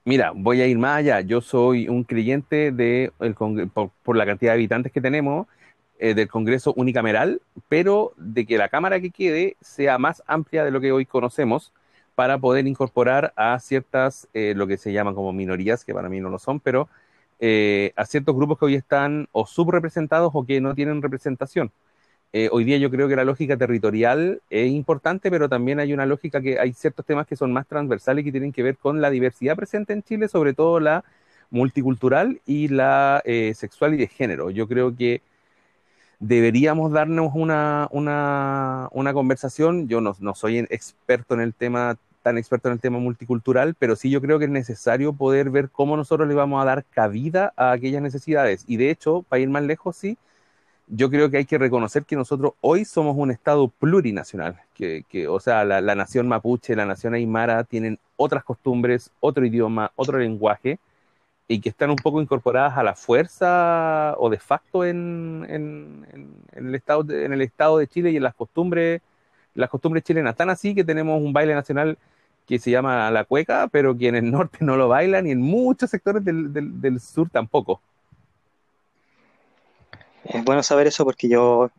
Mira, 0.04 0.32
voy 0.34 0.60
a 0.60 0.66
ir 0.66 0.78
más 0.78 0.98
allá. 0.98 1.20
Yo 1.20 1.40
soy 1.40 1.88
un 1.88 2.02
creyente 2.02 2.72
de 2.72 3.12
el 3.20 3.34
por, 3.34 4.16
la 4.16 4.26
cantidad 4.26 4.50
de 4.50 4.54
habitantes 4.54 4.90
que 4.90 5.00
tenemos 5.00 5.46
eh, 6.00 6.14
del 6.14 6.28
Congreso 6.28 6.72
unicameral, 6.76 7.40
pero 7.68 8.12
de 8.16 8.44
que 8.44 8.58
la 8.58 8.68
Cámara 8.68 9.00
que 9.00 9.10
quede 9.10 9.56
sea 9.60 9.98
más 9.98 10.22
amplia 10.26 10.64
de 10.64 10.72
lo 10.72 10.80
que 10.80 10.90
hoy 10.90 11.06
conocemos 11.06 11.72
para 12.16 12.38
poder 12.38 12.66
incorporar 12.66 13.32
a 13.36 13.58
ciertas, 13.60 14.28
eh, 14.34 14.54
lo 14.56 14.66
que 14.66 14.76
se 14.76 14.92
llaman 14.92 15.14
como 15.14 15.32
minorías, 15.32 15.84
que 15.84 15.94
para 15.94 16.08
mí 16.08 16.20
no 16.20 16.30
lo 16.30 16.40
son, 16.40 16.58
pero 16.58 16.88
eh, 17.44 17.92
a 17.96 18.06
ciertos 18.06 18.36
grupos 18.36 18.56
que 18.56 18.66
hoy 18.66 18.76
están 18.76 19.28
o 19.32 19.46
subrepresentados 19.46 20.30
o 20.32 20.46
que 20.46 20.60
no 20.60 20.76
tienen 20.76 21.02
representación. 21.02 21.72
Eh, 22.32 22.48
hoy 22.52 22.62
día 22.64 22.78
yo 22.78 22.88
creo 22.88 23.08
que 23.08 23.16
la 23.16 23.24
lógica 23.24 23.56
territorial 23.56 24.40
es 24.48 24.70
importante, 24.70 25.28
pero 25.28 25.48
también 25.48 25.80
hay 25.80 25.92
una 25.92 26.06
lógica 26.06 26.40
que 26.40 26.60
hay 26.60 26.72
ciertos 26.72 27.04
temas 27.04 27.26
que 27.26 27.34
son 27.34 27.52
más 27.52 27.66
transversales 27.66 28.22
y 28.22 28.26
que 28.26 28.30
tienen 28.30 28.52
que 28.52 28.62
ver 28.62 28.78
con 28.78 29.00
la 29.00 29.10
diversidad 29.10 29.56
presente 29.56 29.92
en 29.92 30.04
Chile, 30.04 30.28
sobre 30.28 30.54
todo 30.54 30.78
la 30.78 31.04
multicultural 31.50 32.40
y 32.46 32.68
la 32.68 33.22
eh, 33.24 33.54
sexual 33.56 33.94
y 33.94 33.96
de 33.98 34.06
género. 34.06 34.50
Yo 34.50 34.68
creo 34.68 34.96
que 34.96 35.20
deberíamos 36.20 36.92
darnos 36.92 37.32
una, 37.34 37.88
una, 37.90 38.88
una 38.92 39.12
conversación. 39.12 39.88
Yo 39.88 40.00
no, 40.00 40.14
no, 40.20 40.34
soy 40.36 40.58
experto 40.58 41.34
en 41.34 41.40
el 41.40 41.54
tema, 41.54 41.98
tan 42.22 42.38
experto 42.38 42.68
en 42.68 42.74
el 42.74 42.80
tema 42.80 42.98
multicultural, 42.98 43.74
pero 43.78 43.96
sí 43.96 44.10
yo 44.10 44.20
creo 44.20 44.38
que 44.38 44.46
es 44.46 44.50
necesario 44.50 45.12
poder 45.12 45.50
ver 45.50 45.70
cómo 45.70 45.96
nosotros 45.96 46.28
le 46.28 46.34
vamos 46.34 46.62
a 46.62 46.64
dar 46.64 46.84
cabida 46.84 47.52
a 47.56 47.72
aquellas 47.72 48.02
necesidades. 48.02 48.64
Y 48.66 48.76
de 48.76 48.90
hecho, 48.90 49.24
para 49.28 49.40
ir 49.40 49.48
más 49.50 49.64
lejos, 49.64 49.96
sí, 49.96 50.18
yo 50.88 51.10
creo 51.10 51.30
que 51.30 51.38
hay 51.38 51.44
que 51.46 51.58
reconocer 51.58 52.04
que 52.04 52.16
nosotros 52.16 52.52
hoy 52.60 52.84
somos 52.84 53.16
un 53.16 53.30
Estado 53.30 53.68
plurinacional, 53.68 54.60
que, 54.74 55.04
que 55.08 55.28
o 55.28 55.40
sea, 55.40 55.64
la, 55.64 55.94
nación 55.94 56.28
mapuche, 56.28 56.76
la 56.76 56.86
nación 56.86 57.14
aymara 57.14 57.64
tienen 57.64 57.98
otras 58.16 58.44
costumbres, 58.44 59.10
otro 59.20 59.44
idioma, 59.46 59.92
otro 59.96 60.18
lenguaje, 60.18 60.78
y 61.48 61.60
que 61.60 61.68
están 61.70 61.90
un 61.90 61.96
poco 61.96 62.20
incorporadas 62.20 62.76
a 62.78 62.82
la 62.82 62.94
fuerza 62.94 64.14
o 64.18 64.30
de 64.30 64.38
facto 64.38 64.84
en, 64.84 65.46
en, 65.48 66.36
el, 66.52 66.74
estado 66.74 67.02
de, 67.04 67.24
en 67.24 67.32
el 67.32 67.42
Estado 67.42 67.78
de 67.78 67.86
Chile 67.86 68.10
y 68.10 68.16
en 68.16 68.22
las 68.22 68.34
costumbres, 68.34 69.02
las 69.54 69.70
costumbres 69.70 70.04
chilenas. 70.04 70.36
Tan 70.36 70.50
así 70.50 70.74
que 70.74 70.84
tenemos 70.84 71.20
un 71.22 71.32
baile 71.32 71.54
nacional 71.54 71.98
que 72.46 72.58
se 72.58 72.70
llama 72.70 73.10
la 73.10 73.24
cueca, 73.24 73.68
pero 73.68 73.96
que 73.96 74.08
en 74.08 74.16
el 74.16 74.30
norte 74.30 74.58
no 74.60 74.76
lo 74.76 74.88
bailan 74.88 75.26
y 75.26 75.30
en 75.30 75.40
muchos 75.40 75.90
sectores 75.90 76.24
del, 76.24 76.52
del 76.52 77.00
sur 77.00 77.30
tampoco. 77.30 77.80
Es 80.24 80.44
bueno 80.44 80.62
saber 80.62 80.86
eso 80.86 81.04
porque 81.04 81.28
yo 81.28 81.70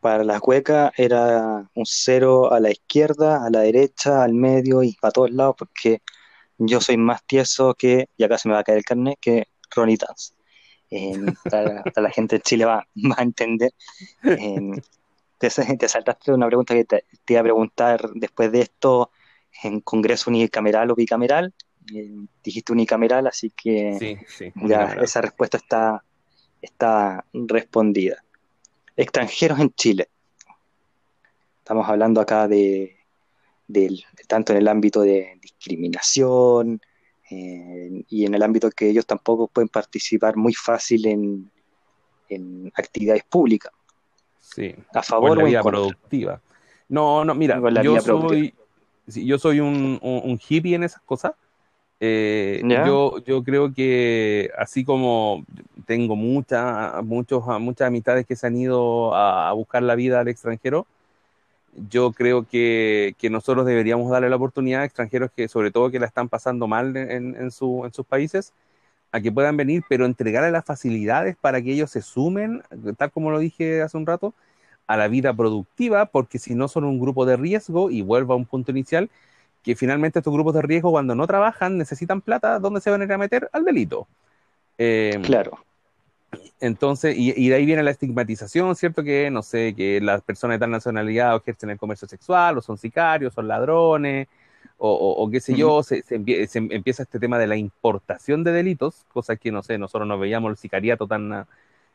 para 0.00 0.24
la 0.24 0.40
cueca 0.40 0.92
era 0.96 1.64
un 1.74 1.86
cero 1.86 2.52
a 2.52 2.60
la 2.60 2.70
izquierda, 2.70 3.46
a 3.46 3.50
la 3.50 3.60
derecha, 3.60 4.24
al 4.24 4.34
medio 4.34 4.82
y 4.82 4.94
para 4.94 5.12
todos 5.12 5.30
lados 5.30 5.54
porque 5.56 6.02
yo 6.58 6.80
soy 6.80 6.96
más 6.96 7.24
tieso 7.24 7.74
que, 7.74 8.08
y 8.16 8.24
acá 8.24 8.38
se 8.38 8.48
me 8.48 8.54
va 8.54 8.60
a 8.60 8.64
caer 8.64 8.78
el 8.78 8.84
carnet, 8.84 9.18
que 9.20 9.48
Ronnie 9.70 9.96
Tans. 9.96 10.34
para, 11.50 11.82
la 11.94 12.10
gente 12.10 12.36
de 12.36 12.42
Chile 12.42 12.64
va, 12.64 12.86
a 13.16 13.22
entender. 13.22 13.72
te, 15.38 15.50
saltaste 15.50 16.32
una 16.32 16.46
pregunta 16.46 16.74
que 16.74 16.84
te, 16.84 17.04
iba 17.28 17.40
a 17.40 17.44
preguntar 17.44 18.10
después 18.14 18.52
de 18.52 18.60
esto 18.62 19.10
en 19.62 19.80
Congreso 19.80 20.30
unicameral 20.30 20.90
o 20.90 20.94
bicameral. 20.94 21.52
dijiste 22.42 22.72
unicameral, 22.72 23.26
así 23.26 23.50
que 23.50 24.18
ya 24.54 24.96
esa 25.02 25.20
respuesta 25.20 25.56
está 25.56 26.04
está 26.62 27.24
respondida. 27.32 28.24
Extranjeros 28.96 29.58
en 29.58 29.70
Chile. 29.74 30.08
Estamos 31.58 31.88
hablando 31.88 32.20
acá 32.20 32.48
de, 32.48 32.96
tanto 34.28 34.52
en 34.52 34.58
el 34.58 34.68
ámbito 34.68 35.02
de 35.02 35.38
discriminación 35.40 36.80
eh, 37.30 38.04
y 38.08 38.26
en 38.26 38.34
el 38.34 38.42
ámbito 38.42 38.70
que 38.70 38.88
ellos 38.88 39.06
tampoco 39.06 39.48
pueden 39.48 39.68
participar 39.68 40.36
muy 40.36 40.54
fácil 40.54 41.06
en, 41.06 41.50
actividades 42.74 43.24
públicas. 43.24 43.70
Sí. 44.40 44.74
A 44.94 45.02
favor 45.02 45.30
o 45.30 45.32
en 45.32 45.38
la 45.38 45.44
vida 45.44 45.62
productiva. 45.62 46.40
No, 46.88 47.26
no, 47.26 47.34
mira, 47.34 47.60
yo 47.82 48.00
soy, 48.00 48.54
yo 49.06 49.38
soy 49.38 49.60
un, 49.60 49.98
un, 50.02 50.40
hippie 50.48 50.74
en 50.74 50.84
esas 50.84 51.02
cosas. 51.02 51.32
Eh, 52.00 52.62
yo, 52.64 53.18
yo 53.24 53.44
creo 53.44 53.72
que 53.72 54.50
así 54.58 54.84
como 54.84 55.44
tengo 55.86 56.16
muchas 56.16 57.02
muchos, 57.04 57.44
muchas 57.60 57.86
amistades 57.86 58.26
que 58.26 58.34
se 58.34 58.46
han 58.48 58.56
ido 58.56 59.14
a, 59.14 59.52
buscar 59.52 59.82
la 59.84 59.94
vida 59.94 60.20
al 60.20 60.28
extranjero, 60.28 60.86
yo 61.88 62.12
creo 62.12 62.44
que, 62.44 63.14
que, 63.18 63.30
nosotros 63.30 63.66
deberíamos 63.66 64.10
darle 64.10 64.28
la 64.28 64.36
oportunidad 64.36 64.82
a 64.82 64.84
extranjeros 64.84 65.30
que 65.34 65.48
sobre 65.48 65.70
todo 65.70 65.90
que 65.90 66.00
la 66.00 66.06
están 66.06 66.28
pasando 66.28 66.66
mal 66.66 66.96
en, 66.96 67.36
en, 67.36 67.50
su, 67.50 67.84
en 67.84 67.92
sus 67.92 68.04
países, 68.04 68.52
a 69.12 69.20
que 69.20 69.30
puedan 69.30 69.56
venir, 69.56 69.84
pero 69.88 70.04
entregarle 70.04 70.50
las 70.50 70.64
facilidades 70.64 71.36
para 71.40 71.62
que 71.62 71.72
ellos 71.72 71.90
se 71.90 72.02
sumen, 72.02 72.62
tal 72.96 73.10
como 73.12 73.30
lo 73.30 73.38
dije 73.38 73.80
hace 73.82 73.96
un 73.96 74.06
rato, 74.06 74.34
a 74.92 74.96
la 74.98 75.08
vida 75.08 75.32
productiva, 75.32 76.04
porque 76.06 76.38
si 76.38 76.54
no 76.54 76.68
son 76.68 76.84
un 76.84 77.00
grupo 77.00 77.24
de 77.24 77.38
riesgo, 77.38 77.90
y 77.90 78.02
vuelvo 78.02 78.34
a 78.34 78.36
un 78.36 78.44
punto 78.44 78.72
inicial, 78.72 79.08
que 79.62 79.74
finalmente 79.74 80.18
estos 80.18 80.32
grupos 80.34 80.54
de 80.54 80.62
riesgo 80.62 80.90
cuando 80.90 81.14
no 81.14 81.26
trabajan 81.26 81.78
necesitan 81.78 82.20
plata, 82.20 82.58
¿dónde 82.58 82.82
se 82.82 82.90
van 82.90 83.00
a 83.00 83.04
ir 83.04 83.12
a 83.12 83.18
meter? 83.18 83.48
Al 83.52 83.64
delito. 83.64 84.06
Em, 84.76 85.22
claro. 85.22 85.58
Entonces, 86.60 87.14
y, 87.16 87.48
de 87.48 87.54
ahí 87.54 87.64
viene 87.64 87.82
la 87.82 87.90
estigmatización, 87.90 88.76
¿cierto? 88.76 89.02
Que, 89.02 89.30
no 89.30 89.42
sé, 89.42 89.74
que 89.74 90.00
las 90.00 90.20
personas 90.22 90.56
de 90.56 90.60
tal 90.60 90.70
nacionalidad 90.70 91.36
ejercen 91.36 91.70
el 91.70 91.78
comercio 91.78 92.06
sexual, 92.06 92.58
o 92.58 92.60
son 92.60 92.76
sicarios, 92.76 93.32
son 93.32 93.48
ladrones, 93.48 94.28
o, 94.76 95.28
qué 95.30 95.40
sé 95.40 95.54
yo, 95.54 95.82
se, 95.82 96.04
empieza 96.10 97.04
este 97.04 97.18
tema 97.20 97.38
de 97.38 97.46
la 97.46 97.56
importación 97.56 98.44
de 98.44 98.52
delitos, 98.52 99.06
cosa 99.12 99.36
que, 99.36 99.52
no 99.52 99.62
sé, 99.62 99.78
nosotros 99.78 100.08
no 100.08 100.18
veíamos 100.18 100.50
el 100.50 100.56
sicariato 100.56 101.06
tan 101.06 101.32
ah, 101.32 101.46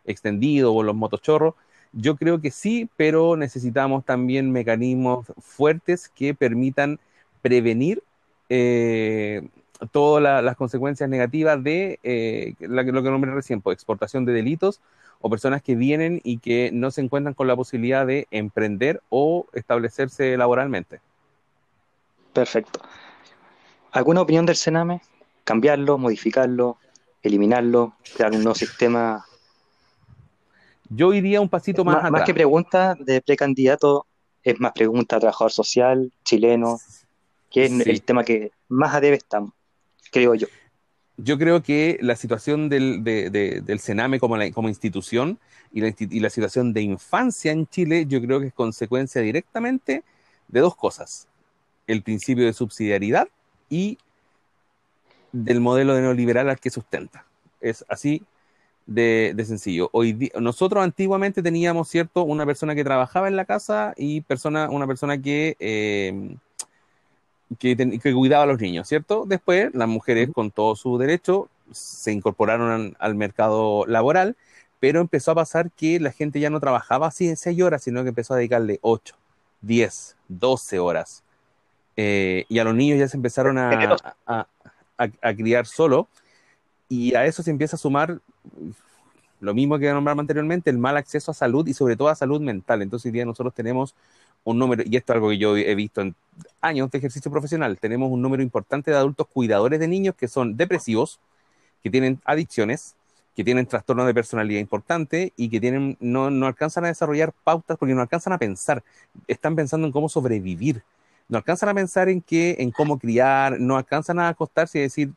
extendido 0.06 0.74
o 0.74 0.84
los 0.84 0.96
motochorros, 0.96 1.56
Yo 2.00 2.16
creo 2.16 2.40
que 2.40 2.52
sí, 2.52 2.88
pero 2.96 3.36
necesitamos 3.36 4.06
también 4.06 4.52
mecanismos 4.52 5.26
fuertes 5.40 6.10
que 6.10 6.36
permitan 6.36 7.00
prevenir 7.42 8.04
eh, 8.50 9.48
todas 9.92 10.44
las 10.44 10.56
consecuencias 10.56 11.10
negativas 11.10 11.64
de 11.64 12.00
eh, 12.04 12.54
lo 12.60 12.84
que 12.86 13.10
nombré 13.10 13.34
recién, 13.34 13.62
pues, 13.62 13.74
exportación 13.74 14.26
de 14.26 14.34
delitos 14.34 14.80
o 15.22 15.30
personas 15.32 15.64
que 15.64 15.74
vienen 15.74 16.22
y 16.24 16.38
que 16.38 16.70
no 16.72 16.92
se 16.92 17.02
encuentran 17.02 17.34
con 17.34 17.48
la 17.48 17.56
posibilidad 17.56 18.06
de 18.06 18.28
emprender 18.30 19.02
o 19.10 19.48
establecerse 19.54 20.38
laboralmente. 20.38 21.02
Perfecto. 22.32 22.80
¿Alguna 23.92 24.22
opinión 24.22 24.46
del 24.46 24.56
Sename? 24.56 25.02
¿Cambiarlo, 25.44 25.98
modificarlo, 25.98 26.78
eliminarlo, 27.24 27.94
crear 28.16 28.34
un 28.34 28.44
nuevo 28.44 28.54
sistema? 28.54 29.26
Yo 30.90 31.14
iría 31.14 31.42
un 31.42 31.50
pasito 31.50 31.84
más, 31.84 32.02
más 32.04 32.12
Más 32.12 32.24
que 32.24 32.34
pregunta 32.34 32.96
de 32.96 33.22
precandidato, 33.22 34.06
es 34.44 34.60
más 34.60 34.72
pregunta 34.72 35.20
trabajador 35.20 35.52
social, 35.52 36.12
chileno, 36.24 36.80
que 37.50 37.66
es 37.66 37.88
el 37.88 38.02
tema 38.02 38.24
que 38.24 38.52
más 38.70 39.00
debe 39.02 39.18
estamos, 39.18 39.54
creo 40.12 40.36
yo. 40.36 40.48
Yo 41.18 41.38
creo 41.38 41.64
que 41.64 41.98
la 42.02 42.16
situación 42.16 42.70
del, 42.70 43.04
del 43.04 43.80
Sename 43.80 44.20
como, 44.20 44.38
como 44.54 44.70
institución 44.70 45.40
y 45.72 45.82
la, 45.82 45.94
y 45.98 46.20
la 46.20 46.30
situación 46.30 46.74
de 46.74 46.82
infancia 46.82 47.52
en 47.52 47.68
Chile, 47.68 48.06
yo 48.08 48.22
creo 48.22 48.40
que 48.40 48.48
es 48.48 48.54
consecuencia 48.54 49.22
directamente 49.22 50.04
de 50.48 50.60
dos 50.60 50.76
cosas. 50.76 51.28
El 51.88 52.04
principio 52.04 52.46
de 52.46 52.54
subsidiariedad 52.54 53.28
y 53.70 53.98
del 55.32 55.60
modelo 55.60 55.96
de 55.96 56.02
neoliberal 56.02 56.50
al 56.50 56.60
que 56.60 56.70
sustenta. 56.70 57.26
Es 57.62 57.84
así 57.90 58.24
de, 58.88 59.36
sencillo. 59.46 59.90
Hoy 59.92 60.32
nosotros 60.40 60.84
antiguamente 60.84 61.44
teníamos, 61.44 61.90
¿cierto?, 61.90 62.24
una 62.24 62.46
persona 62.46 62.74
que 62.74 62.84
trabajaba 62.84 63.28
en 63.28 63.36
la 63.36 63.46
casa 63.46 63.94
y 63.98 64.22
persona, 64.22 64.70
una 64.70 64.88
persona 64.88 65.22
que, 65.22 65.56
eh, 65.60 66.36
que, 67.60 68.14
cuidaba 68.14 68.44
a 68.44 68.48
los 68.48 68.60
niños, 68.60 68.88
¿cierto? 68.88 69.26
Después 69.28 69.74
las 69.74 69.88
mujeres 69.88 70.30
con 70.34 70.52
todo 70.52 70.76
su 70.76 70.98
derecho 70.98 71.50
se 71.72 72.14
incorporaron 72.14 72.96
al, 72.98 73.16
mercado 73.16 73.86
laboral, 73.86 74.38
pero 74.80 75.02
empezó 75.02 75.32
a 75.32 75.36
pasar 75.36 75.70
que 75.72 76.00
la 76.00 76.12
gente 76.12 76.40
ya 76.40 76.50
no 76.50 76.60
trabajaba 76.60 77.08
así 77.08 77.28
en 77.28 77.36
seis 77.36 77.62
horas, 77.62 77.84
sino 77.84 78.04
que 78.04 78.10
empezó 78.10 78.34
a 78.34 78.38
dedicarle 78.38 78.80
8, 78.82 79.16
10, 79.62 80.16
12 80.30 80.80
horas. 80.80 81.24
Eh, 81.98 82.46
y 82.48 82.60
a 82.60 82.64
los 82.64 82.76
niños 82.76 83.00
ya 83.00 83.08
se 83.08 83.18
empezaron 83.18 83.58
a, 83.58 84.48
a, 84.98 85.34
criar 85.36 85.66
solo. 85.66 86.08
Y 86.90 87.16
a 87.16 87.26
eso 87.26 87.44
se 87.44 87.52
empieza 87.52 87.76
a 87.76 87.80
sumar 87.80 88.20
lo 89.40 89.54
mismo 89.54 89.78
que 89.78 89.92
nombramos 89.92 90.24
anteriormente, 90.24 90.70
el 90.70 90.78
mal 90.78 90.98
acceso 90.98 91.32
a 91.32 91.34
salud 91.34 91.68
y 91.68 91.74
sobre 91.74 91.96
todo 91.96 92.10
a 92.10 92.16
salud 92.16 92.42
mental. 92.42 92.82
Entonces 92.82 93.06
hoy 93.08 93.12
día 93.12 93.26
nosotros 93.26 93.54
tenemos 93.54 93.94
un 94.44 94.58
número, 94.58 94.84
y 94.86 94.96
esto 94.96 95.14
es 95.14 95.16
algo 95.16 95.30
que 95.30 95.38
yo 95.38 95.58
he 95.58 95.76
visto 95.76 96.02
en 96.02 96.16
años 96.62 96.90
de 96.90 96.98
ejercicio 96.98 97.30
profesional, 97.30 97.78
tenemos 97.78 98.10
un 98.12 98.22
número 98.22 98.42
importante 98.42 98.92
de 98.92 98.98
adultos 98.98 99.28
cuidadores 99.28 99.80
de 99.80 99.88
niños 99.88 100.16
que 100.16 100.28
son 100.28 100.56
depresivos, 100.56 101.20
que 101.84 101.90
tienen 101.90 102.22
adicciones, 102.24 102.96
que 103.36 103.44
tienen 103.44 103.68
trastornos 103.68 104.08
de 104.08 104.14
personalidad 104.14 104.60
importante 104.60 105.34
y 105.36 105.50
que 105.50 105.60
tienen, 105.60 105.98
no, 106.00 106.32
no 106.32 106.48
alcanzan 106.48 106.86
a 106.86 106.88
desarrollar 106.88 107.34
pautas 107.44 107.78
porque 107.78 107.94
no 107.94 108.02
alcanzan 108.02 108.34
a 108.34 108.38
pensar, 108.38 108.84
están 109.28 109.56
pensando 109.56 109.86
en 109.86 109.94
cómo 109.94 110.10
sobrevivir 110.10 110.82
no 111.30 111.38
alcanzan 111.38 111.70
a 111.70 111.74
pensar 111.74 112.10
en 112.10 112.22
qué, 112.22 112.56
en 112.60 112.72
cómo 112.72 112.98
criar, 112.98 113.60
no 113.60 113.78
alcanzan 113.78 114.20
a 114.20 114.30
acostarse 114.30 114.80
y 114.80 114.82
decir 114.82 115.12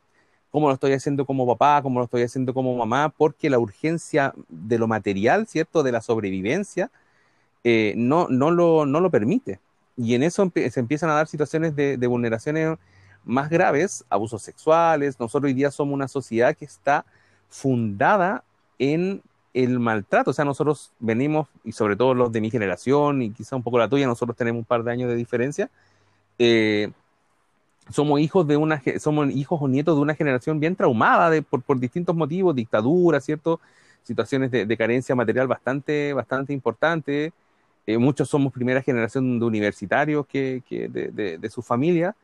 cómo 0.51 0.67
lo 0.67 0.73
estoy 0.73 0.93
haciendo 0.93 1.25
como 1.25 1.47
papá, 1.47 1.81
cómo 1.81 1.99
lo 1.99 2.05
estoy 2.05 2.23
haciendo 2.23 2.53
como 2.53 2.75
mamá, 2.75 3.09
porque 3.09 3.49
la 3.49 3.57
urgencia 3.57 4.33
de 4.49 4.77
lo 4.77 4.87
material, 4.87 5.47
¿cierto? 5.47 5.81
De 5.81 5.91
la 5.91 6.01
sobrevivencia, 6.01 6.91
eh, 7.63 7.93
no, 7.97 8.27
no, 8.29 8.51
lo, 8.51 8.85
no 8.85 8.99
lo 8.99 9.09
permite. 9.09 9.59
Y 9.97 10.15
en 10.15 10.23
eso 10.23 10.51
se 10.53 10.79
empiezan 10.79 11.09
a 11.09 11.13
dar 11.13 11.27
situaciones 11.27 11.75
de, 11.75 11.97
de, 11.97 12.07
vulneraciones 12.07 12.77
más 13.23 13.49
graves, 13.49 14.05
abusos 14.09 14.41
sexuales. 14.41 15.19
Nosotros 15.19 15.49
hoy 15.49 15.53
día 15.53 15.71
somos 15.71 15.93
una 15.93 16.07
sociedad 16.07 16.55
que 16.55 16.65
está 16.65 17.05
fundada 17.49 18.43
en 18.79 19.21
el 19.53 19.79
maltrato. 19.79 20.31
O 20.31 20.33
sea, 20.33 20.45
nosotros 20.45 20.91
venimos, 20.99 21.47
y 21.63 21.71
sobre 21.71 21.95
todo 21.95 22.13
los 22.13 22.31
de 22.31 22.41
mi 22.41 22.49
generación 22.49 23.21
y 23.21 23.31
quizá 23.31 23.55
un 23.55 23.63
poco 23.63 23.77
la 23.77 23.89
tuya, 23.89 24.07
nosotros 24.07 24.35
tenemos 24.35 24.59
un 24.59 24.65
par 24.65 24.83
de 24.83 24.91
años 24.91 25.09
de 25.09 25.15
diferencia, 25.15 25.69
eh, 26.39 26.91
somos 27.89 28.19
hijos 28.19 28.47
de 28.47 28.57
una 28.57 28.81
somos 28.99 29.31
hijos 29.31 29.59
o 29.61 29.67
nietos 29.67 29.95
de 29.95 30.01
una 30.01 30.15
generación 30.15 30.59
bien 30.59 30.75
traumada 30.75 31.29
de, 31.29 31.41
por, 31.41 31.61
por, 31.61 31.79
distintos 31.79 32.15
motivos, 32.15 32.55
dictadura, 32.55 33.19
cierto, 33.19 33.59
situaciones 34.03 34.51
de, 34.51 34.77
carencia 34.77 35.15
material 35.15 35.47
bastante, 35.47 36.13
bastante 36.13 36.53
importante. 36.53 37.33
Eh, 37.87 37.97
muchos 37.97 38.29
somos 38.29 38.53
primera 38.53 38.81
generación 38.81 39.39
de 39.39 39.45
universitarios 39.45 40.25
que, 40.27 40.61
que 40.67 40.87
de, 40.87 41.37
de, 41.37 41.49
su 41.49 41.61
familia. 41.61 42.15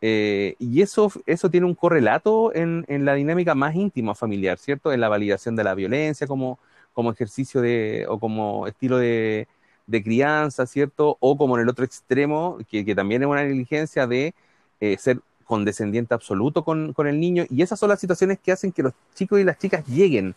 Eh, 0.00 0.56
y 0.58 0.82
eso, 0.82 1.12
eso 1.26 1.50
tiene 1.50 1.66
un 1.66 1.74
correlato 1.74 2.54
en, 2.54 2.84
en, 2.88 3.04
la 3.04 3.14
dinámica 3.14 3.54
más 3.54 3.74
íntima 3.74 4.14
familiar, 4.14 4.58
¿cierto? 4.58 4.92
En 4.92 5.00
la 5.00 5.08
validación 5.08 5.54
de 5.56 5.64
la 5.64 5.74
violencia 5.74 6.26
como, 6.26 6.58
como 6.92 7.12
ejercicio 7.12 7.60
de, 7.60 8.06
o 8.08 8.18
como 8.18 8.66
estilo 8.66 8.98
de, 8.98 9.46
de 9.86 10.02
crianza, 10.02 10.66
¿cierto? 10.66 11.16
O 11.20 11.36
como 11.36 11.56
en 11.56 11.62
el 11.62 11.68
otro 11.68 11.84
extremo, 11.84 12.58
que, 12.68 12.94
también 12.94 13.22
es 13.22 13.28
una 13.28 13.44
negligencia 13.44 14.06
de 14.06 14.34
eh, 14.82 14.96
ser 14.98 15.20
condescendiente 15.44 16.12
absoluto 16.12 16.64
con, 16.64 16.92
el 17.06 17.20
niño. 17.20 17.44
Y 17.50 17.62
esas 17.62 17.78
son 17.78 17.88
las 17.88 18.00
situaciones 18.00 18.40
que 18.40 18.50
hacen 18.50 18.72
que 18.72 18.82
los 18.82 18.92
chicos 19.14 19.38
y 19.38 19.44
las 19.44 19.56
chicas 19.56 19.86
lleguen 19.86 20.34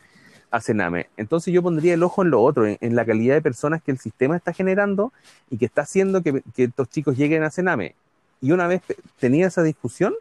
a 0.51 0.61
Sename. 0.61 1.07
Entonces 1.17 1.51
yo 1.51 1.63
pondría 1.63 1.95
el 1.95 2.03
ojo 2.03 2.21
en 2.21 2.29
lo 2.29 2.43
otro, 2.43 2.67
en, 2.67 2.95
la 2.95 3.05
calidad 3.05 3.33
de 3.33 3.41
personas 3.41 3.81
que 3.81 3.89
el 3.89 3.97
sistema 3.97 4.37
está 4.37 4.53
generando 4.53 5.11
y 5.49 5.57
que 5.57 5.65
está 5.65 5.81
haciendo 5.81 6.21
que, 6.21 6.43
estos 6.57 6.87
chicos 6.89 7.17
lleguen 7.17 7.41
a 7.41 7.49
Sename. 7.49 7.95
Y 8.39 8.51
una 8.51 8.67
vez 8.67 8.83
tenida 9.19 9.47
esa 9.47 9.63
discusión, 9.63 10.13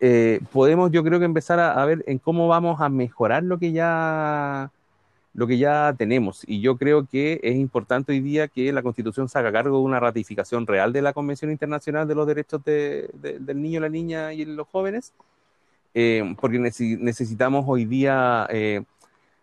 eh, 0.00 0.40
podemos 0.52 0.92
yo 0.92 1.02
creo 1.02 1.18
que 1.18 1.24
empezar 1.24 1.60
a, 1.60 1.82
ver 1.86 2.04
en 2.08 2.18
cómo 2.18 2.46
vamos 2.46 2.78
a 2.82 2.90
mejorar 2.90 3.42
lo 3.42 3.58
que 3.58 3.72
ya 3.72 4.70
lo 5.34 5.46
que 5.46 5.58
ya 5.58 5.94
tenemos. 5.96 6.42
Y 6.46 6.60
yo 6.60 6.76
creo 6.76 7.06
que 7.06 7.40
es 7.42 7.56
importante 7.56 8.12
hoy 8.12 8.20
día 8.20 8.48
que 8.48 8.72
la 8.72 8.82
Constitución 8.82 9.28
se 9.28 9.38
haga 9.38 9.52
cargo 9.52 9.78
de 9.78 9.84
una 9.84 10.00
ratificación 10.00 10.66
real 10.66 10.92
de 10.92 11.02
la 11.02 11.12
Convención 11.12 11.50
Internacional 11.50 12.08
de 12.08 12.14
los 12.14 12.26
Derechos 12.26 12.62
del 12.64 13.62
Niño, 13.62 13.80
la 13.80 13.88
Niña 13.88 14.32
y 14.32 14.44
los 14.44 14.66
Jóvenes, 14.68 15.12
eh, 15.94 16.34
porque 16.40 16.58
necesitamos 16.58 17.64
hoy 17.68 17.84
día 17.84 18.46
eh, 18.50 18.82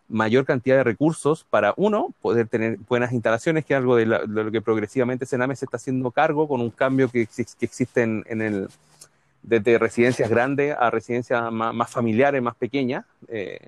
mayor 0.08 0.44
cantidad 0.44 0.76
de 0.76 0.84
recursos 0.84 1.44
para, 1.48 1.74
uno, 1.76 2.14
poder 2.20 2.48
tener 2.48 2.78
buenas 2.88 3.12
instalaciones, 3.12 3.64
que 3.64 3.74
es 3.74 3.78
algo 3.78 3.96
de, 3.96 4.06
lo 4.06 4.50
que 4.50 4.60
progresivamente 4.60 5.26
Sename 5.26 5.56
se 5.56 5.64
está 5.64 5.76
haciendo 5.76 6.10
cargo 6.10 6.46
con 6.48 6.60
un 6.60 6.70
cambio 6.70 7.08
que, 7.08 7.26
que 7.26 7.64
existe 7.64 8.02
en, 8.02 8.24
el 8.40 8.68
desde 9.42 9.78
residencias 9.78 10.28
grandes 10.28 10.76
a 10.76 10.90
residencias 10.90 11.52
más, 11.52 11.90
familiares, 11.90 12.42
más 12.42 12.56
pequeñas. 12.56 13.04
Eh, 13.28 13.58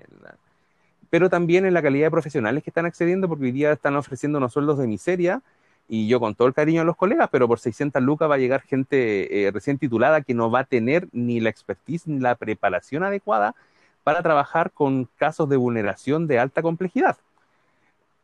pero 1.09 1.29
también 1.29 1.65
en 1.65 1.73
la 1.73 1.81
calidad 1.81 2.07
de 2.07 2.11
profesionales 2.11 2.63
que 2.63 2.69
están 2.69 2.85
accediendo, 2.85 3.27
porque 3.27 3.45
hoy 3.45 3.51
día 3.51 3.71
están 3.71 3.95
ofreciendo 3.95 4.37
unos 4.37 4.53
sueldos 4.53 4.77
de 4.77 4.87
miseria, 4.87 5.41
y 5.87 6.07
yo 6.07 6.19
con 6.19 6.35
todo 6.35 6.47
el 6.47 6.53
cariño 6.53 6.81
a 6.81 6.85
los 6.85 6.95
colegas, 6.95 7.29
pero 7.31 7.47
por 7.47 7.59
600 7.59 8.01
lucas 8.03 8.29
va 8.29 8.35
a 8.35 8.37
llegar 8.37 8.61
gente 8.61 9.47
eh, 9.47 9.51
recién 9.51 9.79
titulada 9.79 10.21
que 10.21 10.35
no 10.35 10.51
va 10.51 10.59
a 10.59 10.63
tener 10.63 11.07
ni 11.11 11.39
la 11.39 11.49
expertise 11.49 12.07
ni 12.07 12.19
la 12.19 12.35
preparación 12.35 13.03
adecuada 13.03 13.55
para 14.03 14.21
trabajar 14.21 14.71
con 14.71 15.09
casos 15.17 15.49
de 15.49 15.57
vulneración 15.57 16.27
de 16.27 16.37
alta 16.37 16.61
complejidad. 16.61 17.17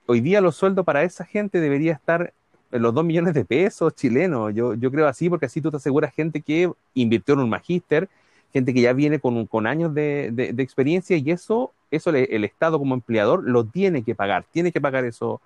Hoy 0.06 0.22
día 0.22 0.41
los 0.41 0.56
sueldos 0.56 0.86
para 0.86 1.02
esa 1.02 1.26
gente 1.26 1.60
debería 1.60 1.94
estar 1.94 2.34
en 2.72 2.82
los 2.84 2.94
2 2.94 3.03
millones 3.03 3.34
de 3.34 3.45
pesos 3.45 3.95
chilenos. 3.95 4.53
Yo, 4.53 4.76
yo 4.76 4.91
creo 4.91 5.07
así, 5.07 5.30
porque 5.30 5.48
así 5.48 5.60
tú 5.60 5.72
te 5.72 5.78
aseguras 5.78 6.14
gente 6.14 6.41
que 6.41 6.72
invirtió 6.94 7.34
en 7.34 7.41
un 7.41 7.49
magíster, 7.49 8.07
gente 8.56 8.73
que 8.73 8.80
ya 8.80 8.94
viene 8.94 9.19
con, 9.19 9.48
con 9.48 9.68
años 9.68 9.94
de, 9.94 10.32
de, 10.32 10.64
experiencia 10.64 11.18
y 11.18 11.30
eso, 11.30 11.73
eso 11.91 12.10
el 12.11 12.45
Estado 12.45 12.80
como 12.80 12.95
empleador 12.95 13.44
lo 13.44 13.65
tiene 13.65 14.02
que 14.02 14.15
pagar, 14.15 14.45
tiene 14.49 14.72
que 14.72 14.80
pagar 14.80 15.03
eso, 15.03 15.41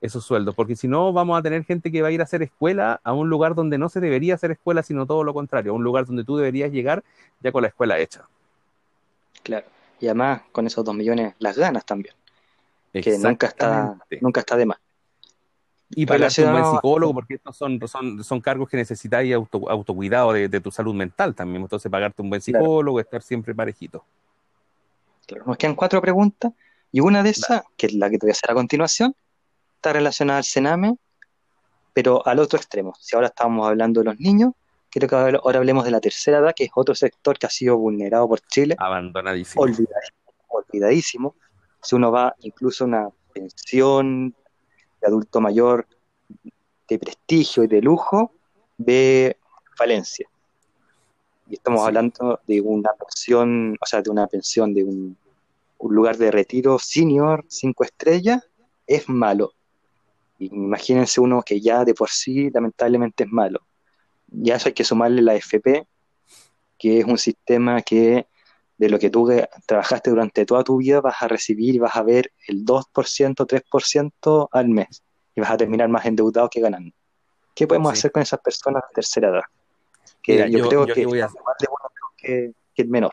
esos 0.00 0.24
sueldos, 0.24 0.54
porque 0.54 0.76
si 0.76 0.86
no 0.86 1.12
vamos 1.12 1.36
a 1.36 1.42
tener 1.42 1.64
gente 1.64 1.90
que 1.90 2.00
va 2.00 2.08
a 2.08 2.10
ir 2.12 2.20
a 2.20 2.24
hacer 2.24 2.44
escuela 2.44 3.00
a 3.02 3.12
un 3.12 3.28
lugar 3.28 3.56
donde 3.56 3.76
no 3.76 3.88
se 3.88 3.98
debería 3.98 4.36
hacer 4.36 4.52
escuela, 4.52 4.84
sino 4.84 5.04
todo 5.04 5.24
lo 5.24 5.34
contrario, 5.34 5.72
a 5.72 5.74
un 5.74 5.82
lugar 5.82 6.06
donde 6.06 6.22
tú 6.22 6.36
deberías 6.36 6.70
llegar 6.70 7.02
ya 7.42 7.50
con 7.50 7.62
la 7.62 7.68
escuela 7.68 7.98
hecha. 7.98 8.28
Claro, 9.42 9.66
y 9.98 10.06
además 10.06 10.42
con 10.52 10.68
esos 10.68 10.84
dos 10.84 10.94
millones 10.94 11.34
las 11.40 11.58
ganas 11.58 11.84
también, 11.84 12.14
que 12.92 13.18
nunca 13.18 13.48
está, 13.48 13.98
nunca 14.20 14.38
está 14.38 14.56
de 14.56 14.66
más. 14.66 14.78
Y 15.96 16.06
para 16.06 16.28
un 16.28 16.52
buen 16.52 16.64
psicólogo, 16.64 17.14
porque 17.14 17.34
estos 17.34 17.56
son, 17.56 17.80
son, 17.86 18.24
son 18.24 18.40
cargos 18.40 18.68
que 18.68 18.76
necesitáis 18.76 19.34
auto, 19.34 19.68
autocuidado 19.68 20.32
de, 20.32 20.48
de, 20.48 20.60
tu 20.60 20.70
salud 20.70 20.94
mental 20.94 21.34
también. 21.34 21.62
Entonces, 21.62 21.90
pagarte 21.90 22.22
un 22.22 22.30
buen 22.30 22.40
psicólogo, 22.40 23.00
estar 23.00 23.22
siempre 23.22 23.54
parejito. 23.54 24.04
Claro, 25.26 25.44
nos 25.46 25.56
quedan 25.56 25.74
cuatro 25.74 26.00
preguntas. 26.00 26.52
Y 26.92 27.00
una 27.00 27.22
de 27.22 27.30
esas, 27.30 27.62
que 27.76 27.86
es 27.86 27.94
la 27.94 28.08
que 28.08 28.18
te 28.18 28.26
voy 28.26 28.30
a 28.30 28.32
hacer 28.32 28.50
a 28.50 28.54
continuación, 28.54 29.14
está 29.76 29.92
relacionada 29.92 30.38
al 30.38 30.44
Sename, 30.44 30.96
pero 31.92 32.26
al 32.26 32.38
otro 32.38 32.58
extremo. 32.58 32.94
Si 33.00 33.16
ahora 33.16 33.28
estamos 33.28 33.66
hablando 33.66 34.00
de 34.00 34.04
los 34.04 34.20
niños, 34.20 34.52
quiero 34.90 35.08
que 35.08 35.16
ahora 35.16 35.58
hablemos 35.58 35.84
de 35.84 35.90
la 35.90 36.00
tercera 36.00 36.38
edad, 36.38 36.54
que 36.54 36.64
es 36.64 36.70
otro 36.74 36.94
sector 36.94 37.38
que 37.38 37.46
ha 37.46 37.50
sido 37.50 37.76
vulnerado 37.76 38.28
por 38.28 38.40
Chile. 38.40 38.76
Abandonadísimo. 38.78 39.62
Olvidadísimo. 39.62 40.18
olvidadísimo. 40.48 41.34
Si 41.82 41.96
uno 41.96 42.12
va 42.12 42.34
incluso 42.40 42.84
a 42.84 42.86
una 42.86 43.08
pensión 43.32 44.34
de 45.04 45.08
adulto 45.08 45.40
mayor 45.40 45.86
de 46.88 46.98
prestigio 46.98 47.64
y 47.64 47.66
de 47.66 47.82
lujo 47.82 48.32
ve 48.78 49.36
falencia. 49.76 50.26
Y 51.48 51.54
estamos 51.54 51.86
hablando 51.86 52.40
de 52.46 52.60
una 52.60 52.90
pensión, 52.92 53.76
o 53.80 53.86
sea, 53.86 54.00
de 54.00 54.10
una 54.10 54.26
pensión 54.26 54.72
de 54.72 54.84
un, 54.84 55.16
lugar 55.78 56.16
de 56.16 56.30
retiro 56.30 56.78
senior, 56.78 57.44
cinco 57.48 57.84
estrellas, 57.84 58.42
es 58.86 59.06
malo. 59.06 59.52
Imagínense 60.38 61.20
uno 61.20 61.42
que 61.42 61.60
ya 61.60 61.84
de 61.84 61.92
por 61.92 62.08
sí 62.08 62.48
lamentablemente 62.50 63.24
es 63.24 63.30
malo. 63.30 63.60
Y 64.32 64.50
a 64.50 64.56
eso 64.56 64.70
hay 64.70 64.72
que 64.72 64.84
sumarle 64.84 65.20
la 65.20 65.34
FP, 65.34 65.86
que 66.78 67.00
es 67.00 67.04
un 67.04 67.18
sistema 67.18 67.82
que 67.82 68.26
de 68.76 68.88
lo 68.88 68.98
que 68.98 69.10
tú 69.10 69.30
trabajaste 69.66 70.10
durante 70.10 70.44
toda 70.44 70.64
tu 70.64 70.78
vida 70.78 71.00
vas 71.00 71.22
a 71.22 71.28
recibir 71.28 71.74
y 71.74 71.78
vas 71.78 71.96
a 71.96 72.02
ver 72.02 72.32
el 72.48 72.64
2%, 72.64 72.84
3% 72.92 74.48
al 74.50 74.68
mes. 74.68 75.02
Y 75.34 75.40
vas 75.40 75.50
a 75.50 75.56
terminar 75.56 75.88
más 75.88 76.04
endeudado 76.06 76.48
que 76.48 76.60
ganando. 76.60 76.94
¿Qué 77.54 77.66
podemos 77.66 77.92
hacer 77.92 78.10
con 78.10 78.22
esas 78.22 78.40
personas 78.40 78.82
de 78.88 78.94
tercera 78.94 79.28
edad? 79.28 79.42
Que 80.22 80.50
yo, 80.50 80.68
creo 80.68 80.86
que, 80.86 81.06
voy 81.06 81.20
a... 81.20 81.28
que, 82.16 82.52
el 82.76 82.88
menor. 82.88 83.12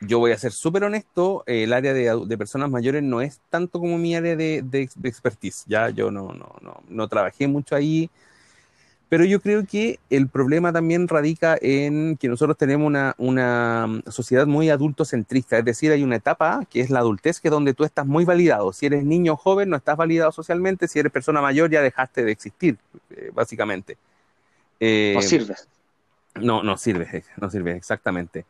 Yo 0.00 0.18
voy 0.20 0.32
a 0.32 0.38
ser 0.38 0.52
súper 0.52 0.84
honesto, 0.84 1.42
el 1.46 1.72
área 1.72 1.92
de, 1.92 2.38
personas 2.38 2.70
mayores 2.70 3.02
no 3.02 3.20
es 3.20 3.40
tanto 3.50 3.80
como 3.80 3.98
mi 3.98 4.14
área 4.14 4.36
de, 4.36 4.62
de, 4.62 4.82
expertise. 5.04 5.64
Ya 5.66 5.90
yo 5.90 6.10
no, 6.10 6.32
no, 6.32 6.54
no, 6.60 6.82
no 6.88 7.08
trabajé 7.08 7.48
mucho 7.48 7.74
ahí, 7.74 8.08
pero 9.08 9.24
yo 9.24 9.40
creo 9.40 9.64
que 9.64 9.98
el 10.10 10.28
problema 10.28 10.72
también 10.72 11.08
radica 11.08 11.56
en 11.60 12.18
que 12.18 12.28
nosotros 12.28 12.58
tenemos 12.58 12.86
una, 12.86 13.14
una, 13.16 14.02
sociedad 14.08 14.46
muy 14.46 14.68
adultocentrista, 14.68 15.58
es 15.58 15.64
decir, 15.64 15.92
hay 15.92 16.02
una 16.02 16.16
etapa 16.16 16.66
que 16.70 16.80
es 16.80 16.90
la 16.90 16.98
adultez, 16.98 17.40
que 17.40 17.48
es 17.48 17.52
donde 17.52 17.72
tú 17.72 17.84
estás 17.84 18.06
muy 18.06 18.26
validado. 18.26 18.72
Si 18.72 18.84
eres 18.84 19.04
niño 19.04 19.32
o 19.32 19.36
joven, 19.36 19.70
no 19.70 19.76
estás 19.76 19.96
validado 19.96 20.30
socialmente, 20.30 20.88
si 20.88 20.98
eres 20.98 21.10
persona 21.10 21.40
mayor, 21.40 21.70
ya 21.70 21.80
dejaste 21.80 22.22
de 22.22 22.32
existir, 22.32 22.76
eh, 23.10 23.30
básicamente. 23.32 23.96
Eh, 24.78 25.12
no 25.14 25.22
sirves. 25.22 25.68
No, 26.34 26.62
no 26.62 26.76
sirves, 26.76 27.24
no 27.38 27.48
sirves, 27.50 27.76
exactamente. 27.76 28.44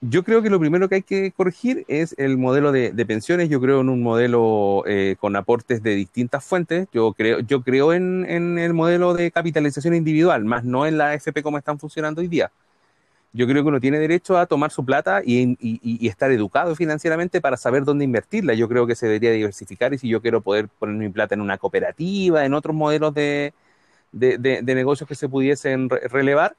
Yo 0.00 0.22
creo 0.22 0.42
que 0.42 0.50
lo 0.50 0.60
primero 0.60 0.88
que 0.88 0.96
hay 0.96 1.02
que 1.02 1.32
corregir 1.32 1.84
es 1.88 2.14
el 2.18 2.38
modelo 2.38 2.70
de, 2.70 2.92
pensiones. 3.06 3.48
Yo 3.48 3.60
creo 3.60 3.80
en 3.80 3.88
un 3.88 4.00
modelo 4.00 4.84
eh, 4.86 5.16
con 5.18 5.34
aportes 5.34 5.82
de 5.82 5.96
distintas 5.96 6.44
fuentes. 6.44 6.86
Yo 6.92 7.12
creo, 7.14 7.40
yo 7.40 7.62
creo 7.62 7.92
en, 7.92 8.24
el 8.58 8.74
modelo 8.74 9.12
de 9.14 9.32
capitalización 9.32 9.94
individual, 9.94 10.44
más 10.44 10.62
no 10.62 10.86
en 10.86 10.98
la 10.98 11.10
AFP 11.10 11.42
como 11.42 11.58
están 11.58 11.80
funcionando 11.80 12.20
hoy 12.20 12.28
día. 12.28 12.52
Yo 13.32 13.46
creo 13.46 13.62
que 13.62 13.68
uno 13.70 13.80
tiene 13.80 13.98
derecho 13.98 14.38
a 14.38 14.46
tomar 14.46 14.70
su 14.70 14.84
plata 14.84 15.22
y, 15.24 16.06
estar 16.08 16.30
educado 16.30 16.76
financieramente 16.76 17.40
para 17.40 17.56
saber 17.56 17.84
dónde 17.84 18.04
invertirla. 18.04 18.54
Yo 18.54 18.68
creo 18.68 18.86
que 18.86 18.94
se 18.94 19.06
debería 19.06 19.32
diversificar 19.32 19.92
y 19.94 19.98
si 19.98 20.08
yo 20.08 20.22
quiero 20.22 20.40
poder 20.42 20.68
poner 20.68 20.96
mi 20.96 21.08
plata 21.08 21.34
en 21.34 21.40
una 21.40 21.58
cooperativa, 21.58 22.44
en 22.44 22.54
otros 22.54 22.74
modelos 22.74 23.14
de, 23.14 23.52
negocios 24.12 25.08
que 25.08 25.14
se 25.16 25.28
pudiesen 25.28 25.90
relevar. 25.90 26.56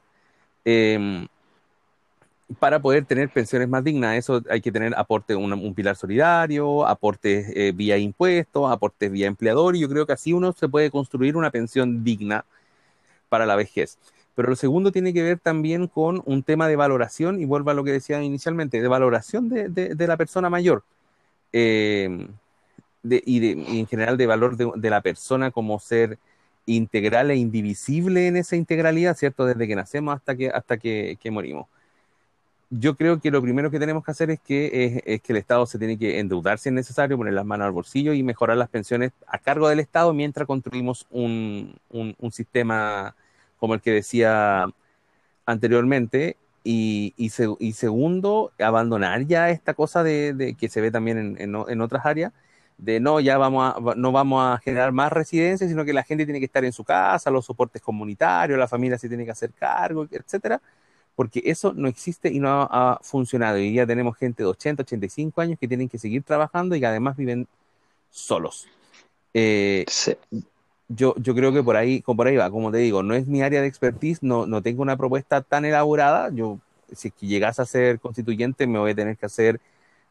Eh, 0.66 1.26
para 2.58 2.80
poder 2.80 3.04
tener 3.04 3.28
pensiones 3.28 3.68
más 3.68 3.84
dignas, 3.84 4.16
eso 4.16 4.42
hay 4.50 4.60
que 4.60 4.72
tener 4.72 4.94
aporte, 4.96 5.36
un, 5.36 5.74
pilar 5.74 5.96
solidario, 5.96 6.86
aportes 6.86 7.52
eh, 7.54 7.72
vía 7.74 7.96
impuestos, 7.96 8.70
aportes 8.70 9.10
vía 9.10 9.26
empleador, 9.26 9.76
y 9.76 9.80
yo 9.80 9.88
creo 9.88 10.06
que 10.06 10.12
así 10.12 10.32
uno 10.32 10.52
se 10.52 10.68
puede 10.68 10.90
construir 10.90 11.36
una 11.36 11.50
pensión 11.50 12.02
digna 12.02 12.44
para 13.28 13.46
la 13.46 13.56
vejez. 13.56 13.98
Pero 14.34 14.48
lo 14.48 14.56
segundo 14.56 14.90
tiene 14.90 15.12
que 15.12 15.22
ver 15.22 15.38
también 15.38 15.86
con 15.86 16.22
un 16.24 16.42
tema 16.42 16.66
de 16.66 16.76
valoración, 16.76 17.40
y 17.40 17.44
vuelvo 17.44 17.70
a 17.70 17.74
lo 17.74 17.84
que 17.84 17.92
decía 17.92 18.22
inicialmente, 18.22 18.80
de 18.80 18.88
valoración 18.88 19.48
de, 19.48 20.06
la 20.06 20.16
persona 20.16 20.50
mayor. 20.50 20.82
Eh, 21.52 22.28
y, 23.04 23.78
en 23.78 23.86
general 23.86 24.16
de 24.16 24.26
valor 24.26 24.56
de, 24.56 24.90
la 24.90 25.00
persona 25.02 25.50
como 25.50 25.78
ser 25.78 26.18
integral 26.66 27.30
e 27.30 27.36
indivisible 27.36 28.26
en 28.28 28.36
esa 28.36 28.56
integralidad, 28.56 29.16
¿cierto? 29.16 29.46
Desde 29.46 29.66
que 29.68 29.76
nacemos 29.76 30.16
hasta 30.16 30.36
que, 30.36 30.50
hasta 30.50 30.78
que 30.78 31.18
morimos 31.30 31.66
yo 32.70 32.96
creo 32.96 33.20
que 33.20 33.30
lo 33.32 33.42
primero 33.42 33.70
que 33.70 33.80
tenemos 33.80 34.04
que 34.04 34.12
hacer 34.12 34.30
es 34.30 34.40
que, 34.40 35.02
es, 35.04 35.20
que 35.22 35.32
el 35.32 35.38
Estado 35.38 35.66
se 35.66 35.78
tiene 35.78 35.98
que 35.98 36.20
endeudar 36.20 36.58
si 36.58 36.68
es 36.68 36.72
necesario, 36.72 37.16
poner 37.18 37.34
las 37.34 37.44
manos 37.44 37.66
al 37.66 37.72
bolsillo 37.72 38.12
y 38.12 38.22
mejorar 38.22 38.56
las 38.56 38.68
pensiones 38.68 39.12
a 39.26 39.38
cargo 39.38 39.68
del 39.68 39.80
Estado 39.80 40.14
mientras 40.14 40.46
construimos 40.46 41.06
un, 41.10 41.76
un, 41.90 42.32
sistema 42.32 43.16
como 43.58 43.74
el 43.74 43.80
que 43.80 43.92
decía 43.92 44.66
anteriormente. 45.46 46.36
Y, 46.62 47.14
y, 47.16 47.30
segundo, 47.72 48.52
abandonar 48.60 49.26
ya 49.26 49.50
esta 49.50 49.74
cosa 49.74 50.02
de, 50.02 50.56
que 50.58 50.68
se 50.68 50.80
ve 50.80 50.90
también 50.90 51.36
en, 51.38 51.56
en, 51.68 51.80
otras 51.80 52.06
áreas, 52.06 52.32
de 52.78 53.00
no, 53.00 53.20
ya 53.20 53.38
vamos 53.38 53.74
a, 53.76 53.94
no 53.96 54.12
vamos 54.12 54.42
a 54.44 54.58
generar 54.58 54.92
más 54.92 55.12
residencias, 55.12 55.70
sino 55.70 55.84
que 55.84 55.92
la 55.94 56.02
gente 56.04 56.26
tiene 56.26 56.38
que 56.38 56.46
estar 56.46 56.64
en 56.64 56.72
su 56.72 56.84
casa, 56.84 57.30
los 57.30 57.46
soportes 57.46 57.82
comunitarios, 57.82 58.58
la 58.58 58.68
familia 58.68 58.98
se 58.98 59.08
tiene 59.08 59.24
que 59.24 59.30
hacer 59.32 59.52
cargo, 59.52 60.06
etcétera 60.10 60.60
porque 61.14 61.42
eso 61.44 61.72
no 61.74 61.88
existe 61.88 62.30
y 62.30 62.38
no 62.38 62.68
ha, 62.70 62.98
funcionado. 63.02 63.58
Y 63.58 63.74
ya 63.74 63.86
tenemos 63.86 64.16
gente 64.16 64.42
de 64.42 64.48
80, 64.48 64.82
85 64.82 65.40
años 65.40 65.58
que 65.58 65.68
tienen 65.68 65.88
que 65.88 65.98
seguir 65.98 66.22
trabajando 66.22 66.74
y 66.74 66.80
que 66.80 66.86
además 66.86 67.16
viven 67.16 67.46
solos. 68.10 68.66
Eh, 69.34 69.84
yo, 70.88 71.14
yo 71.18 71.34
creo 71.34 71.52
que 71.52 71.62
por 71.62 71.76
ahí, 71.76 72.02
por 72.02 72.26
ahí 72.26 72.36
va, 72.36 72.50
como 72.50 72.72
te 72.72 72.78
digo, 72.78 73.02
no 73.02 73.14
es 73.14 73.26
mi 73.26 73.42
área 73.42 73.60
de 73.60 73.68
expertise, 73.68 74.22
no, 74.22 74.46
no 74.46 74.62
tengo 74.62 74.82
una 74.82 74.96
propuesta 74.96 75.40
tan 75.42 75.64
elaborada. 75.64 76.30
Yo, 76.32 76.58
si 76.92 77.12
llegas 77.20 77.60
a 77.60 77.66
ser 77.66 78.00
constituyente, 78.00 78.66
me 78.66 78.78
voy 78.78 78.92
a 78.92 78.94
tener 78.94 79.16
que 79.16 79.26
hacer 79.26 79.60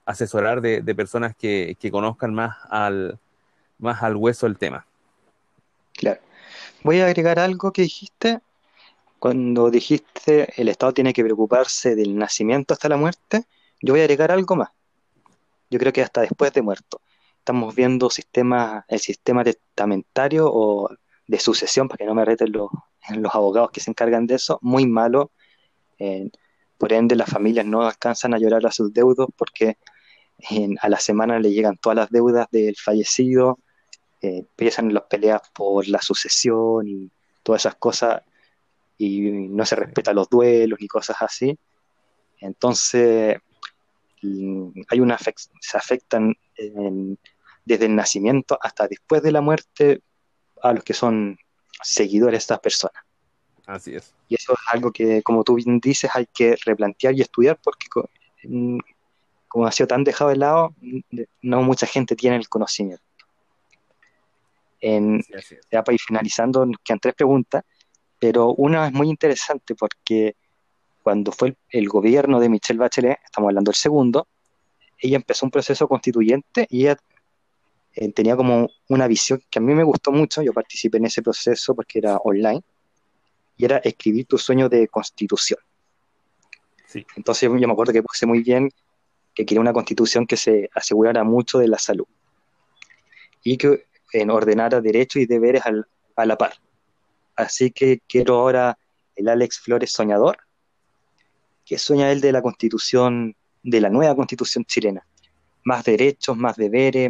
asesorar 0.06 0.62
de, 0.62 0.96
personas 0.96 1.36
que, 1.36 1.76
que, 1.80 1.92
conozcan 1.92 2.34
más 2.34 2.58
al, 2.70 3.20
más 3.78 4.02
al 4.02 4.16
hueso 4.16 4.48
el 4.48 4.58
tema. 4.58 4.86
Claro. 5.94 6.20
Voy 6.84 7.00
a 7.00 7.06
agregar 7.06 7.40
algo 7.40 7.72
que 7.72 7.84
dijiste 7.84 8.40
cuando 9.20 9.70
dijiste 9.70 10.54
el 10.60 10.70
Estado 10.70 10.94
tiene 10.94 11.14
que 11.14 11.24
preocuparse 11.24 11.96
del 11.96 12.18
nacimiento 12.18 12.74
hasta 12.74 12.90
la 12.90 12.98
muerte, 12.98 13.46
yo 13.82 13.94
voy 13.94 14.02
a 14.02 14.04
agregar 14.04 14.32
algo 14.32 14.56
más. 14.56 14.70
Yo 15.70 15.78
creo 15.80 15.94
que 15.94 16.02
hasta 16.02 16.22
después 16.22 16.52
de 16.54 16.62
muerto. 16.62 17.02
Estamos 17.38 17.76
viendo 17.76 18.10
sistemas, 18.10 18.86
el 18.88 19.00
sistema 19.00 19.44
testamentario 19.44 20.50
o 20.52 20.90
de 21.28 21.40
sucesión, 21.40 21.88
para 21.88 22.00
que 22.00 22.06
no 22.06 22.16
me 22.16 22.26
reten 22.26 22.52
los, 22.52 22.70
abogados 23.34 23.72
que 23.72 23.80
se 23.80 23.92
encargan 23.92 24.26
de 24.26 24.36
eso, 24.36 24.60
muy 24.62 24.88
malo. 24.88 25.32
por 26.78 26.94
ende, 26.94 27.16
las 27.16 27.30
familias 27.30 27.66
no 27.66 27.84
alcanzan 27.84 28.34
a 28.34 28.40
llorar 28.40 28.66
a 28.66 28.72
sus 28.72 28.94
deudos 28.94 29.28
porque 29.38 29.78
a 30.82 30.90
la 30.90 31.00
semana 31.00 31.40
le 31.40 31.52
llegan 31.52 31.78
todas 31.78 31.98
las 31.98 32.10
deudas 32.10 32.48
del 32.52 32.76
fallecido, 32.78 33.60
eh, 34.22 34.40
empiezan 34.40 34.94
las 34.94 35.04
peleas 35.04 35.42
por 35.54 35.88
la 35.88 36.02
sucesión 36.02 36.88
y 36.88 37.12
todas 37.44 37.64
esas 37.64 37.76
cosas 37.76 38.22
y 39.00 39.32
no 39.32 39.66
se 39.66 39.78
respetan 39.78 40.16
los 40.16 40.30
duelos 40.30 40.78
ni 40.80 40.88
cosas 40.88 41.18
así. 41.22 41.58
Entonces, 42.42 43.38
mm, 44.22 44.82
hay 44.90 45.00
una 45.00 45.18
se 45.18 45.78
afectan 45.78 46.36
desde 47.66 47.86
el 47.86 47.96
nacimiento 47.96 48.60
hasta 48.62 48.88
después 48.88 49.24
de 49.24 49.32
la 49.32 49.42
muerte 49.42 50.02
a 50.62 50.74
los 50.74 50.84
que 50.84 50.94
son 50.94 51.38
seguidores 51.82 52.34
de 52.34 52.38
estas 52.40 52.60
personas. 52.60 53.02
Así 53.66 53.96
es. 53.96 54.14
Y 54.28 54.36
eso 54.36 54.54
es 54.54 54.60
algo 54.74 54.92
que, 54.92 55.24
como 55.24 55.44
tú 55.44 55.56
bien 55.56 55.80
dices, 55.80 56.12
hay 56.14 56.28
que 56.34 56.58
replantear 56.66 57.14
y 57.14 57.22
estudiar 57.22 57.58
porque 57.64 57.88
mm, 58.44 58.80
como 59.48 59.66
ha 59.66 59.72
sido 59.72 59.88
tan 59.88 60.04
dejado 60.04 60.30
de 60.32 60.38
lado, 60.38 60.76
no 61.42 61.62
mucha 61.62 61.88
gente 61.88 62.16
tiene 62.16 62.36
el 62.36 62.50
conocimiento. 62.50 63.04
En, 64.82 65.22
ya 65.72 65.84
para 65.84 65.94
ir 65.94 66.00
finalizando, 66.06 66.66
quedan 66.84 67.00
tres 67.00 67.16
preguntas. 67.16 67.64
Pero 68.20 68.54
una 68.54 68.88
es 68.88 68.94
muy 68.94 69.10
interesante 69.10 69.76
porque 69.76 70.36
cuando 71.02 71.32
fue 71.32 71.56
el, 71.70 71.88
gobierno 71.88 72.40
de 72.40 72.50
Michelle 72.50 72.80
Bachelet, 72.80 73.18
estamos 73.24 73.50
hablando 73.50 73.70
del 73.70 73.78
segundo, 73.78 74.28
ella 74.98 75.16
empezó 75.16 75.46
un 75.46 75.52
proceso 75.52 75.88
constituyente 75.88 76.68
y 76.70 76.82
ella 76.82 76.98
eh, 77.96 78.12
tenía 78.12 78.36
como 78.36 78.70
una 78.90 79.08
visión 79.08 79.42
que 79.50 79.60
a 79.60 79.62
mí 79.62 79.74
me 79.74 79.84
gustó 79.84 80.12
mucho, 80.12 80.42
yo 80.42 80.54
participé 80.54 80.98
en 80.98 81.06
ese 81.06 81.22
proceso 81.22 81.74
porque 81.74 82.00
era 82.00 82.18
online, 82.18 82.62
y 83.58 83.66
era 83.66 83.78
escribir 83.78 84.26
tu 84.26 84.38
sueño 84.38 84.70
de 84.70 84.88
constitución. 84.88 85.60
Sí. 86.86 87.06
Entonces 87.16 87.50
yo 87.50 87.68
me 87.68 87.72
acuerdo 87.72 87.94
que 87.94 88.02
puse 88.02 88.26
muy 88.26 88.42
bien 88.42 88.70
que 89.34 89.46
quería 89.46 89.62
una 89.62 89.74
constitución 89.74 90.26
que 90.26 90.38
se 90.38 90.70
asegurara 90.74 91.24
mucho 91.24 91.60
de 91.60 91.68
la 91.68 91.78
salud 91.78 92.08
y 93.44 93.58
que 93.58 93.86
en 94.14 94.30
ordenara 94.30 94.82
derechos 94.82 95.22
y 95.22 95.26
deberes 95.26 95.64
a 96.16 96.26
la 96.26 96.38
par. 96.38 96.54
Así 97.40 97.72
que 97.72 98.02
quiero 98.06 98.36
ahora 98.36 98.78
el 99.16 99.30
Alex 99.30 99.62
Flores 99.62 99.92
soñador, 99.94 100.40
que 101.64 101.78
sueña 101.78 102.12
él 102.12 102.20
de 102.20 102.34
la 102.34 102.42
constitución, 102.42 103.34
de 103.64 103.80
la 103.80 103.90
nueva 103.90 104.14
constitución 104.14 104.66
chilena. 104.66 105.06
Más 105.64 105.86
derechos, 105.86 106.36
más 106.36 106.58
deberes, 106.58 107.10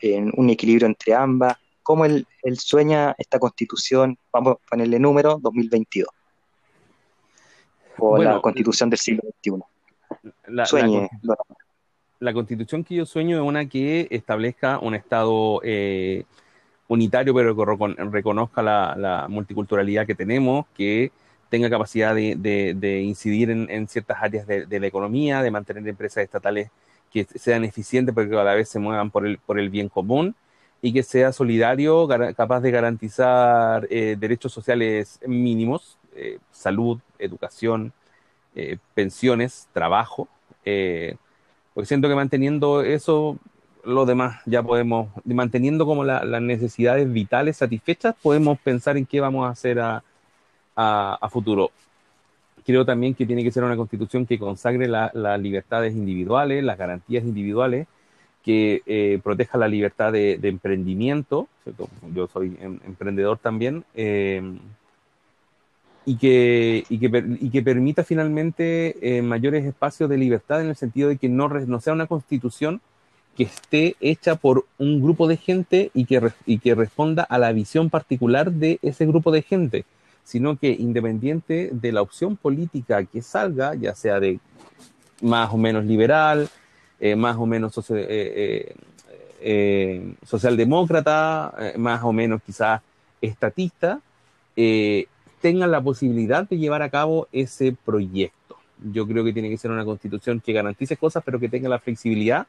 en 0.00 0.32
un 0.36 0.50
equilibrio 0.50 0.88
entre 0.88 1.14
ambas. 1.14 1.56
¿Cómo 1.84 2.04
él, 2.04 2.26
sueña 2.56 3.14
esta 3.16 3.38
constitución? 3.38 4.18
Vamos 4.32 4.56
a 4.56 4.70
ponerle 4.70 4.98
número 4.98 5.38
2022. 5.40 6.08
O 7.98 8.18
la 8.18 8.40
constitución 8.40 8.90
del 8.90 8.98
siglo 8.98 9.22
XXI. 9.40 9.62
La, 10.48 10.66
Sueñe, 10.66 11.08
la, 12.18 12.32
constitución 12.32 12.82
que 12.82 12.96
yo 12.96 13.06
sueño 13.06 13.36
es 13.36 13.42
una 13.44 13.68
que 13.68 14.08
establezca 14.10 14.80
un 14.80 14.96
Estado 14.96 15.60
eh, 15.62 16.24
unitario, 16.88 17.34
pero 17.34 17.54
que 17.54 17.94
reconozca 18.10 18.62
la, 18.62 19.26
multiculturalidad 19.28 20.06
que 20.06 20.14
tenemos, 20.14 20.66
que 20.74 21.12
tenga 21.50 21.70
capacidad 21.70 22.14
de, 22.14 23.02
incidir 23.04 23.50
en, 23.50 23.88
ciertas 23.88 24.18
áreas 24.20 24.46
de, 24.46 24.80
la 24.80 24.86
economía, 24.86 25.42
de 25.42 25.50
mantener 25.50 25.86
empresas 25.86 26.24
estatales 26.24 26.70
que 27.12 27.24
sean 27.24 27.64
eficientes, 27.64 28.14
pero 28.14 28.28
que 28.28 28.36
a 28.38 28.44
la 28.44 28.54
vez 28.54 28.68
se 28.68 28.78
muevan 28.78 29.10
por 29.10 29.26
el, 29.26 29.38
por 29.38 29.60
bien 29.68 29.88
común 29.88 30.34
y 30.80 30.92
que 30.92 31.02
sea 31.02 31.32
solidario, 31.32 32.06
capaz 32.36 32.60
de 32.60 32.70
garantizar 32.70 33.86
eh, 33.90 34.16
derechos 34.18 34.52
sociales 34.52 35.18
mínimos, 35.26 35.98
eh, 36.14 36.38
salud, 36.52 37.00
educación, 37.18 37.92
eh, 38.54 38.78
pensiones, 38.94 39.68
trabajo. 39.72 40.28
porque 40.62 41.86
siento 41.86 42.08
que 42.08 42.14
manteniendo 42.14 42.82
eso, 42.82 43.38
lo 43.88 44.04
demás 44.04 44.40
ya 44.44 44.62
podemos, 44.62 45.08
manteniendo 45.24 45.86
como 45.86 46.04
las 46.04 46.42
necesidades 46.42 47.10
vitales 47.10 47.56
satisfechas, 47.56 48.14
podemos 48.22 48.58
pensar 48.58 48.96
en 48.96 49.06
qué 49.06 49.20
vamos 49.20 49.46
a 49.46 49.50
hacer 49.50 49.80
a, 49.80 51.28
futuro. 51.30 51.70
Creo 52.64 52.84
también 52.84 53.14
que 53.14 53.26
tiene 53.26 53.42
que 53.42 53.50
ser 53.50 53.64
una 53.64 53.76
constitución 53.76 54.26
que 54.26 54.38
consagre 54.38 54.86
las 54.86 55.40
libertades 55.40 55.94
individuales, 55.94 56.62
las 56.62 56.76
garantías 56.76 57.24
individuales, 57.24 57.86
que 58.44 58.82
eh, 58.86 59.20
proteja 59.22 59.58
la 59.58 59.68
libertad 59.68 60.12
de, 60.12 60.38
emprendimiento, 60.42 61.48
yo 62.14 62.26
soy 62.28 62.56
em, 62.60 62.78
emprendedor 62.86 63.38
también, 63.38 63.84
eh, 63.94 64.42
y, 66.04 66.16
que, 66.16 66.84
y, 66.88 66.98
que, 66.98 67.36
y, 67.40 67.50
que, 67.50 67.62
permita 67.62 68.04
finalmente 68.04 68.96
eh, 69.02 69.22
mayores 69.22 69.64
espacios 69.64 70.08
de 70.08 70.16
libertad 70.16 70.60
en 70.62 70.68
el 70.68 70.76
sentido 70.76 71.08
de 71.08 71.16
que 71.16 71.28
no, 71.28 71.48
no 71.48 71.80
sea 71.80 71.92
una 71.92 72.06
constitución 72.06 72.80
que 73.38 73.44
esté 73.44 73.94
hecha 74.00 74.34
por 74.34 74.66
un 74.78 75.00
grupo 75.00 75.28
de 75.28 75.36
gente 75.36 75.92
y 75.94 76.06
que, 76.06 76.32
y 76.44 76.58
que 76.58 76.74
responda 76.74 77.22
a 77.22 77.38
la 77.38 77.52
visión 77.52 77.88
particular 77.88 78.50
de 78.50 78.80
ese 78.82 79.06
grupo 79.06 79.30
de 79.30 79.42
gente, 79.42 79.84
sino 80.24 80.58
que 80.58 80.70
independiente 80.70 81.70
de 81.72 81.92
la 81.92 82.02
opción 82.02 82.36
política 82.36 83.04
que 83.04 83.22
salga, 83.22 83.76
ya 83.76 83.94
sea 83.94 84.18
de 84.18 84.40
más 85.22 85.54
o 85.54 85.56
menos 85.56 85.84
liberal, 85.84 86.48
eh, 86.98 87.14
más 87.14 87.36
o 87.36 87.46
menos 87.46 87.78
eh, 87.90 88.74
eh, 89.40 90.14
socialdemócrata, 90.26 91.54
más 91.76 92.02
o 92.02 92.12
menos 92.12 92.42
quizás 92.44 92.82
estatista, 93.20 94.00
tengan 95.40 95.70
la 95.70 95.80
posibilidad 95.80 96.48
de 96.48 96.58
llevar 96.58 96.82
a 96.82 96.90
cabo 96.90 97.28
ese 97.30 97.76
proyecto. 97.84 98.56
Yo 98.92 99.06
creo 99.06 99.22
que 99.22 99.32
tiene 99.32 99.48
que 99.48 99.58
ser 99.58 99.70
una 99.70 99.84
constitución 99.84 100.40
que 100.40 100.52
garantice 100.52 100.96
cosas, 100.96 101.22
pero 101.24 101.38
que 101.38 101.48
tenga 101.48 101.68
la 101.68 101.78
flexibilidad 101.78 102.48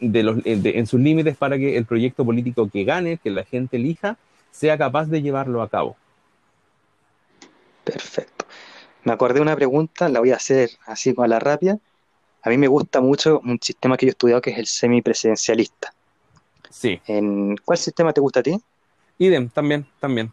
de 0.00 0.22
los, 0.22 0.38
en 0.44 0.86
sus 0.86 1.00
límites 1.00 1.36
para 1.36 1.56
que 1.56 1.76
el 1.76 1.86
proyecto 1.86 2.24
político 2.24 2.68
que 2.68 2.84
gane, 2.84 3.18
que 3.18 3.30
la 3.30 3.44
gente 3.44 3.76
elija, 3.76 4.16
sea 4.50 4.78
capaz 4.78 5.06
de 5.06 5.22
llevarlo 5.22 5.62
a 5.62 5.68
cabo. 5.68 5.96
Perfecto. 7.84 8.46
Me 9.04 9.12
acordé 9.12 9.34
de 9.34 9.42
una 9.42 9.56
pregunta, 9.56 10.08
la 10.08 10.20
voy 10.20 10.30
a 10.30 10.36
hacer 10.36 10.70
así 10.86 11.14
con 11.14 11.28
la 11.28 11.38
rápida. 11.38 11.78
A 12.42 12.50
mí 12.50 12.58
me 12.58 12.68
gusta 12.68 13.00
mucho 13.00 13.40
un 13.44 13.58
sistema 13.60 13.96
que 13.96 14.06
yo 14.06 14.10
he 14.10 14.12
estudiado 14.12 14.40
que 14.40 14.50
es 14.50 14.58
el 14.58 14.66
semipresidencialista. 14.66 15.92
Sí. 16.70 17.00
¿En 17.06 17.56
¿Cuál 17.58 17.78
sistema 17.78 18.12
te 18.12 18.20
gusta 18.20 18.40
a 18.40 18.42
ti? 18.42 18.60
Idem, 19.18 19.48
también, 19.48 19.86
también. 20.00 20.32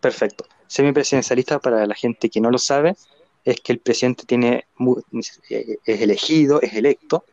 Perfecto. 0.00 0.46
Semipresidencialista, 0.66 1.58
para 1.58 1.86
la 1.86 1.94
gente 1.94 2.30
que 2.30 2.40
no 2.40 2.50
lo 2.50 2.58
sabe, 2.58 2.96
es 3.44 3.60
que 3.60 3.72
el 3.72 3.78
presidente 3.78 4.24
tiene 4.24 4.66
es 5.10 6.00
elegido, 6.00 6.60
es 6.62 6.74
electo, 6.74 7.24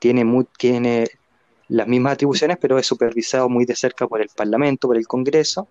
tiene, 0.00 0.46
tiene 0.58 1.06
las 1.68 1.86
mismas 1.86 2.14
atribuciones, 2.14 2.56
pero 2.60 2.78
es 2.78 2.86
supervisado 2.86 3.48
muy 3.48 3.64
de 3.64 3.76
cerca 3.76 4.08
por 4.08 4.20
el 4.20 4.28
Parlamento, 4.34 4.88
por 4.88 4.96
el 4.96 5.06
Congreso, 5.06 5.68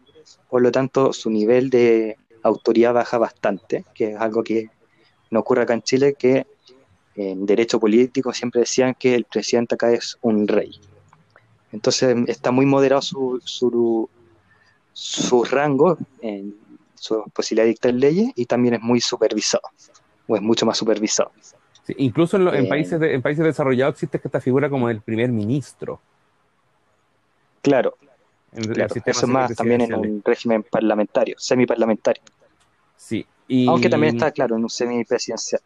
por 0.49 0.61
lo 0.61 0.71
tanto 0.71 1.11
su 1.11 1.29
nivel 1.29 1.69
de 1.69 2.17
autoridad 2.43 2.93
baja 2.93 3.17
bastante, 3.17 3.83
que 3.93 4.11
es 4.11 4.17
algo 4.17 4.43
que 4.43 4.69
no 5.31 5.41
ocurre 5.41 5.63
acá 5.63 5.73
en 5.73 5.81
Chile, 5.81 6.13
que 6.17 6.47
en 7.15 7.45
derecho 7.45 7.79
político 7.79 8.31
siempre 8.31 8.61
decían 8.61 8.95
que 8.97 9.13
el 9.15 9.25
presidente 9.25 9.75
acá 9.75 9.91
es 9.91 10.17
un 10.21 10.47
rey. 10.47 10.79
Entonces 11.73 12.15
está 12.27 12.51
muy 12.51 12.65
moderado 12.65 13.01
su, 13.01 13.41
su, 13.43 14.09
su 14.93 15.43
rango, 15.43 15.97
en 16.21 16.55
su 16.95 17.23
posibilidad 17.33 17.65
de 17.65 17.69
dictar 17.69 17.93
leyes 17.93 18.31
y 18.35 18.45
también 18.45 18.75
es 18.75 18.81
muy 18.81 19.01
supervisado, 19.01 19.63
o 20.27 20.35
es 20.35 20.41
mucho 20.41 20.65
más 20.65 20.77
supervisado. 20.77 21.31
Incluso 21.97 22.37
en, 22.53 22.67
países 22.67 23.01
en 23.01 23.21
países 23.21 23.45
desarrollados 23.45 23.95
existe 23.95 24.19
esta 24.23 24.41
figura 24.41 24.69
como 24.69 24.89
el 24.89 25.01
primer 25.01 25.29
ministro. 25.29 25.99
Claro, 27.61 27.95
eso 28.51 28.99
es 29.05 29.27
más 29.27 29.55
también 29.55 29.81
en 29.81 29.93
un 29.93 30.21
régimen 30.23 30.63
parlamentario, 30.63 31.35
semiparlamentario. 31.37 32.23
Sí. 32.95 33.25
Aunque 33.67 33.89
también 33.89 34.15
está 34.15 34.31
claro 34.31 34.55
en 34.55 34.63
un 34.63 34.69
semipresidencial. 34.69 35.61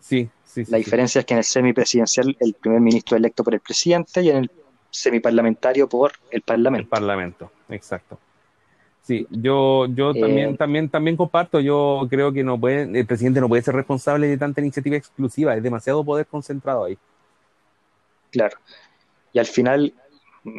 Sí, 0.00 0.28
la 0.68 0.78
diferencia 0.78 1.20
es 1.20 1.24
que 1.24 1.34
en 1.34 1.38
el 1.38 1.44
semipresidencial 1.44 2.36
el 2.40 2.54
primer 2.54 2.80
ministro 2.80 3.16
es 3.16 3.20
electo 3.20 3.44
por 3.44 3.54
el 3.54 3.60
presidente 3.60 4.22
y 4.22 4.30
en 4.30 4.36
el 4.36 4.50
semiparlamentario 4.90 5.88
por 5.88 6.12
el 6.30 6.42
parlamento. 6.42 6.84
El 6.84 6.88
parlamento, 6.88 7.52
exacto. 7.68 8.18
Sí, 9.06 9.26
yo, 9.30 9.86
yo 9.86 10.10
eh, 10.10 10.20
también, 10.20 10.56
también, 10.56 10.88
también 10.88 11.16
comparto, 11.16 11.60
yo 11.60 12.06
creo 12.10 12.32
que 12.32 12.42
no 12.42 12.58
puede, 12.58 12.98
el 12.98 13.06
presidente 13.06 13.40
no 13.40 13.48
puede 13.48 13.62
ser 13.62 13.76
responsable 13.76 14.26
de 14.26 14.36
tanta 14.36 14.60
iniciativa 14.60 14.96
exclusiva, 14.96 15.54
es 15.54 15.62
demasiado 15.62 16.04
poder 16.04 16.26
concentrado 16.26 16.84
ahí. 16.84 16.98
Claro. 18.32 18.58
Y 19.32 19.38
al 19.38 19.46
final, 19.46 19.94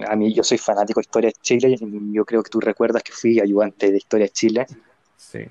a 0.07 0.15
mí 0.15 0.33
yo 0.33 0.43
soy 0.43 0.57
fanático 0.57 1.01
de 1.01 1.03
Historia 1.03 1.29
de 1.29 1.35
Chile, 1.41 1.77
yo 2.13 2.23
creo 2.23 2.41
que 2.41 2.49
tú 2.49 2.61
recuerdas 2.61 3.03
que 3.03 3.11
fui 3.11 3.39
ayudante 3.41 3.91
de 3.91 3.97
Historia 3.97 4.27
de 4.27 4.31
Chile. 4.31 4.65
Sí 5.17 5.41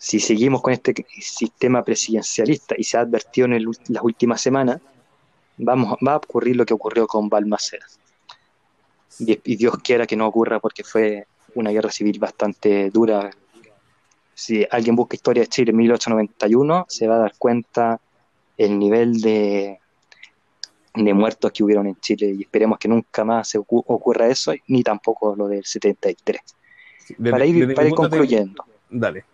si 0.00 0.18
seguimos 0.18 0.62
con 0.62 0.72
este 0.72 0.94
sistema 1.20 1.84
presidencialista 1.84 2.74
y 2.78 2.84
se 2.84 2.96
ha 2.96 3.00
advertido 3.00 3.44
en 3.44 3.66
las 3.88 4.02
últimas 4.02 4.40
semanas, 4.40 4.80
vamos, 5.58 5.98
va 6.06 6.14
a 6.14 6.16
ocurrir 6.16 6.56
lo 6.56 6.64
que 6.64 6.72
ocurrió 6.72 7.06
con 7.06 7.28
Balmaceda. 7.28 7.84
Y, 9.18 9.56
Dios 9.56 9.76
quiera 9.82 10.06
que 10.06 10.16
no 10.16 10.26
ocurra 10.26 10.60
porque 10.60 10.84
fue 10.84 11.26
una 11.54 11.70
guerra 11.70 11.90
civil 11.90 12.18
bastante 12.18 12.90
dura. 12.90 13.30
Si 14.34 14.66
alguien 14.70 14.96
busca 14.96 15.16
historia 15.16 15.42
de 15.42 15.48
Chile 15.48 15.70
en 15.70 15.76
1891, 15.76 16.86
se 16.88 17.06
va 17.06 17.16
a 17.16 17.18
dar 17.18 17.34
cuenta 17.36 18.00
el 18.56 18.78
nivel 18.78 19.20
de, 19.20 19.78
de 20.94 21.14
muertos 21.14 21.52
que 21.52 21.62
hubieron 21.62 21.86
en 21.86 21.96
Chile 21.96 22.34
y 22.36 22.42
esperemos 22.42 22.78
que 22.78 22.88
nunca 22.88 23.24
más 23.24 23.48
se 23.48 23.58
ocurra 23.58 24.28
eso, 24.28 24.52
ni 24.68 24.82
tampoco 24.82 25.34
lo 25.36 25.48
del 25.48 25.64
73. 25.64 26.40
para 27.30 27.44
ir, 27.44 27.74
para 27.74 27.88
ir 27.88 27.94
concluyendo. 27.94 28.64
Dale. 28.88 29.24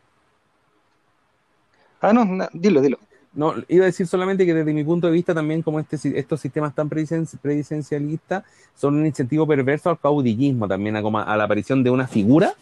Ah, 2.01 2.13
no, 2.13 2.49
dilo, 2.53 2.81
dilo. 2.81 2.99
No, 3.37 3.55
iba 3.69 3.85
a 3.85 3.87
decir 3.87 4.07
solamente 4.07 4.47
que 4.47 4.55
desde 4.55 4.73
mi 4.73 4.83
punto 4.83 5.09
de 5.09 5.13
vista 5.13 5.35
también 5.35 5.61
como 5.61 5.79
este, 5.79 6.19
estos 6.19 6.41
sistemas 6.41 6.75
tan 6.75 6.89
presidencialistas 6.89 8.45
son 8.75 8.95
un 8.97 9.05
incentivo 9.05 9.47
perverso 9.47 9.91
al 9.91 10.01
caudillismo 10.01 10.67
también, 10.67 10.97
a, 10.97 11.01
a 11.01 11.37
la 11.37 11.45
aparición 11.45 11.85
de 11.85 11.91
una 11.91 12.09
figura 12.09 12.55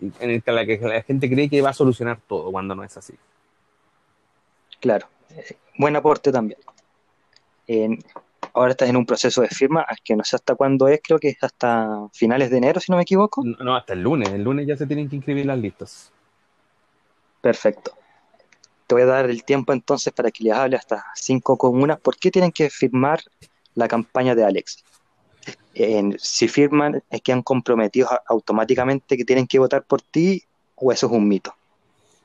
en 0.00 0.30
el 0.30 0.42
que 0.42 0.50
la, 0.50 0.66
que 0.66 0.78
la 0.78 1.02
gente 1.02 1.30
cree 1.30 1.48
que 1.48 1.62
va 1.62 1.70
a 1.70 1.74
solucionar 1.74 2.18
todo 2.26 2.50
cuando 2.50 2.74
no 2.74 2.82
es 2.82 2.96
así. 2.96 3.14
Claro, 4.80 5.06
buen 5.78 5.94
aporte 5.94 6.32
también. 6.32 6.58
ahora 8.52 8.72
estás 8.72 8.88
en 8.88 8.96
un 8.96 9.06
proceso 9.06 9.42
de 9.42 9.48
firma, 9.48 9.86
que 10.02 10.16
no 10.16 10.24
sé 10.24 10.34
hasta 10.34 10.56
cuándo 10.56 10.88
es, 10.88 11.00
creo 11.04 11.20
que 11.20 11.28
es 11.28 11.44
hasta 11.44 12.08
finales 12.12 12.50
de 12.50 12.56
enero, 12.56 12.80
si 12.80 12.90
no 12.90 12.96
me 12.96 13.04
equivoco. 13.04 13.44
No, 13.44 13.76
hasta 13.76 13.92
el 13.92 14.02
lunes, 14.02 14.28
el 14.30 14.42
lunes 14.42 14.66
ya 14.66 14.76
se 14.76 14.88
tienen 14.88 15.08
que 15.08 15.14
inscribir 15.14 15.46
las 15.46 15.58
listas. 15.58 16.10
Perfecto 17.40 17.99
te 18.90 18.94
voy 18.94 19.02
a 19.02 19.06
dar 19.06 19.30
el 19.30 19.44
tiempo 19.44 19.72
entonces 19.72 20.12
para 20.12 20.32
que 20.32 20.42
les 20.42 20.52
hable 20.52 20.74
hasta 20.74 21.04
cinco 21.14 21.56
comunas. 21.56 22.00
¿Por 22.00 22.16
qué 22.16 22.32
tienen 22.32 22.50
que 22.50 22.68
firmar 22.70 23.20
la 23.76 23.86
campaña 23.86 24.34
de 24.34 24.44
Alex? 24.44 24.82
si 26.18 26.48
firman, 26.48 27.00
es 27.08 27.22
que 27.22 27.32
han 27.32 27.42
comprometido 27.42 28.08
automáticamente 28.26 29.16
que 29.16 29.24
tienen 29.24 29.46
que 29.46 29.60
votar 29.60 29.84
por 29.84 30.02
ti 30.02 30.42
o 30.74 30.90
eso 30.90 31.06
es 31.06 31.12
un 31.12 31.28
mito. 31.28 31.54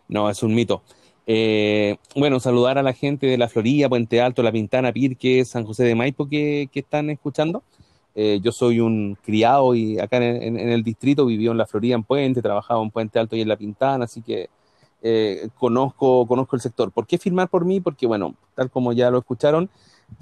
No, 0.08 0.28
es 0.28 0.42
un 0.42 0.56
mito. 0.56 0.82
Eh, 1.28 1.98
bueno, 2.16 2.40
saludar 2.40 2.80
a 2.80 2.84
la 2.84 2.94
gente 2.94 3.28
de 3.28 3.38
la 3.38 3.48
Florida, 3.48 3.88
Puente 3.88 4.20
Alto, 4.20 4.42
La 4.42 4.52
Pintana, 4.52 4.92
Pirque, 4.92 5.46
San 5.46 5.66
José 5.66 5.84
de 5.84 5.94
Maipo 5.94 6.28
que, 6.28 6.68
están 6.74 7.12
escuchando. 7.12 7.62
Eh, 8.16 8.40
yo 8.42 8.52
soy 8.52 8.80
un 8.80 9.16
criado 9.24 9.76
y 9.76 10.00
acá 10.00 10.18
en, 10.18 10.58
en, 10.58 10.70
el 10.70 10.82
distrito, 10.82 11.28
vivió 11.28 11.52
en 11.52 11.60
la 11.60 11.68
Florida 11.68 11.94
en 11.94 12.04
Puente, 12.04 12.42
trabajaba 12.42 12.82
en 12.82 12.90
Puente 12.90 13.20
Alto 13.20 13.36
y 13.36 13.42
en 13.42 13.50
La 13.50 13.56
Pintana, 13.56 14.06
así 14.06 14.24
que 14.24 14.50
eh, 15.01 15.49
conozco, 15.59 16.26
conozco 16.27 16.55
el 16.55 16.61
sector. 16.61 16.91
¿Por 16.91 17.07
qué 17.07 17.17
firmar 17.17 17.49
por 17.49 17.65
mí? 17.65 17.80
Porque, 17.80 18.07
bueno, 18.07 18.35
tal 18.55 18.69
como 18.72 18.93
ya 18.93 19.11
lo 19.11 19.19
escucharon, 19.19 19.69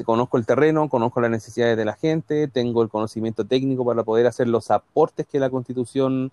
conozco 0.06 0.38
el 0.38 0.46
terreno, 0.46 0.90
conozco 0.90 1.22
las 1.22 1.32
necesidades 1.32 1.78
de 1.78 1.86
la 1.86 1.94
gente, 1.94 2.48
tengo 2.48 2.82
el 2.84 2.90
conocimiento 2.90 3.46
técnico 3.46 3.86
para 3.86 4.04
poder 4.04 4.28
hacer 4.28 4.48
los 4.48 4.72
aportes 4.72 5.28
que 5.28 5.40
la 5.40 5.50
Constitución 5.50 6.32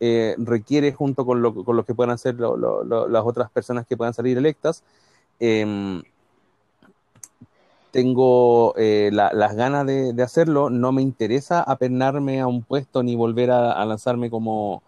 eh, 0.00 0.34
requiere 0.38 0.92
junto 0.92 1.24
con 1.24 1.42
lo, 1.42 1.54
con 1.64 1.76
lo, 1.76 1.84
que 1.84 1.94
puedan 1.94 2.14
hacer 2.14 2.36
las 2.40 3.24
otras 3.24 3.50
personas 3.50 3.86
que 3.86 3.96
puedan 3.96 4.14
salir 4.14 4.36
electas. 4.38 4.82
Em, 5.38 6.02
tengo 7.92 8.74
eh, 8.78 9.10
las 9.12 9.54
ganas 9.54 9.86
de, 9.86 10.22
hacerlo, 10.22 10.70
no 10.70 10.92
me 10.92 11.02
interesa 11.02 11.62
apernarme 11.62 12.40
a 12.40 12.46
un 12.46 12.62
puesto 12.62 13.02
ni 13.02 13.14
volver 13.16 13.50
a, 13.50 13.84
lanzarme 13.84 14.30
como, 14.30 14.82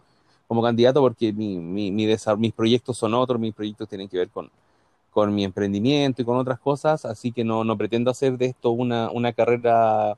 como, 0.47 0.61
candidato 0.61 1.01
porque 1.01 1.33
mi, 1.33 1.57
mi, 1.57 1.91
mis 1.91 2.53
proyectos 2.53 2.97
son 2.97 3.13
otros, 3.13 3.39
mis 3.39 3.53
proyectos 3.53 3.89
tienen 3.89 4.07
que 4.07 4.17
ver 4.17 4.29
con, 4.29 4.49
con 5.09 5.33
mi 5.33 5.43
emprendimiento 5.43 6.21
y 6.21 6.25
con 6.25 6.37
otras 6.37 6.59
cosas, 6.59 7.05
así 7.05 7.31
que 7.31 7.43
no, 7.43 7.63
no 7.63 7.77
pretendo 7.77 8.11
hacer 8.11 8.37
de 8.37 8.47
esto 8.47 8.71
una, 8.71 9.09
una 9.11 9.33
carrera 9.33 10.17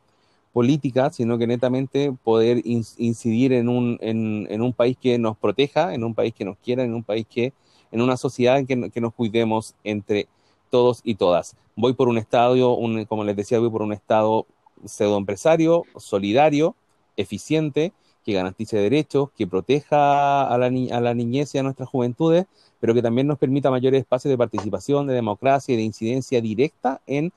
política, 0.52 1.12
sino 1.12 1.38
que 1.38 1.46
netamente 1.46 2.12
poder 2.24 2.64
incidir 2.66 3.54
en 3.54 3.70
un, 3.70 4.00
en, 4.02 4.60
un 4.60 4.74
país 4.74 4.98
que 5.00 5.20
nos 5.20 5.38
proteja, 5.38 5.94
en 5.94 6.04
un 6.04 6.16
país 6.16 6.34
que 6.34 6.46
nos 6.46 6.58
quiera, 6.58 6.84
en 6.84 6.96
un 6.96 7.04
país 7.04 7.28
que, 7.30 7.54
en 7.92 8.02
una 8.02 8.18
sociedad 8.18 8.66
que, 8.66 8.90
que 8.90 9.00
nos 9.00 9.14
cuidemos 9.14 9.76
entre 9.84 10.28
todos 10.72 11.02
y 11.04 11.14
todas. 11.14 11.56
Voy 11.76 11.94
por 11.94 12.08
un 12.08 12.18
estado, 12.18 12.74
un, 12.74 13.06
como 13.06 13.24
les 13.24 13.36
decía, 13.36 13.60
voy 13.60 13.70
por 13.70 13.84
un 13.84 13.94
estado 13.94 14.48
pseudoempresario, 14.84 15.84
solidario, 15.98 16.76
eficiente, 17.18 17.94
que 18.28 18.34
garantice 18.34 18.76
derechos, 18.76 19.30
que 19.38 19.48
proteja 19.48 20.54
a 20.54 20.58
la, 20.58 21.14
niñez 21.14 21.56
y 21.56 21.60
a 21.60 21.64
nuestras 21.64 21.88
juventudes, 21.88 22.46
pero 22.82 22.94
que 22.94 23.02
también 23.02 23.26
nos 23.26 23.38
permita 23.38 23.72
mayores 23.72 24.02
espacios 24.02 24.30
de 24.30 24.38
participación, 24.38 25.08
de 25.08 25.14
democracia 25.14 25.74
y 25.74 25.78
de 25.78 25.84
incidencia 25.84 26.42
directa 26.42 27.00
en 27.08 27.32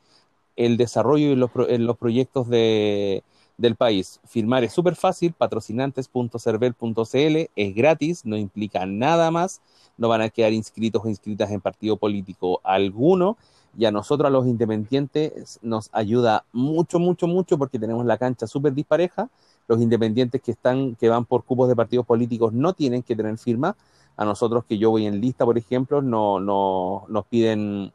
el 0.57 0.77
desarrollo 0.77 1.31
y 1.31 1.37
los, 1.37 1.53
en 1.69 1.87
los 1.87 1.97
proyectos 1.97 2.49
de, 2.49 3.23
del 3.57 3.77
país. 3.77 4.19
Firmar 4.25 4.65
es 4.65 4.73
súper 4.73 4.97
fácil, 4.97 5.33
patrocinantes.cervel.cl, 5.33 7.51
es 7.55 7.75
gratis, 7.77 8.25
no 8.25 8.37
implica 8.37 8.85
nada 8.85 9.31
más, 9.31 9.61
no 9.97 10.09
van 10.09 10.23
a 10.23 10.29
quedar 10.29 10.53
inscritos 10.53 11.05
o 11.05 11.09
inscritas 11.09 11.53
en 11.53 11.61
partido 11.61 11.99
político 11.99 12.61
alguno. 12.65 13.37
Y 13.79 13.85
a 13.85 13.93
nosotros, 13.93 14.27
a 14.27 14.31
los 14.31 14.49
independientes, 14.49 15.61
nos 15.63 15.89
ayuda 15.93 16.45
mucho, 16.53 16.99
mucho, 16.99 17.29
mucho 17.29 17.57
porque 17.57 17.79
tenemos 17.79 18.05
la 18.05 18.19
cancha 18.19 18.49
súper 18.49 18.75
dispareja. 18.75 19.31
Los 19.71 19.81
independientes 19.81 20.43
que 20.43 20.51
están, 20.51 20.97
que 20.97 21.09
van 21.09 21.25
por 21.25 21.45
cupos 21.45 21.69
de 21.69 21.77
partidos 21.77 22.05
políticos 22.05 22.53
no 22.53 22.73
tienen 22.73 23.05
que 23.05 23.15
tener 23.15 23.39
firma. 23.39 23.77
A 24.17 24.25
nosotros, 24.25 24.65
que 24.65 24.79
yo 24.79 24.91
voy 24.91 25.07
en 25.07 25.21
lista, 25.21 25.45
por 25.45 25.57
ejemplo, 25.57 26.03
no, 26.03 26.41
no 26.41 27.05
nos 27.09 27.25
piden 27.27 27.93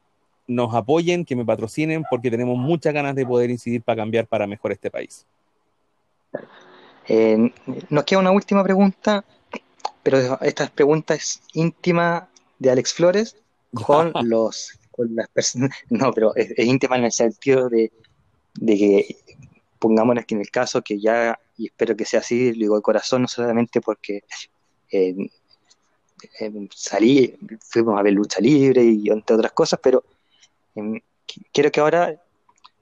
nos 0.47 0.73
apoyen, 0.73 1.25
que 1.25 1.35
me 1.35 1.45
patrocinen, 1.45 2.03
porque 2.09 2.29
tenemos 2.29 2.57
muchas 2.57 2.93
ganas 2.93 3.15
de 3.15 3.25
poder 3.25 3.49
incidir 3.49 3.81
para 3.81 3.97
cambiar 3.97 4.27
para 4.27 4.47
mejor 4.47 4.71
este 4.71 4.91
país. 4.91 5.25
Eh, 7.07 7.51
nos 7.89 8.03
queda 8.03 8.19
una 8.19 8.31
última 8.31 8.63
pregunta 8.63 9.23
pero 10.05 10.39
esta 10.41 10.67
pregunta 10.67 11.15
es 11.15 11.41
íntima 11.53 12.29
de 12.59 12.69
Alex 12.69 12.93
Flores 12.93 13.35
con 13.73 14.13
los 14.21 14.77
con 14.91 15.15
las 15.15 15.27
personas. 15.29 15.71
No, 15.89 16.13
pero 16.13 16.35
es, 16.35 16.53
íntima 16.59 16.95
en 16.97 17.05
el 17.05 17.11
sentido 17.11 17.69
de, 17.69 17.91
que 18.63 19.17
pongámonos 19.79 20.25
que 20.25 20.35
en 20.35 20.41
el 20.41 20.51
caso 20.51 20.83
que 20.83 20.99
ya, 20.99 21.39
y 21.57 21.65
espero 21.65 21.95
que 21.95 22.05
sea 22.05 22.19
así, 22.19 22.53
lo 22.53 22.59
digo 22.59 22.75
de 22.75 22.83
corazón, 22.83 23.23
no 23.23 23.27
solamente 23.27 23.81
porque 23.81 24.23
eh, 24.91 25.15
eh, 26.39 26.67
salí, 26.75 27.35
fuimos 27.61 27.99
a 27.99 28.03
ver 28.03 28.13
lucha 28.13 28.39
libre 28.39 28.83
y 28.83 29.09
entre 29.09 29.35
otras 29.35 29.53
cosas, 29.53 29.79
pero 29.81 30.03
em, 30.75 30.99
quiero 31.51 31.71
que 31.71 31.79
ahora 31.79 32.21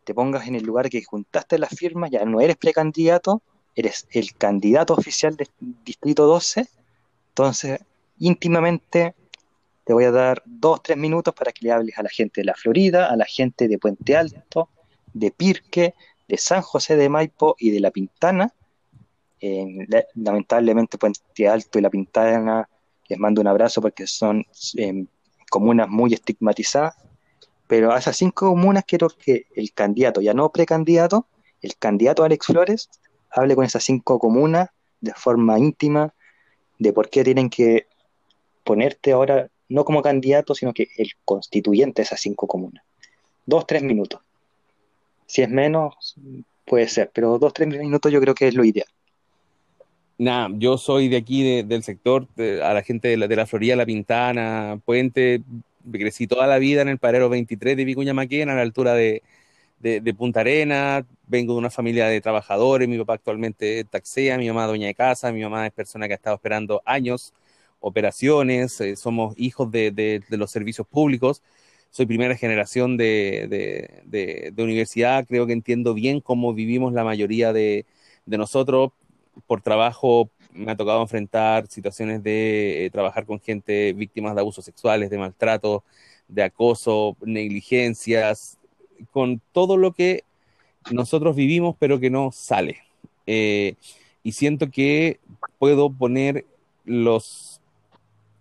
te 0.04 0.14
pongas 0.14 0.48
en 0.48 0.56
el 0.56 0.64
lugar 0.64 0.90
que 0.90 1.04
juntaste 1.04 1.58
las 1.58 1.70
firmas, 1.70 2.12
ya 2.12 2.26
no 2.26 2.42
eres 2.42 2.58
precandidato, 2.58 3.42
eres 3.76 4.08
el 4.12 4.34
candidato 4.36 4.94
oficial 4.94 5.36
del 5.36 5.50
Distrito 5.60 6.26
12 6.26 6.68
entonces, 7.34 7.80
íntimamente, 8.20 9.16
te 9.84 9.94
voy 9.94 10.04
a 10.04 10.12
dar 10.12 10.44
dos, 10.46 10.84
tres 10.84 11.00
minutos 11.00 11.34
para 11.34 11.52
que 11.52 11.66
le 11.66 11.72
hables 11.72 11.98
a 11.98 12.04
la 12.04 12.10
gente 12.10 12.42
de 12.42 12.46
la 12.46 12.54
Florida, 12.54 13.10
a 13.10 13.16
la 13.16 13.26
gente 13.26 13.68
de 13.68 13.80
Puente 13.80 14.16
Alto, 14.16 14.70
de 15.14 15.32
Pirque, 15.32 15.96
de 16.28 16.38
San 16.38 16.62
José 16.62 16.96
de 16.96 17.10
Maipo 17.10 17.56
y 17.58 17.72
de 17.72 17.80
La 17.80 17.90
Pintana. 17.90 18.54
lamentablemente 20.14 21.00
Puente 21.00 21.48
Alto 21.48 21.80
y 21.80 21.82
La 21.82 21.90
Pintana 21.90 22.70
les 23.10 23.18
mando 23.18 23.42
un 23.42 23.48
abrazo 23.48 23.82
porque 23.82 24.06
son 24.06 24.46
em, 24.78 25.08
comunas 25.50 25.90
muy 25.90 26.14
estigmatizadas, 26.14 26.96
pero 27.74 27.92
a 27.92 27.98
esas 27.98 28.16
cinco 28.16 28.50
comunas 28.50 28.84
quiero 28.86 29.10
que 29.10 29.48
el 29.56 29.74
candidato, 29.74 30.22
ya 30.22 30.36
no 30.36 30.52
precandidato, 30.52 31.26
el 31.60 31.76
candidato 31.76 32.24
Alex 32.24 32.46
Flores, 32.46 32.88
hable 33.32 33.56
con 33.56 33.66
esas 33.66 33.84
cinco 33.84 34.20
comunas 34.20 34.70
de 35.02 35.12
forma 35.16 35.58
íntima, 35.58 36.14
de 36.78 36.94
por 36.94 37.10
qué 37.10 37.24
tienen 37.24 37.50
que 37.50 37.88
ponerte 38.64 39.14
ahora, 39.14 39.50
no 39.70 39.86
como 39.86 40.04
candidato, 40.04 40.54
sino 40.54 40.72
que 40.72 40.88
el 41.00 41.10
constituyente 41.26 42.04
de 42.04 42.06
esas 42.06 42.22
cinco 42.22 42.46
comunas. 42.46 42.84
Dos, 43.44 43.66
tres 43.66 43.82
minutos. 43.82 44.22
Si 45.26 45.42
es 45.42 45.50
menos, 45.50 46.16
puede 46.66 46.88
ser, 46.88 47.10
pero 47.12 47.40
dos, 47.40 47.54
tres 47.54 47.70
minutos 47.70 48.12
yo 48.12 48.22
creo 48.22 48.36
que 48.36 48.50
es 48.50 48.54
lo 48.54 48.64
ideal. 48.64 48.88
Nada, 50.20 50.50
yo 50.60 50.78
soy 50.78 51.10
de 51.10 51.18
aquí, 51.18 51.64
del 51.64 51.82
sector, 51.82 52.28
a 52.38 52.72
la 52.72 52.84
gente 52.84 53.08
de 53.08 53.18
la, 53.18 53.28
de 53.28 53.36
la 53.36 53.48
Florida, 53.48 53.76
La 53.76 53.88
Pintana, 53.88 54.80
Puente, 54.86 55.42
crecí 55.92 56.28
toda 56.28 56.48
la 56.48 56.60
vida 56.60 56.82
en 56.82 56.90
el 56.90 56.98
parero 57.00 57.30
23 57.30 57.78
de 57.78 57.86
Vicuña 57.86 58.14
Maquena, 58.14 58.54
a 58.54 58.56
la 58.56 58.62
altura 58.62 58.94
de, 58.94 59.22
de, 59.84 60.14
Punta 60.14 60.40
Arena, 60.40 61.06
vengo 61.28 61.54
de 61.54 61.60
una 61.60 61.70
familia 61.70 62.08
de 62.08 62.22
trabajadores, 62.22 62.88
mi 62.88 62.98
papá 62.98 63.16
actualmente 63.16 63.84
taxea, 63.84 64.38
mi 64.38 64.48
mamá 64.48 64.66
dueña 64.66 64.88
de 64.88 64.96
casa, 64.96 65.32
mi 65.34 65.42
mamá 65.42 65.68
es 65.68 65.74
persona 65.74 66.08
que 66.08 66.14
ha 66.14 66.16
estado 66.16 66.36
esperando 66.38 66.82
años, 66.86 67.34
operaciones, 67.82 68.80
eh, 68.80 68.96
somos 68.96 69.34
hijos 69.38 69.70
de, 69.72 70.24
los 70.30 70.52
servicios 70.52 70.88
públicos, 70.88 71.44
soy 71.90 72.06
primera 72.06 72.36
generación 72.38 72.96
de, 72.96 74.54
universidad, 74.58 75.26
creo 75.28 75.46
que 75.46 75.54
entiendo 75.54 75.94
bien 75.94 76.22
cómo 76.22 76.54
vivimos 76.54 76.94
la 76.94 77.04
mayoría 77.04 77.52
de, 77.52 77.86
nosotros, 78.26 78.92
por 79.48 79.62
trabajo 79.62 80.30
me 80.54 80.72
ha 80.72 80.78
tocado 80.78 81.02
enfrentar 81.02 81.68
situaciones 81.68 82.24
de 82.24 82.86
eh, 82.86 82.90
trabajar 82.90 83.26
con 83.26 83.40
gente 83.40 83.94
víctimas 83.94 84.36
de 84.36 84.42
abusos 84.42 84.66
sexuales, 84.66 85.10
de 85.10 85.18
maltrato, 85.18 85.84
de 86.28 86.44
acoso, 86.44 87.18
negligencias, 87.22 88.58
con 89.12 89.42
todo 89.52 89.78
lo 89.78 89.94
que 89.94 90.24
nosotros 90.92 91.36
vivimos, 91.36 91.76
pero 91.80 92.00
que 92.00 92.10
no 92.10 92.32
sale. 92.32 92.78
Eh, 93.26 93.76
y 94.24 94.34
siento 94.34 94.70
que 94.70 95.20
puedo 95.60 95.90
poner 95.90 96.46
los 96.86 97.62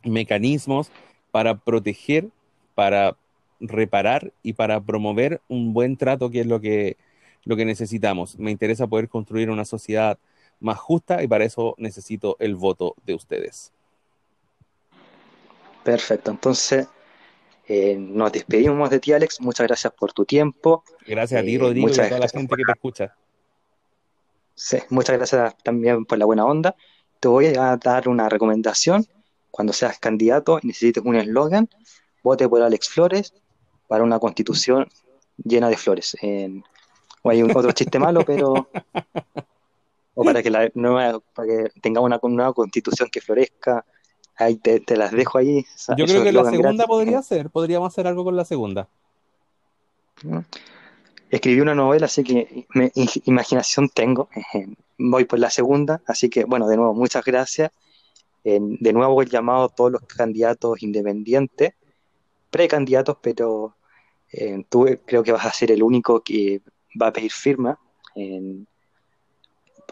mecanismos 0.05 0.91
para 1.31 1.59
proteger, 1.59 2.29
para 2.75 3.17
reparar 3.61 4.33
y 4.43 4.55
para 4.55 4.81
promover 4.81 5.41
un 5.49 5.73
buen 5.73 5.97
trato, 5.97 6.31
que 6.31 6.41
es 6.41 6.47
lo 6.47 6.61
que, 6.61 6.97
lo 7.45 7.57
que 7.57 7.65
necesitamos. 7.65 8.39
Me 8.39 8.51
interesa 8.51 8.87
poder 8.87 9.09
construir 9.09 9.51
una 9.51 9.65
sociedad 9.65 10.19
más 10.63 10.79
justa 10.79 11.23
y 11.23 11.29
para 11.29 11.45
eso 11.45 11.75
necesito 11.77 12.37
el 12.39 12.55
voto 12.55 12.95
de 13.05 13.15
ustedes. 13.15 13.73
Perfecto, 15.85 16.31
entonces 16.31 16.87
eh, 17.67 17.97
nos 17.99 18.33
despedimos 18.33 18.91
de 18.91 19.01
ti, 19.01 19.13
Alex. 19.13 19.41
Muchas 19.41 19.67
gracias 19.67 19.93
por 19.93 20.13
tu 20.13 20.25
tiempo. 20.25 20.85
Gracias 21.07 21.41
a 21.41 21.45
ti, 21.45 21.55
eh, 21.55 21.59
Rodrigo, 21.59 21.89
y 21.89 22.01
a 22.01 22.09
toda 22.09 22.21
la 22.21 22.29
gente 22.29 22.57
que 22.57 22.65
te 22.65 22.73
escucha. 22.73 23.17
Sí, 24.55 24.79
muchas 24.91 25.17
gracias 25.17 25.57
también 25.63 26.05
por 26.05 26.19
la 26.19 26.25
buena 26.25 26.45
onda. 26.45 26.77
Te 27.21 27.29
voy 27.29 27.47
a 27.47 27.77
dar 27.77 28.09
una 28.09 28.29
recomendación. 28.29 29.07
Cuando 29.51 29.73
seas 29.73 29.99
candidato 29.99 30.59
y 30.63 30.69
necesites 30.69 31.05
un 31.05 31.17
eslogan, 31.17 31.69
vote 32.23 32.49
por 32.49 32.63
Alex 32.63 32.89
Flores 32.89 33.35
para 33.87 34.03
una 34.03 34.19
constitución 34.19 34.89
llena 35.37 35.69
de 35.69 35.77
flores. 35.77 36.17
hay 36.23 37.43
un, 37.43 37.57
otro 37.57 37.73
chiste 37.73 37.99
malo, 37.99 38.23
pero. 38.25 38.69
O 40.15 40.25
para 40.25 40.43
que, 40.43 40.51
la 40.51 40.71
nueva, 40.75 41.21
para 41.35 41.49
que 41.49 41.81
tengamos 41.81 42.07
una 42.09 42.21
nueva 42.23 42.53
constitución 42.53 43.09
que 43.11 43.21
florezca, 43.21 43.85
Ahí 44.37 44.57
te, 44.57 44.97
las 44.97 45.13
dejo 45.13 45.39
ahí. 45.39 45.65
Yo 45.97 46.07
creo 46.07 46.23
que 46.23 46.33
la 46.33 46.45
segunda 46.51 46.87
podría 46.87 47.23
ser, 47.23 47.51
podríamos 47.51 47.93
hacer 47.93 48.07
algo 48.07 48.25
con 48.25 48.37
la 48.37 48.45
segunda. 48.45 48.89
Escribí 51.31 51.61
una 51.61 51.75
novela, 51.75 52.07
así 52.07 52.25
que 52.25 52.67
imaginación 53.25 53.89
tengo. 53.89 54.29
voy 54.99 55.25
por 55.25 55.39
la 55.39 55.51
segunda, 55.51 56.03
así 56.07 56.29
que 56.29 56.45
bueno, 56.45 56.67
de 56.69 56.77
nuevo, 56.77 56.95
muchas 56.95 57.25
gracias. 57.25 57.71
de 58.43 58.93
nuevo 58.93 59.21
el 59.23 59.29
llamado 59.29 59.65
a 59.65 59.69
todos 59.69 59.93
los 59.93 60.03
candidatos 60.03 60.83
independientes, 60.83 61.75
precandidatos, 62.51 63.19
pero 63.21 63.77
eh, 64.33 64.65
tú 64.69 64.87
creo 65.05 65.23
que 65.23 65.33
vas 65.33 65.47
a 65.47 65.53
ser 65.53 65.71
el 65.73 65.83
único 65.83 66.23
que 66.23 66.63
va 67.01 67.09
a 67.09 67.13
pedir 67.13 67.33
firma, 67.33 67.79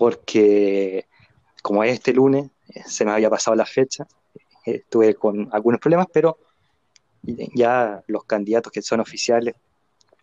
porque 0.00 1.06
como 1.60 1.84
es 1.84 1.92
este 1.92 2.14
lunes, 2.14 2.50
eh, 2.70 2.82
se 2.86 3.04
me 3.04 3.10
había 3.10 3.28
pasado 3.28 3.54
la 3.54 3.66
fecha, 3.66 4.08
eh, 4.64 4.76
estuve 4.76 5.14
con 5.14 5.50
algunos 5.52 5.78
problemas, 5.78 6.06
pero 6.10 6.38
ya 7.54 8.02
los 8.06 8.24
candidatos 8.24 8.72
que 8.72 8.80
son 8.80 9.00
oficiales 9.00 9.56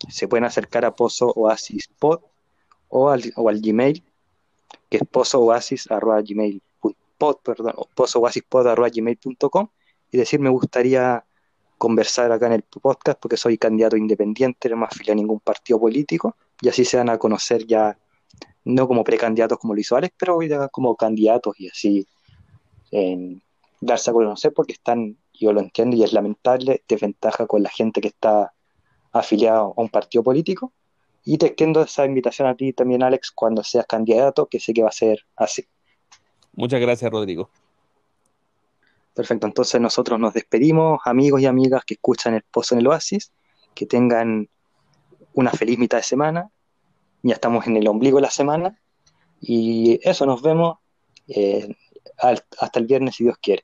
se 0.10 0.28
pueden 0.28 0.46
acercar 0.46 0.84
a 0.84 0.96
Pozo 0.96 1.28
Oasis 1.28 1.90
Pod 1.90 2.22
o 2.90 3.12
al, 3.12 3.22
o 3.36 3.50
al 3.50 3.62
Gmail, 3.62 4.04
que 4.90 4.98
es 4.98 5.04
pozooasis.gmail.pod, 5.12 7.38
perdón, 7.44 7.76
pozooasispod.gmail.com 7.94 9.68
y 10.10 10.18
decir 10.18 10.40
me 10.40 10.50
gustaría 10.50 11.24
conversar 11.78 12.32
acá 12.32 12.48
en 12.48 12.54
el 12.54 12.64
podcast 12.64 13.20
porque 13.20 13.38
soy 13.38 13.60
candidato 13.60 13.96
independiente, 13.96 14.70
no 14.70 14.78
me 14.78 14.86
afilio 14.86 15.14
a 15.14 15.16
ningún 15.16 15.40
partido 15.40 15.80
político 15.80 16.36
y 16.62 16.70
así 16.70 16.84
se 16.84 16.98
van 16.98 17.10
a 17.10 17.20
conocer 17.20 17.68
ya, 17.68 17.96
no 18.68 18.88
como 18.88 19.04
precandidatos 19.04 19.58
como 19.60 19.74
lo 19.74 19.80
hizo 19.80 19.96
Alex, 19.96 20.14
pero 20.18 20.42
ya 20.42 20.68
como 20.68 20.96
candidatos 20.96 21.60
y 21.60 21.70
así 21.70 22.08
en 22.92 23.42
darse 23.80 24.10
a 24.10 24.14
conocer 24.14 24.54
porque 24.54 24.74
están, 24.74 25.18
yo 25.34 25.54
lo 25.54 25.62
entiendo 25.62 25.96
y 25.96 26.04
es 26.04 26.14
lamentable, 26.14 26.84
desventaja 26.88 27.48
con 27.48 27.64
la 27.64 27.70
gente 27.70 28.02
que 28.02 28.10
está 28.10 28.54
afiliado 29.12 29.74
a 29.76 29.82
un 29.82 29.90
partido 29.90 30.24
político. 30.24 30.74
Y 31.24 31.38
te 31.38 31.48
extiendo 31.48 31.82
esa 31.82 32.06
invitación 32.06 32.48
a 32.48 32.56
ti 32.56 32.72
también, 32.72 33.04
Alex, 33.04 33.32
cuando 33.32 33.64
seas 33.64 33.86
candidato, 33.86 34.46
que 34.46 34.60
sé 34.60 34.74
que 34.74 34.84
va 34.84 34.90
a 34.90 34.94
ser 34.94 35.26
así. 35.36 35.66
Muchas 36.54 36.80
gracias, 36.80 37.12
Rodrigo. 37.12 37.50
Perfecto, 39.14 39.48
entonces 39.48 39.82
nosotros 39.82 40.20
nos 40.20 40.34
despedimos, 40.34 41.00
amigos 41.06 41.42
y 41.42 41.46
amigas 41.46 41.84
que 41.86 41.96
escuchan 41.96 42.36
el 42.36 42.44
Pozo 42.44 42.76
en 42.76 42.82
el 42.82 42.88
Oasis, 42.88 43.32
que 43.74 43.86
tengan 43.86 44.48
una 45.34 45.52
feliz 45.52 45.78
mitad 45.78 45.98
de 45.98 46.04
semana. 46.04 46.50
Ya 47.24 47.34
estamos 47.34 47.68
en 47.68 47.78
el 47.78 47.88
ombligo 47.88 48.18
de 48.18 48.24
la 48.24 48.32
semana. 48.32 48.80
Y 49.40 50.00
eso, 50.08 50.26
nos 50.26 50.42
vemos 50.42 50.78
eh, 51.28 51.76
hasta 52.18 52.80
el 52.80 52.86
viernes 52.86 53.16
si 53.16 53.24
Dios 53.24 53.38
quiere. 53.42 53.64